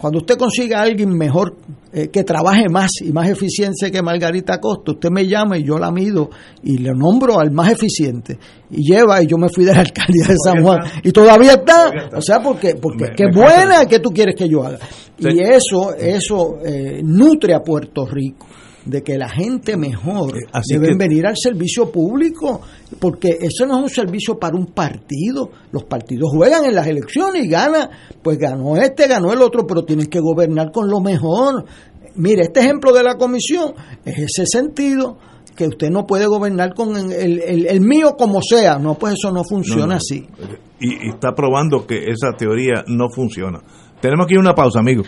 cuando 0.01 0.17
usted 0.17 0.35
consiga 0.35 0.79
a 0.79 0.81
alguien 0.81 1.15
mejor, 1.15 1.55
eh, 1.93 2.07
que 2.07 2.23
trabaje 2.23 2.67
más 2.71 2.89
y 3.01 3.11
más 3.11 3.29
eficiente 3.29 3.91
que 3.91 4.01
Margarita 4.01 4.59
Costa, 4.59 4.93
usted 4.93 5.09
me 5.11 5.27
llama 5.27 5.59
y 5.59 5.63
yo 5.63 5.77
la 5.77 5.91
mido 5.91 6.31
y 6.63 6.79
le 6.79 6.89
nombro 6.95 7.39
al 7.39 7.51
más 7.51 7.71
eficiente. 7.71 8.39
Y 8.71 8.91
lleva, 8.91 9.21
y 9.21 9.27
yo 9.27 9.37
me 9.37 9.47
fui 9.49 9.63
de 9.63 9.75
la 9.75 9.81
alcaldía 9.81 10.25
de 10.27 10.35
San 10.43 10.63
Juan. 10.63 10.79
Y 11.03 11.11
todavía 11.11 11.53
está. 11.53 11.91
O 12.15 12.21
sea, 12.21 12.39
porque, 12.41 12.73
porque 12.81 13.11
qué 13.15 13.25
buena 13.31 13.85
que 13.85 13.99
tú 13.99 14.09
quieres 14.09 14.33
que 14.35 14.49
yo 14.49 14.63
haga. 14.63 14.79
Y 15.19 15.39
eso, 15.39 15.93
eso 15.95 16.57
eh, 16.65 17.01
nutre 17.03 17.53
a 17.53 17.59
Puerto 17.59 18.07
Rico 18.07 18.47
de 18.85 19.03
que 19.03 19.17
la 19.17 19.29
gente 19.29 19.77
mejor 19.77 20.33
Así 20.51 20.73
deben 20.73 20.97
venir 20.97 21.27
al 21.27 21.35
servicio 21.37 21.91
público, 21.91 22.61
porque 22.99 23.37
eso 23.39 23.65
no 23.65 23.77
es 23.77 23.83
un 23.83 23.89
servicio 23.89 24.39
para 24.39 24.55
un 24.55 24.67
partido. 24.67 25.51
Los 25.71 25.83
partidos 25.83 26.29
juegan 26.33 26.65
en 26.65 26.75
las 26.75 26.87
elecciones 26.87 27.45
y 27.45 27.49
ganan, 27.49 27.89
pues 28.21 28.37
ganó 28.37 28.77
este, 28.77 29.07
ganó 29.07 29.31
el 29.33 29.41
otro, 29.41 29.65
pero 29.67 29.83
tienes 29.83 30.07
que 30.07 30.19
gobernar 30.19 30.71
con 30.71 30.89
lo 30.89 30.99
mejor. 30.99 31.65
Mire, 32.15 32.43
este 32.43 32.59
ejemplo 32.61 32.91
de 32.91 33.03
la 33.03 33.15
comisión 33.15 33.73
es 34.03 34.17
ese 34.17 34.45
sentido 34.45 35.17
que 35.55 35.67
usted 35.67 35.89
no 35.89 36.05
puede 36.05 36.25
gobernar 36.25 36.73
con 36.73 36.95
el, 37.11 37.39
el, 37.41 37.81
mío 37.81 38.15
como 38.17 38.41
sea. 38.41 38.77
No, 38.79 38.95
pues 38.95 39.13
eso 39.13 39.31
no 39.31 39.43
funciona 39.43 39.95
así. 39.95 40.25
Y, 40.79 41.07
y 41.07 41.09
está 41.09 41.33
probando 41.33 41.85
que 41.85 42.05
esa 42.05 42.31
teoría 42.37 42.83
no 42.87 43.09
funciona. 43.13 43.59
Tenemos 44.01 44.25
que 44.25 44.33
ir 44.33 44.39
a 44.39 44.41
una 44.41 44.55
pausa, 44.55 44.79
amigos. 44.79 45.07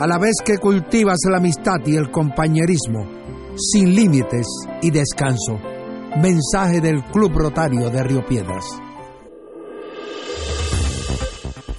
a 0.00 0.06
la 0.06 0.18
vez 0.18 0.36
que 0.42 0.56
cultivas 0.56 1.18
la 1.28 1.36
amistad 1.36 1.78
y 1.84 1.94
el 1.94 2.10
compañerismo, 2.10 3.06
sin 3.54 3.94
límites 3.94 4.46
y 4.80 4.90
descanso. 4.90 5.60
Mensaje 6.22 6.80
del 6.80 7.04
Club 7.04 7.32
Rotario 7.34 7.90
de 7.90 8.02
Río 8.02 8.24
Piedras. 8.24 8.64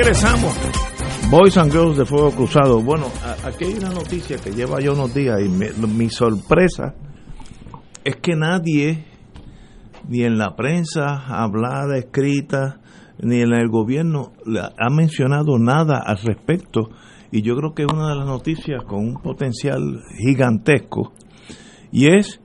Regresamos. 0.00 0.54
Boys 1.30 1.58
and 1.58 1.70
Girls 1.70 1.98
de 1.98 2.06
Fuego 2.06 2.30
Cruzado. 2.30 2.80
Bueno, 2.80 3.08
aquí 3.44 3.66
hay 3.66 3.74
una 3.74 3.90
noticia 3.90 4.38
que 4.38 4.50
lleva 4.50 4.80
ya 4.80 4.92
unos 4.92 5.12
días 5.12 5.38
y 5.42 5.48
mi 5.50 6.08
sorpresa 6.08 6.94
es 8.02 8.16
que 8.16 8.34
nadie, 8.34 9.04
ni 10.08 10.22
en 10.22 10.38
la 10.38 10.56
prensa 10.56 11.26
hablada, 11.28 11.98
escrita, 11.98 12.80
ni 13.18 13.42
en 13.42 13.52
el 13.52 13.68
gobierno, 13.68 14.32
ha 14.78 14.88
mencionado 14.88 15.58
nada 15.58 16.00
al 16.02 16.16
respecto. 16.16 16.88
Y 17.30 17.42
yo 17.42 17.54
creo 17.56 17.74
que 17.74 17.82
es 17.82 17.92
una 17.92 18.08
de 18.08 18.16
las 18.16 18.26
noticias 18.26 18.82
con 18.84 19.00
un 19.00 19.14
potencial 19.16 20.00
gigantesco. 20.16 21.12
Y 21.92 22.06
es 22.06 22.40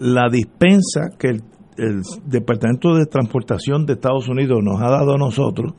la 0.00 0.28
dispensa 0.28 1.10
que 1.16 1.28
el, 1.28 1.44
el 1.76 2.02
Departamento 2.24 2.96
de 2.96 3.06
Transportación 3.06 3.86
de 3.86 3.92
Estados 3.92 4.28
Unidos 4.28 4.58
nos 4.64 4.82
ha 4.82 4.90
dado 4.90 5.14
a 5.14 5.16
nosotros 5.18 5.74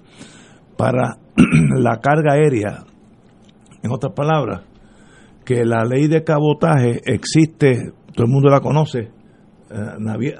para 0.80 1.18
la 1.78 2.00
carga 2.00 2.36
aérea, 2.36 2.86
en 3.84 3.92
otras 3.92 4.14
palabras, 4.14 4.62
que 5.46 5.66
la 5.66 5.84
ley 5.84 6.08
de 6.08 6.24
cabotaje 6.24 7.02
existe, 7.06 7.92
todo 8.16 8.26
el 8.26 8.32
mundo 8.32 8.50
la 8.50 8.62
conoce. 8.62 9.10
Eh, 9.70 10.34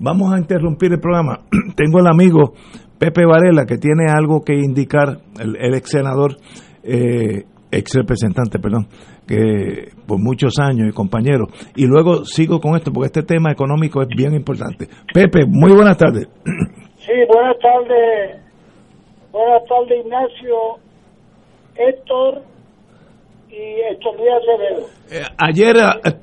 vamos 0.00 0.34
a 0.34 0.38
interrumpir 0.38 0.92
el 0.92 0.98
programa. 0.98 1.38
Tengo 1.76 2.00
el 2.00 2.08
amigo 2.08 2.54
Pepe 2.98 3.24
Varela 3.24 3.64
que 3.64 3.76
tiene 3.78 4.10
algo 4.10 4.40
que 4.40 4.54
indicar, 4.54 5.18
el, 5.38 5.74
ex 5.74 5.88
senador, 5.88 6.36
eh, 6.82 7.44
ex 7.70 7.94
representante, 7.94 8.58
perdón, 8.58 8.88
que 9.24 9.92
por 10.04 10.18
muchos 10.18 10.58
años 10.58 10.88
y 10.88 10.92
compañero. 10.92 11.46
Y 11.76 11.86
luego 11.86 12.24
sigo 12.24 12.58
con 12.58 12.74
esto 12.74 12.90
porque 12.92 13.06
este 13.06 13.22
tema 13.22 13.52
económico 13.52 14.02
es 14.02 14.08
bien 14.08 14.34
importante. 14.34 14.88
Pepe, 15.14 15.46
muy 15.46 15.70
buenas 15.72 15.96
tardes. 15.96 16.26
Sí, 17.06 17.12
buenas 17.32 17.56
tardes. 17.60 18.45
Buenas 19.36 19.64
tardes, 19.68 20.02
Ignacio, 20.02 20.56
Héctor 21.76 22.42
y 23.50 23.80
Héctor 23.92 24.16
Díaz 24.16 24.40
Acevedo. 24.40 24.86
Eh, 25.10 25.24
ayer, 25.36 25.76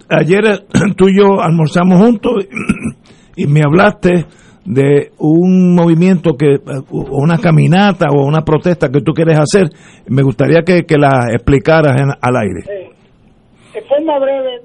ayer 0.09 0.43
tú 0.97 1.09
y 1.09 1.19
yo 1.19 1.39
almorzamos 1.39 2.01
juntos 2.01 2.47
y 3.35 3.45
me 3.45 3.61
hablaste 3.63 4.25
de 4.65 5.11
un 5.19 5.75
movimiento 5.75 6.31
que 6.35 6.55
o 6.89 7.21
una 7.21 7.37
caminata 7.37 8.07
o 8.09 8.25
una 8.25 8.41
protesta 8.41 8.89
que 8.89 9.01
tú 9.01 9.11
quieres 9.11 9.37
hacer 9.37 9.67
me 10.07 10.23
gustaría 10.23 10.63
que, 10.65 10.81
que 10.83 10.97
la 10.97 11.27
explicaras 11.33 11.93
al 12.19 12.35
aire 12.35 12.61
sí. 12.61 13.75
de 13.75 13.81
forma 13.81 14.17
breve 14.19 14.61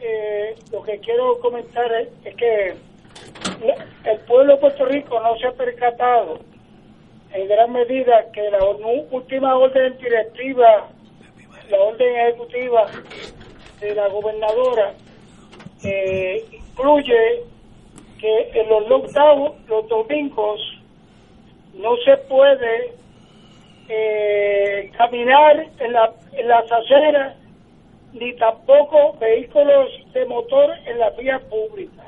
eh, 0.00 0.54
lo 0.72 0.82
que 0.82 0.98
quiero 0.98 1.38
comentar 1.40 1.84
es, 2.00 2.34
que 2.34 2.68
el 4.10 4.20
pueblo 4.26 4.54
de 4.54 4.60
Puerto 4.60 4.84
Rico 4.86 5.20
no 5.20 5.36
se 5.36 5.46
ha 5.46 5.52
percatado 5.52 6.38
en 7.34 7.48
gran 7.48 7.72
medida 7.72 8.30
que 8.32 8.50
la 8.50 8.64
última 9.10 9.56
orden 9.56 9.96
directiva 9.98 10.88
la 11.72 11.78
orden 11.78 12.16
ejecutiva 12.16 12.86
de 13.80 13.94
la 13.94 14.08
gobernadora 14.08 14.92
eh, 15.84 16.44
incluye 16.52 17.44
que 18.18 18.50
en 18.54 18.68
los 18.68 18.88
lockdowns, 18.88 19.68
los 19.68 19.88
domingos, 19.88 20.60
no 21.74 21.96
se 22.04 22.16
puede 22.28 22.92
eh, 23.88 24.90
caminar 24.96 25.66
en, 25.80 25.92
la, 25.92 26.12
en 26.32 26.48
las 26.48 26.70
aceras 26.70 27.36
ni 28.12 28.34
tampoco 28.34 29.16
vehículos 29.18 29.88
de 30.12 30.26
motor 30.26 30.70
en 30.84 30.98
la 30.98 31.10
vía 31.10 31.40
pública. 31.40 32.02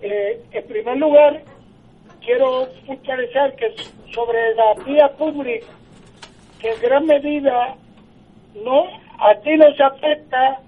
Eh, 0.00 0.40
en 0.52 0.66
primer 0.66 0.96
lugar, 0.96 1.42
quiero 2.30 2.68
puntualizar 2.86 3.56
que 3.56 3.74
sobre 4.14 4.54
la 4.54 4.74
vía 4.84 5.08
pública, 5.16 5.66
que 6.60 6.70
en 6.70 6.80
gran 6.80 7.06
medida 7.06 7.74
no 8.64 8.84
a 9.18 9.34
ti 9.42 9.56
no 9.56 9.74
se 9.74 9.82
afecta 9.82 10.60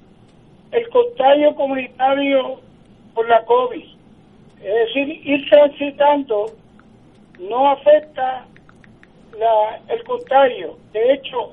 el 0.73 0.89
contagio 0.89 1.55
comunitario 1.55 2.61
por 3.15 3.29
la 3.29 3.45
COVID. 3.45 3.85
Es 4.61 4.75
decir, 4.75 5.21
ir 5.25 5.49
transitando 5.49 6.47
no 7.39 7.71
afecta 7.71 8.45
la, 9.39 9.81
el 9.89 10.03
contagio. 10.03 10.77
De 10.93 11.15
hecho, 11.15 11.53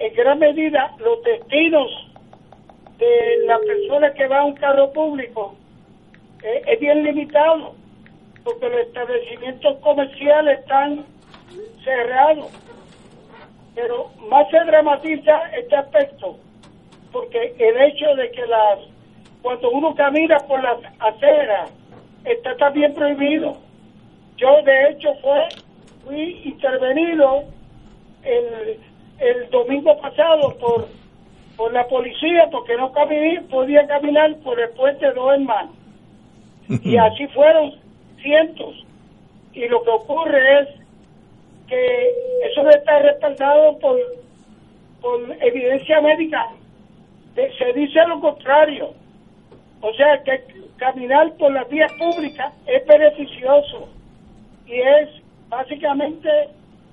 en 0.00 0.14
gran 0.14 0.38
medida 0.38 0.94
los 0.98 1.22
destinos 1.22 1.90
de 2.98 3.46
la 3.46 3.58
persona 3.58 4.12
que 4.12 4.26
va 4.26 4.40
a 4.40 4.44
un 4.44 4.54
carro 4.54 4.92
público 4.92 5.54
eh, 6.42 6.62
es 6.66 6.78
bien 6.78 7.04
limitado 7.04 7.74
porque 8.48 8.68
los 8.70 8.80
establecimientos 8.86 9.76
comerciales 9.80 10.60
están 10.60 11.04
cerrados. 11.84 12.50
Pero 13.74 14.10
más 14.30 14.48
se 14.50 14.58
dramatiza 14.64 15.50
este 15.56 15.76
aspecto 15.76 16.38
porque 17.12 17.54
el 17.58 17.76
hecho 17.82 18.14
de 18.16 18.30
que 18.30 18.46
las 18.46 18.78
cuando 19.42 19.70
uno 19.70 19.94
camina 19.94 20.36
por 20.38 20.62
las 20.62 20.78
aceras 20.98 21.70
está 22.24 22.56
también 22.56 22.92
prohibido. 22.94 23.56
Yo 24.36 24.62
de 24.62 24.90
hecho 24.90 25.14
fue, 25.22 25.48
fui 26.04 26.42
intervenido 26.44 27.44
el, 28.24 28.80
el 29.18 29.50
domingo 29.50 29.96
pasado 30.00 30.56
por, 30.58 30.88
por 31.56 31.72
la 31.72 31.86
policía 31.86 32.48
porque 32.50 32.76
no 32.76 32.92
caminé, 32.92 33.42
podía 33.42 33.86
caminar 33.86 34.34
por 34.36 34.58
el 34.58 34.70
puente 34.70 35.06
de 35.06 35.12
dos 35.12 35.32
hermanos. 35.32 35.74
Y 36.82 36.96
así 36.96 37.26
fueron 37.28 37.87
cientos. 38.20 38.84
Y 39.52 39.66
lo 39.68 39.82
que 39.82 39.90
ocurre 39.90 40.60
es 40.60 40.68
que 41.68 42.10
eso 42.50 42.68
está 42.70 42.98
respaldado 43.00 43.78
por, 43.78 43.98
por 45.00 45.20
evidencia 45.40 46.00
médica. 46.00 46.48
se 47.34 47.72
dice 47.72 48.06
lo 48.06 48.20
contrario. 48.20 48.94
O 49.80 49.92
sea 49.94 50.22
que 50.24 50.42
caminar 50.76 51.32
por 51.34 51.52
las 51.52 51.68
vías 51.68 51.92
públicas 51.94 52.52
es 52.66 52.86
beneficioso 52.86 53.88
y 54.66 54.74
es 54.74 55.08
básicamente 55.48 56.28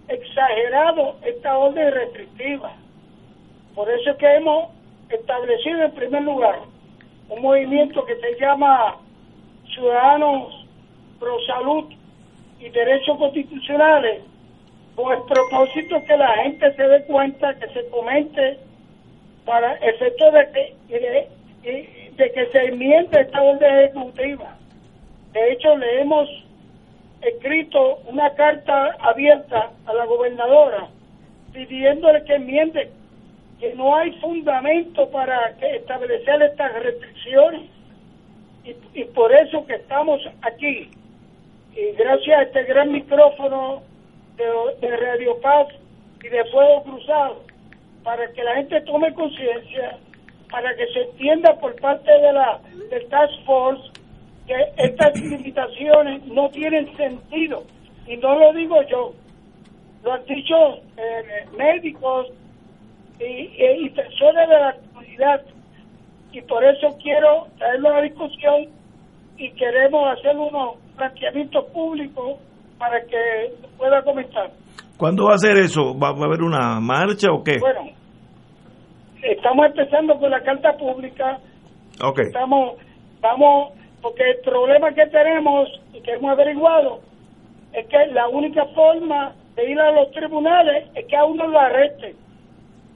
exagerado 0.08 1.16
esta 1.24 1.58
orden 1.58 1.94
restrictiva. 1.94 2.74
Por 3.74 3.90
eso 3.90 4.12
es 4.12 4.18
que 4.18 4.36
hemos 4.36 4.70
establecido 5.10 5.84
en 5.84 5.92
primer 5.92 6.24
lugar 6.24 6.60
un 7.30 7.42
movimiento 7.42 8.06
que 8.06 8.16
se 8.16 8.40
llama 8.40 8.98
Ciudadanos 9.74 10.65
Pro 11.20 11.38
Salud 11.48 11.86
y 12.60 12.70
Derechos 12.70 13.18
Constitucionales, 13.18 14.22
con 14.96 15.14
el 15.14 15.24
propósito 15.24 16.04
que 16.06 16.18
la 16.18 16.34
gente 16.44 16.74
se 16.76 16.84
dé 16.84 17.04
cuenta, 17.06 17.54
que 17.56 17.68
se 17.70 17.88
comente 17.90 18.60
para 19.46 19.74
efecto 19.76 20.32
de 20.32 20.52
que 20.52 21.36
de 22.16 22.32
que 22.32 22.46
se 22.52 22.66
enmiende 22.66 23.22
esta 23.22 23.42
orden 23.42 23.80
ejecutiva. 23.80 24.56
De 25.34 25.52
hecho, 25.52 25.76
le 25.78 26.02
hemos 26.02 26.30
escrito 27.22 27.98
una 28.08 28.30
carta 28.36 28.96
abierta 29.00 29.72
a 29.86 29.94
la 29.94 30.06
gobernadora 30.06 30.88
pidiéndole 31.52 32.24
que 32.24 32.36
enmiende 32.36 32.92
que 33.60 33.74
no 33.76 33.96
hay 33.96 34.12
fundamento 34.20 35.10
para 35.10 35.50
establecer 35.62 36.42
estas 36.42 36.74
restricciones 36.84 37.62
y, 38.64 38.76
y 38.94 39.04
por 39.06 39.34
eso 39.34 39.66
que 39.66 39.76
estamos 39.76 40.22
aquí 40.42 40.90
y 41.76 41.92
gracias 41.98 42.40
a 42.40 42.42
este 42.44 42.64
gran 42.64 42.92
micrófono 42.92 43.84
de, 44.38 44.88
de 44.88 44.98
Radio 44.98 45.40
Paz 45.42 45.68
y 46.24 46.28
de 46.28 46.46
Fuego 46.46 46.84
Cruzado 46.84 47.44
para 48.04 48.32
que 48.32 48.44
la 48.44 48.56
gente 48.56 48.82
tome 48.82 49.14
conciencia 49.14 49.98
para 50.50 50.76
que 50.76 50.88
se 50.88 51.02
entienda 51.02 51.54
por 51.60 51.76
parte 51.82 52.10
de 52.10 52.34
la 52.34 52.60
del 52.90 53.08
Task 53.10 53.34
Force 53.46 53.92
que 54.48 54.56
estas 54.78 55.20
limitaciones 55.20 56.24
no 56.28 56.50
tienen 56.50 56.96
sentido. 56.96 57.64
Y 58.08 58.18
no 58.18 58.38
lo 58.38 58.54
digo 58.54 58.82
yo, 58.84 59.14
lo 60.04 60.14
han 60.14 60.26
dicho 60.26 60.76
eh, 60.98 61.46
médicos 61.58 62.28
y, 63.20 63.90
personas 63.90 64.48
de 64.48 64.60
la 64.60 64.76
comunidad. 64.76 65.42
Y 66.32 66.42
por 66.42 66.64
eso 66.64 66.96
quiero 67.02 67.48
traerlo 67.58 67.90
a 67.90 67.94
la 67.94 68.02
discusión 68.04 68.68
y 69.38 69.52
queremos 69.52 70.18
hacer 70.18 70.38
unos 70.38 70.76
planteamientos 70.96 71.66
públicos 71.72 72.40
para 72.78 73.02
que 73.02 73.54
pueda 73.78 74.02
comentar. 74.04 74.52
¿Cuándo 74.98 75.26
va 75.26 75.36
a 75.36 75.38
ser 75.38 75.58
eso? 75.58 75.98
¿Va, 75.98 76.10
a 76.10 76.12
haber 76.12 76.42
una 76.42 76.80
marcha 76.80 77.32
o 77.32 77.44
qué? 77.44 77.58
Bueno, 77.60 77.90
estamos 79.22 79.66
empezando 79.66 80.18
con 80.18 80.32
la 80.32 80.42
carta 80.42 80.74
pública. 80.78 81.40
Okay. 82.02 82.28
Estamos, 82.28 82.78
vamos, 83.22 83.74
porque 84.02 84.24
el 84.24 84.38
problema 84.44 84.94
que 84.94 85.06
tenemos 85.08 85.70
y 85.94 86.02
que 86.02 86.14
hemos 86.14 86.32
averiguado 86.32 87.02
es 87.74 87.86
que 87.88 88.08
la 88.14 88.28
única 88.30 88.66
forma 88.74 89.34
de 89.56 89.72
ir 89.72 89.80
a 89.80 89.92
los 89.92 90.12
tribunales 90.12 90.88
es 90.96 91.06
que 91.08 91.16
a 91.18 91.26
uno 91.26 91.48
lo 91.48 91.60
arresten, 91.60 92.16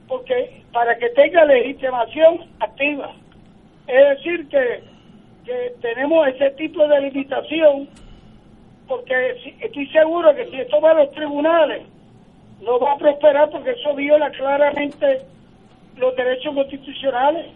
porque 0.08 0.62
para 0.72 0.96
que 0.96 1.08
tenga 1.10 1.44
legitimación 1.44 2.50
activa. 2.60 3.12
Es 3.86 4.16
decir, 4.16 4.48
que, 4.48 4.82
que 5.44 5.74
tenemos 5.80 6.28
ese 6.28 6.50
tipo 6.50 6.86
de 6.86 7.00
limitación, 7.00 7.88
porque 8.86 9.14
estoy 9.60 9.86
seguro 9.88 10.34
que 10.34 10.46
si 10.46 10.56
esto 10.60 10.80
va 10.80 10.90
a 10.90 10.94
los 10.94 11.10
tribunales, 11.12 11.86
no 12.62 12.78
va 12.78 12.92
a 12.92 12.98
prosperar 12.98 13.50
porque 13.50 13.70
eso 13.70 13.94
viola 13.94 14.30
claramente 14.30 15.22
los 15.96 16.14
derechos 16.16 16.54
constitucionales. 16.54 17.46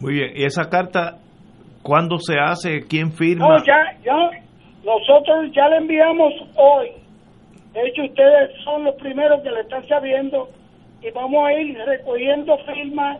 Muy 0.00 0.14
bien, 0.14 0.32
¿y 0.34 0.44
esa 0.44 0.68
carta 0.68 1.18
cuándo 1.82 2.18
se 2.18 2.38
hace? 2.38 2.86
¿Quién 2.88 3.12
firma? 3.12 3.48
No, 3.48 3.64
ya, 3.64 3.96
ya, 4.04 4.30
nosotros 4.84 5.50
ya 5.52 5.68
la 5.68 5.78
enviamos 5.78 6.32
hoy. 6.56 6.90
De 7.72 7.88
hecho, 7.88 8.04
ustedes 8.04 8.50
son 8.64 8.84
los 8.84 8.94
primeros 8.96 9.42
que 9.42 9.50
le 9.50 9.60
están 9.60 9.86
sabiendo 9.88 10.48
y 11.02 11.10
vamos 11.10 11.46
a 11.46 11.52
ir 11.54 11.76
recogiendo 11.78 12.56
firmas 12.58 13.18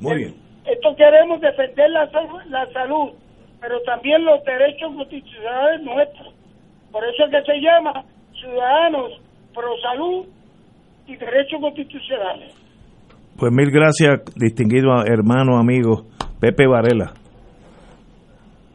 Muy 0.00 0.16
bien. 0.16 0.34
Esto 0.66 0.94
queremos 0.96 1.40
defender 1.40 1.88
la, 1.90 2.10
la 2.48 2.66
salud, 2.72 3.12
pero 3.60 3.80
también 3.82 4.24
los 4.24 4.42
derechos 4.44 4.92
constitucionales 4.94 5.82
nuestros. 5.82 6.34
Por 6.90 7.04
eso 7.04 7.24
es 7.24 7.30
que 7.30 7.42
se 7.52 7.60
llama 7.60 8.04
Ciudadanos 8.40 9.12
Pro 9.54 9.76
Salud 9.82 10.26
y 11.10 11.16
Derechos 11.16 11.60
Constitucionales. 11.60 12.54
Pues 13.36 13.52
mil 13.52 13.70
gracias, 13.70 14.20
distinguido 14.36 14.90
hermano, 15.04 15.58
amigo 15.58 16.06
Pepe 16.40 16.66
Varela. 16.66 17.12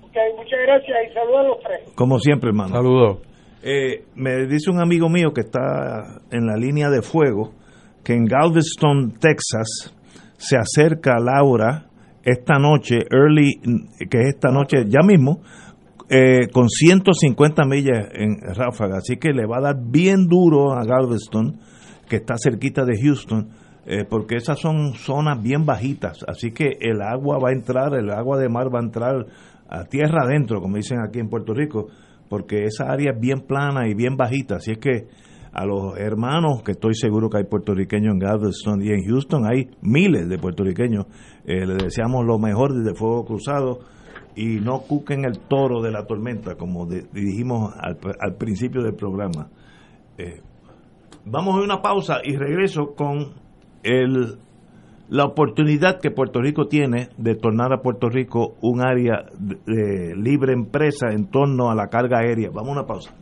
Ok, 0.04 0.16
muchas 0.38 0.60
gracias 0.66 0.98
y 1.10 1.14
saludos 1.14 1.40
a 1.40 1.44
los 1.44 1.60
tres. 1.62 1.94
Como 1.96 2.20
siempre, 2.20 2.50
hermano. 2.50 2.76
Saludos. 2.76 3.20
Eh, 3.64 4.06
me 4.16 4.46
dice 4.46 4.70
un 4.70 4.82
amigo 4.82 5.10
mío 5.10 5.34
que 5.34 5.42
está 5.42 6.22
en 6.32 6.46
la 6.46 6.56
línea 6.56 6.90
de 6.90 7.02
fuego 7.02 7.52
que 8.04 8.14
en 8.14 8.26
Galveston, 8.26 9.14
Texas, 9.20 9.94
se 10.38 10.58
acerca 10.58 11.18
Laura 11.20 11.88
esta 12.24 12.60
noche, 12.60 13.00
early, 13.10 13.60
que 14.10 14.20
es 14.20 14.36
esta 14.36 14.52
noche 14.52 14.86
ya 14.88 15.02
mismo, 15.02 15.42
eh, 16.10 16.48
con 16.52 16.70
150 16.70 17.66
millas 17.66 18.08
en 18.14 18.38
ráfaga. 18.54 18.98
Así 18.98 19.18
que 19.18 19.34
le 19.34 19.46
va 19.46 19.58
a 19.58 19.62
dar 19.62 19.76
bien 19.84 20.28
duro 20.28 20.74
a 20.74 20.86
Galveston, 20.86 21.60
que 22.08 22.18
está 22.18 22.36
cerquita 22.38 22.86
de 22.86 23.00
Houston, 23.02 23.50
eh, 23.86 24.06
porque 24.10 24.36
esas 24.36 24.60
son 24.60 24.94
zonas 24.94 25.42
bien 25.42 25.66
bajitas. 25.66 26.26
Así 26.28 26.52
que 26.52 26.78
el 26.80 27.02
agua 27.02 27.38
va 27.38 27.50
a 27.50 27.54
entrar, 27.54 27.94
el 27.96 28.10
agua 28.10 28.38
de 28.38 28.50
mar 28.50 28.74
va 28.74 28.80
a 28.80 28.84
entrar 28.84 29.26
a 29.68 29.84
tierra 29.86 30.24
adentro, 30.24 30.62
como 30.62 30.78
dicen 30.78 31.00
aquí 31.06 31.20
en 31.20 31.30
Puerto 31.30 31.54
Rico 31.54 31.88
porque 32.30 32.64
esa 32.64 32.92
área 32.92 33.12
es 33.12 33.20
bien 33.20 33.42
plana 33.42 33.88
y 33.88 33.94
bien 33.94 34.18
bajita, 34.18 34.56
así 34.56 34.72
es 34.72 34.78
que 34.80 35.08
a 35.54 35.66
los 35.66 35.98
hermanos, 35.98 36.64
que 36.64 36.74
estoy 36.74 36.96
seguro 36.96 37.30
que 37.30 37.38
hay 37.38 37.46
puertorriqueños 37.46 38.14
en 38.14 38.20
Galveston 38.20 38.82
y 38.82 38.90
en 38.90 39.06
Houston 39.06 39.46
hay 39.46 39.70
miles 39.82 40.28
de 40.28 40.38
puertorriqueños, 40.38 41.06
eh, 41.46 41.66
les 41.66 41.78
deseamos 41.78 42.26
lo 42.26 42.38
mejor 42.38 42.74
desde 42.74 42.94
Fuego 42.94 43.24
Cruzado 43.24 43.80
y 44.36 44.60
no 44.60 44.82
cuquen 44.82 45.24
el 45.24 45.40
toro 45.48 45.82
de 45.82 45.92
la 45.92 46.06
tormenta, 46.06 46.56
como 46.56 46.86
dijimos 46.88 47.74
al, 47.80 48.36
principio 48.36 48.84
del 48.84 48.96
programa. 48.96 49.48
Eh, 50.18 50.42
vamos 51.26 51.56
a 51.56 51.64
una 51.64 51.82
pausa 51.82 52.20
y 52.24 52.36
regreso 52.36 52.94
con 52.96 53.34
el 53.84 54.38
la 55.08 55.26
oportunidad 55.26 56.00
que 56.02 56.10
Puerto 56.10 56.42
Rico 56.42 56.68
tiene 56.68 57.10
de 57.18 57.36
tornar 57.36 57.72
a 57.74 57.82
Puerto 57.82 58.10
Rico 58.10 58.56
un 58.62 58.82
área 58.82 59.26
de, 59.38 60.16
libre 60.16 60.54
empresa 60.54 61.10
en 61.12 61.28
torno 61.28 61.70
a 61.70 61.76
la 61.76 61.90
carga 61.90 62.20
aérea. 62.20 62.50
Vamos 62.52 62.70
a 62.70 62.72
una 62.72 62.88
pausa. 62.88 63.14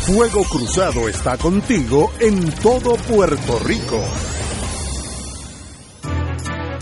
Fuego 0.00 0.42
Cruzado 0.50 1.08
está 1.08 1.38
contigo 1.38 2.10
en 2.18 2.50
todo 2.60 2.96
Puerto 3.08 3.60
Rico. 3.64 4.00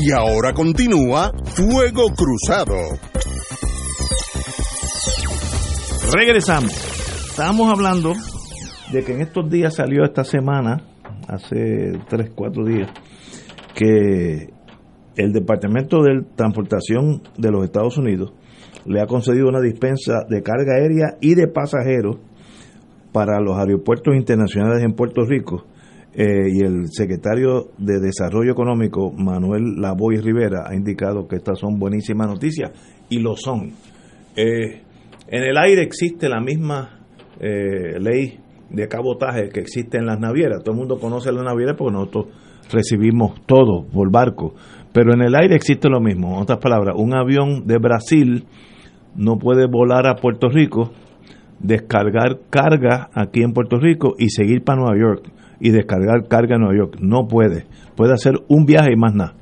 Y 0.00 0.12
ahora 0.12 0.52
continúa 0.52 1.32
Fuego 1.44 2.04
Cruzado. 2.14 2.76
Regresamos. 6.14 6.70
Estábamos 7.30 7.68
hablando 7.72 8.12
de 8.92 9.02
que 9.02 9.14
en 9.14 9.22
estos 9.22 9.50
días 9.50 9.74
salió 9.74 10.04
esta 10.04 10.22
semana, 10.22 10.84
hace 11.26 11.98
3, 12.08 12.30
4 12.32 12.64
días, 12.64 12.90
que 13.74 14.50
el 15.16 15.32
Departamento 15.32 16.00
de 16.04 16.22
Transportación 16.36 17.22
de 17.36 17.50
los 17.50 17.64
Estados 17.64 17.98
Unidos 17.98 18.32
le 18.86 19.00
ha 19.00 19.06
concedido 19.06 19.48
una 19.48 19.60
dispensa 19.60 20.24
de 20.28 20.42
carga 20.44 20.74
aérea 20.76 21.16
y 21.20 21.34
de 21.34 21.48
pasajeros 21.48 22.18
para 23.12 23.40
los 23.40 23.58
aeropuertos 23.58 24.14
internacionales 24.14 24.84
en 24.84 24.92
Puerto 24.92 25.24
Rico 25.24 25.64
eh, 26.20 26.50
y 26.52 26.64
el 26.64 26.88
secretario 26.88 27.68
de 27.78 28.00
Desarrollo 28.00 28.50
Económico, 28.50 29.12
Manuel 29.12 29.76
Lavoy 29.76 30.16
Rivera, 30.16 30.64
ha 30.68 30.74
indicado 30.74 31.28
que 31.28 31.36
estas 31.36 31.60
son 31.60 31.78
buenísimas 31.78 32.26
noticias 32.26 32.72
y 33.08 33.20
lo 33.20 33.36
son. 33.36 33.70
Eh, 34.34 34.82
en 35.28 35.42
el 35.44 35.56
aire 35.56 35.82
existe 35.82 36.28
la 36.28 36.40
misma 36.40 37.06
eh, 37.38 38.00
ley 38.00 38.36
de 38.68 38.88
cabotaje 38.88 39.48
que 39.50 39.60
existe 39.60 39.98
en 39.98 40.06
las 40.06 40.18
navieras. 40.18 40.64
Todo 40.64 40.72
el 40.72 40.80
mundo 40.80 40.98
conoce 40.98 41.30
las 41.30 41.44
navieras 41.44 41.76
porque 41.78 41.92
nosotros 41.92 42.26
recibimos 42.72 43.40
todo 43.46 43.86
por 43.86 44.10
barco. 44.10 44.54
Pero 44.92 45.14
en 45.14 45.22
el 45.22 45.36
aire 45.36 45.54
existe 45.54 45.88
lo 45.88 46.00
mismo. 46.00 46.34
En 46.34 46.42
otras 46.42 46.58
palabras, 46.58 46.96
un 46.98 47.14
avión 47.14 47.64
de 47.64 47.78
Brasil 47.78 48.44
no 49.14 49.38
puede 49.38 49.68
volar 49.70 50.08
a 50.08 50.16
Puerto 50.16 50.48
Rico, 50.48 50.90
descargar 51.60 52.40
carga 52.50 53.08
aquí 53.14 53.44
en 53.44 53.52
Puerto 53.52 53.76
Rico 53.78 54.16
y 54.18 54.30
seguir 54.30 54.64
para 54.64 54.80
Nueva 54.80 54.98
York 54.98 55.37
y 55.60 55.70
descargar 55.70 56.28
carga 56.28 56.56
en 56.56 56.62
Nueva 56.62 56.76
York. 56.76 56.96
No 57.00 57.26
puede. 57.26 57.66
Puede 57.96 58.12
hacer 58.12 58.34
un 58.48 58.64
viaje 58.64 58.92
y 58.92 58.96
más 58.96 59.14
nada. 59.14 59.34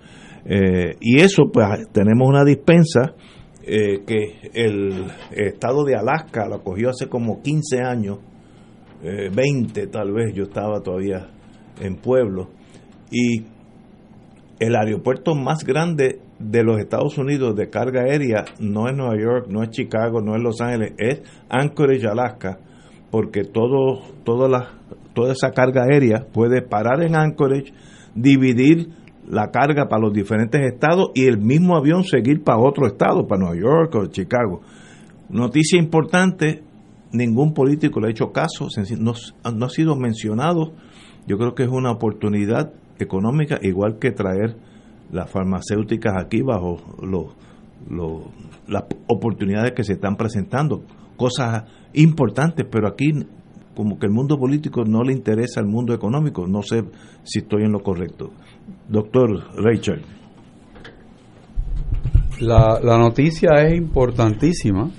Eh, 0.44 0.96
y 1.00 1.20
eso, 1.20 1.50
pues 1.52 1.66
tenemos 1.92 2.28
una 2.28 2.44
dispensa 2.44 3.14
eh, 3.64 4.04
que 4.06 4.50
el 4.54 5.06
estado 5.32 5.84
de 5.84 5.96
Alaska 5.96 6.46
lo 6.48 6.62
cogió 6.62 6.90
hace 6.90 7.08
como 7.08 7.42
15 7.42 7.80
años, 7.80 8.18
20 9.02 9.80
eh, 9.80 9.86
tal 9.88 10.12
vez, 10.12 10.32
yo 10.34 10.44
estaba 10.44 10.80
todavía 10.80 11.28
en 11.80 11.96
pueblo, 11.96 12.48
y 13.10 13.42
el 14.60 14.76
aeropuerto 14.76 15.34
más 15.34 15.64
grande 15.64 16.20
de 16.38 16.62
los 16.62 16.78
Estados 16.78 17.18
Unidos 17.18 17.56
de 17.56 17.68
carga 17.68 18.02
aérea 18.02 18.44
no 18.60 18.88
es 18.88 18.96
Nueva 18.96 19.20
York, 19.20 19.46
no 19.48 19.64
es 19.64 19.70
Chicago, 19.70 20.20
no 20.20 20.36
es 20.36 20.42
Los 20.42 20.60
Ángeles, 20.60 20.92
es 20.98 21.22
Anchorage, 21.48 22.06
Alaska, 22.06 22.58
porque 23.10 23.42
todo, 23.42 24.02
toda, 24.24 24.48
la, 24.48 24.75
toda 25.16 25.32
esa 25.32 25.50
carga 25.50 25.84
aérea 25.84 26.26
puede 26.30 26.60
parar 26.60 27.02
en 27.02 27.16
Anchorage, 27.16 27.72
dividir 28.14 28.90
la 29.26 29.50
carga 29.50 29.88
para 29.88 30.02
los 30.02 30.12
diferentes 30.12 30.60
estados 30.60 31.08
y 31.14 31.24
el 31.24 31.38
mismo 31.38 31.74
avión 31.74 32.04
seguir 32.04 32.44
para 32.44 32.58
otro 32.58 32.86
estado, 32.86 33.26
para 33.26 33.40
Nueva 33.40 33.56
York 33.56 33.94
o 33.94 34.06
Chicago. 34.08 34.60
Noticia 35.30 35.78
importante, 35.80 36.62
ningún 37.12 37.54
político 37.54 37.98
le 37.98 38.08
ha 38.08 38.10
hecho 38.10 38.30
caso, 38.30 38.68
no, 38.98 39.12
ha 39.12 39.68
sido 39.70 39.96
mencionado. 39.96 40.74
Yo 41.26 41.38
creo 41.38 41.54
que 41.54 41.62
es 41.62 41.70
una 41.70 41.92
oportunidad 41.92 42.74
económica, 42.98 43.58
igual 43.62 43.98
que 43.98 44.10
traer 44.12 44.56
las 45.10 45.30
farmacéuticas 45.30 46.12
aquí 46.22 46.42
bajo 46.42 46.76
las 48.68 48.84
oportunidades 49.08 49.72
que 49.72 49.82
se 49.82 49.94
están 49.94 50.16
presentando. 50.16 50.84
Cosas 51.16 51.64
importantes, 51.94 52.66
pero 52.70 52.86
aquí 52.86 53.12
como 53.76 53.98
que 53.98 54.06
el 54.06 54.12
mundo 54.12 54.38
político 54.38 54.84
no 54.84 55.04
le 55.04 55.12
interesa 55.12 55.60
al 55.60 55.66
mundo 55.66 55.94
económico. 55.94 56.46
No 56.46 56.62
sé 56.62 56.82
si 57.22 57.40
estoy 57.40 57.64
en 57.64 57.72
lo 57.72 57.80
correcto. 57.80 58.30
Doctor 58.88 59.44
Rachel. 59.62 60.02
La, 62.40 62.80
la 62.82 62.98
noticia 62.98 63.50
es 63.62 63.76
importantísima 63.76 64.90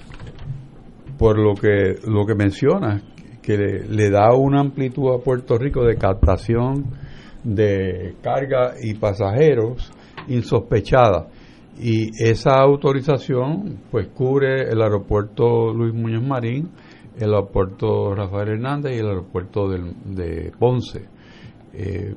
por 1.17 1.37
lo 1.39 1.55
que, 1.55 1.95
lo 2.05 2.25
que 2.25 2.35
menciona, 2.35 3.01
que 3.41 3.57
le, 3.57 4.09
da 4.09 4.33
una 4.33 4.61
amplitud 4.61 5.13
a 5.13 5.23
Puerto 5.23 5.57
Rico 5.57 5.83
de 5.83 5.95
captación 5.95 6.85
de 7.43 8.15
carga 8.21 8.73
y 8.81 8.93
pasajeros 8.93 9.91
insospechada. 10.27 11.27
Y 11.79 12.09
esa 12.23 12.59
autorización 12.59 13.79
pues 13.91 14.07
cubre 14.07 14.63
el 14.69 14.81
aeropuerto 14.81 15.73
Luis 15.73 15.93
Muñoz 15.93 16.23
Marín, 16.23 16.69
el 17.19 17.33
aeropuerto 17.33 18.13
Rafael 18.15 18.49
Hernández 18.49 18.95
y 18.95 18.99
el 18.99 19.07
aeropuerto 19.07 19.69
de 19.69 20.51
Ponce. 20.57 21.17
Eh, 21.79 22.15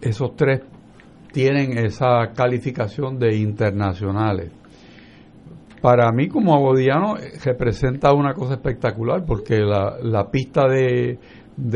esos, 0.00 0.36
tres 0.36 0.60
tienen 1.32 1.76
esa 1.78 2.30
calificación 2.32 3.18
de 3.18 3.36
internacionales. 3.36 4.52
Para 5.82 6.12
mí 6.12 6.28
como 6.28 6.54
abodiano 6.54 7.16
representa 7.44 8.12
una 8.12 8.34
cosa 8.34 8.54
espectacular 8.54 9.24
porque 9.26 9.58
la, 9.58 10.30
pista 10.30 10.68
de, 10.68 11.18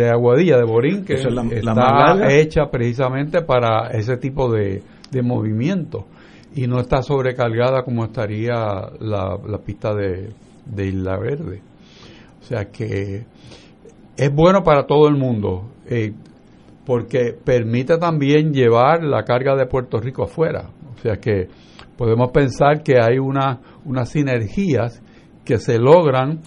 Aguadilla, 0.09 0.59
de 0.59 0.65
Borín, 0.65 1.05
que 1.05 1.15
está 1.15 2.33
hecha 2.33 2.71
precisamente 2.71 3.43
para 3.43 3.89
ese 3.89 4.17
tipo 4.19 4.49
de, 4.53 4.83
movimiento 5.23 6.07
y 6.55 6.69
no 6.69 6.79
está 6.79 7.03
sobrecargada 7.03 7.83
como 7.83 8.05
estaría 8.05 8.55
la, 9.01 9.59
pista 9.65 9.93
de, 9.93 10.87
Isla 10.87 11.19
Verde. 11.19 11.63
O 12.45 12.47
sea 12.47 12.67
que 12.67 13.25
es 14.19 14.35
bueno 14.35 14.63
para 14.63 14.87
todo 14.87 15.09
el 15.09 15.17
mundo. 15.17 15.71
Eh, 15.87 16.13
porque 16.85 17.33
permite 17.33 17.97
también 17.97 18.53
llevar 18.53 19.03
la 19.03 19.23
carga 19.25 19.57
de 19.57 19.65
Puerto 19.65 19.99
Rico 19.99 20.25
afuera. 20.25 20.69
O 20.95 20.99
sea 21.01 21.17
que 21.17 21.49
podemos 21.97 22.31
pensar 22.33 22.83
que 22.83 23.01
hay 23.01 23.19
una, 23.19 23.61
unas 23.87 24.11
sinergias 24.11 25.03
que 25.47 25.59
se 25.59 25.79
logran 25.79 26.41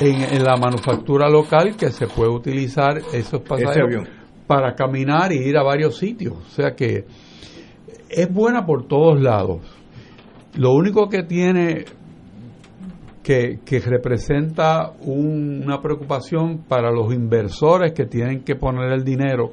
En, 0.00 0.44
la 0.44 0.56
manufactura 0.56 1.28
local 1.28 1.76
que 1.76 1.90
se 1.90 2.06
puede 2.06 2.30
utilizar 2.30 2.98
esos 3.12 3.42
pasajeros 3.42 4.08
para 4.46 4.74
caminar 4.74 5.32
y 5.32 5.36
ir 5.36 5.56
a 5.56 5.62
varios 5.62 5.96
sitios. 5.96 6.34
O 6.34 6.50
sea 6.50 6.74
que 6.74 7.04
es 8.10 8.32
buena 8.32 8.66
por 8.66 8.88
todos 8.88 9.20
lados. 9.20 9.60
Lo 10.56 10.72
único 10.74 11.08
que 11.08 11.22
tiene 11.22 11.84
que, 13.22 13.80
representa 13.84 14.92
una 15.00 15.80
preocupación 15.80 16.64
para 16.68 16.90
los 16.90 17.12
inversores 17.12 17.92
que 17.92 18.06
tienen 18.06 18.42
que 18.42 18.56
poner 18.56 18.92
el 18.92 19.04
dinero 19.04 19.52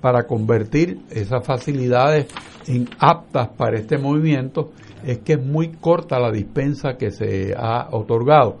para 0.00 0.24
convertir 0.24 1.00
esas 1.10 1.46
facilidades 1.46 2.26
en 2.66 2.88
aptas 2.98 3.50
para 3.56 3.78
este 3.78 3.98
movimiento 3.98 4.72
es 5.04 5.18
que 5.18 5.34
es 5.34 5.44
muy 5.44 5.68
corta 5.72 6.18
la 6.18 6.30
dispensa 6.30 6.96
que 6.96 7.10
se 7.10 7.54
ha 7.56 7.88
otorgado 7.92 8.58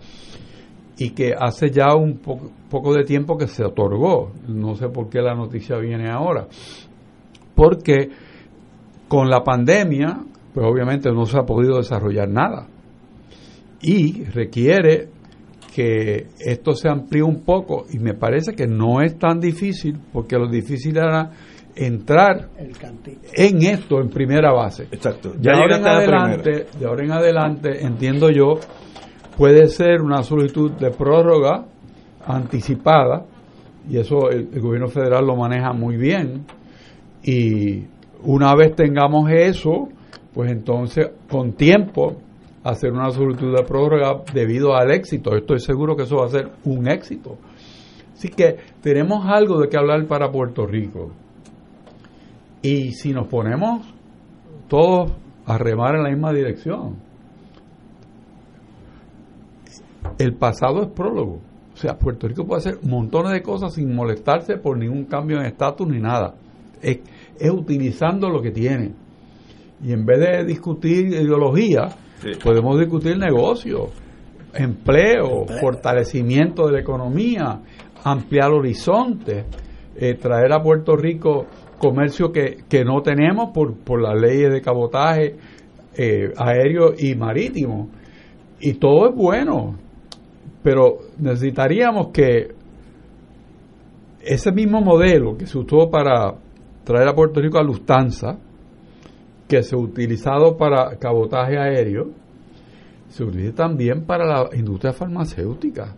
y 0.96 1.10
que 1.10 1.34
hace 1.36 1.70
ya 1.70 1.94
un 1.94 2.18
poco 2.18 2.94
de 2.94 3.04
tiempo 3.04 3.36
que 3.36 3.48
se 3.48 3.64
otorgó. 3.64 4.30
No 4.46 4.76
sé 4.76 4.88
por 4.88 5.08
qué 5.08 5.20
la 5.20 5.34
noticia 5.34 5.78
viene 5.78 6.10
ahora. 6.10 6.46
Porque 7.54 8.10
con 9.08 9.28
la 9.28 9.42
pandemia, 9.42 10.20
pues 10.54 10.66
obviamente 10.66 11.10
no 11.10 11.26
se 11.26 11.38
ha 11.38 11.42
podido 11.42 11.78
desarrollar 11.78 12.28
nada 12.28 12.68
y 13.82 14.24
requiere 14.24 15.08
que 15.74 16.26
esto 16.38 16.74
se 16.74 16.88
amplíe 16.88 17.22
un 17.22 17.42
poco 17.42 17.86
y 17.90 17.98
me 17.98 18.14
parece 18.14 18.54
que 18.54 18.66
no 18.66 19.00
es 19.00 19.18
tan 19.18 19.40
difícil 19.40 19.98
porque 20.12 20.36
lo 20.36 20.48
difícil 20.48 20.96
era 20.96 21.30
entrar 21.74 22.50
en 23.34 23.62
esto 23.62 24.00
en 24.00 24.10
primera 24.10 24.52
base. 24.52 24.84
Exacto. 24.90 25.32
Ya 25.40 25.52
de 25.52 25.58
ahora 25.58 25.76
en 25.78 25.86
adelante, 25.86 26.66
de 26.78 26.86
ahora 26.86 27.04
en 27.04 27.12
adelante 27.12 27.84
entiendo 27.84 28.30
yo 28.30 28.58
puede 29.36 29.66
ser 29.68 30.02
una 30.02 30.22
solicitud 30.22 30.72
de 30.72 30.90
prórroga 30.90 31.64
anticipada 32.26 33.24
y 33.88 33.96
eso 33.96 34.30
el, 34.30 34.50
el 34.52 34.60
gobierno 34.60 34.88
federal 34.88 35.26
lo 35.26 35.36
maneja 35.36 35.72
muy 35.72 35.96
bien 35.96 36.44
y 37.24 37.84
una 38.24 38.54
vez 38.54 38.76
tengamos 38.76 39.30
eso, 39.30 39.88
pues 40.34 40.52
entonces 40.52 41.10
con 41.30 41.54
tiempo 41.54 42.18
hacer 42.64 42.92
una 42.92 43.10
solicitud 43.10 43.54
de 43.56 43.64
prórroga 43.64 44.22
debido 44.32 44.74
al 44.74 44.90
éxito. 44.90 45.34
Estoy 45.36 45.60
seguro 45.60 45.96
que 45.96 46.04
eso 46.04 46.16
va 46.16 46.26
a 46.26 46.30
ser 46.30 46.50
un 46.64 46.88
éxito. 46.88 47.38
Así 48.14 48.28
que 48.28 48.56
tenemos 48.80 49.26
algo 49.26 49.60
de 49.60 49.68
qué 49.68 49.76
hablar 49.76 50.06
para 50.06 50.30
Puerto 50.30 50.66
Rico. 50.66 51.10
Y 52.62 52.92
si 52.92 53.12
nos 53.12 53.26
ponemos 53.26 53.86
todos 54.68 55.12
a 55.44 55.58
remar 55.58 55.96
en 55.96 56.04
la 56.04 56.10
misma 56.10 56.32
dirección, 56.32 56.96
el 60.18 60.34
pasado 60.34 60.82
es 60.82 60.88
prólogo. 60.88 61.40
O 61.74 61.76
sea, 61.76 61.98
Puerto 61.98 62.28
Rico 62.28 62.44
puede 62.46 62.60
hacer 62.60 62.78
montones 62.82 63.32
de 63.32 63.42
cosas 63.42 63.74
sin 63.74 63.92
molestarse 63.92 64.56
por 64.56 64.78
ningún 64.78 65.04
cambio 65.06 65.38
en 65.40 65.46
estatus 65.46 65.88
ni 65.88 65.98
nada. 65.98 66.34
Es, 66.80 67.00
es 67.38 67.50
utilizando 67.50 68.28
lo 68.28 68.40
que 68.40 68.52
tiene. 68.52 68.92
Y 69.82 69.92
en 69.92 70.04
vez 70.06 70.20
de 70.20 70.44
discutir 70.44 71.08
ideología, 71.08 71.88
Podemos 72.42 72.78
discutir 72.78 73.18
negocio, 73.18 73.90
empleo, 74.54 75.46
fortalecimiento 75.60 76.66
de 76.66 76.72
la 76.72 76.80
economía, 76.80 77.60
ampliar 78.04 78.52
horizontes, 78.52 79.44
eh, 79.96 80.14
traer 80.14 80.52
a 80.52 80.62
Puerto 80.62 80.96
Rico 80.96 81.46
comercio 81.78 82.30
que, 82.30 82.84
no 82.84 83.02
tenemos 83.02 83.50
por, 83.52 83.76
por 83.76 84.00
las 84.00 84.14
leyes 84.20 84.52
de 84.52 84.60
cabotaje 84.60 85.36
eh, 85.96 86.32
aéreo 86.36 86.94
y 86.96 87.14
marítimo. 87.16 87.90
Y 88.60 88.74
todo 88.74 89.08
es 89.08 89.16
bueno, 89.16 89.76
pero 90.62 90.98
necesitaríamos 91.18 92.08
que 92.12 92.54
ese 94.20 94.52
mismo 94.52 94.80
modelo 94.80 95.36
que 95.36 95.46
se 95.46 95.58
usó 95.58 95.90
para 95.90 96.34
traer 96.84 97.08
a 97.08 97.14
Puerto 97.14 97.40
Rico 97.40 97.58
a 97.58 97.64
Lufthansa, 97.64 98.38
que 99.52 99.62
se 99.62 99.76
ha 99.76 99.78
utilizado 99.78 100.56
para 100.56 100.96
cabotaje 100.96 101.58
aéreo, 101.58 102.06
se 103.08 103.22
utiliza 103.22 103.54
también 103.54 104.06
para 104.06 104.24
la 104.24 104.48
industria 104.56 104.94
farmacéutica. 104.94 105.94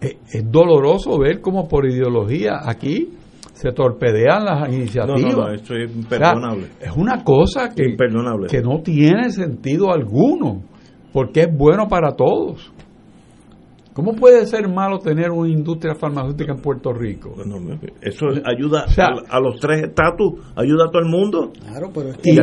Es, 0.00 0.16
doloroso 0.48 1.18
ver 1.18 1.40
cómo 1.40 1.66
por 1.66 1.84
ideología 1.84 2.60
aquí 2.62 3.08
se 3.54 3.72
torpedean 3.72 4.44
las 4.44 4.72
iniciativas. 4.72 5.36
No, 5.36 5.48
no, 5.48 5.52
esto 5.52 5.74
es 5.74 5.94
imperdonable. 5.94 6.68
es 6.80 6.96
una 6.96 7.24
cosa 7.24 7.70
que, 7.70 7.96
que 8.48 8.62
no 8.62 8.80
tiene 8.82 9.30
sentido 9.30 9.92
alguno, 9.92 10.62
porque 11.12 11.40
es 11.40 11.48
bueno 11.52 11.88
para 11.88 12.12
todos. 12.12 12.72
¿Cómo 13.92 14.14
puede 14.14 14.46
ser 14.46 14.68
malo 14.68 15.00
tener 15.00 15.30
una 15.30 15.48
industria 15.48 15.96
farmacéutica 15.96 16.52
en 16.52 16.60
Puerto 16.60 16.92
Rico? 16.92 17.34
eso 18.00 18.26
ayuda 18.44 18.86
a, 19.28 19.40
los 19.40 19.58
tres 19.58 19.82
estatus, 19.82 20.34
ayuda 20.54 20.84
a 20.84 20.90
todo 20.90 21.02
el 21.02 21.08
mundo. 21.08 21.50
Claro, 21.60 21.90
pero 21.92 22.10
y 22.22 22.36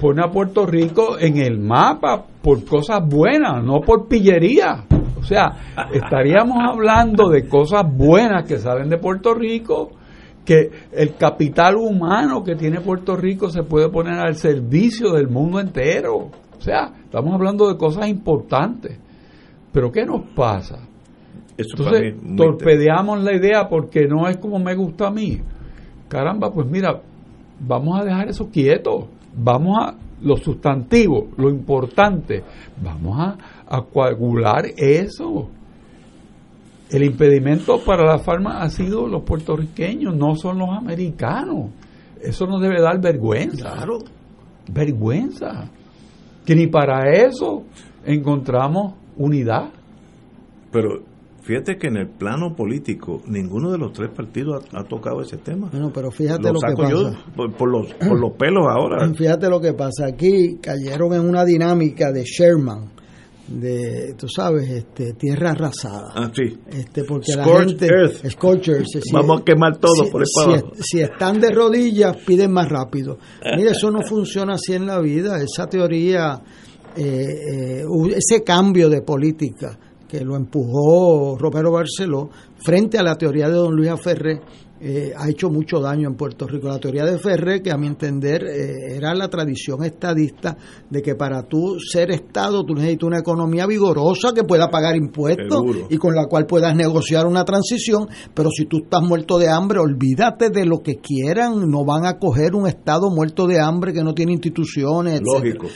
pone 0.00 0.22
a, 0.22 0.30
Puerto 0.30 0.66
Rico 0.66 1.18
en 1.18 1.38
el 1.38 1.58
mapa 1.58 2.24
por 2.40 2.64
cosas 2.64 3.00
buenas, 3.04 3.64
no 3.64 3.80
por 3.80 4.06
pillería. 4.06 4.84
O 5.18 5.22
sea, 5.24 5.74
estaríamos 5.92 6.58
hablando 6.60 7.28
de 7.28 7.48
cosas 7.48 7.82
buenas 7.92 8.46
que 8.46 8.58
salen 8.58 8.88
de 8.88 8.98
Puerto 8.98 9.34
Rico 9.34 9.90
que 10.44 10.70
el 10.92 11.16
capital 11.16 11.76
humano 11.76 12.42
que 12.42 12.54
tiene 12.54 12.80
Puerto 12.80 13.16
Rico 13.16 13.50
se 13.50 13.64
puede 13.64 13.90
poner 13.90 14.14
al 14.14 14.36
servicio 14.36 15.12
del 15.12 15.28
mundo 15.28 15.58
entero. 15.58 16.30
O 16.56 16.60
sea, 16.60 16.92
estamos 17.04 17.34
hablando 17.34 17.68
de 17.68 17.76
cosas 17.76 18.08
importantes. 18.08 18.98
Pero 19.72 19.92
¿qué 19.92 20.04
nos 20.04 20.22
pasa? 20.34 20.78
Entonces, 21.56 22.14
torpedeamos 22.36 23.22
la 23.22 23.34
idea 23.34 23.68
porque 23.68 24.06
no 24.06 24.28
es 24.28 24.36
como 24.36 24.58
me 24.58 24.74
gusta 24.74 25.08
a 25.08 25.10
mí. 25.10 25.40
Caramba, 26.08 26.52
pues 26.52 26.68
mira, 26.68 27.02
vamos 27.60 28.00
a 28.00 28.04
dejar 28.04 28.28
eso 28.28 28.48
quieto. 28.48 29.08
Vamos 29.36 29.76
a 29.80 29.94
lo 30.22 30.36
sustantivo, 30.36 31.28
lo 31.36 31.50
importante. 31.50 32.44
Vamos 32.80 33.18
a, 33.18 33.36
a 33.68 33.82
coagular 33.82 34.66
eso. 34.76 35.48
El 36.90 37.02
impedimento 37.02 37.80
para 37.84 38.06
la 38.06 38.18
farma 38.18 38.62
ha 38.62 38.70
sido 38.70 39.06
los 39.06 39.22
puertorriqueños, 39.22 40.16
no 40.16 40.36
son 40.36 40.58
los 40.58 40.70
americanos. 40.70 41.70
Eso 42.20 42.46
nos 42.46 42.62
debe 42.62 42.80
dar 42.80 43.00
vergüenza. 43.00 43.72
Claro. 43.72 43.98
Vergüenza. 44.72 45.68
Que 46.46 46.54
ni 46.54 46.66
para 46.68 47.10
eso 47.10 47.64
encontramos 48.04 48.94
unidad. 49.18 49.70
Pero 50.72 51.02
fíjate 51.42 51.76
que 51.76 51.88
en 51.88 51.96
el 51.98 52.08
plano 52.08 52.54
político 52.54 53.22
ninguno 53.26 53.70
de 53.70 53.78
los 53.78 53.92
tres 53.92 54.10
partidos 54.10 54.64
ha, 54.72 54.84
tocado 54.84 55.20
ese 55.20 55.36
tema. 55.36 55.68
Bueno, 55.70 55.90
pero 55.92 56.10
fíjate 56.10 56.52
lo, 56.52 56.60
que 56.60 56.74
pasa. 56.74 57.24
por, 57.36 57.70
los, 57.70 57.94
por 57.94 58.18
los 58.18 58.32
pelos 58.32 58.66
ahora. 58.68 59.08
Fíjate 59.16 59.48
lo 59.48 59.60
que 59.60 59.72
pasa. 59.72 60.06
Aquí 60.06 60.58
cayeron 60.60 61.14
en 61.14 61.28
una 61.28 61.44
dinámica 61.44 62.12
de 62.12 62.24
Sherman 62.24 62.98
de, 63.48 64.14
tú 64.16 64.28
sabes, 64.28 64.68
este, 64.68 65.14
tierra 65.14 65.50
arrasada. 65.52 66.12
Ah, 66.14 66.30
sí. 66.34 66.58
Este, 66.70 67.04
porque 67.04 67.34
la 67.34 67.44
gente, 67.44 67.86
earth. 67.86 68.30
Scorchers, 68.30 68.86
Vamos 69.12 69.40
a 69.40 69.44
quemar 69.44 69.78
todo 69.78 70.10
por 70.10 70.22
el 70.22 70.26
si, 70.26 70.82
si, 70.82 71.00
están 71.00 71.40
de 71.40 71.50
rodillas, 71.50 72.16
piden 72.26 72.52
más 72.52 72.68
rápido. 72.68 73.18
Mire, 73.56 73.70
eso 73.70 73.90
no 73.90 74.02
funciona 74.02 74.54
así 74.54 74.74
en 74.74 74.86
la 74.86 75.00
vida. 75.00 75.40
Esa 75.42 75.66
teoría, 75.66 76.40
eh, 76.96 77.82
eh, 77.82 77.84
ese 78.16 78.42
cambio 78.42 78.88
de 78.88 79.02
política 79.02 79.78
que 80.08 80.24
lo 80.24 80.36
empujó 80.36 81.36
Romero 81.38 81.70
Barceló 81.70 82.30
frente 82.64 82.98
a 82.98 83.02
la 83.02 83.16
teoría 83.16 83.48
de 83.48 83.54
don 83.54 83.76
Luis 83.76 83.90
Aferré 83.90 84.40
eh, 84.80 85.12
ha 85.16 85.28
hecho 85.28 85.50
mucho 85.50 85.80
daño 85.80 86.08
en 86.08 86.14
Puerto 86.14 86.46
Rico. 86.46 86.68
La 86.68 86.78
teoría 86.78 87.04
de 87.04 87.18
Ferrer, 87.18 87.60
que 87.62 87.72
a 87.72 87.76
mi 87.76 87.88
entender 87.88 88.44
eh, 88.44 88.96
era 88.96 89.12
la 89.12 89.28
tradición 89.28 89.82
estadista 89.84 90.56
de 90.88 91.02
que 91.02 91.16
para 91.16 91.42
tú 91.42 91.78
ser 91.80 92.10
Estado 92.10 92.64
tú 92.64 92.74
necesitas 92.74 93.08
una 93.08 93.18
economía 93.18 93.66
vigorosa 93.66 94.32
que 94.32 94.44
pueda 94.44 94.68
pagar 94.68 94.96
impuestos 94.96 95.62
y 95.90 95.96
con 95.96 96.14
la 96.14 96.26
cual 96.26 96.46
puedas 96.46 96.76
negociar 96.76 97.26
una 97.26 97.44
transición, 97.44 98.06
pero 98.34 98.50
si 98.50 98.66
tú 98.66 98.78
estás 98.84 99.02
muerto 99.02 99.38
de 99.38 99.48
hambre, 99.48 99.80
olvídate 99.80 100.50
de 100.50 100.64
lo 100.64 100.78
que 100.78 100.96
quieran, 100.96 101.68
no 101.68 101.84
van 101.84 102.06
a 102.06 102.18
coger 102.18 102.54
un 102.54 102.68
Estado 102.68 103.10
muerto 103.10 103.46
de 103.46 103.60
hambre 103.60 103.92
que 103.92 104.04
no 104.04 104.14
tiene 104.14 104.32
instituciones. 104.32 105.20
Lógico. 105.24 105.66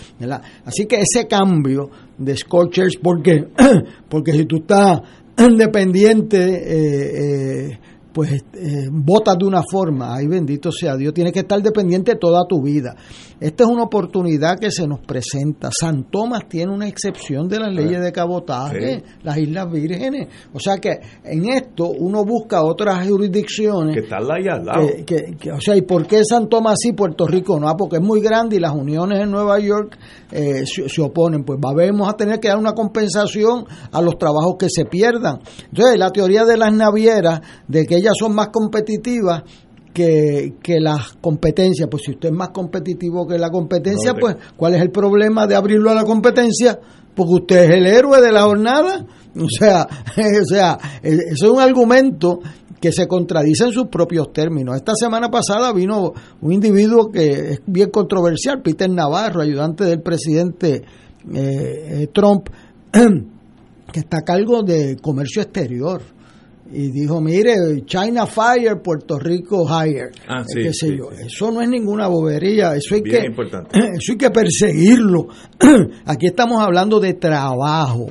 Así 0.65 0.87
que 0.87 1.01
ese 1.01 1.27
cambio 1.27 1.91
de 2.19 2.37
Scorchers, 2.37 2.97
¿por 2.97 3.23
qué? 3.23 3.49
Porque 4.09 4.33
si 4.33 4.45
tú 4.45 4.59
estás 4.59 5.01
independiente, 5.39 6.39
eh, 6.39 7.71
eh 7.71 7.79
pues 8.13 8.45
eh, 8.55 8.89
votas 8.91 9.37
de 9.39 9.47
una 9.47 9.63
forma, 9.63 10.15
ay 10.15 10.27
bendito 10.27 10.71
sea 10.71 10.97
Dios, 10.97 11.15
tienes 11.15 11.33
que 11.33 11.41
estar 11.41 11.61
dependiente 11.63 12.17
toda 12.17 12.47
tu 12.49 12.63
vida. 12.63 12.95
Esta 13.41 13.65
es 13.65 13.71
una 13.71 13.83
oportunidad 13.83 14.57
que 14.57 14.71
se 14.71 14.87
nos 14.87 15.01
presenta. 15.01 15.69
San 15.73 16.05
Tomás 16.05 16.49
tiene 16.49 16.73
una 16.73 16.87
excepción 16.87 17.49
de 17.49 17.59
las 17.59 17.75
leyes 17.75 18.01
de 18.01 18.13
cabotaje, 18.13 19.03
las 19.25 19.37
Islas 19.37 19.69
Vírgenes. 19.69 20.29
O 20.53 20.61
sea 20.61 20.79
que 20.79 21.01
en 21.25 21.49
esto 21.49 21.89
uno 21.91 22.25
busca 22.25 22.63
otras 22.63 23.05
jurisdicciones. 23.05 23.97
Que 23.97 24.03
están 24.05 24.23
ahí 24.31 24.47
al 24.49 24.65
lado. 24.65 24.87
o 25.57 25.61
sea, 25.61 25.77
¿y 25.77 25.83
por 25.83 26.07
qué 26.07 26.23
San 26.25 26.49
Tomás 26.49 26.77
sí, 26.81 26.93
Puerto 26.93 27.27
Rico 27.27 27.59
no? 27.59 27.69
Ah, 27.69 27.77
porque 27.77 27.97
es 27.97 28.03
muy 28.03 28.21
grande 28.21 28.57
y 28.57 28.61
las 28.61 28.73
uniones 28.73 29.19
en 29.21 29.33
Nueva 29.33 29.59
York 29.59 29.99
eh, 30.31 30.63
se, 30.65 31.03
oponen. 31.03 31.43
Pues 31.43 31.59
vamos 31.61 32.09
a 32.09 32.13
tener 32.13 32.39
que 32.39 32.47
dar 32.47 32.59
una 32.59 32.75
compensación 32.75 33.65
a 33.91 34.01
los 34.01 34.19
trabajos 34.19 34.55
que 34.57 34.69
se 34.69 34.85
pierdan. 34.85 35.41
Entonces, 35.65 35.99
la 35.99 36.11
teoría 36.11 36.45
de 36.45 36.57
las 36.57 36.73
navieras, 36.73 37.41
de 37.67 37.87
que 37.87 38.01
ellas 38.03 38.15
son 38.19 38.35
más 38.35 38.49
competitivas, 38.49 39.43
que, 39.93 40.55
que 40.63 40.81
las 40.81 41.13
competencias. 41.21 41.89
Pues 41.91 42.03
si 42.05 42.13
usted 42.13 42.31
es 42.31 42.35
más 42.35 42.51
competitivo 42.51 43.27
que 43.27 43.39
la 43.39 43.51
competencia, 43.51 44.15
pues 44.15 44.37
¿cuál 44.57 44.75
es 44.75 44.83
el 44.83 44.91
problema 44.91 45.47
de 45.47 45.55
abrirlo 45.55 45.91
a 45.91 45.95
la 45.95 46.05
competencia? 46.05 46.79
Porque 47.15 47.33
usted 47.35 47.65
es 47.65 47.71
el 47.71 47.87
héroe 47.87 48.21
de 48.21 48.33
la 48.33 48.43
jornada. 48.43 49.07
O 49.37 49.49
sea, 49.49 49.87
o 50.43 50.45
sea, 50.47 50.79
e, 51.03 51.15
eso 51.33 51.47
es 51.47 51.53
un 51.53 51.61
argumento 51.61 52.41
que 52.81 52.91
se 52.91 53.07
contradice 53.07 53.65
en 53.65 53.73
sus 53.73 53.87
propios 53.87 54.33
términos. 54.33 54.75
Esta 54.75 54.95
semana 54.97 55.31
pasada 55.31 55.73
vino 55.73 56.13
un 56.41 56.53
individuo 56.53 57.11
que 57.13 57.53
es 57.53 57.63
bien 57.67 57.91
controversial, 57.91 58.61
Peter 58.61 58.91
Navarro, 58.91 59.41
ayudante 59.41 59.85
del 59.85 60.03
presidente 60.03 60.83
eh, 61.33 62.03
eh 62.03 62.09
Trump, 62.13 62.49
que 62.93 64.01
está 64.01 64.19
a 64.19 64.25
cargo 64.25 64.63
de 64.65 64.97
comercio 65.01 65.43
exterior 65.43 66.03
y 66.73 66.91
dijo, 66.91 67.21
mire, 67.21 67.55
China 67.85 68.27
Fire, 68.27 68.81
Puerto 68.83 69.19
Rico 69.19 69.67
Hire. 69.67 70.11
Ah, 70.27 70.43
Eso 71.27 71.51
no 71.51 71.61
es 71.61 71.69
ninguna 71.69 72.09
bobería, 72.09 72.75
eso 72.75 72.95
hay, 72.95 73.03
que, 73.03 73.19
eso 73.73 74.13
hay 74.13 74.19
que 74.19 74.31
perseguirlo. 74.31 75.29
Aquí 76.07 76.27
estamos 76.27 76.63
hablando 76.63 76.99
de 76.99 77.15
trabajo. 77.15 78.07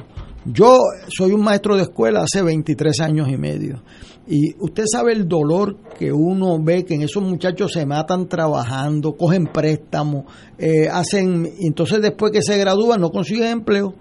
Yo 0.46 0.78
soy 1.08 1.32
un 1.34 1.42
maestro 1.42 1.76
de 1.76 1.84
escuela 1.84 2.24
hace 2.24 2.42
23 2.42 3.00
años 3.00 3.30
y 3.30 3.38
medio. 3.38 3.84
Y 4.28 4.56
usted 4.60 4.84
sabe 4.92 5.14
el 5.14 5.28
dolor 5.28 5.78
que 5.98 6.12
uno 6.12 6.58
ve 6.64 6.86
que 6.86 6.94
en 6.94 7.02
esos 7.02 7.24
muchachos 7.24 7.74
se 7.74 7.86
matan 7.86 8.28
trabajando, 8.28 9.14
cogen 9.18 9.48
préstamos, 9.48 10.26
eh, 10.58 10.88
hacen, 10.90 11.48
entonces 11.60 12.02
después 12.02 12.32
que 12.32 12.42
se 12.42 12.58
gradúan 12.58 13.02
no 13.02 13.10
consiguen 13.10 13.48
empleo 13.48 13.94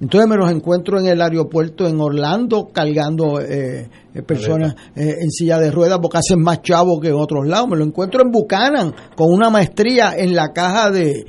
entonces 0.00 0.30
me 0.30 0.36
los 0.36 0.50
encuentro 0.50 0.98
en 0.98 1.06
el 1.06 1.20
aeropuerto 1.20 1.86
en 1.86 2.00
Orlando 2.00 2.70
cargando 2.72 3.38
eh, 3.38 3.90
eh, 4.14 4.22
personas 4.22 4.74
eh, 4.96 5.16
en 5.20 5.30
silla 5.30 5.58
de 5.58 5.70
ruedas 5.70 5.98
porque 6.00 6.18
hacen 6.18 6.40
más 6.40 6.62
chavo 6.62 6.98
que 6.98 7.08
en 7.08 7.14
otros 7.14 7.46
lados. 7.46 7.68
Me 7.68 7.76
lo 7.76 7.84
encuentro 7.84 8.22
en 8.22 8.30
Buchanan 8.30 8.94
con 9.14 9.30
una 9.30 9.50
maestría 9.50 10.14
en 10.16 10.34
la 10.34 10.52
caja 10.54 10.90
de 10.90 11.26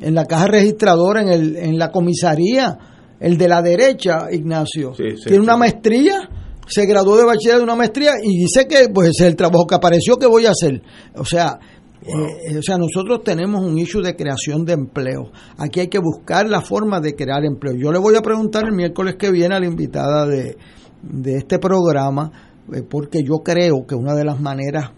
en 0.00 0.14
la 0.14 0.24
caja 0.24 0.46
registradora 0.46 1.20
en, 1.20 1.28
el, 1.28 1.56
en 1.56 1.78
la 1.78 1.90
comisaría. 1.90 2.78
El 3.20 3.38
de 3.38 3.48
la 3.48 3.62
derecha, 3.62 4.26
Ignacio, 4.30 4.92
tiene 4.92 5.40
una 5.40 5.56
maestría 5.56 6.28
se 6.66 6.86
graduó 6.86 7.16
de 7.16 7.24
bachiller 7.24 7.58
de 7.58 7.62
una 7.62 7.74
maestría 7.74 8.12
y 8.22 8.38
dice 8.38 8.66
que 8.66 8.88
pues 8.88 9.10
es 9.10 9.20
el 9.20 9.36
trabajo 9.36 9.66
que 9.66 9.74
apareció 9.74 10.16
que 10.16 10.26
voy 10.26 10.46
a 10.46 10.50
hacer. 10.50 10.82
O 11.14 11.24
sea, 11.24 11.58
eh, 12.06 12.58
o 12.58 12.62
sea, 12.62 12.76
nosotros 12.76 13.22
tenemos 13.24 13.64
un 13.64 13.78
issue 13.78 14.02
de 14.02 14.14
creación 14.14 14.64
de 14.64 14.74
empleo. 14.74 15.30
Aquí 15.56 15.80
hay 15.80 15.88
que 15.88 15.98
buscar 15.98 16.48
la 16.48 16.60
forma 16.60 17.00
de 17.00 17.14
crear 17.14 17.44
empleo. 17.44 17.74
Yo 17.74 17.92
le 17.92 17.98
voy 17.98 18.14
a 18.16 18.20
preguntar 18.20 18.64
el 18.66 18.74
miércoles 18.74 19.16
que 19.18 19.30
viene 19.30 19.54
a 19.54 19.60
la 19.60 19.66
invitada 19.66 20.26
de, 20.26 20.56
este 21.24 21.58
programa, 21.58 22.30
eh, 22.72 22.82
porque 22.82 23.22
yo 23.22 23.38
creo 23.42 23.86
que 23.86 23.94
una 23.94 24.14
de 24.14 24.24
las 24.24 24.38
maneras 24.38 24.90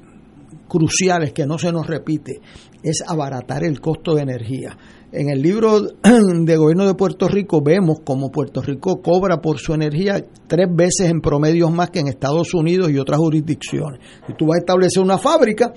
cruciales 0.69 1.33
que 1.33 1.47
no 1.47 1.59
se 1.59 1.71
nos 1.71 1.87
repite 1.87 2.41
es 2.83 3.03
abaratar 3.07 3.63
el 3.65 3.81
costo 3.81 4.15
de 4.15 4.23
energía. 4.23 4.77
En 5.13 5.31
el 5.31 5.41
libro 5.41 5.81
de 6.03 6.57
gobierno 6.57 6.87
de 6.87 6.95
Puerto 6.95 7.29
Rico 7.29 7.61
vemos 7.63 7.99
como 8.05 8.31
Puerto 8.31 8.61
Rico 8.63 9.01
cobra 9.01 9.41
por 9.41 9.59
su 9.59 9.75
energía 9.75 10.25
tres 10.49 10.67
veces 10.75 11.09
en 11.09 11.21
promedio 11.21 11.71
más 11.71 11.91
que 11.91 12.01
en 12.01 12.09
Estados 12.09 12.53
Unidos 12.53 12.91
y 12.91 12.99
otras 12.99 13.19
jurisdicciones. 13.19 14.01
Si 14.27 14.35
tú 14.35 14.47
vas 14.47 14.57
a 14.57 14.59
establecer 14.59 15.03
una 15.03 15.19
fábrica, 15.19 15.73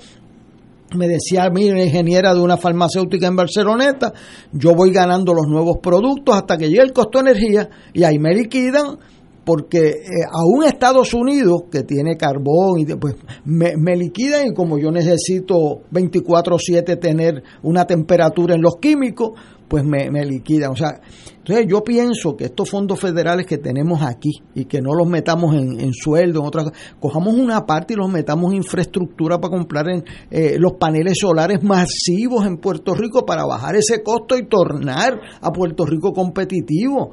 me 0.95 1.07
decía 1.07 1.49
mi 1.49 1.67
ingeniera 1.67 2.33
de 2.33 2.41
una 2.41 2.57
farmacéutica 2.57 3.27
en 3.27 3.35
Barceloneta, 3.35 4.13
yo 4.51 4.73
voy 4.73 4.91
ganando 4.91 5.33
los 5.33 5.47
nuevos 5.47 5.77
productos 5.81 6.35
hasta 6.35 6.57
que 6.57 6.69
llegue 6.69 6.81
el 6.81 6.93
costo 6.93 7.21
de 7.21 7.31
energía 7.31 7.69
y 7.93 8.03
ahí 8.03 8.19
me 8.19 8.33
liquidan 8.33 8.97
porque 9.45 9.87
eh, 9.87 10.03
aún 10.31 10.63
Estados 10.63 11.11
Unidos, 11.15 11.63
que 11.71 11.81
tiene 11.81 12.17
carbón, 12.17 12.81
y 12.81 12.85
pues 12.85 13.15
me, 13.45 13.73
me 13.77 13.95
liquidan 13.95 14.47
y 14.47 14.53
como 14.53 14.77
yo 14.77 14.91
necesito 14.91 15.81
24/7 15.91 16.99
tener 16.99 17.41
una 17.63 17.85
temperatura 17.85 18.53
en 18.53 18.61
los 18.61 18.75
químicos, 18.79 19.31
pues 19.69 19.85
me, 19.85 20.09
me 20.09 20.25
liquidan. 20.25 20.71
O 20.71 20.75
sea, 20.75 20.99
entonces 21.37 21.67
yo 21.67 21.83
pienso 21.83 22.35
que 22.35 22.45
estos 22.45 22.69
fondos 22.69 22.99
federales 22.99 23.45
que 23.45 23.57
tenemos 23.57 24.01
aquí 24.01 24.31
y 24.53 24.65
que 24.65 24.81
no 24.81 24.93
los 24.93 25.07
metamos 25.07 25.55
en, 25.55 25.79
en 25.79 25.93
sueldo, 25.93 26.41
en 26.41 26.47
otras 26.47 26.71
cojamos 26.99 27.35
una 27.35 27.65
parte 27.65 27.93
y 27.93 27.97
los 27.97 28.09
metamos 28.09 28.51
en 28.51 28.57
infraestructura 28.57 29.39
para 29.39 29.57
comprar 29.57 29.89
en, 29.89 30.03
eh, 30.29 30.57
los 30.59 30.73
paneles 30.73 31.17
solares 31.19 31.63
masivos 31.63 32.45
en 32.45 32.57
Puerto 32.57 32.93
Rico 32.93 33.25
para 33.25 33.45
bajar 33.45 33.75
ese 33.75 34.03
costo 34.03 34.37
y 34.37 34.47
tornar 34.47 35.19
a 35.41 35.51
Puerto 35.51 35.85
Rico 35.85 36.11
competitivo. 36.13 37.11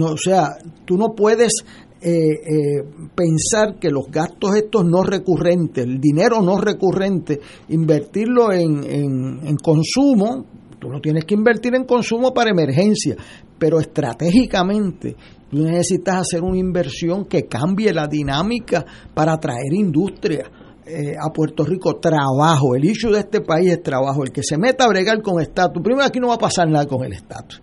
O 0.00 0.16
sea, 0.16 0.50
tú 0.84 0.96
no 0.96 1.14
puedes 1.14 1.52
eh, 2.00 2.10
eh, 2.10 2.84
pensar 3.14 3.78
que 3.78 3.90
los 3.90 4.10
gastos 4.10 4.56
estos 4.56 4.84
no 4.84 5.02
recurrentes, 5.02 5.84
el 5.84 6.00
dinero 6.00 6.40
no 6.42 6.58
recurrente, 6.58 7.40
invertirlo 7.68 8.52
en, 8.52 8.84
en 8.84 9.56
consumo, 9.56 10.44
Tú 10.84 10.90
no 10.90 11.00
tienes 11.00 11.24
que 11.24 11.32
invertir 11.32 11.74
en 11.74 11.84
consumo 11.84 12.34
para 12.34 12.50
emergencia, 12.50 13.16
pero 13.58 13.80
estratégicamente 13.80 15.16
tú 15.50 15.56
necesitas 15.62 16.16
hacer 16.16 16.42
una 16.42 16.58
inversión 16.58 17.24
que 17.24 17.44
cambie 17.44 17.90
la 17.90 18.06
dinámica 18.06 18.84
para 19.14 19.32
atraer 19.32 19.72
industria. 19.72 20.44
eh, 20.86 21.14
a 21.18 21.32
Puerto 21.32 21.64
Rico 21.64 21.96
trabajo. 21.96 22.74
El 22.74 22.84
issue 22.84 23.10
de 23.10 23.20
este 23.20 23.40
país 23.40 23.72
es 23.72 23.82
trabajo. 23.82 24.24
El 24.24 24.30
que 24.30 24.42
se 24.42 24.58
meta 24.58 24.84
a 24.84 24.88
bregar 24.88 25.22
con 25.22 25.40
estatus, 25.40 25.82
primero 25.82 26.04
aquí 26.04 26.20
no 26.20 26.28
va 26.28 26.34
a 26.34 26.38
pasar 26.38 26.68
nada 26.68 26.84
con 26.84 27.02
el 27.02 27.14
estatus 27.14 27.62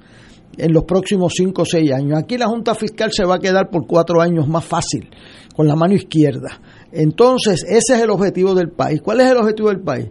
en 0.58 0.74
los 0.74 0.86
próximos 0.86 1.34
cinco 1.36 1.62
o 1.62 1.66
seis 1.66 1.92
años. 1.92 2.18
Aquí 2.18 2.40
la 2.40 2.48
Junta 2.48 2.74
Fiscal 2.74 3.12
se 3.12 3.24
va 3.24 3.36
a 3.36 3.40
quedar 3.40 3.70
por 3.70 3.86
cuatro 3.86 4.20
años 4.20 4.48
más 4.48 4.66
fácil, 4.66 5.12
con 5.56 5.68
la 5.68 5.76
mano 5.76 5.94
izquierda. 5.94 6.60
Entonces, 6.92 7.64
ese 7.70 7.94
es 7.94 8.02
el 8.02 8.10
objetivo 8.10 8.56
del 8.56 8.72
país. 8.72 9.00
¿Cuál 9.00 9.22
es 9.22 9.30
el 9.30 9.38
objetivo 9.38 9.70
del 9.70 9.82
país? 9.82 10.08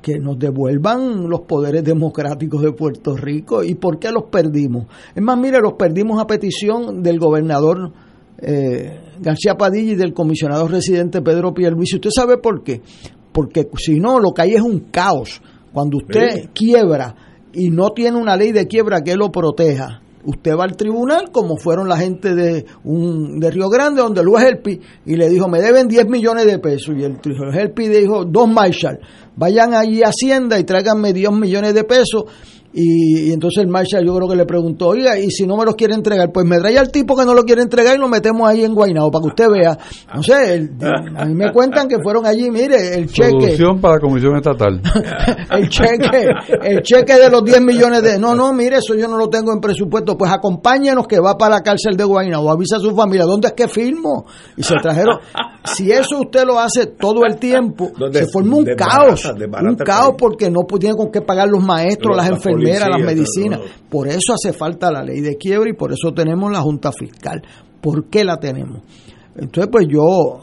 Que 0.00 0.18
nos 0.18 0.38
devuelvan 0.38 1.28
los 1.28 1.42
poderes 1.42 1.84
democráticos 1.84 2.62
de 2.62 2.72
Puerto 2.72 3.16
Rico. 3.16 3.62
¿Y 3.62 3.74
por 3.74 3.98
qué 3.98 4.10
los 4.10 4.24
perdimos? 4.24 4.86
Es 5.14 5.22
más, 5.22 5.38
mire, 5.38 5.60
los 5.60 5.74
perdimos 5.74 6.20
a 6.20 6.26
petición 6.26 7.02
del 7.02 7.18
gobernador 7.18 7.92
eh, 8.38 9.00
García 9.20 9.56
Padilla 9.56 9.92
y 9.92 9.96
del 9.96 10.12
comisionado 10.12 10.66
residente 10.66 11.22
Pedro 11.22 11.54
Pierluisi. 11.54 11.96
¿Usted 11.96 12.10
sabe 12.10 12.38
por 12.38 12.62
qué? 12.62 12.80
Porque 13.32 13.68
si 13.76 14.00
no, 14.00 14.18
lo 14.18 14.32
que 14.32 14.42
hay 14.42 14.54
es 14.54 14.62
un 14.62 14.80
caos. 14.90 15.40
Cuando 15.72 15.98
usted 15.98 16.50
quiebra 16.52 17.14
y 17.54 17.70
no 17.70 17.90
tiene 17.90 18.18
una 18.18 18.36
ley 18.36 18.52
de 18.52 18.66
quiebra 18.66 19.02
que 19.02 19.16
lo 19.16 19.30
proteja, 19.30 20.01
usted 20.24 20.56
va 20.56 20.64
al 20.64 20.76
tribunal, 20.76 21.30
como 21.30 21.56
fueron 21.56 21.88
la 21.88 21.96
gente 21.96 22.34
de, 22.34 22.64
un, 22.84 23.40
de 23.40 23.50
Río 23.50 23.68
Grande, 23.68 24.02
donde 24.02 24.24
juez 24.24 24.44
Helpi, 24.44 24.80
y 25.06 25.16
le 25.16 25.28
dijo, 25.28 25.48
me 25.48 25.60
deben 25.60 25.88
10 25.88 26.06
millones 26.08 26.46
de 26.46 26.58
pesos. 26.58 26.94
Y 26.96 27.04
el 27.04 27.18
Helpi 27.52 27.88
dijo, 27.88 28.24
dos 28.24 28.48
Marshall, 28.48 28.98
vayan 29.36 29.74
allí 29.74 30.02
a 30.02 30.08
Hacienda 30.08 30.58
y 30.58 30.64
tráiganme 30.64 31.12
10 31.12 31.32
millones 31.32 31.74
de 31.74 31.84
pesos 31.84 32.24
y, 32.74 33.32
entonces 33.32 33.62
el 33.62 33.68
Marshall 33.68 34.04
yo 34.04 34.14
creo 34.16 34.28
que 34.28 34.36
le 34.36 34.46
preguntó, 34.46 34.88
oiga, 34.88 35.18
y 35.18 35.30
si 35.30 35.46
no 35.46 35.56
me 35.56 35.64
los 35.64 35.74
quiere 35.74 35.94
entregar, 35.94 36.32
pues 36.32 36.46
me 36.46 36.58
trae 36.58 36.78
al 36.78 36.90
tipo 36.90 37.16
que 37.16 37.24
no 37.24 37.34
lo 37.34 37.42
quiere 37.42 37.62
entregar 37.62 37.96
y 37.96 37.98
lo 37.98 38.08
metemos 38.08 38.48
ahí 38.48 38.64
en 38.64 38.74
Guaynabo 38.74 39.10
para 39.10 39.22
que 39.22 39.28
usted 39.28 39.48
vea. 39.50 39.78
No 40.14 40.22
sé, 40.22 40.70
a 41.16 41.24
mí 41.24 41.34
me 41.34 41.52
cuentan 41.52 41.88
que 41.88 41.96
fueron 42.02 42.26
allí, 42.26 42.50
mire, 42.50 42.94
el 42.94 43.10
cheque. 43.10 43.30
Solución 43.30 43.80
para 43.80 43.94
la 43.94 44.00
Comisión 44.00 44.36
Estatal. 44.36 44.80
el 45.50 45.68
cheque, 45.68 46.26
el 46.62 46.82
cheque 46.82 47.14
de 47.14 47.30
los 47.30 47.44
10 47.44 47.60
millones 47.60 48.02
de... 48.02 48.18
No, 48.18 48.34
no, 48.34 48.52
mire, 48.52 48.78
eso 48.78 48.94
yo 48.94 49.06
no 49.08 49.18
lo 49.18 49.28
tengo 49.28 49.52
en 49.52 49.60
presupuesto. 49.60 50.16
Pues 50.16 50.32
acompáñenos 50.32 51.06
que 51.06 51.20
va 51.20 51.36
para 51.36 51.56
la 51.56 51.60
cárcel 51.60 51.96
de 51.96 52.04
Guaynabo, 52.04 52.50
avisa 52.50 52.76
a 52.76 52.80
su 52.80 52.94
familia, 52.94 53.24
¿dónde 53.24 53.48
es 53.48 53.54
que 53.54 53.68
firmo? 53.68 54.26
Y 54.56 54.62
se 54.62 54.74
trajeron... 54.82 55.18
Si 55.64 55.92
eso 55.92 56.18
usted 56.18 56.44
lo 56.44 56.58
hace 56.58 56.86
todo 56.86 57.24
el 57.24 57.36
tiempo, 57.36 57.92
se 58.12 58.26
forma 58.26 58.56
un 58.56 58.64
caos. 58.76 59.24
un 59.24 59.76
caos 59.76 60.14
porque 60.18 60.50
no 60.50 60.62
tiene 60.78 60.96
con 60.96 61.12
qué 61.12 61.20
pagar 61.20 61.48
los 61.48 61.62
maestros, 61.62 62.16
las 62.16 62.28
enfermeras 62.62 62.88
las 62.88 63.00
medicinas. 63.00 63.60
Por 63.88 64.08
eso 64.08 64.34
hace 64.34 64.52
falta 64.52 64.90
la 64.90 65.02
ley 65.02 65.20
de 65.20 65.36
quiebra 65.36 65.70
y 65.70 65.74
por 65.74 65.92
eso 65.92 66.12
tenemos 66.14 66.50
la 66.50 66.60
Junta 66.60 66.92
Fiscal. 66.92 67.42
¿Por 67.80 68.08
qué 68.08 68.24
la 68.24 68.38
tenemos? 68.38 68.82
Entonces, 69.36 69.68
pues 69.70 69.86
yo, 69.88 70.40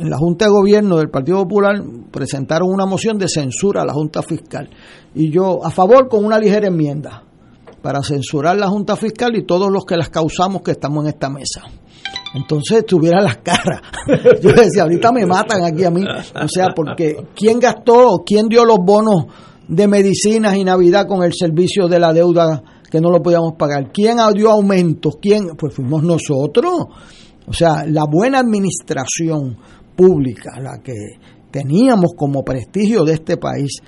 en 0.00 0.10
la 0.10 0.16
Junta 0.16 0.46
de 0.46 0.50
Gobierno 0.50 0.96
del 0.98 1.10
Partido 1.10 1.38
Popular 1.42 1.82
presentaron 2.10 2.68
una 2.70 2.86
moción 2.86 3.18
de 3.18 3.28
censura 3.28 3.82
a 3.82 3.86
la 3.86 3.92
Junta 3.92 4.22
Fiscal. 4.22 4.68
Y 5.14 5.30
yo, 5.30 5.64
a 5.64 5.70
favor, 5.70 6.08
con 6.08 6.24
una 6.24 6.38
ligera 6.38 6.68
enmienda 6.68 7.24
para 7.82 8.02
censurar 8.02 8.56
la 8.56 8.68
Junta 8.68 8.96
Fiscal 8.96 9.36
y 9.36 9.44
todos 9.44 9.70
los 9.70 9.84
que 9.84 9.96
las 9.96 10.10
causamos 10.10 10.62
que 10.62 10.72
estamos 10.72 11.04
en 11.04 11.10
esta 11.10 11.30
mesa. 11.30 11.62
Entonces 12.34 12.86
tuviera 12.86 13.20
las 13.20 13.38
caras. 13.38 13.80
Yo 14.42 14.52
decía, 14.52 14.82
ahorita 14.82 15.12
me 15.12 15.26
matan 15.26 15.64
aquí 15.64 15.84
a 15.84 15.90
mí. 15.90 16.04
O 16.04 16.48
sea, 16.48 16.68
porque 16.74 17.16
¿quién 17.34 17.58
gastó, 17.58 18.22
quién 18.24 18.48
dio 18.48 18.64
los 18.64 18.78
bonos 18.78 19.26
de 19.70 19.86
medicinas 19.86 20.56
y 20.56 20.64
Navidad 20.64 21.06
con 21.06 21.22
el 21.22 21.32
servicio 21.32 21.86
de 21.86 22.00
la 22.00 22.12
deuda 22.12 22.62
que 22.90 23.00
no 23.00 23.08
lo 23.08 23.22
podíamos 23.22 23.52
pagar. 23.56 23.92
¿Quién 23.92 24.16
dio 24.34 24.50
aumentos? 24.50 25.14
¿Quién? 25.22 25.54
Pues 25.56 25.74
fuimos 25.74 26.02
nosotros. 26.02 26.72
O 27.46 27.52
sea, 27.52 27.84
la 27.86 28.04
buena 28.10 28.40
administración 28.40 29.56
pública, 29.94 30.58
la 30.60 30.82
que 30.82 30.94
teníamos 31.52 32.12
como 32.16 32.42
prestigio 32.42 33.04
de 33.04 33.14
este 33.14 33.36
país, 33.36 33.78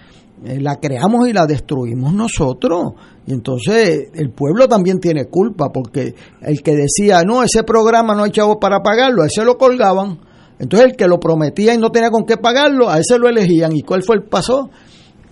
eh, 0.45 0.61
la 0.61 0.77
creamos 0.77 1.29
y 1.29 1.33
la 1.33 1.47
destruimos 1.47 2.15
nosotros. 2.15 2.93
Y 3.27 3.33
entonces 3.33 4.11
el 4.15 4.31
pueblo 4.31 4.69
también 4.69 5.01
tiene 5.01 5.25
culpa, 5.25 5.71
porque 5.73 6.15
el 6.43 6.63
que 6.63 6.77
decía, 6.77 7.23
no, 7.25 7.43
ese 7.43 7.65
programa 7.65 8.15
no 8.15 8.23
hay 8.23 8.31
chavos 8.31 8.59
para 8.61 8.83
pagarlo, 8.83 9.25
a 9.25 9.27
ese 9.27 9.45
lo 9.45 9.59
colgaban. 9.59 10.21
Entonces 10.61 10.91
el 10.91 10.97
que 10.97 11.09
lo 11.09 11.19
prometía 11.19 11.75
y 11.75 11.79
no 11.79 11.91
tenía 11.91 12.11
con 12.11 12.25
qué 12.25 12.37
pagarlo, 12.37 12.89
a 12.89 13.01
ese 13.01 13.19
lo 13.19 13.29
elegían. 13.29 13.75
¿Y 13.75 13.83
cuál 13.83 14.05
fue 14.05 14.15
el 14.15 14.23
paso? 14.23 14.71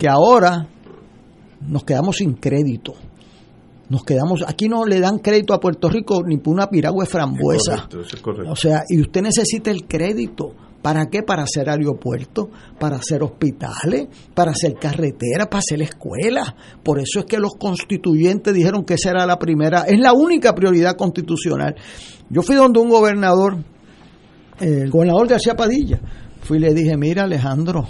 Que 0.01 0.09
ahora 0.09 0.67
nos 1.61 1.85
quedamos 1.85 2.17
sin 2.17 2.33
crédito. 2.33 2.95
Nos 3.91 4.03
quedamos, 4.03 4.43
aquí 4.47 4.67
no 4.67 4.87
le 4.87 4.99
dan 4.99 5.19
crédito 5.19 5.53
a 5.53 5.61
Puerto 5.61 5.91
Rico 5.91 6.23
ni 6.25 6.39
por 6.39 6.55
una 6.55 6.69
piragua 6.69 7.05
de 7.05 7.11
frambuesa. 7.11 7.87
O 8.49 8.57
sea, 8.57 8.85
y 8.89 8.99
usted 8.99 9.21
necesita 9.21 9.71
el 9.71 9.87
crédito. 9.87 10.55
¿Para 10.81 11.11
qué? 11.11 11.23
Para 11.23 11.43
hacer 11.43 11.69
aeropuertos, 11.69 12.49
para 12.79 12.97
hacer 12.97 13.23
hospitales, 13.23 14.09
para 14.33 14.53
hacer 14.53 14.73
carreteras, 14.81 15.49
para 15.49 15.59
hacer 15.59 15.83
escuelas. 15.83 16.55
Por 16.83 16.99
eso 16.99 17.19
es 17.19 17.27
que 17.27 17.39
los 17.39 17.57
constituyentes 17.57 18.55
dijeron 18.55 18.85
que 18.85 18.95
esa 18.95 19.11
era 19.11 19.27
la 19.27 19.39
primera, 19.39 19.83
es 19.83 20.01
la 20.01 20.15
única 20.15 20.55
prioridad 20.55 20.97
constitucional. 20.97 21.75
Yo 22.31 22.41
fui 22.41 22.57
donde 22.57 22.81
un 22.81 22.89
gobernador, 22.89 23.59
el 24.61 24.89
gobernador 24.89 25.29
de 25.29 25.35
García 25.35 25.57
Padilla, 25.57 26.01
fui 26.41 26.57
y 26.57 26.61
le 26.61 26.73
dije, 26.73 26.97
mira 26.97 27.25
Alejandro, 27.25 27.87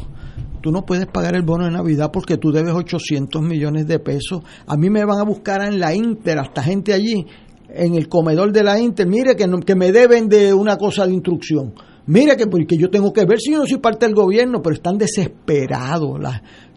tú 0.60 0.70
no 0.70 0.84
puedes 0.84 1.06
pagar 1.06 1.34
el 1.34 1.42
bono 1.42 1.64
de 1.64 1.70
Navidad 1.70 2.10
porque 2.12 2.36
tú 2.36 2.50
debes 2.52 2.74
800 2.74 3.42
millones 3.42 3.86
de 3.86 3.98
pesos. 3.98 4.42
A 4.66 4.76
mí 4.76 4.90
me 4.90 5.04
van 5.04 5.18
a 5.18 5.24
buscar 5.24 5.62
en 5.62 5.78
la 5.78 5.94
Inter, 5.94 6.38
hasta 6.38 6.62
gente 6.62 6.92
allí, 6.92 7.26
en 7.68 7.94
el 7.94 8.08
comedor 8.08 8.52
de 8.52 8.62
la 8.62 8.78
Inter, 8.78 9.06
mire 9.06 9.36
que, 9.36 9.46
que 9.64 9.74
me 9.74 9.92
deben 9.92 10.28
de 10.28 10.52
una 10.52 10.76
cosa 10.76 11.06
de 11.06 11.12
instrucción. 11.12 11.74
Mire 12.06 12.36
que 12.36 12.46
porque 12.46 12.76
yo 12.76 12.90
tengo 12.90 13.12
que 13.12 13.24
ver 13.24 13.38
si 13.38 13.52
yo 13.52 13.58
no 13.58 13.66
soy 13.66 13.78
parte 13.78 14.06
del 14.06 14.14
gobierno, 14.14 14.60
pero 14.62 14.74
están 14.74 14.98
desesperados. 14.98 16.18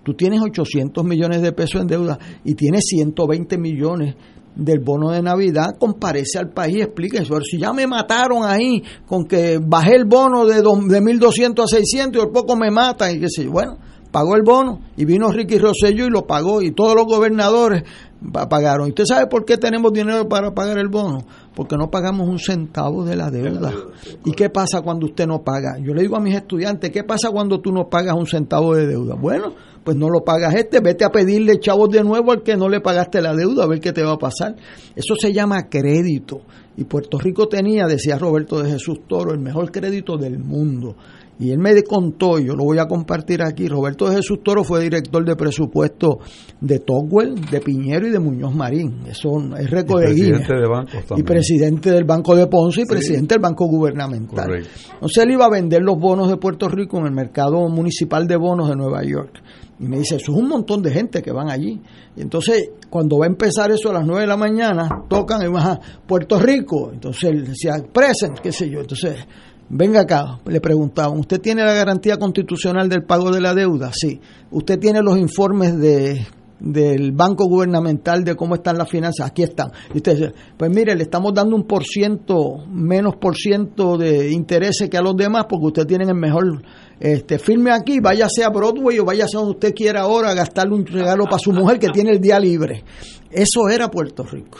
tú 0.03 0.13
tienes 0.13 0.41
800 0.41 1.03
millones 1.03 1.41
de 1.41 1.51
pesos 1.53 1.81
en 1.81 1.87
deuda 1.87 2.19
y 2.43 2.53
tienes 2.55 2.83
120 2.85 3.57
millones 3.57 4.15
del 4.55 4.79
bono 4.79 5.11
de 5.11 5.21
Navidad, 5.21 5.75
comparece 5.79 6.39
al 6.39 6.49
país 6.49 6.77
y 6.77 6.81
explique 6.81 7.17
eso. 7.17 7.39
Si 7.41 7.57
ya 7.57 7.73
me 7.73 7.87
mataron 7.87 8.43
ahí 8.45 8.83
con 9.07 9.25
que 9.25 9.59
bajé 9.59 9.95
el 9.95 10.05
bono 10.05 10.45
de, 10.45 10.55
de 10.57 10.61
1.200 10.63 11.63
a 11.63 11.67
600 11.67 12.21
y 12.21 12.25
por 12.25 12.33
poco 12.33 12.55
me 12.55 12.71
matan 12.71 13.15
y 13.15 13.19
qué 13.19 13.27
sé 13.29 13.45
yo. 13.45 13.51
Bueno, 13.51 13.77
pagó 14.11 14.35
el 14.35 14.43
bono 14.43 14.79
y 14.95 15.05
vino 15.05 15.31
Ricky 15.31 15.57
Rosselló 15.57 16.05
y 16.05 16.09
lo 16.09 16.27
pagó 16.27 16.61
y 16.61 16.71
todos 16.71 16.95
los 16.95 17.05
gobernadores 17.05 17.83
pagaron. 18.31 18.87
¿Y 18.87 18.89
usted 18.91 19.05
sabe 19.05 19.27
por 19.27 19.43
qué 19.43 19.57
tenemos 19.57 19.91
dinero 19.91 20.29
para 20.29 20.51
pagar 20.51 20.77
el 20.77 20.87
bono? 20.87 21.25
Porque 21.55 21.75
no 21.75 21.89
pagamos 21.89 22.27
un 22.27 22.39
centavo 22.39 23.03
de 23.03 23.15
la 23.15 23.29
deuda. 23.29 23.73
¿Y 24.23 24.31
qué 24.31 24.49
pasa 24.49 24.81
cuando 24.81 25.07
usted 25.07 25.27
no 25.27 25.43
paga? 25.43 25.77
Yo 25.79 25.93
le 25.93 26.03
digo 26.03 26.15
a 26.15 26.19
mis 26.19 26.35
estudiantes, 26.35 26.91
¿qué 26.91 27.03
pasa 27.03 27.31
cuando 27.31 27.59
tú 27.59 27.71
no 27.71 27.89
pagas 27.89 28.15
un 28.15 28.27
centavo 28.27 28.75
de 28.75 28.87
deuda? 28.87 29.15
Bueno, 29.15 29.53
pues 29.83 29.97
no 29.97 30.09
lo 30.09 30.23
pagas 30.23 30.55
este, 30.55 30.79
vete 30.79 31.05
a 31.05 31.09
pedirle 31.09 31.59
chavos 31.59 31.89
de 31.89 32.03
nuevo 32.03 32.31
al 32.31 32.43
que 32.43 32.55
no 32.55 32.69
le 32.69 32.81
pagaste 32.81 33.21
la 33.21 33.35
deuda, 33.35 33.63
a 33.63 33.67
ver 33.67 33.79
qué 33.79 33.91
te 33.91 34.03
va 34.03 34.13
a 34.13 34.17
pasar. 34.17 34.55
Eso 34.95 35.15
se 35.19 35.33
llama 35.33 35.69
crédito. 35.69 36.41
Y 36.75 36.85
Puerto 36.85 37.19
Rico 37.19 37.47
tenía, 37.47 37.85
decía 37.85 38.17
Roberto 38.17 38.61
de 38.61 38.71
Jesús 38.71 39.01
Toro, 39.07 39.31
el 39.31 39.39
mejor 39.39 39.71
crédito 39.71 40.17
del 40.17 40.39
mundo. 40.39 40.95
Y 41.39 41.51
él 41.51 41.57
me 41.57 41.81
contó, 41.83 42.39
yo 42.39 42.55
lo 42.55 42.63
voy 42.63 42.77
a 42.77 42.85
compartir 42.85 43.41
aquí, 43.41 43.67
Roberto 43.67 44.07
de 44.07 44.17
Jesús 44.17 44.39
Toro 44.43 44.63
fue 44.63 44.81
director 44.81 45.25
de 45.25 45.35
presupuesto 45.35 46.19
de 46.61 46.79
Togwell, 46.79 47.35
de 47.49 47.59
Piñero 47.59 48.07
y 48.07 48.11
de 48.11 48.19
Muñoz 48.19 48.53
Marín. 48.55 49.01
Eso 49.07 49.39
es 49.57 49.69
récord 49.69 50.01
de 50.01 50.07
presidente 50.07 50.53
Y 51.17 51.23
presidente 51.23 51.91
del 51.91 52.03
Banco 52.05 52.35
de 52.35 52.47
Ponce 52.47 52.81
y 52.81 52.85
presidente 52.85 53.35
del 53.35 53.41
Banco 53.41 53.65
Gubernamental. 53.65 54.45
Correcto. 54.45 54.69
Entonces 54.93 55.23
él 55.23 55.31
iba 55.31 55.45
a 55.45 55.49
vender 55.49 55.81
los 55.81 55.97
bonos 55.97 56.29
de 56.29 56.37
Puerto 56.37 56.69
Rico 56.69 56.99
en 56.99 57.07
el 57.07 57.13
mercado 57.13 57.67
municipal 57.67 58.27
de 58.27 58.37
bonos 58.37 58.69
de 58.69 58.75
Nueva 58.75 59.03
York. 59.03 59.41
Y 59.79 59.85
me 59.85 59.97
dice, 59.97 60.15
eso 60.15 60.31
es 60.31 60.37
un 60.37 60.47
montón 60.47 60.81
de 60.81 60.91
gente 60.91 61.21
que 61.21 61.31
van 61.31 61.49
allí. 61.49 61.81
Y 62.15 62.21
entonces, 62.21 62.69
cuando 62.89 63.17
va 63.17 63.25
a 63.25 63.29
empezar 63.29 63.71
eso 63.71 63.89
a 63.89 63.93
las 63.93 64.05
9 64.05 64.21
de 64.21 64.27
la 64.27 64.37
mañana, 64.37 64.87
tocan 65.09 65.41
y 65.43 65.47
van 65.47 65.67
a 65.67 65.79
Puerto 66.05 66.39
Rico. 66.39 66.91
Entonces 66.93 67.23
él 67.23 67.45
decía, 67.45 67.73
present, 67.91 68.39
qué 68.39 68.51
sé 68.51 68.69
yo. 68.69 68.81
Entonces, 68.81 69.17
venga 69.69 70.01
acá, 70.01 70.39
le 70.45 70.61
preguntaban, 70.61 71.17
¿usted 71.19 71.41
tiene 71.41 71.63
la 71.63 71.73
garantía 71.73 72.17
constitucional 72.17 72.87
del 72.87 73.03
pago 73.03 73.31
de 73.31 73.41
la 73.41 73.53
deuda? 73.53 73.91
Sí. 73.93 74.19
¿Usted 74.51 74.79
tiene 74.79 75.01
los 75.01 75.17
informes 75.17 75.77
de 75.79 76.25
del 76.59 77.11
banco 77.11 77.45
gubernamental 77.45 78.23
de 78.23 78.35
cómo 78.35 78.55
están 78.55 78.77
las 78.77 78.89
finanzas, 78.89 79.29
aquí 79.29 79.43
están. 79.43 79.71
Y 79.93 79.97
usted 79.97 80.15
dice, 80.15 80.33
pues 80.57 80.71
mire, 80.71 80.95
le 80.95 81.03
estamos 81.03 81.33
dando 81.33 81.55
un 81.55 81.63
por 81.63 81.83
ciento, 81.83 82.65
menos 82.69 83.15
por 83.17 83.35
ciento 83.35 83.97
de 83.97 84.31
intereses 84.31 84.89
que 84.89 84.97
a 84.97 85.01
los 85.01 85.15
demás, 85.15 85.45
porque 85.49 85.65
usted 85.67 85.85
tiene 85.85 86.05
el 86.05 86.15
mejor, 86.15 86.61
este, 86.99 87.37
firme 87.39 87.71
aquí, 87.71 87.99
váyase 87.99 88.43
a 88.43 88.49
Broadway 88.49 88.99
o 88.99 89.05
váyase 89.05 89.37
donde 89.37 89.51
usted 89.51 89.73
quiera 89.73 90.01
ahora 90.01 90.31
a 90.31 90.33
gastarle 90.33 90.75
un 90.75 90.85
regalo 90.85 91.25
para 91.25 91.39
su 91.39 91.51
mujer 91.51 91.79
que 91.79 91.89
tiene 91.89 92.11
el 92.11 92.19
día 92.19 92.39
libre. 92.39 92.83
Eso 93.29 93.67
era 93.69 93.89
Puerto 93.89 94.23
Rico. 94.23 94.59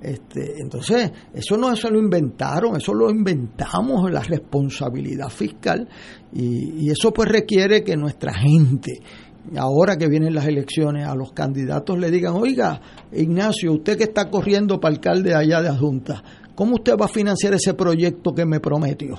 Este, 0.00 0.60
entonces, 0.60 1.10
eso 1.34 1.56
no 1.56 1.72
eso 1.72 1.90
lo 1.90 1.98
inventaron, 1.98 2.76
eso 2.76 2.94
lo 2.94 3.10
inventamos, 3.10 4.08
la 4.12 4.20
responsabilidad 4.20 5.28
fiscal, 5.28 5.88
y 6.32 6.88
eso 6.88 7.12
pues 7.12 7.28
requiere 7.28 7.82
que 7.82 7.96
nuestra 7.96 8.32
gente, 8.32 9.00
ahora 9.56 9.96
que 9.96 10.08
vienen 10.08 10.34
las 10.34 10.46
elecciones, 10.46 11.06
a 11.06 11.14
los 11.14 11.32
candidatos 11.32 11.98
le 11.98 12.10
digan, 12.10 12.34
oiga, 12.34 12.80
Ignacio, 13.12 13.72
usted 13.72 13.96
que 13.96 14.04
está 14.04 14.28
corriendo 14.28 14.80
para 14.80 14.94
alcalde 14.94 15.34
allá 15.34 15.62
de 15.62 15.70
Junta, 15.70 16.22
¿cómo 16.54 16.74
usted 16.74 16.94
va 17.00 17.06
a 17.06 17.08
financiar 17.08 17.54
ese 17.54 17.74
proyecto 17.74 18.32
que 18.32 18.44
me 18.44 18.60
prometió? 18.60 19.14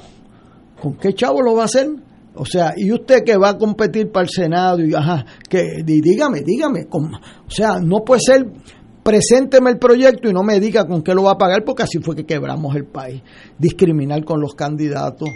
¿Con 0.81 0.95
qué 0.95 1.13
chavo 1.13 1.41
lo 1.41 1.55
va 1.55 1.63
a 1.63 1.65
hacer? 1.65 1.89
O 2.35 2.45
sea, 2.45 2.73
y 2.77 2.91
usted 2.91 3.23
que 3.25 3.37
va 3.37 3.49
a 3.49 3.57
competir 3.57 4.11
para 4.11 4.23
el 4.23 4.29
Senado, 4.29 4.83
y 4.83 4.93
ajá, 4.93 5.25
que 5.49 5.83
dígame, 5.83 6.41
dígame, 6.41 6.87
o 6.91 7.51
sea, 7.51 7.79
no 7.79 8.03
puede 8.05 8.21
ser, 8.21 8.45
presénteme 9.03 9.71
el 9.71 9.77
proyecto 9.77 10.29
y 10.29 10.33
no 10.33 10.43
me 10.43 10.59
diga 10.59 10.85
con 10.85 11.01
qué 11.01 11.13
lo 11.13 11.23
va 11.23 11.31
a 11.31 11.37
pagar, 11.37 11.63
porque 11.65 11.83
así 11.83 11.99
fue 11.99 12.15
que 12.15 12.25
quebramos 12.25 12.75
el 12.75 12.85
país. 12.85 13.21
Discriminar 13.57 14.23
con 14.23 14.39
los 14.39 14.53
candidatos, 14.53 15.29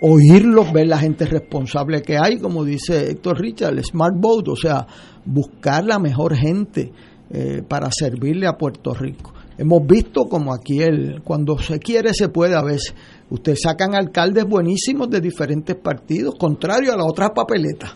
oírlos, 0.00 0.72
ver 0.72 0.88
la 0.88 0.98
gente 0.98 1.26
responsable 1.26 2.02
que 2.02 2.16
hay, 2.16 2.38
como 2.38 2.64
dice 2.64 3.10
Héctor 3.10 3.40
Richard, 3.40 3.72
el 3.72 3.84
Smart 3.84 4.14
Vote, 4.16 4.50
o 4.50 4.56
sea, 4.56 4.86
buscar 5.24 5.84
la 5.84 5.98
mejor 5.98 6.36
gente 6.36 6.92
eh, 7.30 7.62
para 7.66 7.90
servirle 7.90 8.46
a 8.46 8.52
Puerto 8.52 8.92
Rico. 8.92 9.32
Hemos 9.56 9.86
visto 9.86 10.24
como 10.24 10.52
aquí 10.52 10.82
el, 10.82 11.22
cuando 11.22 11.58
se 11.58 11.78
quiere 11.78 12.12
se 12.12 12.28
puede 12.28 12.56
a 12.56 12.62
veces. 12.62 12.94
Ustedes 13.30 13.60
sacan 13.62 13.94
alcaldes 13.94 14.44
buenísimos 14.44 15.08
de 15.08 15.20
diferentes 15.20 15.76
partidos, 15.76 16.34
contrario 16.38 16.92
a 16.92 16.96
las 16.96 17.06
otras 17.06 17.30
papeletas. 17.34 17.92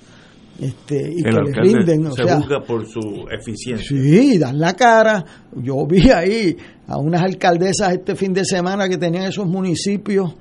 Este, 0.60 1.12
y 1.12 1.22
que 1.22 1.30
les 1.30 1.56
rinden. 1.56 2.12
se 2.12 2.24
busca 2.24 2.60
por 2.66 2.84
su 2.86 3.26
eficiencia. 3.30 3.86
Sí, 3.88 4.38
dan 4.38 4.58
la 4.58 4.74
cara. 4.74 5.24
Yo 5.54 5.86
vi 5.86 6.10
ahí 6.10 6.56
a 6.86 6.98
unas 6.98 7.22
alcaldesas 7.22 7.92
este 7.92 8.16
fin 8.16 8.32
de 8.32 8.44
semana 8.44 8.88
que 8.88 8.96
tenían 8.96 9.24
esos 9.24 9.46
municipios. 9.46 10.34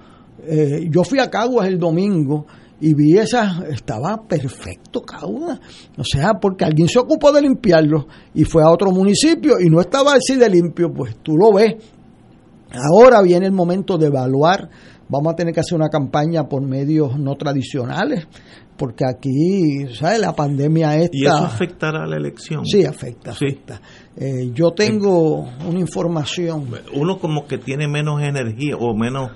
Eh, 0.44 0.88
yo 0.90 1.04
fui 1.04 1.20
a 1.20 1.30
Caguas 1.30 1.68
el 1.68 1.80
domingo 1.80 2.46
y 2.80 2.94
vi 2.94 3.18
esa, 3.18 3.64
estaba 3.70 4.22
perfecto 4.28 5.02
cada 5.02 5.26
una. 5.26 5.60
O 5.98 6.04
sea, 6.04 6.36
porque 6.40 6.66
alguien 6.66 6.88
se 6.88 7.00
ocupó 7.00 7.32
de 7.32 7.42
limpiarlo 7.42 8.08
y 8.34 8.44
fue 8.44 8.64
a 8.64 8.70
otro 8.70 8.92
municipio 8.92 9.60
y 9.60 9.70
no 9.70 9.82
estaba 9.82 10.14
así 10.14 10.36
de 10.36 10.50
limpio, 10.50 10.92
pues 10.94 11.18
tú 11.24 11.36
lo 11.38 11.54
ves. 11.54 11.76
Ahora 12.72 13.22
viene 13.22 13.46
el 13.46 13.54
momento 13.54 13.98
de 13.98 14.08
evaluar. 14.08 14.70
Vamos 15.10 15.34
a 15.34 15.36
tener 15.38 15.54
que 15.54 15.62
hacer 15.62 15.78
una 15.78 15.88
campaña 15.88 16.50
por 16.50 16.62
medios 16.62 17.18
no 17.18 17.36
tradicionales, 17.36 18.28
porque 18.76 19.06
aquí, 19.06 19.88
¿sabes? 19.96 20.20
La 20.20 20.34
pandemia 20.34 20.98
esta... 20.98 21.18
¿Y 21.18 21.26
eso 21.26 21.46
afectará 21.46 22.04
a 22.04 22.08
la 22.08 22.18
elección? 22.18 22.66
Sí, 22.66 22.84
afecta, 22.84 23.32
afecta. 23.32 23.82
Eh, 24.18 24.52
yo 24.54 24.72
tengo 24.72 25.48
una 25.66 25.80
información... 25.80 26.68
Uno 26.94 27.20
como 27.20 27.48
que 27.48 27.58
tiene 27.58 27.88
menos 27.88 28.22
energía 28.22 28.76
o 28.78 28.94
menos 28.94 29.32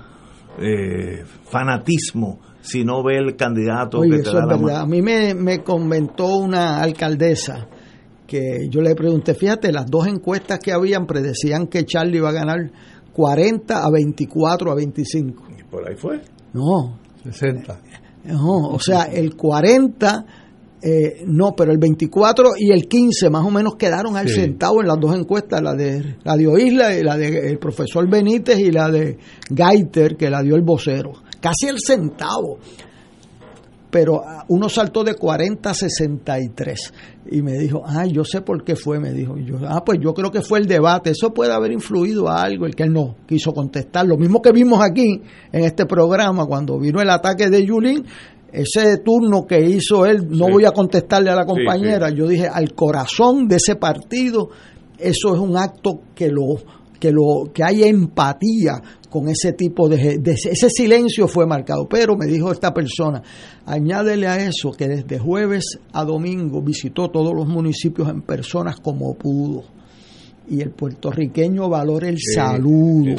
eh, 0.58 1.24
fanatismo 1.44 2.40
si 2.60 2.84
no 2.84 3.02
ve 3.02 3.16
el 3.16 3.36
candidato 3.36 4.00
que 4.02 4.18
te 4.18 4.30
da 4.30 4.46
verdad. 4.46 4.82
A 4.82 4.86
mí 4.86 5.02
me, 5.02 5.34
me 5.34 5.62
comentó 5.62 6.36
una 6.36 6.80
alcaldesa 6.80 7.66
que 8.26 8.68
yo 8.70 8.80
le 8.80 8.94
pregunté, 8.94 9.34
fíjate, 9.34 9.72
las 9.72 9.86
dos 9.86 10.06
encuestas 10.06 10.58
que 10.58 10.72
habían 10.72 11.06
predecían 11.06 11.66
que 11.66 11.84
Charlie 11.84 12.18
iba 12.18 12.30
a 12.30 12.32
ganar 12.32 12.70
40 13.12 13.84
a 13.84 13.90
24 13.90 14.70
a 14.70 14.74
25. 14.74 15.44
¿Y 15.58 15.62
por 15.64 15.88
ahí 15.88 15.96
fue? 15.96 16.22
No. 16.52 16.98
60. 17.24 17.80
No, 18.24 18.68
o 18.68 18.78
sea, 18.78 19.02
el 19.04 19.36
40, 19.36 20.24
eh, 20.82 21.22
no, 21.26 21.54
pero 21.56 21.70
el 21.70 21.78
24 21.78 22.50
y 22.58 22.72
el 22.72 22.88
15 22.88 23.30
más 23.30 23.44
o 23.46 23.50
menos 23.50 23.76
quedaron 23.76 24.16
al 24.16 24.28
centavo 24.28 24.80
en 24.80 24.88
las 24.88 24.98
dos 24.98 25.16
encuestas, 25.16 25.62
la 25.62 25.74
de 25.74 26.16
Radio 26.24 26.58
Isla 26.58 26.96
y 26.96 27.02
la 27.02 27.16
del 27.16 27.58
profesor 27.58 28.08
Benítez 28.08 28.58
y 28.58 28.72
la 28.72 28.90
de 28.90 29.16
Gaiter, 29.50 30.16
que 30.16 30.28
la 30.28 30.42
dio 30.42 30.56
el 30.56 30.62
vocero 30.62 31.12
casi 31.42 31.66
el 31.66 31.76
centavo. 31.84 32.58
Pero 33.90 34.22
ah, 34.26 34.46
uno 34.48 34.70
saltó 34.70 35.04
de 35.04 35.14
40 35.14 35.68
a 35.68 35.74
63 35.74 36.94
y 37.30 37.42
me 37.42 37.52
dijo, 37.58 37.82
ah, 37.84 38.06
yo 38.06 38.24
sé 38.24 38.40
por 38.40 38.64
qué 38.64 38.74
fue, 38.74 38.98
me 38.98 39.12
dijo. 39.12 39.36
yo, 39.36 39.58
ah, 39.68 39.84
pues 39.84 39.98
yo 40.00 40.14
creo 40.14 40.30
que 40.30 40.40
fue 40.40 40.60
el 40.60 40.66
debate, 40.66 41.10
eso 41.10 41.34
puede 41.34 41.52
haber 41.52 41.72
influido 41.72 42.30
a 42.30 42.42
algo, 42.42 42.64
el 42.64 42.74
que 42.74 42.84
él 42.84 42.92
no 42.94 43.16
quiso 43.26 43.52
contestar. 43.52 44.06
Lo 44.06 44.16
mismo 44.16 44.40
que 44.40 44.50
vimos 44.50 44.80
aquí 44.82 45.20
en 45.52 45.64
este 45.64 45.84
programa 45.84 46.46
cuando 46.46 46.78
vino 46.78 47.02
el 47.02 47.10
ataque 47.10 47.50
de 47.50 47.66
Yulín, 47.66 48.06
ese 48.52 48.98
turno 48.98 49.46
que 49.46 49.60
hizo 49.60 50.04
él, 50.04 50.28
no 50.28 50.48
voy 50.48 50.64
a 50.64 50.72
contestarle 50.72 51.30
a 51.30 51.34
la 51.34 51.46
compañera, 51.46 52.10
yo 52.10 52.28
dije, 52.28 52.46
al 52.46 52.74
corazón 52.74 53.48
de 53.48 53.56
ese 53.56 53.76
partido, 53.76 54.50
eso 54.98 55.34
es 55.34 55.40
un 55.40 55.56
acto 55.56 56.00
que 56.14 56.28
lo 56.28 56.42
que 57.02 57.10
lo 57.10 57.52
que 57.52 57.64
hay 57.64 57.82
empatía 57.82 58.80
con 59.10 59.28
ese 59.28 59.54
tipo 59.54 59.88
de, 59.88 60.20
ese 60.24 60.70
silencio 60.70 61.26
fue 61.26 61.48
marcado. 61.48 61.88
Pero 61.90 62.16
me 62.16 62.26
dijo 62.26 62.52
esta 62.52 62.72
persona, 62.72 63.20
añádele 63.66 64.28
a 64.28 64.36
eso 64.46 64.70
que 64.70 64.86
desde 64.86 65.18
jueves 65.18 65.80
a 65.92 66.04
domingo 66.04 66.62
visitó 66.62 67.08
todos 67.08 67.34
los 67.34 67.48
municipios 67.48 68.08
en 68.08 68.22
personas 68.22 68.76
como 68.80 69.14
pudo. 69.14 69.64
Y 70.48 70.60
el 70.60 70.70
puertorriqueño 70.70 71.68
valora 71.68 72.08
el 72.08 72.18
saludo, 72.18 73.14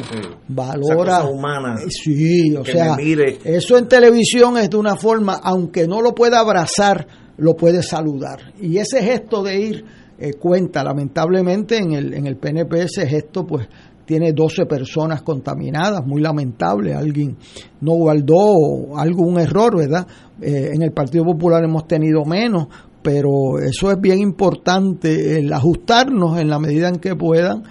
valora 0.48 1.24
humana. 1.24 1.76
Sí, 1.88 2.54
o 2.54 2.64
sea, 2.64 2.96
eso 3.44 3.78
en 3.78 3.88
televisión 3.88 4.58
es 4.58 4.68
de 4.68 4.76
una 4.76 4.94
forma, 4.96 5.40
aunque 5.42 5.88
no 5.88 6.02
lo 6.02 6.14
pueda 6.14 6.40
abrazar, 6.40 7.06
lo 7.38 7.54
puede 7.54 7.82
saludar. 7.82 8.52
Y 8.60 8.76
ese 8.76 9.02
gesto 9.02 9.42
de 9.42 9.58
ir 9.58 9.84
eh, 10.18 10.34
cuenta, 10.34 10.84
lamentablemente 10.84 11.78
en 11.78 11.92
el, 11.92 12.14
en 12.14 12.26
el 12.26 12.36
PNP 12.36 12.82
ese 12.82 13.06
gesto 13.06 13.44
pues 13.44 13.68
tiene 14.04 14.32
12 14.32 14.66
personas 14.66 15.22
contaminadas, 15.22 16.06
muy 16.06 16.20
lamentable, 16.20 16.94
alguien 16.94 17.36
no 17.80 17.92
guardó 17.94 18.96
algún 18.96 19.40
error, 19.40 19.76
¿verdad? 19.76 20.06
Eh, 20.40 20.70
en 20.74 20.82
el 20.82 20.92
Partido 20.92 21.24
Popular 21.24 21.64
hemos 21.64 21.86
tenido 21.86 22.24
menos, 22.24 22.68
pero 23.04 23.58
eso 23.58 23.90
es 23.90 24.00
bien 24.00 24.18
importante, 24.18 25.38
el 25.38 25.52
ajustarnos 25.52 26.40
en 26.40 26.48
la 26.48 26.58
medida 26.58 26.88
en 26.88 26.96
que 26.96 27.14
puedan, 27.14 27.62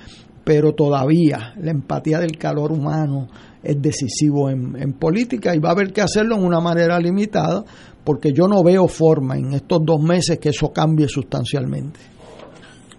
pero 0.43 0.73
todavía 0.73 1.55
la 1.59 1.71
empatía 1.71 2.19
del 2.19 2.37
calor 2.37 2.71
humano 2.71 3.29
es 3.63 3.81
decisivo 3.81 4.51
en, 4.51 4.75
en 4.79 4.93
política 4.93 5.55
y 5.55 5.59
va 5.59 5.69
a 5.69 5.71
haber 5.71 5.91
que 5.91 6.01
hacerlo 6.01 6.35
en 6.35 6.45
una 6.45 6.59
manera 6.59 6.99
limitada, 6.99 7.65
porque 8.03 8.31
yo 8.31 8.47
no 8.47 8.61
veo 8.61 8.87
forma 8.87 9.35
en 9.35 9.53
estos 9.53 9.79
dos 9.83 10.03
meses 10.03 10.37
que 10.37 10.49
eso 10.49 10.71
cambie 10.71 11.07
sustancialmente. 11.07 11.99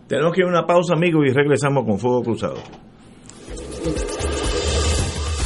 Tenemos 0.09 0.33
que 0.35 0.41
ir 0.41 0.47
a 0.47 0.51
una 0.51 0.67
pausa, 0.67 0.95
amigos, 0.95 1.23
y 1.29 1.33
regresamos 1.33 1.85
con 1.85 2.01
Fuego 2.01 2.23
Cruzado. 2.23 2.57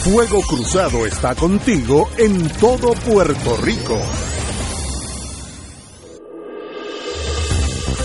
Fuego 0.04 0.40
Cruzado 0.48 1.04
está 1.04 1.34
contigo 1.34 2.08
en 2.16 2.48
todo 2.58 2.94
Puerto 3.06 3.56
Rico. 3.62 3.98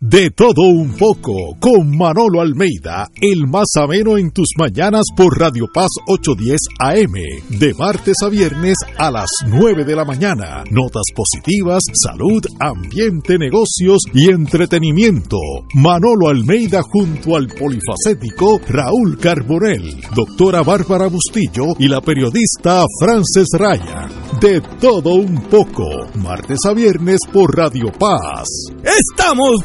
De 0.00 0.30
todo 0.30 0.62
un 0.62 0.92
poco, 0.92 1.56
con 1.58 1.98
Manolo 1.98 2.40
Almeida, 2.40 3.08
el 3.20 3.48
más 3.48 3.66
ameno 3.74 4.16
en 4.16 4.30
tus 4.30 4.46
mañanas 4.56 5.02
por 5.16 5.36
Radio 5.36 5.66
Paz 5.74 5.88
810 6.06 6.60
AM, 6.78 7.58
de 7.58 7.74
martes 7.74 8.18
a 8.22 8.28
viernes 8.28 8.76
a 8.96 9.10
las 9.10 9.28
9 9.48 9.84
de 9.84 9.96
la 9.96 10.04
mañana. 10.04 10.62
Notas 10.70 11.02
positivas, 11.12 11.82
salud, 11.94 12.40
ambiente, 12.60 13.38
negocios 13.38 14.02
y 14.14 14.30
entretenimiento. 14.30 15.36
Manolo 15.74 16.28
Almeida 16.28 16.80
junto 16.82 17.34
al 17.34 17.48
polifacético 17.48 18.60
Raúl 18.68 19.18
Carbonell, 19.18 20.00
doctora 20.14 20.62
Bárbara 20.62 21.08
Bustillo 21.08 21.74
y 21.76 21.88
la 21.88 22.00
periodista 22.00 22.84
Frances 23.00 23.48
Raya. 23.58 24.08
De 24.40 24.60
todo 24.80 25.14
un 25.14 25.42
poco, 25.48 25.84
martes 26.22 26.60
a 26.66 26.72
viernes 26.72 27.18
por 27.32 27.56
Radio 27.56 27.90
Paz. 27.98 28.46
¡Estamos 28.84 29.64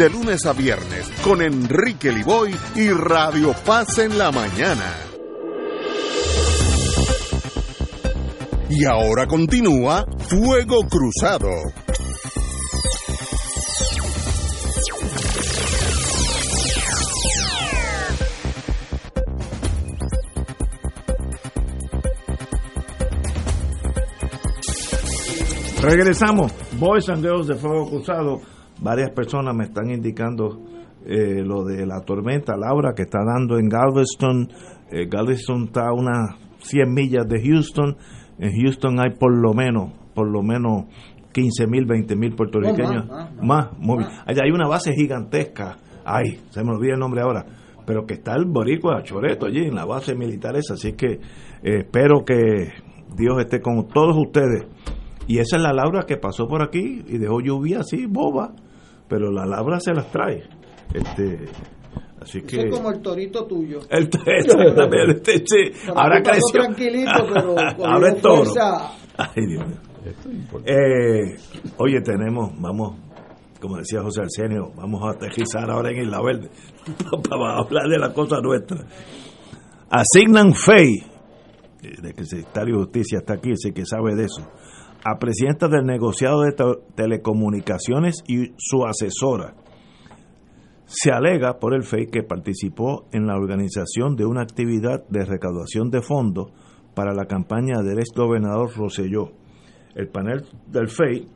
de 0.00 0.08
lunes 0.08 0.46
a 0.46 0.54
viernes 0.54 1.12
con 1.22 1.42
Enrique 1.42 2.10
Liboy 2.10 2.56
y 2.74 2.88
Radio 2.88 3.54
Paz 3.66 3.98
en 3.98 4.16
la 4.16 4.32
mañana. 4.32 4.94
Y 8.70 8.86
ahora 8.86 9.26
continúa 9.26 10.06
Fuego 10.20 10.86
Cruzado. 10.88 11.50
Regresamos. 25.82 26.52
Boys 26.78 27.06
and 27.10 27.22
Girls 27.22 27.48
de 27.48 27.56
Fuego 27.56 27.90
Cruzado. 27.90 28.59
Varias 28.80 29.10
personas 29.10 29.54
me 29.54 29.64
están 29.64 29.90
indicando 29.90 30.58
eh, 31.04 31.42
lo 31.44 31.64
de 31.64 31.86
la 31.86 32.00
tormenta 32.00 32.56
Laura 32.56 32.94
que 32.94 33.02
está 33.02 33.18
dando 33.24 33.58
en 33.58 33.68
Galveston. 33.68 34.48
Eh, 34.90 35.06
Galveston 35.06 35.64
está 35.64 35.88
a 35.88 35.92
unas 35.92 36.36
100 36.60 36.92
millas 36.92 37.28
de 37.28 37.42
Houston. 37.42 37.96
En 38.38 38.52
Houston 38.60 39.00
hay 39.00 39.10
por 39.18 39.32
lo 39.34 39.52
menos, 39.52 39.92
por 40.14 40.30
lo 40.30 40.42
menos 40.42 40.84
15 41.32 41.66
mil, 41.66 41.84
20 41.84 42.16
mil 42.16 42.34
puertorriqueños. 42.34 43.06
más, 43.42 43.68
muy 43.78 44.04
Allá 44.26 44.42
hay 44.44 44.50
una 44.50 44.66
base 44.66 44.92
gigantesca. 44.94 45.76
Ay, 46.04 46.40
se 46.50 46.64
me 46.64 46.70
olvida 46.70 46.94
el 46.94 47.00
nombre 47.00 47.20
ahora. 47.20 47.44
Pero 47.86 48.06
que 48.06 48.14
está 48.14 48.34
el 48.34 48.46
boricua 48.46 49.02
Choreto 49.02 49.46
allí 49.46 49.66
en 49.66 49.74
la 49.74 49.84
base 49.84 50.14
militar 50.14 50.56
esa. 50.56 50.74
Así 50.74 50.92
que 50.92 51.20
eh, 51.62 51.80
espero 51.80 52.24
que 52.24 52.72
Dios 53.16 53.38
esté 53.40 53.60
con 53.60 53.88
todos 53.88 54.16
ustedes 54.16 54.66
y 55.30 55.38
esa 55.38 55.58
es 55.58 55.62
la 55.62 55.72
Laura 55.72 56.06
que 56.06 56.16
pasó 56.16 56.48
por 56.48 56.60
aquí 56.60 57.04
y 57.06 57.18
dejó 57.18 57.40
lluvia 57.40 57.80
así, 57.80 58.06
boba, 58.06 58.52
pero 59.10 59.30
la 59.32 59.44
Laura 59.44 59.80
se 59.80 59.92
las 59.92 60.08
trae. 60.12 60.44
Este, 60.94 61.46
así 62.22 62.42
que... 62.42 62.68
es 62.68 62.74
como 62.74 62.92
el 62.92 63.02
torito 63.02 63.44
tuyo. 63.44 63.80
El, 63.90 64.04
exactamente, 64.04 65.38
sí. 65.44 65.90
Ahora 65.94 66.22
creció. 66.22 66.62
tranquilito, 66.62 67.26
pero 67.34 67.56
ahora 67.84 68.12
es 68.12 68.22
toro. 68.22 68.52
Ay, 69.18 69.46
Dios 69.46 69.66
mío. 69.66 69.76
Eh, 70.64 71.36
oye, 71.76 72.00
tenemos, 72.00 72.52
vamos, 72.58 72.96
como 73.60 73.76
decía 73.76 74.00
José 74.00 74.22
Arsenio, 74.22 74.72
vamos 74.74 75.02
a 75.04 75.10
aterrizar 75.10 75.68
ahora 75.70 75.90
en 75.90 76.04
Isla 76.04 76.22
Verde 76.22 76.50
para 77.28 77.58
hablar 77.58 77.88
de 77.88 77.98
la 77.98 78.14
cosa 78.14 78.40
nuestra. 78.40 78.86
Asignan 79.90 80.54
FEI, 80.54 81.04
de 81.82 82.14
que 82.14 82.20
el 82.20 82.26
secretario 82.26 82.76
de 82.76 82.82
Justicia 82.84 83.18
está 83.18 83.34
aquí, 83.34 83.50
sé 83.56 83.72
que 83.72 83.84
sabe 83.84 84.14
de 84.14 84.24
eso 84.24 84.48
a 85.04 85.18
presidenta 85.18 85.68
del 85.68 85.86
negociado 85.86 86.42
de 86.42 86.54
telecomunicaciones 86.94 88.22
y 88.26 88.52
su 88.58 88.84
asesora. 88.84 89.54
Se 90.84 91.12
alega 91.12 91.58
por 91.58 91.74
el 91.74 91.84
FEI 91.84 92.06
que 92.06 92.22
participó 92.22 93.06
en 93.12 93.26
la 93.26 93.36
organización 93.36 94.16
de 94.16 94.26
una 94.26 94.42
actividad 94.42 95.06
de 95.08 95.24
recaudación 95.24 95.90
de 95.90 96.02
fondos 96.02 96.50
para 96.94 97.14
la 97.14 97.26
campaña 97.26 97.80
del 97.82 98.00
ex 98.00 98.10
gobernador 98.14 98.70
Roselló. 98.76 99.30
El 99.94 100.08
panel 100.08 100.44
del 100.66 100.88
FEI 100.88 101.26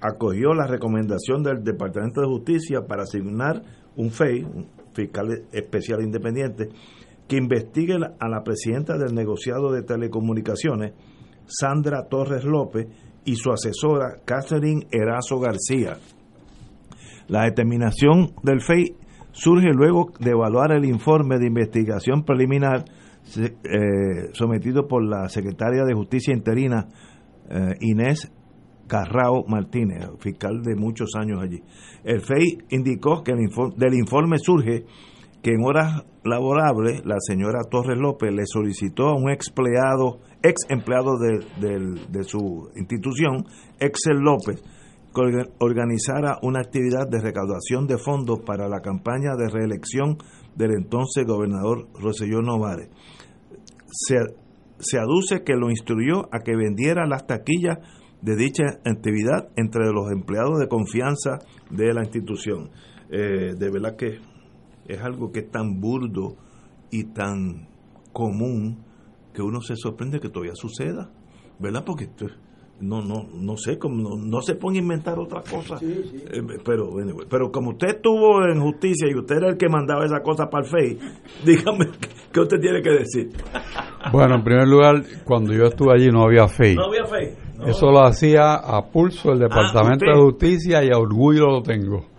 acogió 0.00 0.54
la 0.54 0.66
recomendación 0.66 1.42
del 1.42 1.62
Departamento 1.62 2.22
de 2.22 2.26
Justicia 2.26 2.86
para 2.88 3.02
asignar 3.02 3.62
un 3.96 4.10
FEI, 4.10 4.42
un 4.42 4.66
fiscal 4.94 5.26
especial 5.52 6.02
independiente, 6.02 6.70
que 7.28 7.36
investigue 7.36 7.94
a 7.94 8.28
la 8.28 8.42
presidenta 8.42 8.98
del 8.98 9.14
negociado 9.14 9.72
de 9.72 9.82
telecomunicaciones, 9.82 10.94
Sandra 11.46 12.06
Torres 12.08 12.44
López, 12.44 12.86
y 13.24 13.36
su 13.36 13.50
asesora 13.50 14.16
Catherine 14.24 14.86
Erazo 14.90 15.38
García. 15.38 15.96
La 17.28 17.44
determinación 17.44 18.32
del 18.42 18.60
FEI 18.60 18.96
surge 19.32 19.72
luego 19.72 20.12
de 20.18 20.30
evaluar 20.30 20.72
el 20.72 20.84
informe 20.84 21.38
de 21.38 21.46
investigación 21.46 22.24
preliminar 22.24 22.84
eh, 23.36 24.30
sometido 24.32 24.86
por 24.86 25.04
la 25.04 25.28
secretaria 25.28 25.84
de 25.84 25.94
Justicia 25.94 26.34
interina 26.34 26.88
eh, 27.48 27.74
Inés 27.80 28.30
Carrao 28.86 29.44
Martínez, 29.46 30.06
fiscal 30.18 30.62
de 30.62 30.74
muchos 30.76 31.10
años 31.16 31.40
allí. 31.40 31.62
El 32.04 32.20
FEI 32.20 32.58
indicó 32.70 33.22
que 33.22 33.32
del 33.32 33.94
informe 33.94 34.38
surge 34.38 34.84
que 35.42 35.50
en 35.50 35.64
horas 35.64 36.04
laborables 36.24 37.04
la 37.04 37.16
señora 37.20 37.60
Torres 37.70 37.98
López 37.98 38.32
le 38.32 38.46
solicitó 38.46 39.08
a 39.08 39.16
un 39.16 39.30
empleado, 39.30 40.20
ex 40.42 40.62
empleado 40.68 41.18
de, 41.18 42.24
su 42.24 42.70
institución, 42.76 43.44
Excel 43.80 44.18
López, 44.18 44.62
que 45.14 45.50
organizara 45.58 46.38
una 46.42 46.60
actividad 46.60 47.08
de 47.08 47.20
recaudación 47.20 47.86
de 47.86 47.98
fondos 47.98 48.40
para 48.40 48.68
la 48.68 48.80
campaña 48.80 49.34
de 49.36 49.48
reelección 49.48 50.18
del 50.56 50.72
entonces 50.72 51.26
gobernador 51.26 51.88
Roselló 52.00 52.40
Novares. 52.40 52.88
Se, 53.90 54.16
se 54.78 54.98
aduce 54.98 55.42
que 55.44 55.54
lo 55.54 55.70
instruyó 55.70 56.28
a 56.32 56.40
que 56.40 56.56
vendiera 56.56 57.06
las 57.06 57.26
taquillas 57.26 57.78
de 58.22 58.36
dicha 58.36 58.64
actividad 58.84 59.48
entre 59.56 59.92
los 59.92 60.10
empleados 60.10 60.58
de 60.60 60.68
confianza 60.68 61.40
de 61.70 61.92
la 61.92 62.04
institución. 62.04 62.70
Eh, 63.10 63.54
de 63.58 63.70
verdad 63.70 63.96
que 63.96 64.20
es 64.86 65.00
algo 65.00 65.32
que 65.32 65.40
es 65.40 65.50
tan 65.50 65.80
burdo 65.80 66.36
y 66.90 67.04
tan 67.04 67.68
común 68.12 68.84
que 69.32 69.42
uno 69.42 69.60
se 69.60 69.76
sorprende 69.76 70.20
que 70.20 70.28
todavía 70.28 70.54
suceda, 70.54 71.10
¿verdad? 71.58 71.84
Porque 71.84 72.08
no 72.82 73.00
no 73.00 73.28
no 73.32 73.56
sé 73.56 73.78
cómo 73.78 74.16
no, 74.16 74.42
se 74.42 74.56
pone 74.56 74.78
a 74.78 74.82
inventar 74.82 75.18
otra 75.18 75.42
cosa. 75.42 75.78
Eh, 75.82 76.42
pero 76.64 76.90
pero 77.30 77.50
como 77.50 77.70
usted 77.70 77.96
estuvo 77.96 78.44
en 78.44 78.60
justicia 78.60 79.08
y 79.08 79.14
usted 79.14 79.36
era 79.36 79.48
el 79.50 79.56
que 79.56 79.68
mandaba 79.68 80.04
esa 80.04 80.20
cosa 80.20 80.50
para 80.50 80.64
el 80.64 80.70
FEI 80.70 80.98
dígame 81.46 81.86
qué 82.32 82.40
usted 82.40 82.58
tiene 82.58 82.82
que 82.82 82.90
decir 82.90 83.30
bueno 84.10 84.34
en 84.34 84.42
primer 84.42 84.66
lugar 84.66 85.02
cuando 85.24 85.52
yo 85.52 85.64
estuve 85.64 85.92
allí 85.94 86.10
no 86.10 86.24
había 86.24 86.48
FEI 86.48 86.74
no 86.74 86.86
había 86.86 87.04
FEI 87.04 87.68
eso 87.68 87.86
lo 87.92 88.04
hacía 88.04 88.54
a 88.54 88.90
pulso 88.90 89.30
el 89.30 89.42
ah, 89.42 89.48
departamento 89.48 90.04
de 90.04 90.20
justicia 90.20 90.82
y 90.84 90.88
a 90.90 90.98
orgullo 90.98 91.46
lo 91.46 91.62
tengo 91.62 92.11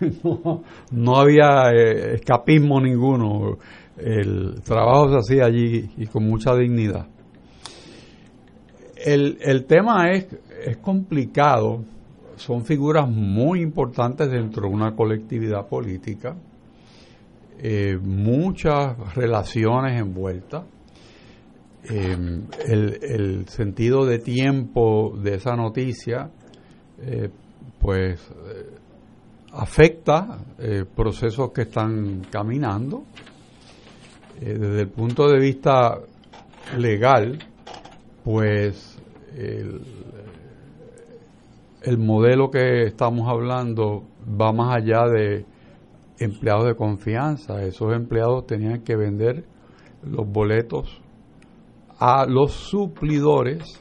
no, 0.90 1.16
había 1.16 1.70
eh, 1.72 2.14
escapismo 2.14 2.80
ninguno. 2.80 3.58
El 3.96 4.60
trabajo 4.62 5.08
se 5.10 5.16
hacía 5.16 5.46
allí 5.46 5.90
y 5.96 6.06
con 6.06 6.24
mucha 6.24 6.54
dignidad. 6.54 7.06
El, 8.96 9.38
el 9.40 9.64
tema 9.64 10.10
es, 10.10 10.26
es 10.64 10.76
complicado, 10.78 11.84
son 12.36 12.64
figuras 12.64 13.08
muy 13.08 13.60
importantes 13.60 14.30
dentro 14.30 14.68
de 14.68 14.74
una 14.74 14.94
colectividad 14.94 15.66
política, 15.66 16.36
eh, 17.58 17.98
muchas 18.02 19.14
relaciones 19.14 20.00
envueltas. 20.00 20.64
Eh, 21.88 22.16
el, 22.66 22.98
el, 23.00 23.48
sentido 23.48 24.04
de 24.04 24.18
tiempo 24.18 25.16
de 25.22 25.36
esa 25.36 25.54
noticia, 25.54 26.30
pues 27.78 28.18
afecta 29.56 30.38
eh, 30.58 30.84
procesos 30.84 31.50
que 31.52 31.62
están 31.62 32.22
caminando. 32.30 33.04
Eh, 34.40 34.56
desde 34.58 34.82
el 34.82 34.88
punto 34.88 35.28
de 35.28 35.38
vista 35.40 35.98
legal, 36.76 37.38
pues 38.22 38.98
el, 39.34 39.80
el, 41.82 41.98
modelo 41.98 42.50
que 42.50 42.82
estamos 42.82 43.28
hablando 43.28 44.02
va 44.28 44.52
más 44.52 44.76
allá 44.76 45.06
de 45.08 45.46
empleados 46.18 46.66
de 46.66 46.74
confianza. 46.74 47.62
Esos 47.62 47.94
empleados 47.94 48.46
tenían 48.46 48.82
que 48.82 48.96
vender 48.96 49.44
los 50.02 50.28
boletos 50.28 51.00
a 51.98 52.26
los 52.26 52.52
suplidores 52.52 53.80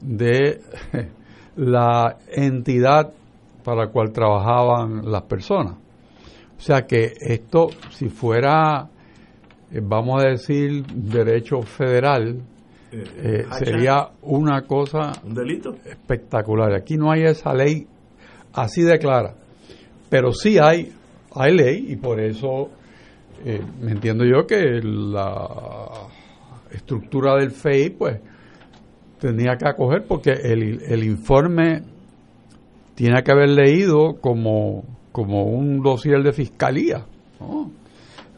de 0.00 0.60
la 1.56 2.18
entidad 2.28 3.12
para 3.64 3.86
la 3.86 3.90
cual 3.90 4.12
trabajaban 4.12 5.10
las 5.10 5.22
personas. 5.22 5.78
O 6.56 6.60
sea 6.60 6.86
que 6.86 7.12
esto, 7.20 7.68
si 7.90 8.08
fuera, 8.08 8.88
eh, 9.72 9.80
vamos 9.82 10.22
a 10.22 10.28
decir, 10.28 10.84
derecho 10.86 11.62
federal, 11.62 12.40
eh, 12.92 13.04
eh, 13.16 13.44
sería 13.58 14.08
una 14.22 14.62
cosa 14.62 15.12
¿Un 15.24 15.34
delito? 15.34 15.74
espectacular. 15.84 16.72
Aquí 16.74 16.96
no 16.96 17.10
hay 17.10 17.24
esa 17.24 17.52
ley 17.52 17.86
así 18.52 18.82
de 18.82 18.98
clara. 18.98 19.34
pero 20.08 20.32
sí 20.32 20.58
hay, 20.62 20.92
hay 21.34 21.56
ley 21.56 21.86
y 21.88 21.96
por 21.96 22.20
eso 22.20 22.70
eh, 23.44 23.60
me 23.80 23.90
entiendo 23.92 24.24
yo 24.24 24.46
que 24.46 24.80
la 24.82 25.88
estructura 26.70 27.34
del 27.36 27.50
FEI 27.50 27.90
pues 27.90 28.20
tenía 29.18 29.56
que 29.56 29.68
acoger 29.68 30.04
porque 30.06 30.30
el, 30.30 30.82
el 30.82 31.02
informe 31.02 31.82
tiene 32.94 33.22
que 33.22 33.32
haber 33.32 33.50
leído 33.50 34.20
como, 34.20 34.84
como 35.12 35.44
un 35.44 35.80
dossier 35.80 36.22
de 36.22 36.32
fiscalía. 36.32 37.06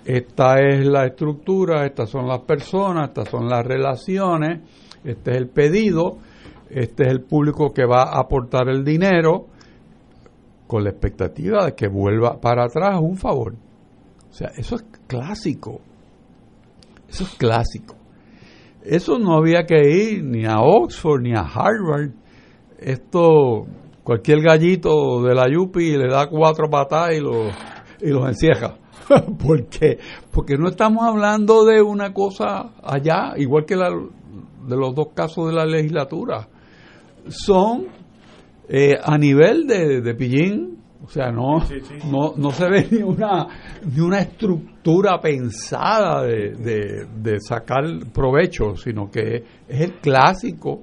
Esta 0.05 0.61
es 0.61 0.87
la 0.87 1.07
estructura, 1.07 1.85
estas 1.85 2.11
son 2.11 2.29
las 2.29 2.41
personas, 2.41 3.09
estas 3.09 3.29
son 3.29 3.49
las 3.49 3.67
relaciones, 3.67 4.61
este 5.05 5.33
es 5.33 5.37
el 5.37 5.49
pedido, 5.49 6.19
este 6.71 7.05
es 7.05 7.09
el 7.11 7.23
público 7.23 7.73
que 7.73 7.85
va 7.85 8.05
a 8.05 8.21
aportar 8.21 8.69
el 8.69 8.85
dinero 8.85 9.47
con 10.67 10.85
la 10.85 10.91
expectativa 10.91 11.67
de 11.67 11.75
que 11.75 11.89
vuelva 11.89 12.41
para 12.41 12.65
atrás 12.65 13.01
un 13.01 13.17
favor. 13.17 13.55
O 14.31 14.33
sea, 14.33 14.49
eso 14.57 14.77
es 14.77 14.85
clásico. 15.07 15.81
Eso 17.09 17.25
es 17.25 17.35
clásico. 17.35 17.97
Eso 18.83 19.19
no 19.19 19.37
había 19.37 19.65
que 19.65 19.89
ir 19.91 20.25
ni 20.25 20.45
a 20.45 20.61
Oxford 20.61 21.23
ni 21.23 21.35
a 21.35 21.41
Harvard. 21.41 22.11
Esto, 22.79 23.67
cualquier 24.07 24.41
gallito 24.41 25.21
de 25.21 25.35
la 25.35 25.51
Yupi 25.51 25.97
le 25.97 26.07
da 26.07 26.29
cuatro 26.29 26.71
patadas 26.71 27.17
y 27.17 27.21
los, 27.21 27.53
y 28.01 28.11
los 28.11 28.29
encierra. 28.29 28.77
¿Por 29.37 29.67
qué? 29.67 29.99
Porque 30.31 30.57
no 30.57 30.69
estamos 30.69 31.05
hablando 31.05 31.65
de 31.65 31.83
una 31.83 32.15
cosa 32.15 32.71
allá, 32.85 33.35
igual 33.37 33.65
que 33.65 33.75
la, 33.75 33.91
de 33.91 34.77
los 34.77 34.95
dos 34.95 35.09
casos 35.13 35.49
de 35.49 35.55
la 35.55 35.67
legislatura. 35.67 36.47
Son 37.27 37.87
eh, 38.69 38.95
a 39.03 39.19
nivel 39.19 39.67
de, 39.67 40.01
de 40.01 40.15
pillín, 40.15 40.79
o 41.05 41.09
sea, 41.09 41.33
no, 41.33 41.59
no, 42.09 42.35
no 42.37 42.51
se 42.53 42.71
ve 42.71 42.87
ni 42.89 43.03
una, 43.03 43.49
ni 43.93 43.99
una 43.99 44.21
estructura 44.21 45.21
pensada 45.21 46.23
de, 46.23 47.07
de, 47.13 47.41
sacar 47.41 47.83
provecho, 48.13 48.77
sino 48.77 49.11
que 49.11 49.43
es 49.67 49.81
el 49.81 49.95
clásico 49.95 50.83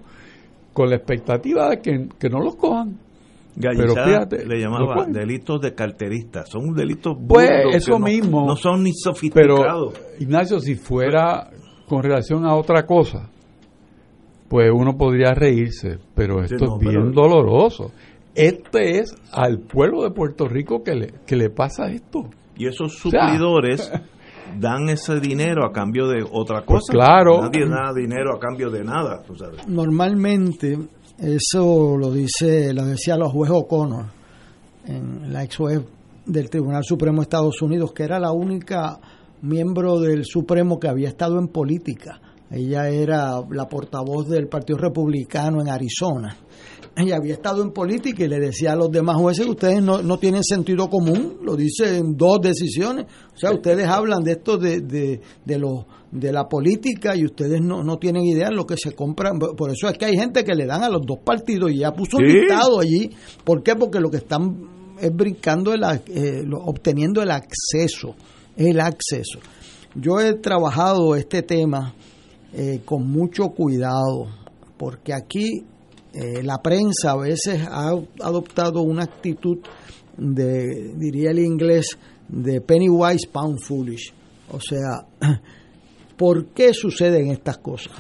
con 0.74 0.90
la 0.90 0.98
expectativa 0.98 1.70
de 1.70 1.80
que, 1.80 2.10
que 2.20 2.30
no 2.30 2.41
los 2.41 2.58
cojan. 2.58 3.00
Pero 3.60 3.94
fíjate, 3.94 4.46
le 4.46 4.60
llamaba 4.60 5.06
delitos 5.08 5.62
de 5.62 5.74
carterista, 5.74 6.46
son 6.46 6.74
delitos 6.74 7.16
pues 7.28 7.50
eso 7.74 8.00
mismo 8.00 8.48
no 8.48 8.56
son 8.56 8.84
ni 8.84 8.94
sofisticados. 8.94 9.94
Pero 9.94 10.20
Ignacio, 10.20 10.60
si 10.60 10.76
fuera 10.76 11.50
con 11.88 12.02
relación 12.02 12.46
a 12.46 12.56
otra 12.56 12.86
cosa, 12.86 13.30
pues 14.50 14.72
uno 14.74 14.98
podría 14.98 15.34
reírse, 15.34 16.00
pero 16.16 16.44
esto 16.44 16.66
es 16.66 16.80
bien 16.80 17.12
doloroso. 17.12 17.92
Este 18.36 19.00
es 19.00 19.16
al 19.32 19.60
pueblo 19.60 20.04
de 20.04 20.12
Puerto 20.12 20.48
Rico 20.48 20.84
que 20.84 20.96
le, 20.96 21.14
que 21.26 21.36
le 21.36 21.50
pasa 21.50 21.92
esto. 21.92 22.30
Y 22.56 22.68
esos 22.68 22.98
suplidores 22.98 23.92
dan 24.60 24.90
ese 24.90 25.20
dinero 25.20 25.66
a 25.66 25.72
cambio 25.72 26.08
de 26.08 26.24
otra 26.24 26.64
pues 26.66 26.82
cosa. 26.88 26.94
claro. 26.94 27.42
Nadie 27.42 27.68
da 27.68 27.94
dinero 27.94 28.36
a 28.36 28.40
cambio 28.40 28.70
de 28.70 28.84
nada. 28.84 29.24
Normalmente, 29.68 30.78
eso 31.24 31.98
lo 31.98 32.12
dice, 32.12 32.74
lo 32.74 32.86
decía 32.86 33.18
la 33.18 33.30
juez 33.30 33.50
O'Connor, 33.52 34.06
en 34.86 35.32
la 35.32 35.44
ex 35.44 35.56
juez 35.56 35.82
del 36.26 36.50
Tribunal 36.50 36.84
Supremo 36.84 37.18
de 37.18 37.24
Estados 37.24 37.62
Unidos, 37.62 37.94
que 37.94 38.04
era 38.04 38.20
la 38.20 38.32
única 38.32 39.00
miembro 39.41 40.00
del 40.00 40.26
Supremo 40.26 40.80
que 40.80 40.88
había 40.88 41.10
estado 41.10 41.40
en 41.40 41.48
política 41.48 42.22
ella 42.54 42.88
era 42.88 43.44
la 43.50 43.68
portavoz 43.68 44.30
del 44.30 44.48
Partido 44.48 44.78
Republicano 44.78 45.60
en 45.60 45.70
Arizona. 45.70 46.38
Ella 46.95 47.16
había 47.16 47.34
estado 47.34 47.64
en 47.64 47.72
política 47.72 48.24
y 48.24 48.28
le 48.28 48.40
decía 48.40 48.74
a 48.74 48.76
los 48.76 48.91
demás 48.91 49.18
jueces 49.18 49.48
ustedes 49.48 49.82
no, 49.82 50.18
tienen 50.20 50.44
sentido 50.44 50.88
común, 50.88 51.40
lo 51.41 51.56
dice 51.56 51.98
en 51.98 52.16
dos 52.16 52.40
decisiones. 52.41 53.08
O 53.34 53.38
sea, 53.38 53.52
ustedes 53.52 53.88
hablan 53.88 54.24
de 54.24 54.34
esto 54.34 54.60
de, 54.60 54.82
de, 54.82 55.20
de, 55.44 55.58
de 56.14 56.31
la 56.31 56.48
política 56.48 57.15
y 57.15 57.26
ustedes 57.26 57.60
no, 57.60 57.84
no 57.84 57.98
tienen 57.98 58.23
idea 58.23 58.49
de 58.49 58.56
lo 58.56 58.65
que 58.65 58.77
se 58.77 58.91
compran. 58.94 59.40
Por 59.40 59.72
eso 59.72 59.90
es 59.90 59.98
que 59.98 60.06
hay 60.06 60.15
gente 60.15 60.44
que 60.44 60.53
le 60.53 60.65
dan 60.65 60.84
a 60.84 60.90
los 60.90 61.02
dos 61.06 61.19
partidos 61.26 61.72
y 61.72 61.80
ya 61.80 61.91
puso 61.91 62.18
un 62.18 62.26
listado 62.26 62.80
allí. 62.80 63.10
¿Por 63.44 63.64
qué? 63.64 63.76
Porque 63.76 63.99
lo 63.99 64.11
que 64.11 64.18
están 64.18 64.95
es 65.02 65.14
brincando, 65.14 65.73
el, 65.73 65.84
eh, 65.84 66.44
obteniendo 66.53 67.22
el 67.23 67.31
acceso, 67.31 68.15
el 68.56 68.80
acceso. 68.80 69.40
Yo 69.95 70.19
he 70.19 70.35
trabajado 70.35 71.15
este 71.15 71.41
tema 71.41 71.95
eh, 72.53 72.81
con 72.85 73.10
mucho 73.10 73.49
cuidado, 73.49 74.27
porque 74.77 75.14
aquí 75.14 75.65
eh, 76.14 76.44
la 76.44 76.61
prensa 76.61 77.11
a 77.11 77.18
veces 77.18 77.61
ha 77.68 77.91
adoptado 78.22 78.84
una 78.84 79.03
actitud 79.03 79.57
de, 80.15 80.94
diría 80.95 81.31
el 81.31 81.40
inglés, 81.40 81.98
de 82.27 82.61
penny 82.61 82.90
wise, 82.90 83.27
pound 83.31 83.60
foolish. 83.60 84.14
O 84.52 84.60
sea, 84.60 85.07
¿por 86.18 86.48
qué 86.48 86.73
suceden 86.73 87.31
estas 87.31 87.57
cosas? 87.57 87.94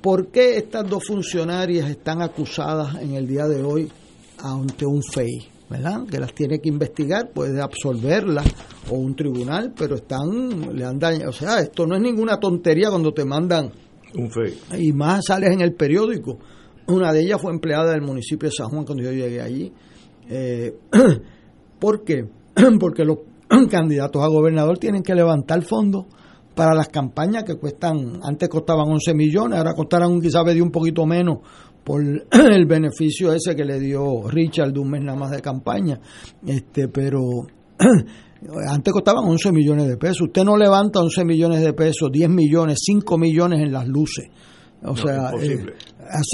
¿Por 0.00 0.28
qué 0.28 0.56
estas 0.56 0.88
dos 0.88 1.04
funcionarias 1.06 1.90
están 1.90 2.22
acusadas 2.22 2.96
en 3.02 3.14
el 3.14 3.26
día 3.26 3.46
de 3.46 3.62
hoy 3.62 3.90
ante 4.38 4.86
un 4.86 5.02
FEI? 5.02 5.56
¿verdad? 5.68 6.06
Que 6.08 6.20
las 6.20 6.32
tiene 6.32 6.60
que 6.60 6.68
investigar, 6.68 7.30
puede 7.32 7.60
absolverlas 7.60 8.46
o 8.90 8.94
un 8.94 9.16
tribunal, 9.16 9.72
pero 9.76 9.96
están, 9.96 10.76
le 10.76 10.84
han 10.84 10.98
dañado. 10.98 11.30
O 11.30 11.32
sea, 11.32 11.60
esto 11.60 11.86
no 11.86 11.96
es 11.96 12.02
ninguna 12.02 12.38
tontería 12.38 12.90
cuando 12.90 13.12
te 13.12 13.24
mandan 13.24 13.72
un 14.14 14.30
fe. 14.30 14.54
Y 14.78 14.92
más 14.92 15.26
sales 15.26 15.50
en 15.50 15.60
el 15.60 15.74
periódico. 15.74 16.38
Una 16.88 17.12
de 17.12 17.22
ellas 17.22 17.40
fue 17.40 17.52
empleada 17.52 17.90
del 17.90 18.02
municipio 18.02 18.48
de 18.48 18.54
San 18.54 18.68
Juan 18.68 18.84
cuando 18.84 19.02
yo 19.02 19.10
llegué 19.10 19.40
allí. 19.40 19.72
Eh, 20.28 20.72
¿Por 21.80 22.04
qué? 22.04 22.24
Porque 22.80 23.04
los 23.04 23.18
candidatos 23.70 24.22
a 24.22 24.28
gobernador 24.28 24.78
tienen 24.78 25.02
que 25.02 25.14
levantar 25.14 25.62
fondos 25.62 26.06
para 26.56 26.74
las 26.74 26.88
campañas 26.88 27.44
que 27.44 27.56
cuestan, 27.56 28.18
antes 28.22 28.48
costaban 28.48 28.88
11 28.88 29.12
millones, 29.12 29.58
ahora 29.58 29.74
costarán 29.74 30.18
quizás 30.22 30.42
de 30.46 30.62
un 30.62 30.70
poquito 30.70 31.04
menos 31.04 31.40
por 31.84 32.02
el 32.32 32.66
beneficio 32.66 33.30
ese 33.34 33.54
que 33.54 33.62
le 33.62 33.78
dio 33.78 34.26
Richard 34.26 34.72
de 34.72 34.80
un 34.80 34.90
mes 34.90 35.02
nada 35.02 35.18
más 35.18 35.30
de 35.32 35.42
campaña. 35.42 36.00
Este, 36.46 36.88
pero 36.88 37.20
antes 38.68 38.92
costaban 38.92 39.24
11 39.28 39.52
millones 39.52 39.86
de 39.86 39.98
pesos. 39.98 40.22
Usted 40.22 40.44
no 40.44 40.56
levanta 40.56 41.00
11 41.00 41.26
millones 41.26 41.60
de 41.60 41.74
pesos, 41.74 42.10
10 42.10 42.30
millones, 42.30 42.78
5 42.86 43.18
millones 43.18 43.60
en 43.60 43.72
las 43.72 43.86
luces. 43.86 44.26
O 44.82 44.96
sea, 44.96 45.32
eh, 45.38 45.58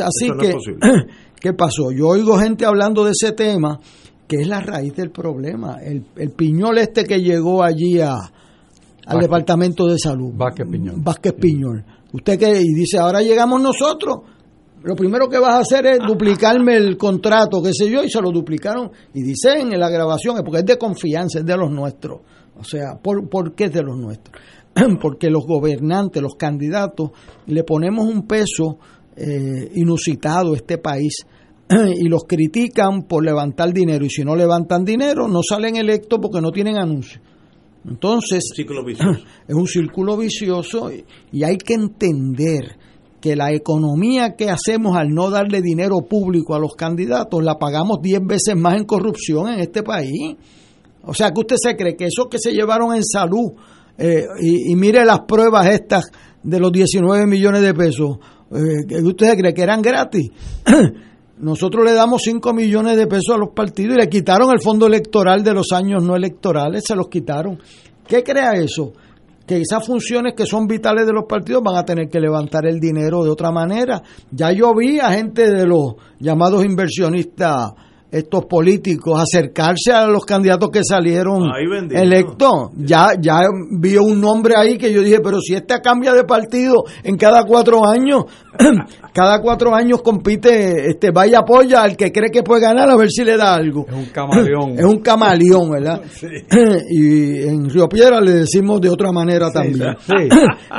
así 0.05 0.31
que, 0.41 0.55
¿qué 1.41 1.53
pasó? 1.53 1.91
Yo 1.91 2.07
oigo 2.07 2.39
gente 2.39 2.65
hablando 2.65 3.05
de 3.05 3.11
ese 3.11 3.33
tema, 3.33 3.81
que 4.29 4.37
es 4.37 4.47
la 4.47 4.61
raíz 4.61 4.95
del 4.95 5.11
problema. 5.11 5.79
El, 5.83 6.07
el 6.15 6.31
piñol 6.31 6.79
este 6.79 7.03
que 7.03 7.21
llegó 7.21 7.65
allí 7.65 7.99
a, 8.01 8.15
al 9.07 9.21
Departamento 9.21 9.87
de 9.87 9.99
Salud. 9.99 10.33
Vázquez 10.35 10.67
Piñol. 10.71 10.95
Vázquez 10.99 11.35
Piñol. 11.35 11.85
Usted 12.13 12.39
que 12.39 12.61
y 12.61 12.75
dice, 12.75 12.99
ahora 12.99 13.23
llegamos 13.23 13.61
nosotros 13.61 14.21
lo 14.85 14.97
primero 14.97 15.29
que 15.29 15.39
vas 15.39 15.55
a 15.55 15.61
hacer 15.61 15.87
es 15.87 15.99
duplicarme 16.07 16.77
el 16.77 16.97
contrato, 16.97 17.63
qué 17.63 17.71
sé 17.73 17.89
yo, 17.89 18.03
y 18.03 18.11
se 18.11 18.21
lo 18.21 18.31
duplicaron. 18.31 18.91
Y 19.15 19.23
dicen 19.23 19.73
en 19.73 19.79
la 19.79 19.89
grabación, 19.89 20.37
es 20.37 20.43
porque 20.43 20.59
es 20.59 20.67
de 20.67 20.77
confianza, 20.77 21.39
es 21.39 21.47
de 21.47 21.57
los 21.57 21.71
nuestros. 21.71 22.21
O 22.59 22.65
sea, 22.65 22.99
¿por, 23.01 23.29
¿por 23.29 23.55
qué 23.55 23.65
es 23.65 23.73
de 23.73 23.83
los 23.83 23.97
nuestros? 23.97 24.37
porque 25.01 25.31
los 25.31 25.47
gobernantes, 25.47 26.21
los 26.21 26.35
candidatos, 26.35 27.11
le 27.47 27.63
ponemos 27.63 28.07
un 28.07 28.27
peso 28.27 28.79
eh, 29.17 29.71
inusitado 29.75 30.55
a 30.55 30.57
este 30.57 30.79
país 30.79 31.27
y 31.69 32.09
los 32.09 32.25
critican 32.25 33.03
por 33.03 33.25
levantar 33.25 33.73
dinero. 33.73 34.05
Y 34.05 34.11
si 34.11 34.25
no 34.25 34.35
levantan 34.35 34.85
dinero, 34.85 35.29
no 35.29 35.43
salen 35.49 35.77
electos 35.77 36.19
porque 36.21 36.41
no 36.41 36.51
tienen 36.51 36.77
anuncio. 36.77 37.21
Entonces, 37.89 38.45
es 39.49 39.55
un 39.55 39.67
círculo 39.67 40.17
vicioso 40.17 40.91
y 41.33 41.45
hay 41.45 41.59
que 41.59 41.75
entender 41.75 42.77
que 43.23 43.37
la 43.37 43.53
economía 43.53 44.35
que 44.37 44.51
hacemos 44.51 44.97
al 44.97 45.11
no 45.11 45.31
darle 45.31 45.63
dinero 45.63 46.01
público 46.09 46.55
a 46.55 46.59
los 46.59 46.75
candidatos 46.75 47.43
la 47.43 47.57
pagamos 47.57 47.99
10 48.03 48.21
veces 48.27 48.57
más 48.57 48.77
en 48.77 48.85
corrupción 48.85 49.49
en 49.49 49.61
este 49.61 49.85
país. 49.85 50.37
O 51.05 51.15
sea, 51.15 51.31
que 51.31 51.41
usted 51.41 51.57
se 51.57 51.77
cree 51.77 51.97
que 51.97 52.07
eso 52.07 52.29
que 52.29 52.39
se 52.39 52.53
llevaron 52.53 52.95
en 52.95 53.05
salud, 53.05 53.53
eh, 53.97 54.27
y, 54.41 54.75
mire 54.75 55.05
las 55.05 55.21
pruebas 55.21 55.69
estas 55.69 56.11
de 56.43 56.59
los 56.59 56.73
19 56.73 57.27
millones 57.27 57.63
de 57.63 57.75
pesos, 57.75 58.19
eh, 58.51 59.03
usted 59.03 59.31
se 59.31 59.37
cree 59.37 59.55
que 59.55 59.63
eran 59.63 59.83
gratis. 59.83 60.31
Nosotros 61.43 61.85
le 61.85 61.93
damos 61.93 62.23
5 62.23 62.55
millones 62.55 62.97
de 62.97 63.09
pesos 63.09 63.35
a 63.35 63.39
los 63.39 63.51
partidos 63.51 63.97
y 63.97 64.01
le 64.01 64.09
quitaron 64.09 64.53
el 64.53 64.61
fondo 64.61 64.87
electoral 64.87 65.43
de 65.43 65.53
los 65.53 65.73
años 65.73 66.01
no 66.03 66.15
electorales, 66.15 66.85
se 66.87 66.95
los 66.95 67.09
quitaron. 67.09 67.59
¿Qué 68.07 68.23
crea 68.23 68.53
eso? 68.53 68.93
que 69.45 69.61
esas 69.61 69.85
funciones 69.85 70.35
que 70.35 70.47
son 70.47 70.69
vitales 70.69 71.05
de 71.05 71.13
los 71.13 71.25
partidos 71.25 71.65
van 71.65 71.75
a 71.75 71.85
tener 71.85 72.09
que 72.09 72.21
levantar 72.21 72.65
el 72.65 72.79
dinero 72.79 73.25
de 73.25 73.31
otra 73.31 73.51
manera. 73.51 74.01
Ya 74.31 74.53
yo 74.53 74.73
vi 74.73 75.01
a 75.01 75.11
gente 75.11 75.51
de 75.51 75.67
los 75.67 75.97
llamados 76.21 76.65
inversionistas 76.65 77.73
estos 78.13 78.45
políticos 78.45 79.19
acercarse 79.19 79.91
a 79.91 80.07
los 80.07 80.27
candidatos 80.27 80.69
que 80.71 80.85
salieron 80.85 81.51
electos. 81.91 82.71
Ya, 82.77 83.13
ya 83.19 83.41
vio 83.81 84.03
un 84.03 84.21
nombre 84.21 84.55
ahí 84.55 84.77
que 84.77 84.93
yo 84.93 85.01
dije, 85.01 85.21
pero 85.25 85.41
si 85.41 85.55
este 85.55 85.81
cambia 85.83 86.13
de 86.13 86.25
partido 86.25 86.85
en 87.03 87.17
cada 87.17 87.45
cuatro 87.45 87.89
años, 87.89 88.27
cada 89.15 89.41
cuatro 89.41 89.75
años 89.75 90.03
compite, 90.03 90.91
este 90.91 91.11
vaya 91.11 91.39
apoya 91.39 91.83
al 91.83 91.97
que 91.97 92.13
cree 92.13 92.31
que 92.31 92.43
puede 92.43 92.61
ganar 92.61 92.91
a 92.91 92.97
ver 92.97 93.09
si 93.11 93.25
le 93.25 93.39
da 93.39 93.55
algo. 93.55 93.87
Es 93.89 93.95
un 93.95 94.07
camaleón. 94.07 94.73
es 94.79 94.85
un 94.85 94.99
camaleón, 94.99 95.71
¿verdad? 95.71 96.03
y 96.91 97.43
en 97.49 97.71
Río 97.71 97.89
Piedra 97.89 98.21
le 98.21 98.33
decimos 98.33 98.79
de 98.83 98.91
otra 98.91 99.11
manera 99.11 99.51
también. 99.51 99.97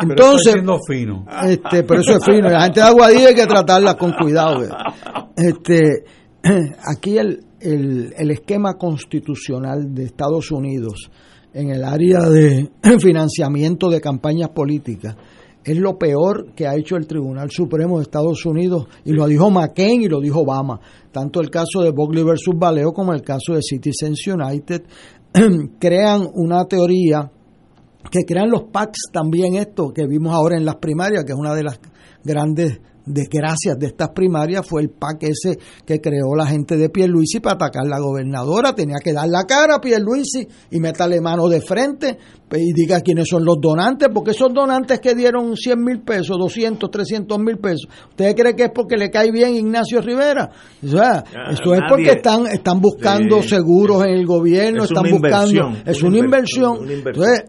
Entonces, 0.01 0.53
pero 0.53 0.77
fino. 0.88 1.26
Este, 1.47 1.81
pero 1.81 2.01
eso 2.01 2.11
es 2.18 2.23
fino. 2.23 2.47
La 2.47 2.61
gente 2.65 2.80
de 2.80 2.85
Aguadilla 2.85 3.30
hay 3.30 3.35
que 3.35 3.47
tratarla 3.47 3.95
con 3.95 4.14
cuidado. 4.14 4.61
Este, 5.35 6.03
aquí 6.86 7.18
el, 7.18 7.44
el, 7.60 8.14
el 8.18 8.32
esquema 8.32 8.76
constitucional 8.76 9.94
de 9.94 10.03
Estados 10.03 10.52
Unidos 10.52 11.10
en 11.53 11.70
el 11.70 11.84
área 11.84 12.22
de 12.22 12.70
financiamiento 12.99 13.90
de 13.90 14.02
campañas 14.02 14.49
políticas 14.49 15.15
es 15.64 15.78
lo 15.78 15.98
peor 15.98 16.53
que 16.53 16.68
ha 16.68 16.76
hecho 16.76 16.98
el 16.98 17.07
Tribunal 17.07 17.49
Supremo 17.49 17.98
de 17.98 18.03
Estados 18.03 18.45
Unidos 18.45 18.86
y 19.06 19.14
lo 19.14 19.26
dijo 19.28 19.49
McCain 19.49 20.02
y 20.02 20.07
lo 20.07 20.20
dijo 20.20 20.41
Obama. 20.41 20.80
Tanto 21.11 21.40
el 21.40 21.49
caso 21.49 21.82
de 21.82 21.91
Bogley 21.91 22.24
versus 22.24 22.56
Valeo 22.57 22.91
como 22.91 23.14
el 23.14 23.22
caso 23.22 23.53
de 23.53 23.61
Citizens 23.61 24.28
United 24.28 24.84
crean 25.80 26.28
una 26.34 26.65
teoría 26.65 27.32
que 28.11 28.26
crean 28.26 28.49
los 28.49 28.64
PACs 28.64 29.10
también 29.14 29.56
esto 29.56 29.94
que 29.94 30.06
vimos 30.06 30.34
ahora 30.34 30.57
en 30.57 30.65
las 30.65 30.76
primarias, 30.76 31.24
que 31.24 31.32
es 31.32 31.40
una 31.40 31.56
de 31.56 31.64
las 31.64 31.80
grandes 32.24 32.80
desgracias 33.05 33.77
de 33.77 33.88
estas 33.88 34.09
primarias 34.09 34.65
fue 34.67 34.81
el 34.81 34.89
PAC 34.89 35.23
ese 35.23 35.57
que 35.85 35.99
creó 35.99 36.35
la 36.35 36.45
gente 36.45 36.77
de 36.77 36.89
Pierluisi 36.89 37.39
para 37.39 37.55
atacar 37.55 37.85
a 37.85 37.89
la 37.89 37.99
gobernadora. 37.99 38.73
Tenía 38.73 38.97
que 39.03 39.13
dar 39.13 39.27
la 39.27 39.43
cara 39.45 39.75
a 39.75 39.81
Pierluisi 39.81 40.47
y 40.71 40.80
meterle 40.80 41.21
mano 41.21 41.47
de 41.47 41.61
frente 41.61 42.17
y 42.55 42.73
diga 42.73 43.01
quiénes 43.01 43.27
son 43.27 43.43
los 43.43 43.57
donantes, 43.59 44.09
porque 44.13 44.31
esos 44.31 44.53
donantes 44.53 44.99
que 44.99 45.15
dieron 45.15 45.55
100 45.55 45.84
mil 45.84 46.01
pesos, 46.01 46.38
200, 46.38 46.89
300 46.89 47.39
mil 47.39 47.57
pesos, 47.57 47.88
¿usted 48.09 48.35
cree 48.35 48.55
que 48.55 48.65
es 48.65 48.71
porque 48.73 48.95
le 48.95 49.09
cae 49.09 49.31
bien 49.31 49.55
Ignacio 49.55 50.01
Rivera? 50.01 50.51
O 50.84 50.88
sea, 50.88 51.23
eso 51.49 51.73
es 51.73 51.81
porque 51.89 52.11
están, 52.11 52.45
están 52.47 52.80
buscando 52.80 53.41
seguros 53.41 54.03
en 54.05 54.11
el 54.11 54.25
gobierno, 54.25 54.84
están 54.84 55.09
buscando... 55.09 55.71
Es 55.85 56.03
una, 56.03 56.19
inversión. 56.19 56.77
Entonces, 56.89 57.45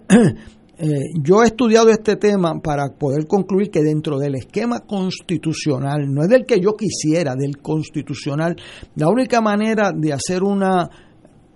eh, 0.77 0.87
yo 1.23 1.43
he 1.43 1.47
estudiado 1.47 1.89
este 1.91 2.17
tema 2.17 2.61
para 2.61 2.89
poder 2.89 3.27
concluir 3.27 3.71
que 3.71 3.81
dentro 3.81 4.19
del 4.19 4.35
esquema 4.35 4.81
constitucional, 4.81 6.13
no 6.13 6.23
es 6.23 6.29
del 6.29 6.47
que 6.47 6.59
yo 6.61 6.75
quisiera, 6.77 7.35
del 7.37 7.59
constitucional, 7.59 8.57
la 8.97 9.09
única 9.09 9.41
manera 9.41 9.93
de 9.95 10.13
hacer 10.13 10.43
una 10.43 10.91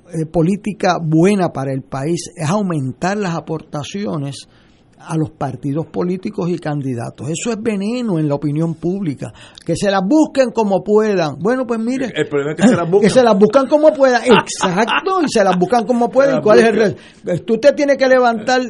eh, 0.09 0.25
política 0.27 0.99
buena 1.03 1.49
para 1.49 1.73
el 1.73 1.83
país 1.83 2.31
es 2.37 2.49
aumentar 2.49 3.17
las 3.17 3.35
aportaciones 3.35 4.49
a 5.01 5.17
los 5.17 5.31
partidos 5.31 5.87
políticos 5.87 6.51
y 6.51 6.59
candidatos. 6.59 7.29
Eso 7.29 7.51
es 7.51 7.63
veneno 7.63 8.19
en 8.19 8.29
la 8.29 8.35
opinión 8.35 8.75
pública. 8.75 9.33
Que 9.65 9.77
se 9.77 9.91
las 9.91 10.03
busquen 10.07 10.51
como 10.51 10.83
puedan. 10.83 11.39
Bueno, 11.39 11.67
pues 11.67 11.81
mire. 11.81 12.13
El 12.15 12.29
problema 12.29 12.53
es 12.53 12.57
que 12.57 12.69
se 12.69 12.77
las 12.77 12.91
buscan. 12.91 13.01
Que 13.09 13.11
se 13.11 13.23
las 13.23 13.39
buscan 13.39 13.67
como 13.69 13.93
puedan. 13.93 14.23
Exacto. 14.27 15.23
Y 15.23 15.29
se 15.29 15.45
las 15.45 15.59
buscan 15.59 15.87
como 15.87 16.09
puedan. 16.09 16.43
¿Cuál 16.43 16.59
es 16.59 16.65
el 16.67 16.77
resto? 16.77 17.55
Usted 17.55 17.75
tiene 17.75 17.97
que 17.97 18.07
levantar 18.07 18.63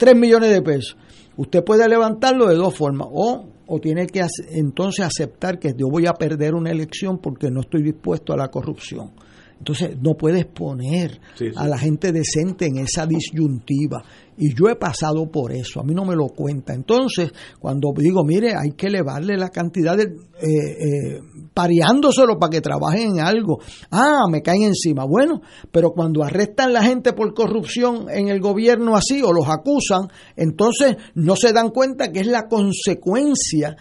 3 0.00 0.16
millones 0.16 0.50
de 0.50 0.62
pesos. 0.62 0.96
Usted 1.36 1.62
puede 1.62 1.86
levantarlo 1.86 2.46
de 2.46 2.54
dos 2.54 2.74
formas. 2.74 3.08
O 3.12 3.44
o 3.72 3.78
tiene 3.78 4.08
que 4.08 4.26
entonces 4.50 5.06
aceptar 5.06 5.60
que 5.60 5.74
yo 5.76 5.88
voy 5.88 6.04
a 6.06 6.14
perder 6.14 6.56
una 6.56 6.72
elección 6.72 7.18
porque 7.18 7.52
no 7.52 7.60
estoy 7.60 7.84
dispuesto 7.84 8.32
a 8.32 8.36
la 8.36 8.48
corrupción. 8.48 9.12
Entonces 9.60 9.98
no 10.00 10.14
puedes 10.14 10.46
poner 10.46 11.20
a 11.54 11.68
la 11.68 11.76
gente 11.76 12.12
decente 12.12 12.64
en 12.64 12.78
esa 12.78 13.06
disyuntiva. 13.06 14.02
Y 14.38 14.54
yo 14.54 14.70
he 14.70 14.76
pasado 14.76 15.30
por 15.30 15.52
eso, 15.52 15.80
a 15.80 15.84
mí 15.84 15.92
no 15.92 16.06
me 16.06 16.16
lo 16.16 16.28
cuenta. 16.28 16.72
Entonces, 16.72 17.30
cuando 17.58 17.92
digo, 17.94 18.24
mire, 18.24 18.54
hay 18.56 18.70
que 18.70 18.86
elevarle 18.86 19.36
la 19.36 19.50
cantidad 19.50 19.98
de... 19.98 20.04
Eh, 20.04 20.46
eh, 20.46 21.20
pareándoselo 21.52 22.38
para 22.38 22.48
que 22.48 22.62
trabajen 22.62 23.18
en 23.18 23.20
algo. 23.20 23.58
Ah, 23.90 24.22
me 24.30 24.40
caen 24.40 24.62
encima. 24.62 25.04
Bueno, 25.04 25.42
pero 25.70 25.90
cuando 25.90 26.24
arrestan 26.24 26.72
la 26.72 26.82
gente 26.82 27.12
por 27.12 27.34
corrupción 27.34 28.06
en 28.08 28.28
el 28.28 28.40
gobierno 28.40 28.96
así 28.96 29.20
o 29.22 29.30
los 29.30 29.46
acusan, 29.46 30.08
entonces 30.36 30.96
no 31.14 31.36
se 31.36 31.52
dan 31.52 31.68
cuenta 31.68 32.12
que 32.12 32.20
es 32.20 32.26
la 32.26 32.48
consecuencia 32.48 33.76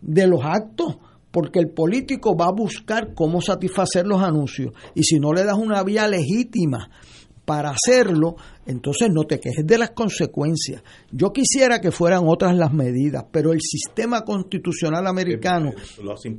de 0.00 0.26
los 0.28 0.40
actos 0.44 0.98
porque 1.36 1.58
el 1.58 1.68
político 1.68 2.34
va 2.34 2.46
a 2.46 2.50
buscar 2.50 3.12
cómo 3.12 3.42
satisfacer 3.42 4.06
los 4.06 4.22
anuncios 4.22 4.72
y 4.94 5.02
si 5.02 5.20
no 5.20 5.34
le 5.34 5.44
das 5.44 5.58
una 5.58 5.82
vía 5.82 6.08
legítima 6.08 6.88
para 7.44 7.72
hacerlo, 7.72 8.36
entonces 8.64 9.10
no 9.12 9.24
te 9.24 9.38
quejes 9.38 9.66
de 9.66 9.76
las 9.76 9.90
consecuencias. 9.90 10.82
Yo 11.12 11.34
quisiera 11.34 11.78
que 11.78 11.90
fueran 11.90 12.22
otras 12.26 12.56
las 12.56 12.72
medidas, 12.72 13.26
pero 13.30 13.52
el 13.52 13.60
sistema 13.60 14.22
constitucional 14.22 15.06
americano 15.06 15.72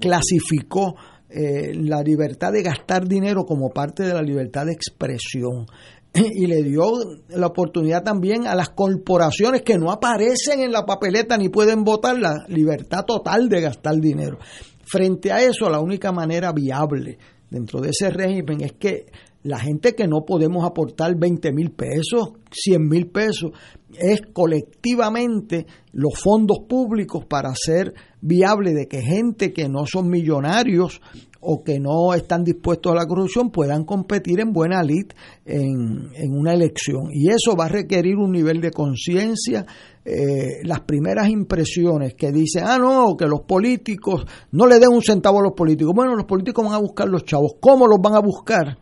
clasificó 0.02 0.96
eh, 1.30 1.76
la 1.76 2.02
libertad 2.02 2.52
de 2.52 2.64
gastar 2.64 3.08
dinero 3.08 3.46
como 3.46 3.70
parte 3.70 4.02
de 4.02 4.16
la 4.16 4.24
libertad 4.24 4.66
de 4.66 4.74
expresión 4.74 5.68
y 6.16 6.48
le 6.48 6.64
dio 6.64 6.86
la 7.30 7.46
oportunidad 7.46 8.02
también 8.02 8.48
a 8.48 8.56
las 8.56 8.70
corporaciones 8.70 9.62
que 9.62 9.78
no 9.78 9.92
aparecen 9.92 10.62
en 10.62 10.72
la 10.72 10.88
papeleta 10.88 11.38
ni 11.38 11.50
pueden 11.50 11.84
votar 11.84 12.18
la 12.18 12.46
libertad 12.48 13.06
total 13.06 13.48
de 13.48 13.62
gastar 13.62 13.98
dinero. 13.98 14.40
Frente 14.90 15.32
a 15.32 15.42
eso, 15.42 15.70
la 15.70 15.80
única 15.80 16.12
manera 16.12 16.52
viable 16.54 17.18
dentro 17.50 17.82
de 17.82 17.90
ese 17.90 18.10
régimen 18.10 18.62
es 18.62 18.74
que 18.74 19.06
la 19.44 19.60
gente 19.60 19.96
que 19.96 20.08
no 20.08 20.26
podemos 20.26 20.66
aportar 20.66 21.16
20 21.18 21.54
mil 21.54 21.72
pesos, 21.72 22.34
100 22.52 22.88
mil 22.88 23.08
pesos, 23.08 23.52
es 23.98 24.22
colectivamente 24.34 25.66
los 25.94 26.20
fondos 26.20 26.60
públicos 26.68 27.26
para 27.26 27.50
hacer 27.50 27.94
viable 28.22 28.74
de 28.74 28.88
que 28.88 29.02
gente 29.02 29.54
que 29.54 29.70
no 29.70 29.86
son 29.86 30.10
millonarios 30.10 31.02
o 31.42 31.64
que 31.64 31.80
no 31.80 32.14
están 32.14 32.44
dispuestos 32.44 32.92
a 32.92 32.96
la 32.96 33.06
corrupción 33.06 33.52
puedan 33.52 33.84
competir 33.84 34.40
en 34.40 34.52
buena 34.52 34.82
lid 34.84 35.08
en, 35.46 36.10
en 36.14 36.38
una 36.38 36.54
elección. 36.54 37.10
Y 37.12 37.30
eso 37.30 37.56
va 37.56 37.66
a 37.66 37.70
requerir 37.70 38.16
un 38.18 38.32
nivel 38.32 38.62
de 38.62 38.72
conciencia. 38.72 39.66
Eh, 40.04 40.64
las 40.64 40.82
primeras 40.82 41.28
impresiones 41.30 42.14
que 42.14 42.32
dicen, 42.32 42.64
ah, 42.66 42.78
no, 42.78 43.18
que 43.18 43.26
los 43.26 43.42
políticos 43.42 44.26
no 44.52 44.66
le 44.66 44.80
den 44.80 44.90
un 44.90 45.02
centavo 45.02 45.40
a 45.40 45.44
los 45.44 45.54
políticos. 45.54 45.94
Bueno, 45.94 46.16
los 46.16 46.26
políticos 46.26 46.66
van 46.66 46.76
a 46.76 46.80
buscar 46.80 47.08
los 47.10 47.26
chavos. 47.26 47.56
¿Cómo 47.60 47.88
los 47.88 48.00
van 48.02 48.16
a 48.16 48.20
buscar? 48.20 48.78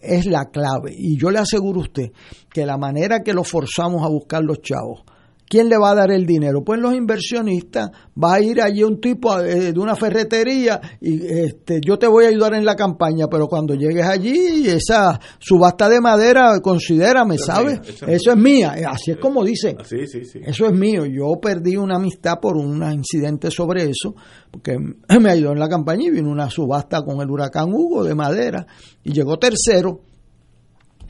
Es 0.00 0.26
la 0.26 0.50
clave. 0.50 0.94
Y 0.96 1.18
yo 1.18 1.30
le 1.30 1.40
aseguro 1.40 1.80
a 1.80 1.82
usted 1.82 2.12
que 2.52 2.64
la 2.64 2.78
manera 2.78 3.24
que 3.24 3.34
los 3.34 3.48
forzamos 3.48 4.04
a 4.04 4.08
buscar 4.08 4.44
los 4.44 4.60
chavos 4.62 5.02
¿Quién 5.48 5.68
le 5.68 5.78
va 5.78 5.92
a 5.92 5.94
dar 5.94 6.10
el 6.10 6.26
dinero? 6.26 6.62
Pues 6.62 6.78
los 6.78 6.94
inversionistas. 6.94 7.90
Va 8.22 8.34
a 8.34 8.40
ir 8.40 8.60
allí 8.60 8.82
un 8.82 9.00
tipo 9.00 9.38
eh, 9.40 9.72
de 9.72 9.78
una 9.78 9.96
ferretería 9.96 10.80
y 11.00 11.24
este, 11.24 11.80
yo 11.80 11.98
te 11.98 12.06
voy 12.06 12.26
a 12.26 12.28
ayudar 12.28 12.54
en 12.54 12.64
la 12.64 12.76
campaña, 12.76 13.28
pero 13.28 13.46
cuando 13.46 13.74
llegues 13.74 14.04
allí, 14.04 14.68
esa 14.68 15.18
subasta 15.38 15.88
de 15.88 16.00
madera, 16.00 16.60
considérame, 16.60 17.38
¿sabes? 17.38 17.80
Eso 18.06 18.32
es 18.32 18.36
mía. 18.36 18.74
Eh, 18.76 18.84
así 18.84 19.12
es 19.12 19.16
como 19.16 19.42
dicen. 19.44 19.78
Eso 19.80 20.66
es 20.66 20.72
mío. 20.72 21.06
Yo 21.06 21.40
perdí 21.40 21.76
una 21.76 21.96
amistad 21.96 22.40
por 22.40 22.56
un 22.56 22.82
incidente 22.92 23.50
sobre 23.50 23.84
eso, 23.84 24.14
porque 24.50 24.76
me 25.20 25.30
ayudó 25.30 25.52
en 25.52 25.60
la 25.60 25.68
campaña 25.68 26.08
y 26.08 26.10
vino 26.10 26.30
una 26.30 26.50
subasta 26.50 27.02
con 27.02 27.20
el 27.20 27.30
huracán 27.30 27.72
Hugo 27.72 28.04
de 28.04 28.14
madera 28.14 28.66
y 29.02 29.12
llegó 29.12 29.38
tercero 29.38 30.00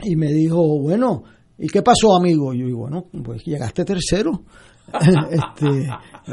y 0.01 0.15
me 0.15 0.31
dijo, 0.31 0.79
bueno, 0.79 1.23
¿Y 1.59 1.67
qué 1.67 1.81
pasó, 1.81 2.15
amigo? 2.15 2.53
yo 2.53 2.65
digo, 2.65 2.79
bueno, 2.79 3.05
pues 3.23 3.43
llegaste 3.45 3.83
tercero. 3.83 4.31
este, 5.29 5.87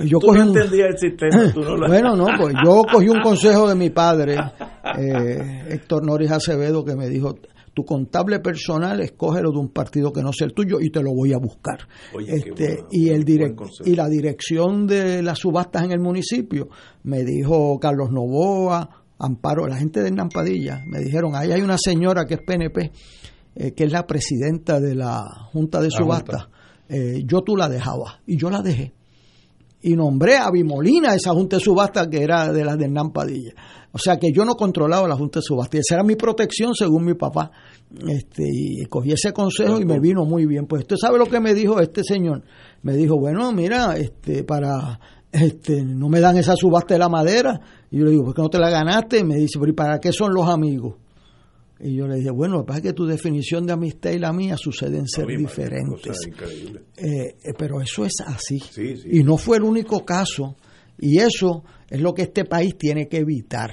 yo 0.04 0.18
tú 0.18 0.32
no 0.32 0.42
entendías 0.44 0.90
el 0.90 0.98
sistema. 0.98 1.52
Tú 1.52 1.60
no 1.60 1.86
Bueno, 1.86 2.16
no, 2.16 2.26
pues 2.38 2.54
yo 2.64 2.82
cogí 2.90 3.08
un 3.08 3.20
consejo 3.20 3.68
de 3.68 3.74
mi 3.74 3.90
padre, 3.90 4.36
eh, 4.98 5.64
Héctor 5.68 6.06
Noris 6.06 6.30
Acevedo, 6.30 6.84
que 6.84 6.94
me 6.94 7.08
dijo, 7.08 7.34
tu 7.74 7.84
contable 7.84 8.40
personal 8.40 9.00
escógelo 9.02 9.50
de 9.50 9.58
un 9.58 9.68
partido 9.68 10.10
que 10.10 10.22
no 10.22 10.32
sea 10.32 10.46
el 10.46 10.54
tuyo 10.54 10.78
y 10.80 10.90
te 10.90 11.02
lo 11.02 11.12
voy 11.12 11.34
a 11.34 11.38
buscar. 11.38 11.80
este, 12.26 12.84
y, 12.90 13.10
el 13.10 13.24
y 13.84 13.94
la 13.94 14.08
dirección 14.08 14.86
de 14.86 15.22
las 15.22 15.40
subastas 15.40 15.84
en 15.84 15.92
el 15.92 16.00
municipio 16.00 16.68
me 17.02 17.22
dijo 17.22 17.78
Carlos 17.78 18.10
Novoa, 18.10 18.88
Amparo, 19.18 19.66
la 19.66 19.76
gente 19.76 20.02
de 20.02 20.10
Nampadilla, 20.10 20.84
me 20.86 21.00
dijeron, 21.00 21.34
ahí 21.34 21.52
hay 21.52 21.60
una 21.60 21.76
señora 21.76 22.24
que 22.24 22.34
es 22.34 22.40
PNP 22.40 22.92
eh, 23.58 23.72
que 23.72 23.84
es 23.84 23.92
la 23.92 24.06
presidenta 24.06 24.80
de 24.80 24.94
la 24.94 25.24
Junta 25.50 25.80
de 25.80 25.90
Subasta, 25.90 26.50
eh, 26.90 27.22
yo 27.24 27.40
tú 27.40 27.56
la 27.56 27.70
dejabas 27.70 28.18
y 28.26 28.36
yo 28.36 28.50
la 28.50 28.60
dejé. 28.60 28.92
Y 29.80 29.96
nombré 29.96 30.36
a 30.36 30.50
Bimolina 30.50 31.14
esa 31.14 31.32
Junta 31.32 31.56
de 31.56 31.62
Subasta 31.62 32.06
que 32.10 32.22
era 32.22 32.52
de 32.52 32.64
las 32.64 32.76
de 32.76 32.84
Hernán 32.84 33.12
Padilla. 33.12 33.54
O 33.92 33.98
sea 33.98 34.18
que 34.18 34.30
yo 34.30 34.44
no 34.44 34.56
controlaba 34.56 35.08
la 35.08 35.16
Junta 35.16 35.38
de 35.38 35.44
Subasta. 35.44 35.78
Y 35.78 35.80
esa 35.80 35.94
era 35.94 36.04
mi 36.04 36.16
protección 36.16 36.74
según 36.74 37.06
mi 37.06 37.14
papá. 37.14 37.50
Este, 38.06 38.42
y 38.46 38.84
cogí 38.90 39.12
ese 39.12 39.32
consejo 39.32 39.80
y 39.80 39.86
me 39.86 40.00
vino 40.00 40.26
muy 40.26 40.44
bien. 40.44 40.66
Pues 40.66 40.82
usted 40.82 40.96
sabe 40.96 41.18
lo 41.18 41.24
que 41.24 41.40
me 41.40 41.54
dijo 41.54 41.80
este 41.80 42.04
señor. 42.04 42.42
Me 42.82 42.94
dijo, 42.94 43.18
bueno, 43.18 43.52
mira, 43.52 43.96
este, 43.96 44.44
para 44.44 45.00
este, 45.32 45.82
no 45.82 46.10
me 46.10 46.20
dan 46.20 46.36
esa 46.36 46.56
subasta 46.56 46.92
de 46.92 46.98
la 46.98 47.08
madera. 47.08 47.58
Y 47.90 47.98
yo 47.98 48.04
le 48.04 48.10
digo, 48.10 48.24
¿por 48.24 48.34
qué 48.34 48.42
no 48.42 48.50
te 48.50 48.58
la 48.58 48.68
ganaste? 48.68 49.20
Y 49.20 49.24
me 49.24 49.36
dice, 49.36 49.58
pero 49.58 49.70
¿y 49.70 49.74
para 49.74 49.98
qué 49.98 50.12
son 50.12 50.34
los 50.34 50.46
amigos? 50.46 50.96
Y 51.78 51.94
yo 51.94 52.06
le 52.06 52.16
dije, 52.16 52.30
bueno, 52.30 52.54
lo 52.54 52.60
que 52.62 52.66
pasa 52.68 52.78
es 52.78 52.82
que 52.84 52.92
tu 52.94 53.06
definición 53.06 53.66
de 53.66 53.74
amistad 53.74 54.10
y 54.10 54.18
la 54.18 54.32
mía 54.32 54.56
suceden 54.56 55.06
ser 55.06 55.26
diferentes. 55.26 56.16
Eh, 56.96 57.36
eh, 57.44 57.52
pero 57.56 57.80
eso 57.80 58.04
es 58.06 58.14
así. 58.24 58.62
Y 59.10 59.22
no 59.22 59.36
fue 59.36 59.58
el 59.58 59.62
único 59.62 60.04
caso. 60.04 60.56
Y 60.98 61.18
eso 61.18 61.64
es 61.90 62.00
lo 62.00 62.14
que 62.14 62.22
este 62.22 62.46
país 62.46 62.76
tiene 62.78 63.08
que 63.08 63.18
evitar. 63.18 63.70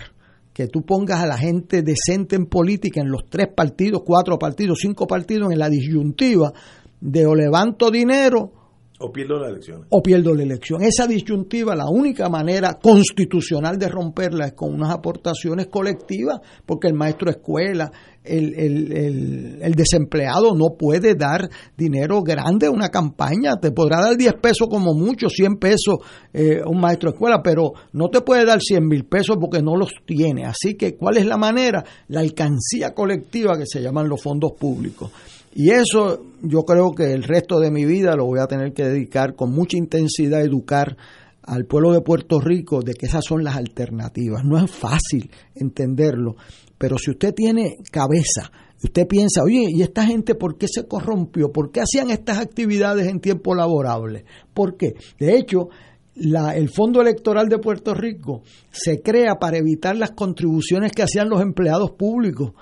Que 0.53 0.67
tú 0.67 0.83
pongas 0.83 1.21
a 1.21 1.27
la 1.27 1.37
gente 1.37 1.81
decente 1.81 2.35
en 2.35 2.47
política, 2.47 3.01
en 3.01 3.09
los 3.09 3.29
tres 3.29 3.47
partidos, 3.55 4.03
cuatro 4.05 4.37
partidos, 4.37 4.79
cinco 4.81 5.07
partidos, 5.07 5.51
en 5.51 5.59
la 5.59 5.69
disyuntiva 5.69 6.51
de 6.99 7.25
o 7.25 7.33
levanto 7.33 7.89
dinero 7.89 8.62
o 9.03 9.11
pierdo 9.11 9.37
la 9.37 9.49
elección. 9.49 9.85
O 9.89 10.01
pierdo 10.01 10.33
la 10.33 10.43
elección. 10.43 10.81
Esa 10.81 11.05
disyuntiva, 11.05 11.75
la 11.75 11.89
única 11.89 12.29
manera 12.29 12.79
constitucional 12.81 13.77
de 13.77 13.89
romperla 13.89 14.45
es 14.45 14.53
con 14.53 14.73
unas 14.73 14.91
aportaciones 14.91 15.67
colectivas, 15.67 16.39
porque 16.65 16.87
el 16.87 16.93
maestro 16.93 17.29
de 17.29 17.37
escuela, 17.37 17.91
el, 18.23 18.53
el, 18.53 19.59
el, 19.61 19.75
desempleado 19.75 20.55
no 20.55 20.77
puede 20.77 21.15
dar 21.15 21.49
dinero 21.75 22.21
grande 22.21 22.67
a 22.67 22.71
una 22.71 22.87
campaña. 22.87 23.57
Te 23.61 23.71
podrá 23.71 23.99
dar 23.99 24.15
10 24.15 24.35
pesos 24.41 24.69
como 24.69 24.93
mucho, 24.93 25.27
100 25.27 25.57
pesos 25.57 25.97
eh, 26.31 26.61
un 26.65 26.79
maestro 26.79 27.09
de 27.09 27.15
escuela, 27.15 27.41
pero 27.43 27.73
no 27.91 28.07
te 28.07 28.21
puede 28.21 28.45
dar 28.45 28.61
100 28.61 28.87
mil 28.87 29.03
pesos 29.03 29.35
porque 29.37 29.61
no 29.61 29.75
los 29.75 29.91
tiene. 30.05 30.45
Así 30.45 30.75
que, 30.75 30.95
¿cuál 30.95 31.17
es 31.17 31.25
la 31.25 31.35
manera? 31.35 31.83
La 32.07 32.21
alcancía 32.21 32.93
colectiva 32.93 33.57
que 33.57 33.65
se 33.65 33.81
llaman 33.81 34.07
los 34.07 34.21
fondos 34.21 34.53
públicos. 34.53 35.11
Y 35.55 35.69
eso 35.69 36.25
yo 36.41 36.63
creo 36.63 36.91
que 36.91 37.13
el 37.13 37.23
resto 37.23 37.59
de 37.59 37.71
mi 37.71 37.85
vida 37.85 38.15
lo 38.15 38.25
voy 38.25 38.39
a 38.39 38.47
tener 38.47 38.73
que 38.73 38.83
dedicar 38.83 39.35
con 39.35 39.51
mucha 39.51 39.77
intensidad 39.77 40.39
a 40.39 40.43
educar 40.43 40.97
al 41.43 41.65
pueblo 41.65 41.91
de 41.91 42.01
Puerto 42.01 42.39
Rico 42.39 42.81
de 42.81 42.93
que 42.93 43.05
esas 43.05 43.23
son 43.25 43.43
las 43.43 43.55
alternativas. 43.55 44.43
No 44.43 44.57
es 44.57 44.71
fácil 44.71 45.29
entenderlo, 45.55 46.35
pero 46.77 46.97
si 46.97 47.11
usted 47.11 47.33
tiene 47.33 47.77
cabeza, 47.91 48.51
usted 48.83 49.07
piensa, 49.07 49.41
oye, 49.43 49.67
¿y 49.69 49.81
esta 49.81 50.05
gente 50.05 50.35
por 50.35 50.57
qué 50.57 50.67
se 50.67 50.87
corrompió? 50.87 51.51
¿Por 51.51 51.71
qué 51.71 51.81
hacían 51.81 52.09
estas 52.09 52.39
actividades 52.39 53.07
en 53.07 53.19
tiempo 53.19 53.53
laborable? 53.53 54.25
¿Por 54.53 54.75
qué? 54.75 54.93
De 55.19 55.37
hecho, 55.37 55.69
la, 56.15 56.55
el 56.55 56.69
Fondo 56.69 57.01
Electoral 57.01 57.47
de 57.47 57.59
Puerto 57.59 57.93
Rico 57.93 58.41
se 58.71 59.01
crea 59.01 59.35
para 59.35 59.57
evitar 59.57 59.95
las 59.95 60.11
contribuciones 60.11 60.91
que 60.91 61.03
hacían 61.03 61.29
los 61.29 61.41
empleados 61.41 61.91
públicos 61.91 62.53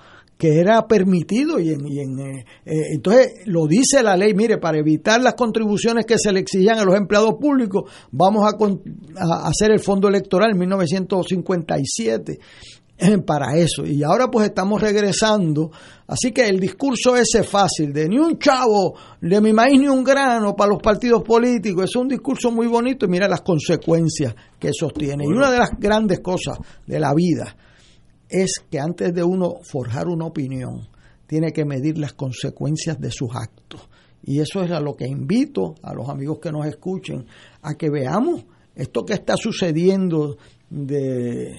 que 0.42 0.58
era 0.58 0.88
permitido 0.88 1.60
y, 1.60 1.70
en, 1.70 2.18
eh, 2.18 2.44
eh, 2.66 2.74
entonces 2.94 3.46
lo 3.46 3.68
dice 3.68 4.02
la 4.02 4.16
ley, 4.16 4.34
mire, 4.34 4.58
para 4.58 4.76
evitar 4.76 5.22
las 5.22 5.34
contribuciones 5.34 6.04
que 6.04 6.18
se 6.18 6.32
le 6.32 6.40
exigían 6.40 6.80
a 6.80 6.84
los 6.84 6.96
empleados 6.96 7.34
públicos, 7.40 7.88
vamos 8.10 8.52
a, 8.52 9.48
hacer 9.48 9.70
el 9.70 9.78
fondo 9.78 10.08
electoral 10.08 10.50
en 10.50 10.58
1957 10.58 12.40
para 13.24 13.56
eso. 13.56 13.86
Y 13.86 14.02
ahora 14.02 14.32
pues 14.32 14.48
estamos 14.48 14.82
regresando. 14.82 15.70
Así 16.08 16.32
que 16.32 16.48
el 16.48 16.58
discurso 16.58 17.14
ese 17.14 17.44
fácil 17.44 17.92
de 17.92 18.08
ni 18.08 18.18
un 18.18 18.36
chavo, 18.36 18.96
de 19.20 19.40
mi 19.40 19.52
maíz 19.52 19.78
ni 19.78 19.86
un 19.86 20.02
grano 20.02 20.56
para 20.56 20.70
los 20.70 20.82
partidos 20.82 21.22
políticos, 21.22 21.84
es 21.84 21.94
un 21.94 22.08
discurso 22.08 22.50
muy 22.50 22.66
bonito 22.66 23.06
y 23.06 23.08
mira 23.08 23.28
las 23.28 23.42
consecuencias 23.42 24.34
que 24.58 24.70
eso 24.70 24.88
tiene. 24.88 25.22
Y 25.22 25.28
una 25.28 25.52
de 25.52 25.58
las 25.60 25.70
grandes 25.78 26.18
cosas 26.18 26.58
de 26.84 26.98
la 26.98 27.14
vida 27.14 27.54
es 28.32 28.64
que 28.70 28.80
antes 28.80 29.14
de 29.14 29.22
uno 29.22 29.56
forjar 29.62 30.08
una 30.08 30.26
opinión, 30.26 30.88
tiene 31.26 31.52
que 31.52 31.64
medir 31.64 31.98
las 31.98 32.12
consecuencias 32.12 33.00
de 33.00 33.10
sus 33.10 33.30
actos. 33.34 33.88
Y 34.24 34.40
eso 34.40 34.62
es 34.62 34.70
a 34.70 34.80
lo 34.80 34.94
que 34.94 35.06
invito 35.06 35.74
a 35.82 35.94
los 35.94 36.08
amigos 36.08 36.38
que 36.40 36.52
nos 36.52 36.66
escuchen, 36.66 37.26
a 37.62 37.74
que 37.74 37.90
veamos 37.90 38.44
esto 38.74 39.04
que 39.04 39.14
está 39.14 39.36
sucediendo 39.36 40.36
de, 40.70 41.56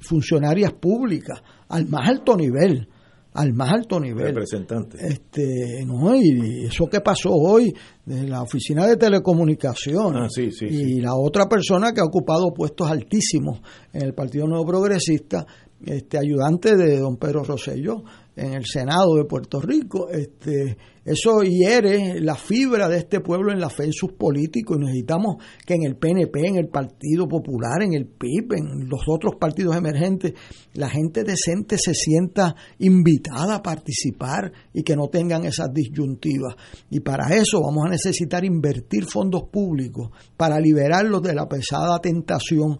funcionarias 0.00 0.72
públicas 0.72 1.42
al 1.68 1.86
más 1.88 2.08
alto 2.08 2.36
nivel 2.36 2.88
al 3.34 3.52
más 3.52 3.72
alto 3.72 4.00
nivel. 4.00 4.34
Representante. 4.34 4.98
Este, 5.00 5.84
no, 5.86 6.16
y 6.16 6.64
eso 6.64 6.86
que 6.86 7.00
pasó 7.00 7.30
hoy 7.30 7.72
de 8.04 8.26
la 8.26 8.42
oficina 8.42 8.84
de 8.84 8.96
telecomunicaciones 8.96 10.22
ah, 10.24 10.28
sí, 10.28 10.50
sí, 10.50 10.64
y 10.66 11.00
la 11.00 11.14
otra 11.14 11.46
persona 11.46 11.92
que 11.92 12.00
ha 12.00 12.04
ocupado 12.04 12.52
puestos 12.52 12.90
altísimos 12.90 13.60
en 13.92 14.02
el 14.02 14.14
Partido 14.14 14.46
Nuevo 14.48 14.66
Progresista 14.66 15.46
este 15.84 16.18
ayudante 16.18 16.76
de 16.76 16.98
don 16.98 17.16
Pedro 17.16 17.44
Rosselló 17.44 18.02
en 18.38 18.54
el 18.54 18.64
Senado 18.66 19.16
de 19.16 19.24
Puerto 19.24 19.60
Rico. 19.60 20.08
Este, 20.10 20.76
eso 21.04 21.42
hiere 21.42 22.20
la 22.20 22.36
fibra 22.36 22.88
de 22.88 22.98
este 22.98 23.20
pueblo 23.20 23.52
en 23.52 23.60
la 23.60 23.68
fe 23.68 23.84
en 23.84 23.92
sus 23.92 24.12
políticos 24.12 24.76
y 24.78 24.84
necesitamos 24.84 25.42
que 25.66 25.74
en 25.74 25.84
el 25.84 25.96
PNP, 25.96 26.46
en 26.46 26.56
el 26.56 26.68
Partido 26.68 27.26
Popular, 27.26 27.82
en 27.82 27.94
el 27.94 28.06
PIB, 28.06 28.52
en 28.54 28.88
los 28.88 29.02
otros 29.08 29.34
partidos 29.40 29.76
emergentes, 29.76 30.34
la 30.74 30.88
gente 30.88 31.24
decente 31.24 31.76
se 31.78 31.94
sienta 31.94 32.54
invitada 32.78 33.56
a 33.56 33.62
participar 33.62 34.52
y 34.72 34.82
que 34.82 34.94
no 34.94 35.08
tengan 35.08 35.44
esas 35.44 35.72
disyuntivas. 35.72 36.54
Y 36.90 37.00
para 37.00 37.34
eso 37.34 37.60
vamos 37.60 37.86
a 37.86 37.90
necesitar 37.90 38.44
invertir 38.44 39.04
fondos 39.04 39.44
públicos 39.50 40.10
para 40.36 40.60
liberarlos 40.60 41.22
de 41.22 41.34
la 41.34 41.48
pesada 41.48 41.98
tentación 42.00 42.78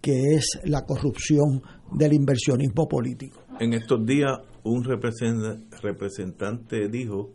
que 0.00 0.36
es 0.36 0.60
la 0.64 0.84
corrupción 0.84 1.62
del 1.92 2.12
inversionismo 2.12 2.88
político. 2.88 3.40
En 3.60 3.72
estos 3.72 4.04
días 4.04 4.40
un 4.64 4.84
representante 4.84 6.88
dijo 6.88 7.30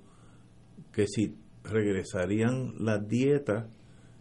que 0.91 1.07
si 1.07 1.35
regresarían 1.63 2.73
las 2.79 3.07
dietas 3.07 3.65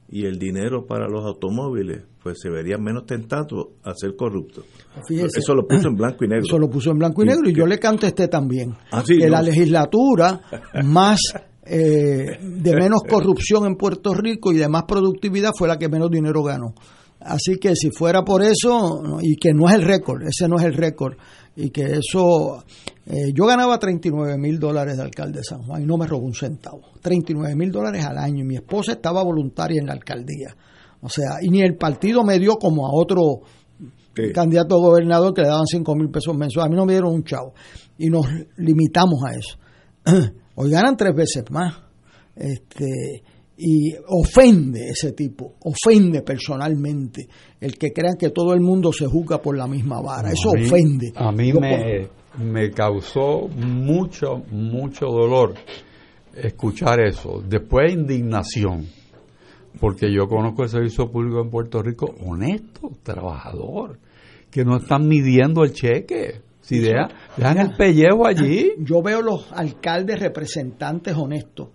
y 0.08 0.26
el 0.26 0.38
dinero 0.38 0.86
para 0.86 1.08
los 1.08 1.24
automóviles, 1.24 2.02
pues 2.22 2.38
se 2.40 2.50
verían 2.50 2.82
menos 2.82 3.06
tentados 3.06 3.68
a 3.84 3.94
ser 3.94 4.16
corruptos. 4.16 4.64
eso 5.08 5.54
lo 5.54 5.66
puso 5.66 5.88
en 5.88 5.94
blanco 5.94 6.24
y 6.24 6.28
negro. 6.28 6.44
Eso 6.44 6.58
lo 6.58 6.68
puso 6.68 6.90
en 6.90 6.98
blanco 6.98 7.22
y 7.22 7.26
negro 7.26 7.48
y 7.48 7.54
yo 7.54 7.66
le 7.66 7.78
contesté 7.78 8.28
también 8.28 8.74
ah, 8.90 9.02
que 9.06 9.28
la 9.28 9.40
legislatura 9.40 10.40
más 10.84 11.20
eh, 11.64 12.38
de 12.40 12.74
menos 12.74 13.02
corrupción 13.08 13.66
en 13.66 13.76
Puerto 13.76 14.12
Rico 14.12 14.52
y 14.52 14.56
de 14.56 14.68
más 14.68 14.84
productividad 14.84 15.52
fue 15.56 15.68
la 15.68 15.78
que 15.78 15.88
menos 15.88 16.10
dinero 16.10 16.42
ganó. 16.42 16.74
Así 17.20 17.56
que 17.56 17.74
si 17.76 17.90
fuera 17.90 18.24
por 18.24 18.42
eso, 18.42 19.18
y 19.20 19.36
que 19.36 19.52
no 19.52 19.68
es 19.68 19.74
el 19.74 19.82
récord, 19.82 20.22
ese 20.22 20.48
no 20.48 20.56
es 20.56 20.64
el 20.64 20.74
récord, 20.74 21.16
y 21.54 21.70
que 21.70 21.82
eso, 21.82 22.64
eh, 23.06 23.32
yo 23.34 23.44
ganaba 23.44 23.78
39 23.78 24.38
mil 24.38 24.58
dólares 24.58 24.96
de 24.96 25.02
alcalde 25.02 25.38
de 25.38 25.44
San 25.44 25.62
Juan 25.62 25.82
y 25.82 25.86
no 25.86 25.98
me 25.98 26.06
robó 26.06 26.24
un 26.24 26.34
centavo, 26.34 26.80
39 27.02 27.54
mil 27.56 27.70
dólares 27.70 28.04
al 28.06 28.16
año, 28.16 28.42
y 28.42 28.46
mi 28.46 28.56
esposa 28.56 28.92
estaba 28.92 29.22
voluntaria 29.22 29.78
en 29.78 29.86
la 29.86 29.92
alcaldía, 29.92 30.56
o 31.02 31.10
sea, 31.10 31.36
y 31.42 31.50
ni 31.50 31.60
el 31.60 31.76
partido 31.76 32.24
me 32.24 32.38
dio 32.38 32.56
como 32.56 32.86
a 32.86 32.90
otro 32.92 33.42
candidato 34.34 34.76
a 34.76 34.78
gobernador 34.78 35.34
que 35.34 35.42
le 35.42 35.48
daban 35.48 35.66
5 35.66 35.94
mil 35.94 36.10
pesos 36.10 36.34
mensuales, 36.34 36.68
a 36.68 36.70
mí 36.70 36.76
no 36.76 36.86
me 36.86 36.94
dieron 36.94 37.12
un 37.12 37.24
chavo, 37.24 37.52
y 37.98 38.08
nos 38.08 38.26
limitamos 38.56 39.20
a 39.24 39.32
eso. 39.32 39.58
Hoy 40.54 40.70
ganan 40.70 40.96
tres 40.96 41.14
veces 41.14 41.44
más. 41.50 41.74
Este, 42.34 43.22
y 43.62 43.94
ofende 44.06 44.88
ese 44.88 45.12
tipo, 45.12 45.56
ofende 45.64 46.22
personalmente 46.22 47.28
el 47.60 47.76
que 47.76 47.92
crean 47.92 48.16
que 48.18 48.30
todo 48.30 48.54
el 48.54 48.60
mundo 48.60 48.90
se 48.90 49.06
juzga 49.06 49.42
por 49.42 49.56
la 49.56 49.66
misma 49.66 50.00
vara, 50.00 50.30
eso 50.30 50.50
ofende. 50.50 51.12
A 51.14 51.30
mí 51.30 51.52
me, 51.52 52.08
me 52.38 52.70
causó 52.70 53.48
mucho, 53.48 54.42
mucho 54.50 55.06
dolor 55.06 55.54
escuchar 56.34 57.00
eso, 57.00 57.42
después 57.46 57.92
indignación, 57.92 58.86
porque 59.78 60.10
yo 60.10 60.26
conozco 60.26 60.62
el 60.62 60.70
servicio 60.70 61.10
público 61.10 61.42
en 61.42 61.50
Puerto 61.50 61.82
Rico 61.82 62.14
honesto, 62.26 62.92
trabajador, 63.02 63.98
que 64.50 64.64
no 64.64 64.78
están 64.78 65.06
midiendo 65.06 65.64
el 65.64 65.72
cheque. 65.72 66.42
Si 66.62 66.78
dejan, 66.78 67.08
dejan 67.36 67.58
el 67.58 67.76
pellejo 67.76 68.26
allí. 68.26 68.72
Yo 68.78 69.02
veo 69.02 69.22
los 69.22 69.50
alcaldes 69.52 70.20
representantes 70.20 71.16
honestos 71.16 71.70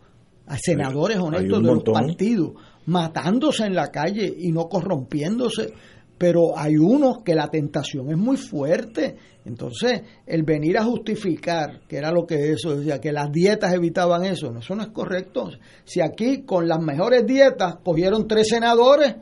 a 0.47 0.57
senadores 0.57 1.17
honestos 1.17 1.61
de 1.61 1.73
los 1.73 1.83
partidos, 1.83 2.53
matándose 2.85 3.65
en 3.65 3.75
la 3.75 3.87
calle 3.87 4.31
y 4.37 4.51
no 4.51 4.67
corrompiéndose, 4.67 5.73
pero 6.17 6.57
hay 6.57 6.77
unos 6.77 7.23
que 7.23 7.35
la 7.35 7.49
tentación 7.49 8.09
es 8.09 8.17
muy 8.17 8.37
fuerte. 8.37 9.15
Entonces, 9.45 10.01
el 10.25 10.43
venir 10.43 10.77
a 10.77 10.83
justificar, 10.83 11.81
que 11.87 11.97
era 11.97 12.11
lo 12.11 12.25
que 12.25 12.51
eso 12.51 12.75
decía, 12.75 12.99
que 12.99 13.11
las 13.11 13.31
dietas 13.31 13.73
evitaban 13.73 14.23
eso, 14.23 14.51
no, 14.51 14.59
eso 14.59 14.75
no 14.75 14.83
es 14.83 14.89
correcto. 14.89 15.49
Si 15.83 16.01
aquí 16.01 16.43
con 16.43 16.67
las 16.67 16.81
mejores 16.81 17.25
dietas 17.25 17.75
cogieron 17.83 18.27
tres 18.27 18.47
senadores, 18.47 19.15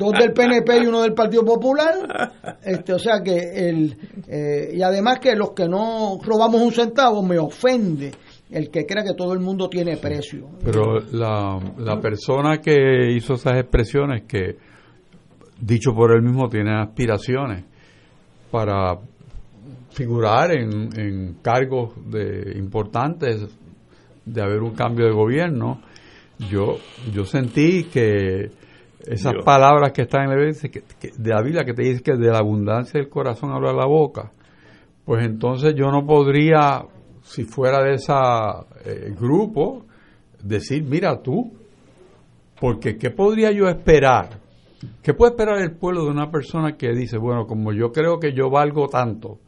dos 0.00 0.12
del 0.18 0.32
PNP 0.32 0.82
y 0.82 0.86
uno 0.86 1.02
del 1.02 1.14
Partido 1.14 1.44
Popular, 1.44 2.58
este, 2.62 2.94
o 2.94 2.98
sea 2.98 3.20
que 3.22 3.68
el, 3.68 3.96
eh, 4.26 4.70
y 4.74 4.82
además 4.82 5.20
que 5.20 5.36
los 5.36 5.52
que 5.52 5.68
no 5.68 6.18
robamos 6.22 6.60
un 6.62 6.72
centavo 6.72 7.22
me 7.22 7.38
ofende 7.38 8.12
el 8.50 8.70
que 8.70 8.86
crea 8.86 9.04
que 9.04 9.14
todo 9.14 9.32
el 9.32 9.40
mundo 9.40 9.68
tiene 9.68 9.96
precio. 9.96 10.48
Pero 10.64 11.00
la, 11.12 11.58
la 11.78 12.00
persona 12.00 12.58
que 12.58 13.12
hizo 13.12 13.34
esas 13.34 13.54
expresiones, 13.58 14.24
que 14.24 14.56
dicho 15.60 15.94
por 15.94 16.12
él 16.12 16.22
mismo 16.22 16.48
tiene 16.48 16.74
aspiraciones 16.80 17.64
para 18.50 18.98
figurar 19.90 20.52
en, 20.52 20.90
en 20.98 21.34
cargos 21.42 21.94
de 22.10 22.52
importantes 22.56 23.46
de 24.24 24.42
haber 24.42 24.60
un 24.60 24.74
cambio 24.74 25.06
de 25.06 25.12
gobierno, 25.12 25.80
yo, 26.50 26.76
yo 27.12 27.24
sentí 27.24 27.84
que 27.84 28.50
esas 29.06 29.34
palabras 29.44 29.92
que 29.92 30.02
están 30.02 30.24
en 30.24 30.30
la 30.30 30.36
Biblia, 30.36 30.82
de 31.16 31.30
la 31.30 31.42
Biblia 31.42 31.64
que 31.64 31.74
te 31.74 31.82
dice 31.82 32.02
que 32.02 32.16
de 32.16 32.30
la 32.30 32.38
abundancia 32.38 33.00
del 33.00 33.08
corazón 33.08 33.52
habla 33.52 33.72
la 33.72 33.86
boca, 33.86 34.32
pues 35.04 35.24
entonces 35.24 35.74
yo 35.76 35.90
no 35.90 36.04
podría, 36.04 36.84
si 37.26 37.44
fuera 37.44 37.82
de 37.82 37.94
ese 37.94 38.12
eh, 38.84 39.14
grupo, 39.18 39.84
decir, 40.42 40.84
mira 40.84 41.20
tú, 41.20 41.52
porque 42.60 42.96
¿qué 42.96 43.10
podría 43.10 43.50
yo 43.50 43.68
esperar? 43.68 44.38
¿Qué 45.02 45.12
puede 45.12 45.32
esperar 45.32 45.58
el 45.58 45.72
pueblo 45.72 46.04
de 46.04 46.10
una 46.10 46.30
persona 46.30 46.76
que 46.76 46.92
dice, 46.92 47.18
bueno, 47.18 47.46
como 47.46 47.72
yo 47.72 47.90
creo 47.90 48.20
que 48.20 48.32
yo 48.32 48.48
valgo 48.48 48.86
tanto 48.86 49.38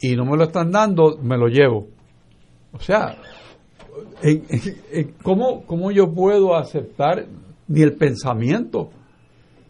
y 0.00 0.14
no 0.14 0.24
me 0.26 0.36
lo 0.36 0.44
están 0.44 0.70
dando, 0.70 1.16
me 1.22 1.38
lo 1.38 1.48
llevo? 1.48 1.88
O 2.72 2.78
sea, 2.78 3.16
¿cómo, 5.22 5.64
¿cómo 5.64 5.90
yo 5.90 6.12
puedo 6.12 6.56
aceptar 6.56 7.26
ni 7.68 7.80
el 7.80 7.94
pensamiento 7.94 8.90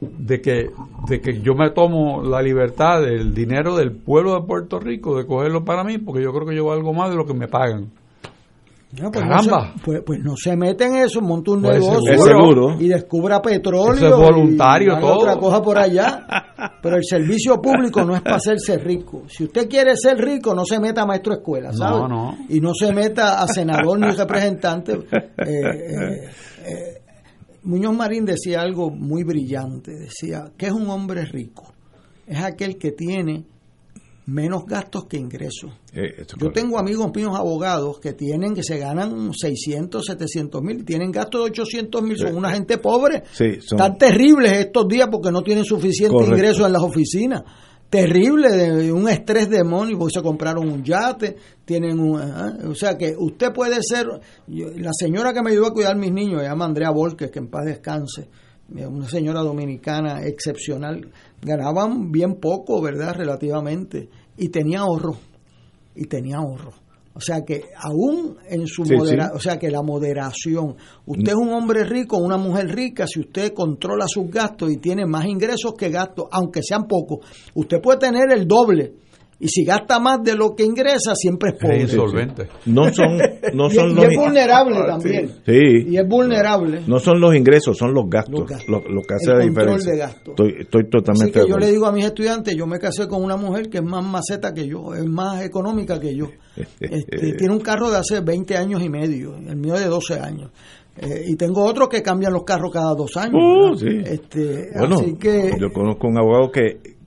de 0.01 0.41
que, 0.41 0.71
de 1.09 1.21
que 1.21 1.41
yo 1.41 1.55
me 1.55 1.71
tomo 1.71 2.23
la 2.23 2.41
libertad 2.41 3.03
del 3.03 3.35
dinero 3.35 3.77
del 3.77 3.93
pueblo 3.93 4.35
de 4.35 4.47
Puerto 4.47 4.79
Rico 4.79 5.17
de 5.17 5.27
cogerlo 5.27 5.65
para 5.65 5.85
mí 5.85 5.99
porque 5.99 6.23
yo 6.23 6.33
creo 6.33 6.47
que 6.47 6.55
yo 6.57 6.67
valgo 6.67 6.93
más 6.93 7.11
de 7.11 7.17
lo 7.17 7.27
que 7.27 7.35
me 7.35 7.49
pagan? 7.49 7.91
pues 8.91 9.11
Caramba. 9.11 9.37
No 9.37 9.43
se, 9.43 9.81
pues, 9.85 10.03
pues, 10.05 10.21
no 10.21 10.35
se 10.37 10.57
mete 10.57 10.85
en 10.87 10.97
eso, 10.97 11.21
monta 11.21 11.51
un 11.51 11.63
pues 11.63 11.79
negocio 11.79 12.81
y 12.81 12.89
descubra 12.89 13.43
petróleo. 13.43 14.19
voluntario 14.19 14.99
y 14.99 15.05
otra 15.05 15.37
cosa 15.37 15.61
por 15.61 15.79
allá. 15.79 16.27
Pero 16.81 16.97
el 16.97 17.05
servicio 17.05 17.61
público 17.61 18.03
no 18.05 18.15
es 18.17 18.23
para 18.23 18.37
hacerse 18.37 18.79
rico. 18.79 19.25
Si 19.29 19.45
usted 19.45 19.69
quiere 19.69 19.95
ser 19.97 20.17
rico, 20.17 20.55
no 20.55 20.65
se 20.65 20.81
meta 20.81 21.03
a 21.03 21.07
maestro 21.07 21.35
de 21.35 21.41
escuela, 21.41 21.73
¿sabe? 21.73 22.09
Y 22.49 22.61
no 22.61 22.73
se 22.73 22.93
meta 22.93 23.41
a 23.43 23.47
senador 23.47 23.99
ni 23.99 24.11
representante. 24.11 24.93
Eh, 24.93 25.45
eh, 25.47 26.31
eh, 26.67 27.03
Muñoz 27.69 27.95
Marín 27.95 28.25
decía 28.25 28.63
algo 28.63 28.91
muy 28.91 29.25
brillante. 29.25 29.93
Decía, 29.95 30.51
¿qué 30.57 30.67
es 30.67 30.73
un 30.73 30.89
hombre 30.89 31.27
rico? 31.27 31.71
Es 32.27 32.39
aquel 32.39 32.79
que 32.79 32.93
tiene 32.93 33.45
menos 34.25 34.65
gastos 34.65 35.05
que 35.05 35.19
ingresos. 35.19 35.71
Eh, 35.93 36.25
Yo 36.39 36.51
tengo 36.51 36.79
amigos 36.79 37.11
míos 37.15 37.33
abogados 37.35 37.99
que 38.01 38.15
tienen 38.15 38.55
que 38.55 38.63
se 38.63 38.79
ganan 38.79 39.33
600, 39.35 40.03
700 40.05 40.63
mil, 40.63 40.85
tienen 40.87 41.13
gastos 41.13 41.43
de 41.45 41.51
800 41.51 42.03
mil, 42.03 42.17
son 42.17 42.37
una 42.37 42.53
gente 42.53 42.79
pobre. 42.79 43.25
Están 43.59 43.99
terribles 43.99 44.53
estos 44.53 44.89
días 44.89 45.09
porque 45.11 45.31
no 45.31 45.43
tienen 45.43 45.65
suficiente 45.67 46.17
ingreso 46.25 46.65
en 46.67 46.73
las 46.73 46.83
oficinas. 46.83 47.43
Terrible, 47.91 48.51
de 48.51 48.93
un 48.93 49.09
estrés 49.09 49.49
porque 49.49 50.15
se 50.15 50.23
compraron 50.23 50.69
un 50.71 50.85
yate, 50.85 51.37
tienen 51.65 51.99
un... 51.99 52.21
o 52.21 52.75
sea 52.75 52.99
que 52.99 53.15
usted 53.17 53.53
puede 53.53 53.77
ser... 53.83 54.07
la 54.47 54.91
señora 54.93 55.33
que 55.33 55.43
me 55.43 55.53
ayudó 55.53 55.69
a 55.69 55.73
cuidar 55.73 55.97
mis 55.97 56.13
niños, 56.13 56.43
se 56.43 56.49
llama 56.49 56.67
Andrea 56.67 56.91
Volques, 56.91 57.31
que 57.31 57.39
en 57.39 57.49
paz 57.49 57.65
descanse, 57.65 58.29
una 58.69 59.09
señora 59.09 59.41
dominicana 59.41 60.23
excepcional, 60.27 61.11
ganaban 61.41 62.13
bien 62.13 62.35
poco, 62.35 62.83
¿verdad? 62.83 63.15
Relativamente, 63.17 64.11
y 64.37 64.51
tenía 64.51 64.81
ahorro, 64.81 65.17
y 65.95 66.05
tenía 66.05 66.37
ahorro. 66.37 66.75
O 67.19 67.21
sea 67.21 67.45
que 67.45 67.65
aún 67.75 68.37
en 68.49 68.69
su 68.69 68.85
moderación, 68.85 69.37
o 69.37 69.41
sea 69.41 69.59
que 69.59 69.73
la 69.73 69.83
moderación, 69.83 70.77
usted 71.05 71.33
es 71.33 71.35
un 71.35 71.53
hombre 71.53 71.83
rico, 71.83 72.17
una 72.17 72.37
mujer 72.37 72.73
rica, 72.73 73.09
si 73.09 73.19
usted 73.19 73.53
controla 73.53 74.07
sus 74.07 74.31
gastos 74.31 74.71
y 74.71 74.77
tiene 74.77 75.05
más 75.05 75.27
ingresos 75.27 75.75
que 75.77 75.91
gastos, 75.91 76.27
aunque 76.31 76.61
sean 76.63 76.87
pocos, 76.87 77.27
usted 77.55 77.81
puede 77.81 77.99
tener 77.99 78.31
el 78.31 78.47
doble 78.47 78.95
y 79.41 79.47
si 79.47 79.65
gasta 79.65 80.01
más 80.01 80.21
de 80.25 80.35
lo 80.35 80.57
que 80.57 80.65
ingresa, 80.65 81.15
siempre 81.15 81.51
es 81.51 81.61
pobre. 81.61 81.83
insolvente. 81.83 82.49
No 82.67 82.93
son, 82.93 83.19
no 83.55 83.71
son 83.71 83.97
y, 83.97 84.05
es 84.05 84.17
vulnerable 84.17 84.81
también. 84.85 85.29
Sí. 85.47 85.91
Y 85.91 85.97
es 85.97 86.09
vulnerable. 86.09 86.83
No 86.89 86.99
son 86.99 87.21
los 87.21 87.37
ingresos, 87.37 87.77
son 87.79 87.95
los 87.95 88.07
gastos. 88.09 88.51
Lo, 88.67 88.83
que 88.83 89.15
hace 89.15 89.31
la 89.31 89.45
diferencia. 89.45 89.93
De 89.93 89.99
gasto. 89.99 90.31
Estoy, 90.33 90.55
estoy 90.59 90.91
totalmente 90.91 91.39
Así 91.39 91.47
que 91.47 91.53
yo 91.53 91.57
le 91.57 91.71
digo 91.71 91.87
a 91.87 91.93
mis 91.93 92.05
estudiantes, 92.05 92.57
yo 92.57 92.67
me 92.67 92.81
casé 92.81 93.07
con 93.07 93.23
una 93.23 93.37
mujer 93.37 93.69
que 93.69 93.79
es 93.79 93.85
más 93.85 94.05
maceta 94.05 94.53
que 94.53 94.67
yo, 94.67 94.93
es 94.95 95.07
más 95.07 95.45
económica 95.45 96.01
que 96.01 96.17
yo. 96.17 96.27
Este, 96.81 97.35
tiene 97.35 97.55
un 97.55 97.61
carro 97.61 97.89
de 97.91 97.99
hace 97.99 98.21
20 98.21 98.57
años 98.57 98.83
y 98.83 98.89
medio, 98.89 99.37
el 99.37 99.57
mío 99.57 99.75
de 99.75 99.87
12 99.87 100.15
años. 100.15 100.51
Eh, 100.97 101.27
y 101.29 101.37
tengo 101.37 101.65
otros 101.65 101.89
que 101.89 102.03
cambian 102.03 102.33
los 102.33 102.43
carros 102.43 102.73
cada 102.73 102.95
dos 102.95 103.17
años. 103.17 103.41
Uh, 103.41 103.77
sí. 103.77 104.03
este, 104.05 104.71
así 104.75 105.15
que, 105.17 105.53
yo 105.61 105.73
conozco 105.73 106.09
un 106.09 106.19
abogado 106.19 106.51
que 106.51 106.98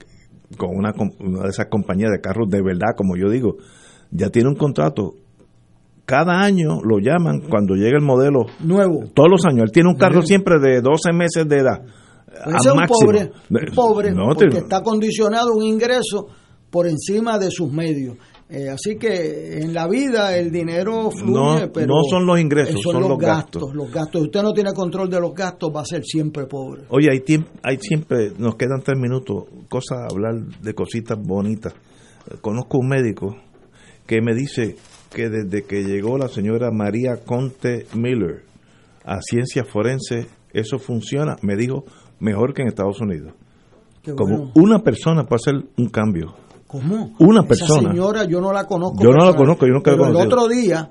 con 0.56 0.70
una, 0.76 0.92
una 1.20 1.42
de 1.42 1.48
esas 1.48 1.66
compañías 1.66 2.10
de 2.10 2.20
carros 2.20 2.48
de 2.48 2.62
verdad, 2.62 2.94
como 2.96 3.16
yo 3.16 3.28
digo, 3.30 3.56
ya 4.10 4.30
tiene 4.30 4.48
un 4.48 4.56
contrato 4.56 5.14
cada 6.04 6.42
año 6.42 6.80
lo 6.82 6.98
llaman 6.98 7.40
cuando 7.48 7.74
llega 7.74 7.96
el 7.96 8.04
modelo 8.04 8.46
nuevo. 8.60 9.04
Todos 9.14 9.30
los 9.30 9.44
años. 9.46 9.62
Él 9.64 9.72
tiene 9.72 9.88
un 9.88 9.96
carro 9.96 10.22
siempre 10.22 10.58
de 10.58 10.80
12 10.80 11.12
meses 11.12 11.48
de 11.48 11.58
edad. 11.58 11.82
es 11.82 12.66
un 12.66 12.82
pobre, 12.86 13.30
pobre 13.74 14.12
porque 14.14 14.58
está 14.58 14.82
condicionado 14.82 15.52
un 15.54 15.62
ingreso 15.62 16.26
por 16.70 16.86
encima 16.86 17.38
de 17.38 17.50
sus 17.50 17.72
medios. 17.72 18.16
Eh, 18.54 18.68
así 18.68 18.96
que 18.96 19.60
en 19.62 19.72
la 19.72 19.88
vida 19.88 20.36
el 20.36 20.52
dinero 20.52 21.10
fluye, 21.10 21.62
no, 21.62 21.72
pero 21.72 21.86
no 21.86 22.02
son 22.04 22.26
los 22.26 22.38
ingresos, 22.38 22.82
son, 22.82 23.00
los, 23.00 23.16
gastos, 23.18 23.74
Los 23.74 23.90
gastos. 23.90 24.24
Usted 24.24 24.42
no 24.42 24.52
tiene 24.52 24.74
control 24.74 25.08
de 25.08 25.18
los 25.18 25.32
gastos, 25.34 25.72
va 25.74 25.80
a 25.80 25.86
ser 25.86 26.04
siempre 26.04 26.44
pobre. 26.44 26.82
Oye, 26.90 27.08
hay, 27.10 27.24
hay 27.62 27.78
siempre, 27.78 28.32
nos 28.36 28.56
quedan 28.56 28.82
tres 28.84 28.98
minutos, 29.00 29.44
cosas, 29.70 30.00
hablar 30.10 30.34
de 30.34 30.74
cositas 30.74 31.18
bonitas. 31.18 31.72
Conozco 32.42 32.76
un 32.76 32.88
médico 32.88 33.34
que 34.06 34.20
me 34.20 34.34
dice 34.34 34.76
que 35.14 35.30
desde 35.30 35.62
que 35.62 35.84
llegó 35.84 36.18
la 36.18 36.28
señora 36.28 36.70
María 36.70 37.24
Conte 37.24 37.86
Miller 37.94 38.42
a 39.02 39.22
ciencia 39.22 39.64
forense, 39.64 40.26
eso 40.52 40.78
funciona, 40.78 41.36
me 41.40 41.56
dijo, 41.56 41.86
mejor 42.20 42.52
que 42.52 42.60
en 42.60 42.68
Estados 42.68 43.00
Unidos. 43.00 43.32
Como 44.14 44.52
una 44.56 44.80
persona 44.80 45.24
puede 45.24 45.40
hacer 45.40 45.54
un 45.78 45.88
cambio 45.88 46.34
¿Cómo? 46.72 47.10
Una 47.18 47.42
persona. 47.42 47.80
Esa 47.80 47.90
señora 47.90 48.24
yo 48.24 48.40
no 48.40 48.50
la 48.50 48.64
conozco. 48.64 49.02
Yo 49.02 49.10
no 49.10 49.26
la 49.26 49.36
conozco, 49.36 49.66
yo 49.66 49.74
nunca 49.74 49.94
la 49.94 50.08
El 50.08 50.16
otro 50.16 50.48
día 50.48 50.90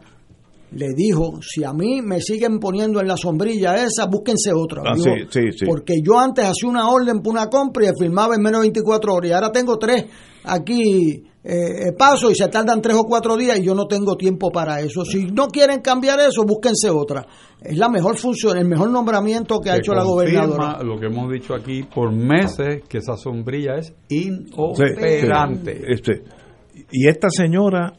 le 0.74 0.88
dijo, 0.96 1.40
si 1.42 1.64
a 1.64 1.74
mí 1.74 2.02
me 2.04 2.22
siguen 2.22 2.60
poniendo 2.60 3.02
en 3.02 3.08
la 3.08 3.18
sombrilla 3.18 3.84
esa, 3.84 4.06
búsquense 4.06 4.52
otra. 4.54 4.84
Ah, 4.86 4.94
sí, 4.96 5.10
sí, 5.32 5.52
sí. 5.58 5.66
Porque 5.66 5.96
yo 6.04 6.20
antes 6.20 6.46
hacía 6.46 6.70
una 6.70 6.88
orden 6.88 7.22
por 7.22 7.34
una 7.34 7.48
compra 7.48 7.86
y 7.86 7.90
firmaba 8.00 8.36
en 8.36 8.42
menos 8.42 8.62
de 8.62 8.68
24 8.68 9.14
horas. 9.14 9.32
Y 9.32 9.34
ahora 9.34 9.52
tengo 9.52 9.78
tres 9.80 10.06
aquí 10.44 11.24
eh, 11.44 11.88
eh, 11.88 11.92
paso 11.98 12.30
y 12.30 12.36
se 12.36 12.48
tardan 12.50 12.82
tres 12.82 12.96
o 12.96 13.04
cuatro 13.04 13.36
días 13.36 13.58
y 13.60 13.64
yo 13.64 13.74
no 13.74 13.88
tengo 13.88 14.16
tiempo 14.16 14.52
para 14.52 14.80
eso. 14.80 15.04
Si 15.04 15.26
no 15.26 15.48
quieren 15.48 15.82
cambiar 15.82 16.20
eso, 16.20 16.44
búsquense 16.46 16.90
otra. 16.92 17.26
Es 17.60 17.78
la 17.78 17.90
mejor 17.90 18.18
función, 18.18 18.58
el 18.58 18.68
mejor 18.68 18.92
nombramiento 18.92 19.60
que 19.60 19.72
ha 19.72 19.78
hecho 19.78 19.94
la 19.94 20.04
gobernadora. 20.04 20.84
Lo 20.84 21.00
que 21.00 21.08
hemos 21.08 21.32
dicho 21.32 21.56
aquí 21.56 21.84
por 21.84 22.12
meses, 22.12 22.84
que 22.88 23.00
esa 23.00 23.16
sombrilla 23.18 23.76
es 23.78 23.94
inoperante. 24.10 25.82
Este, 25.88 26.24
y 26.92 27.08
esta 27.08 27.30
señora, 27.32 27.94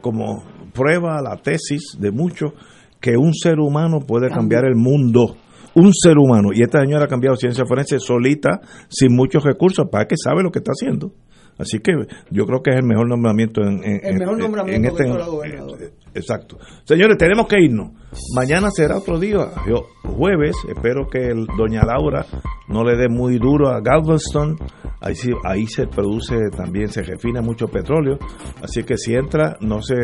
como 0.00 0.42
prueba 0.72 1.20
la 1.22 1.36
tesis 1.36 1.96
de 1.98 2.10
muchos, 2.10 2.52
que 2.98 3.16
un 3.16 3.34
ser 3.34 3.58
humano 3.58 4.00
puede 4.06 4.28
cambiar 4.28 4.64
el 4.64 4.76
mundo 4.76 5.36
un 5.74 5.92
ser 5.94 6.18
humano. 6.18 6.48
Y 6.52 6.62
esta 6.62 6.80
señora 6.80 7.04
ha 7.04 7.08
cambiado 7.08 7.36
ciencia 7.36 7.64
forense 7.64 7.98
solita, 8.00 8.60
sin 8.88 9.14
muchos 9.14 9.44
recursos, 9.44 9.86
para 9.90 10.06
que 10.06 10.16
sabe 10.16 10.42
lo 10.42 10.50
que 10.50 10.58
está 10.58 10.72
haciendo. 10.72 11.12
Así 11.60 11.78
que 11.80 11.92
yo 12.30 12.46
creo 12.46 12.62
que 12.62 12.70
es 12.70 12.76
el 12.76 12.84
mejor 12.84 13.06
nombramiento 13.06 13.60
en, 13.62 13.84
el 13.84 14.18
mejor 14.18 14.38
nombramiento 14.38 14.88
este, 14.88 15.08
la 15.08 15.26
gobernadora. 15.26 15.86
Exacto. 16.14 16.58
Señores, 16.84 17.16
tenemos 17.18 17.46
que 17.46 17.60
irnos. 17.60 17.92
Mañana 18.34 18.70
será 18.70 18.96
otro 18.96 19.18
día, 19.18 19.38
yo, 19.68 19.86
jueves. 20.02 20.56
Espero 20.68 21.08
que 21.08 21.32
doña 21.56 21.82
Laura 21.84 22.26
no 22.68 22.82
le 22.84 22.96
dé 22.96 23.08
muy 23.08 23.38
duro 23.38 23.68
a 23.68 23.80
Galveston. 23.80 24.56
Ahí, 25.00 25.14
ahí 25.44 25.66
se 25.66 25.86
produce 25.86 26.36
también, 26.54 26.88
se 26.88 27.02
refina 27.02 27.40
mucho 27.40 27.68
petróleo. 27.68 28.18
Así 28.62 28.82
que 28.82 28.96
si 28.96 29.14
entra, 29.14 29.56
no 29.60 29.80
se, 29.80 29.94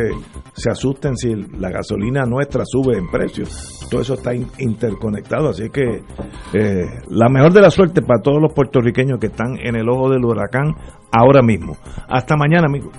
se 0.53 0.69
asusten 0.69 1.17
si 1.17 1.35
la 1.35 1.69
gasolina 1.69 2.23
nuestra 2.23 2.63
sube 2.65 2.97
en 2.97 3.07
precio. 3.09 3.43
Todo 3.91 4.01
eso 4.01 4.13
está 4.13 4.33
interconectado. 4.33 5.49
Así 5.49 5.69
que 5.69 6.03
eh, 6.53 6.85
la 7.09 7.29
mejor 7.29 7.53
de 7.53 7.61
la 7.61 7.69
suerte 7.69 8.01
para 8.01 8.21
todos 8.21 8.41
los 8.41 8.53
puertorriqueños 8.53 9.19
que 9.19 9.27
están 9.27 9.57
en 9.61 9.75
el 9.75 9.89
ojo 9.89 10.09
del 10.09 10.23
huracán 10.23 10.73
ahora 11.11 11.41
mismo. 11.41 11.75
Hasta 12.07 12.35
mañana, 12.37 12.67
amigos. 12.67 12.93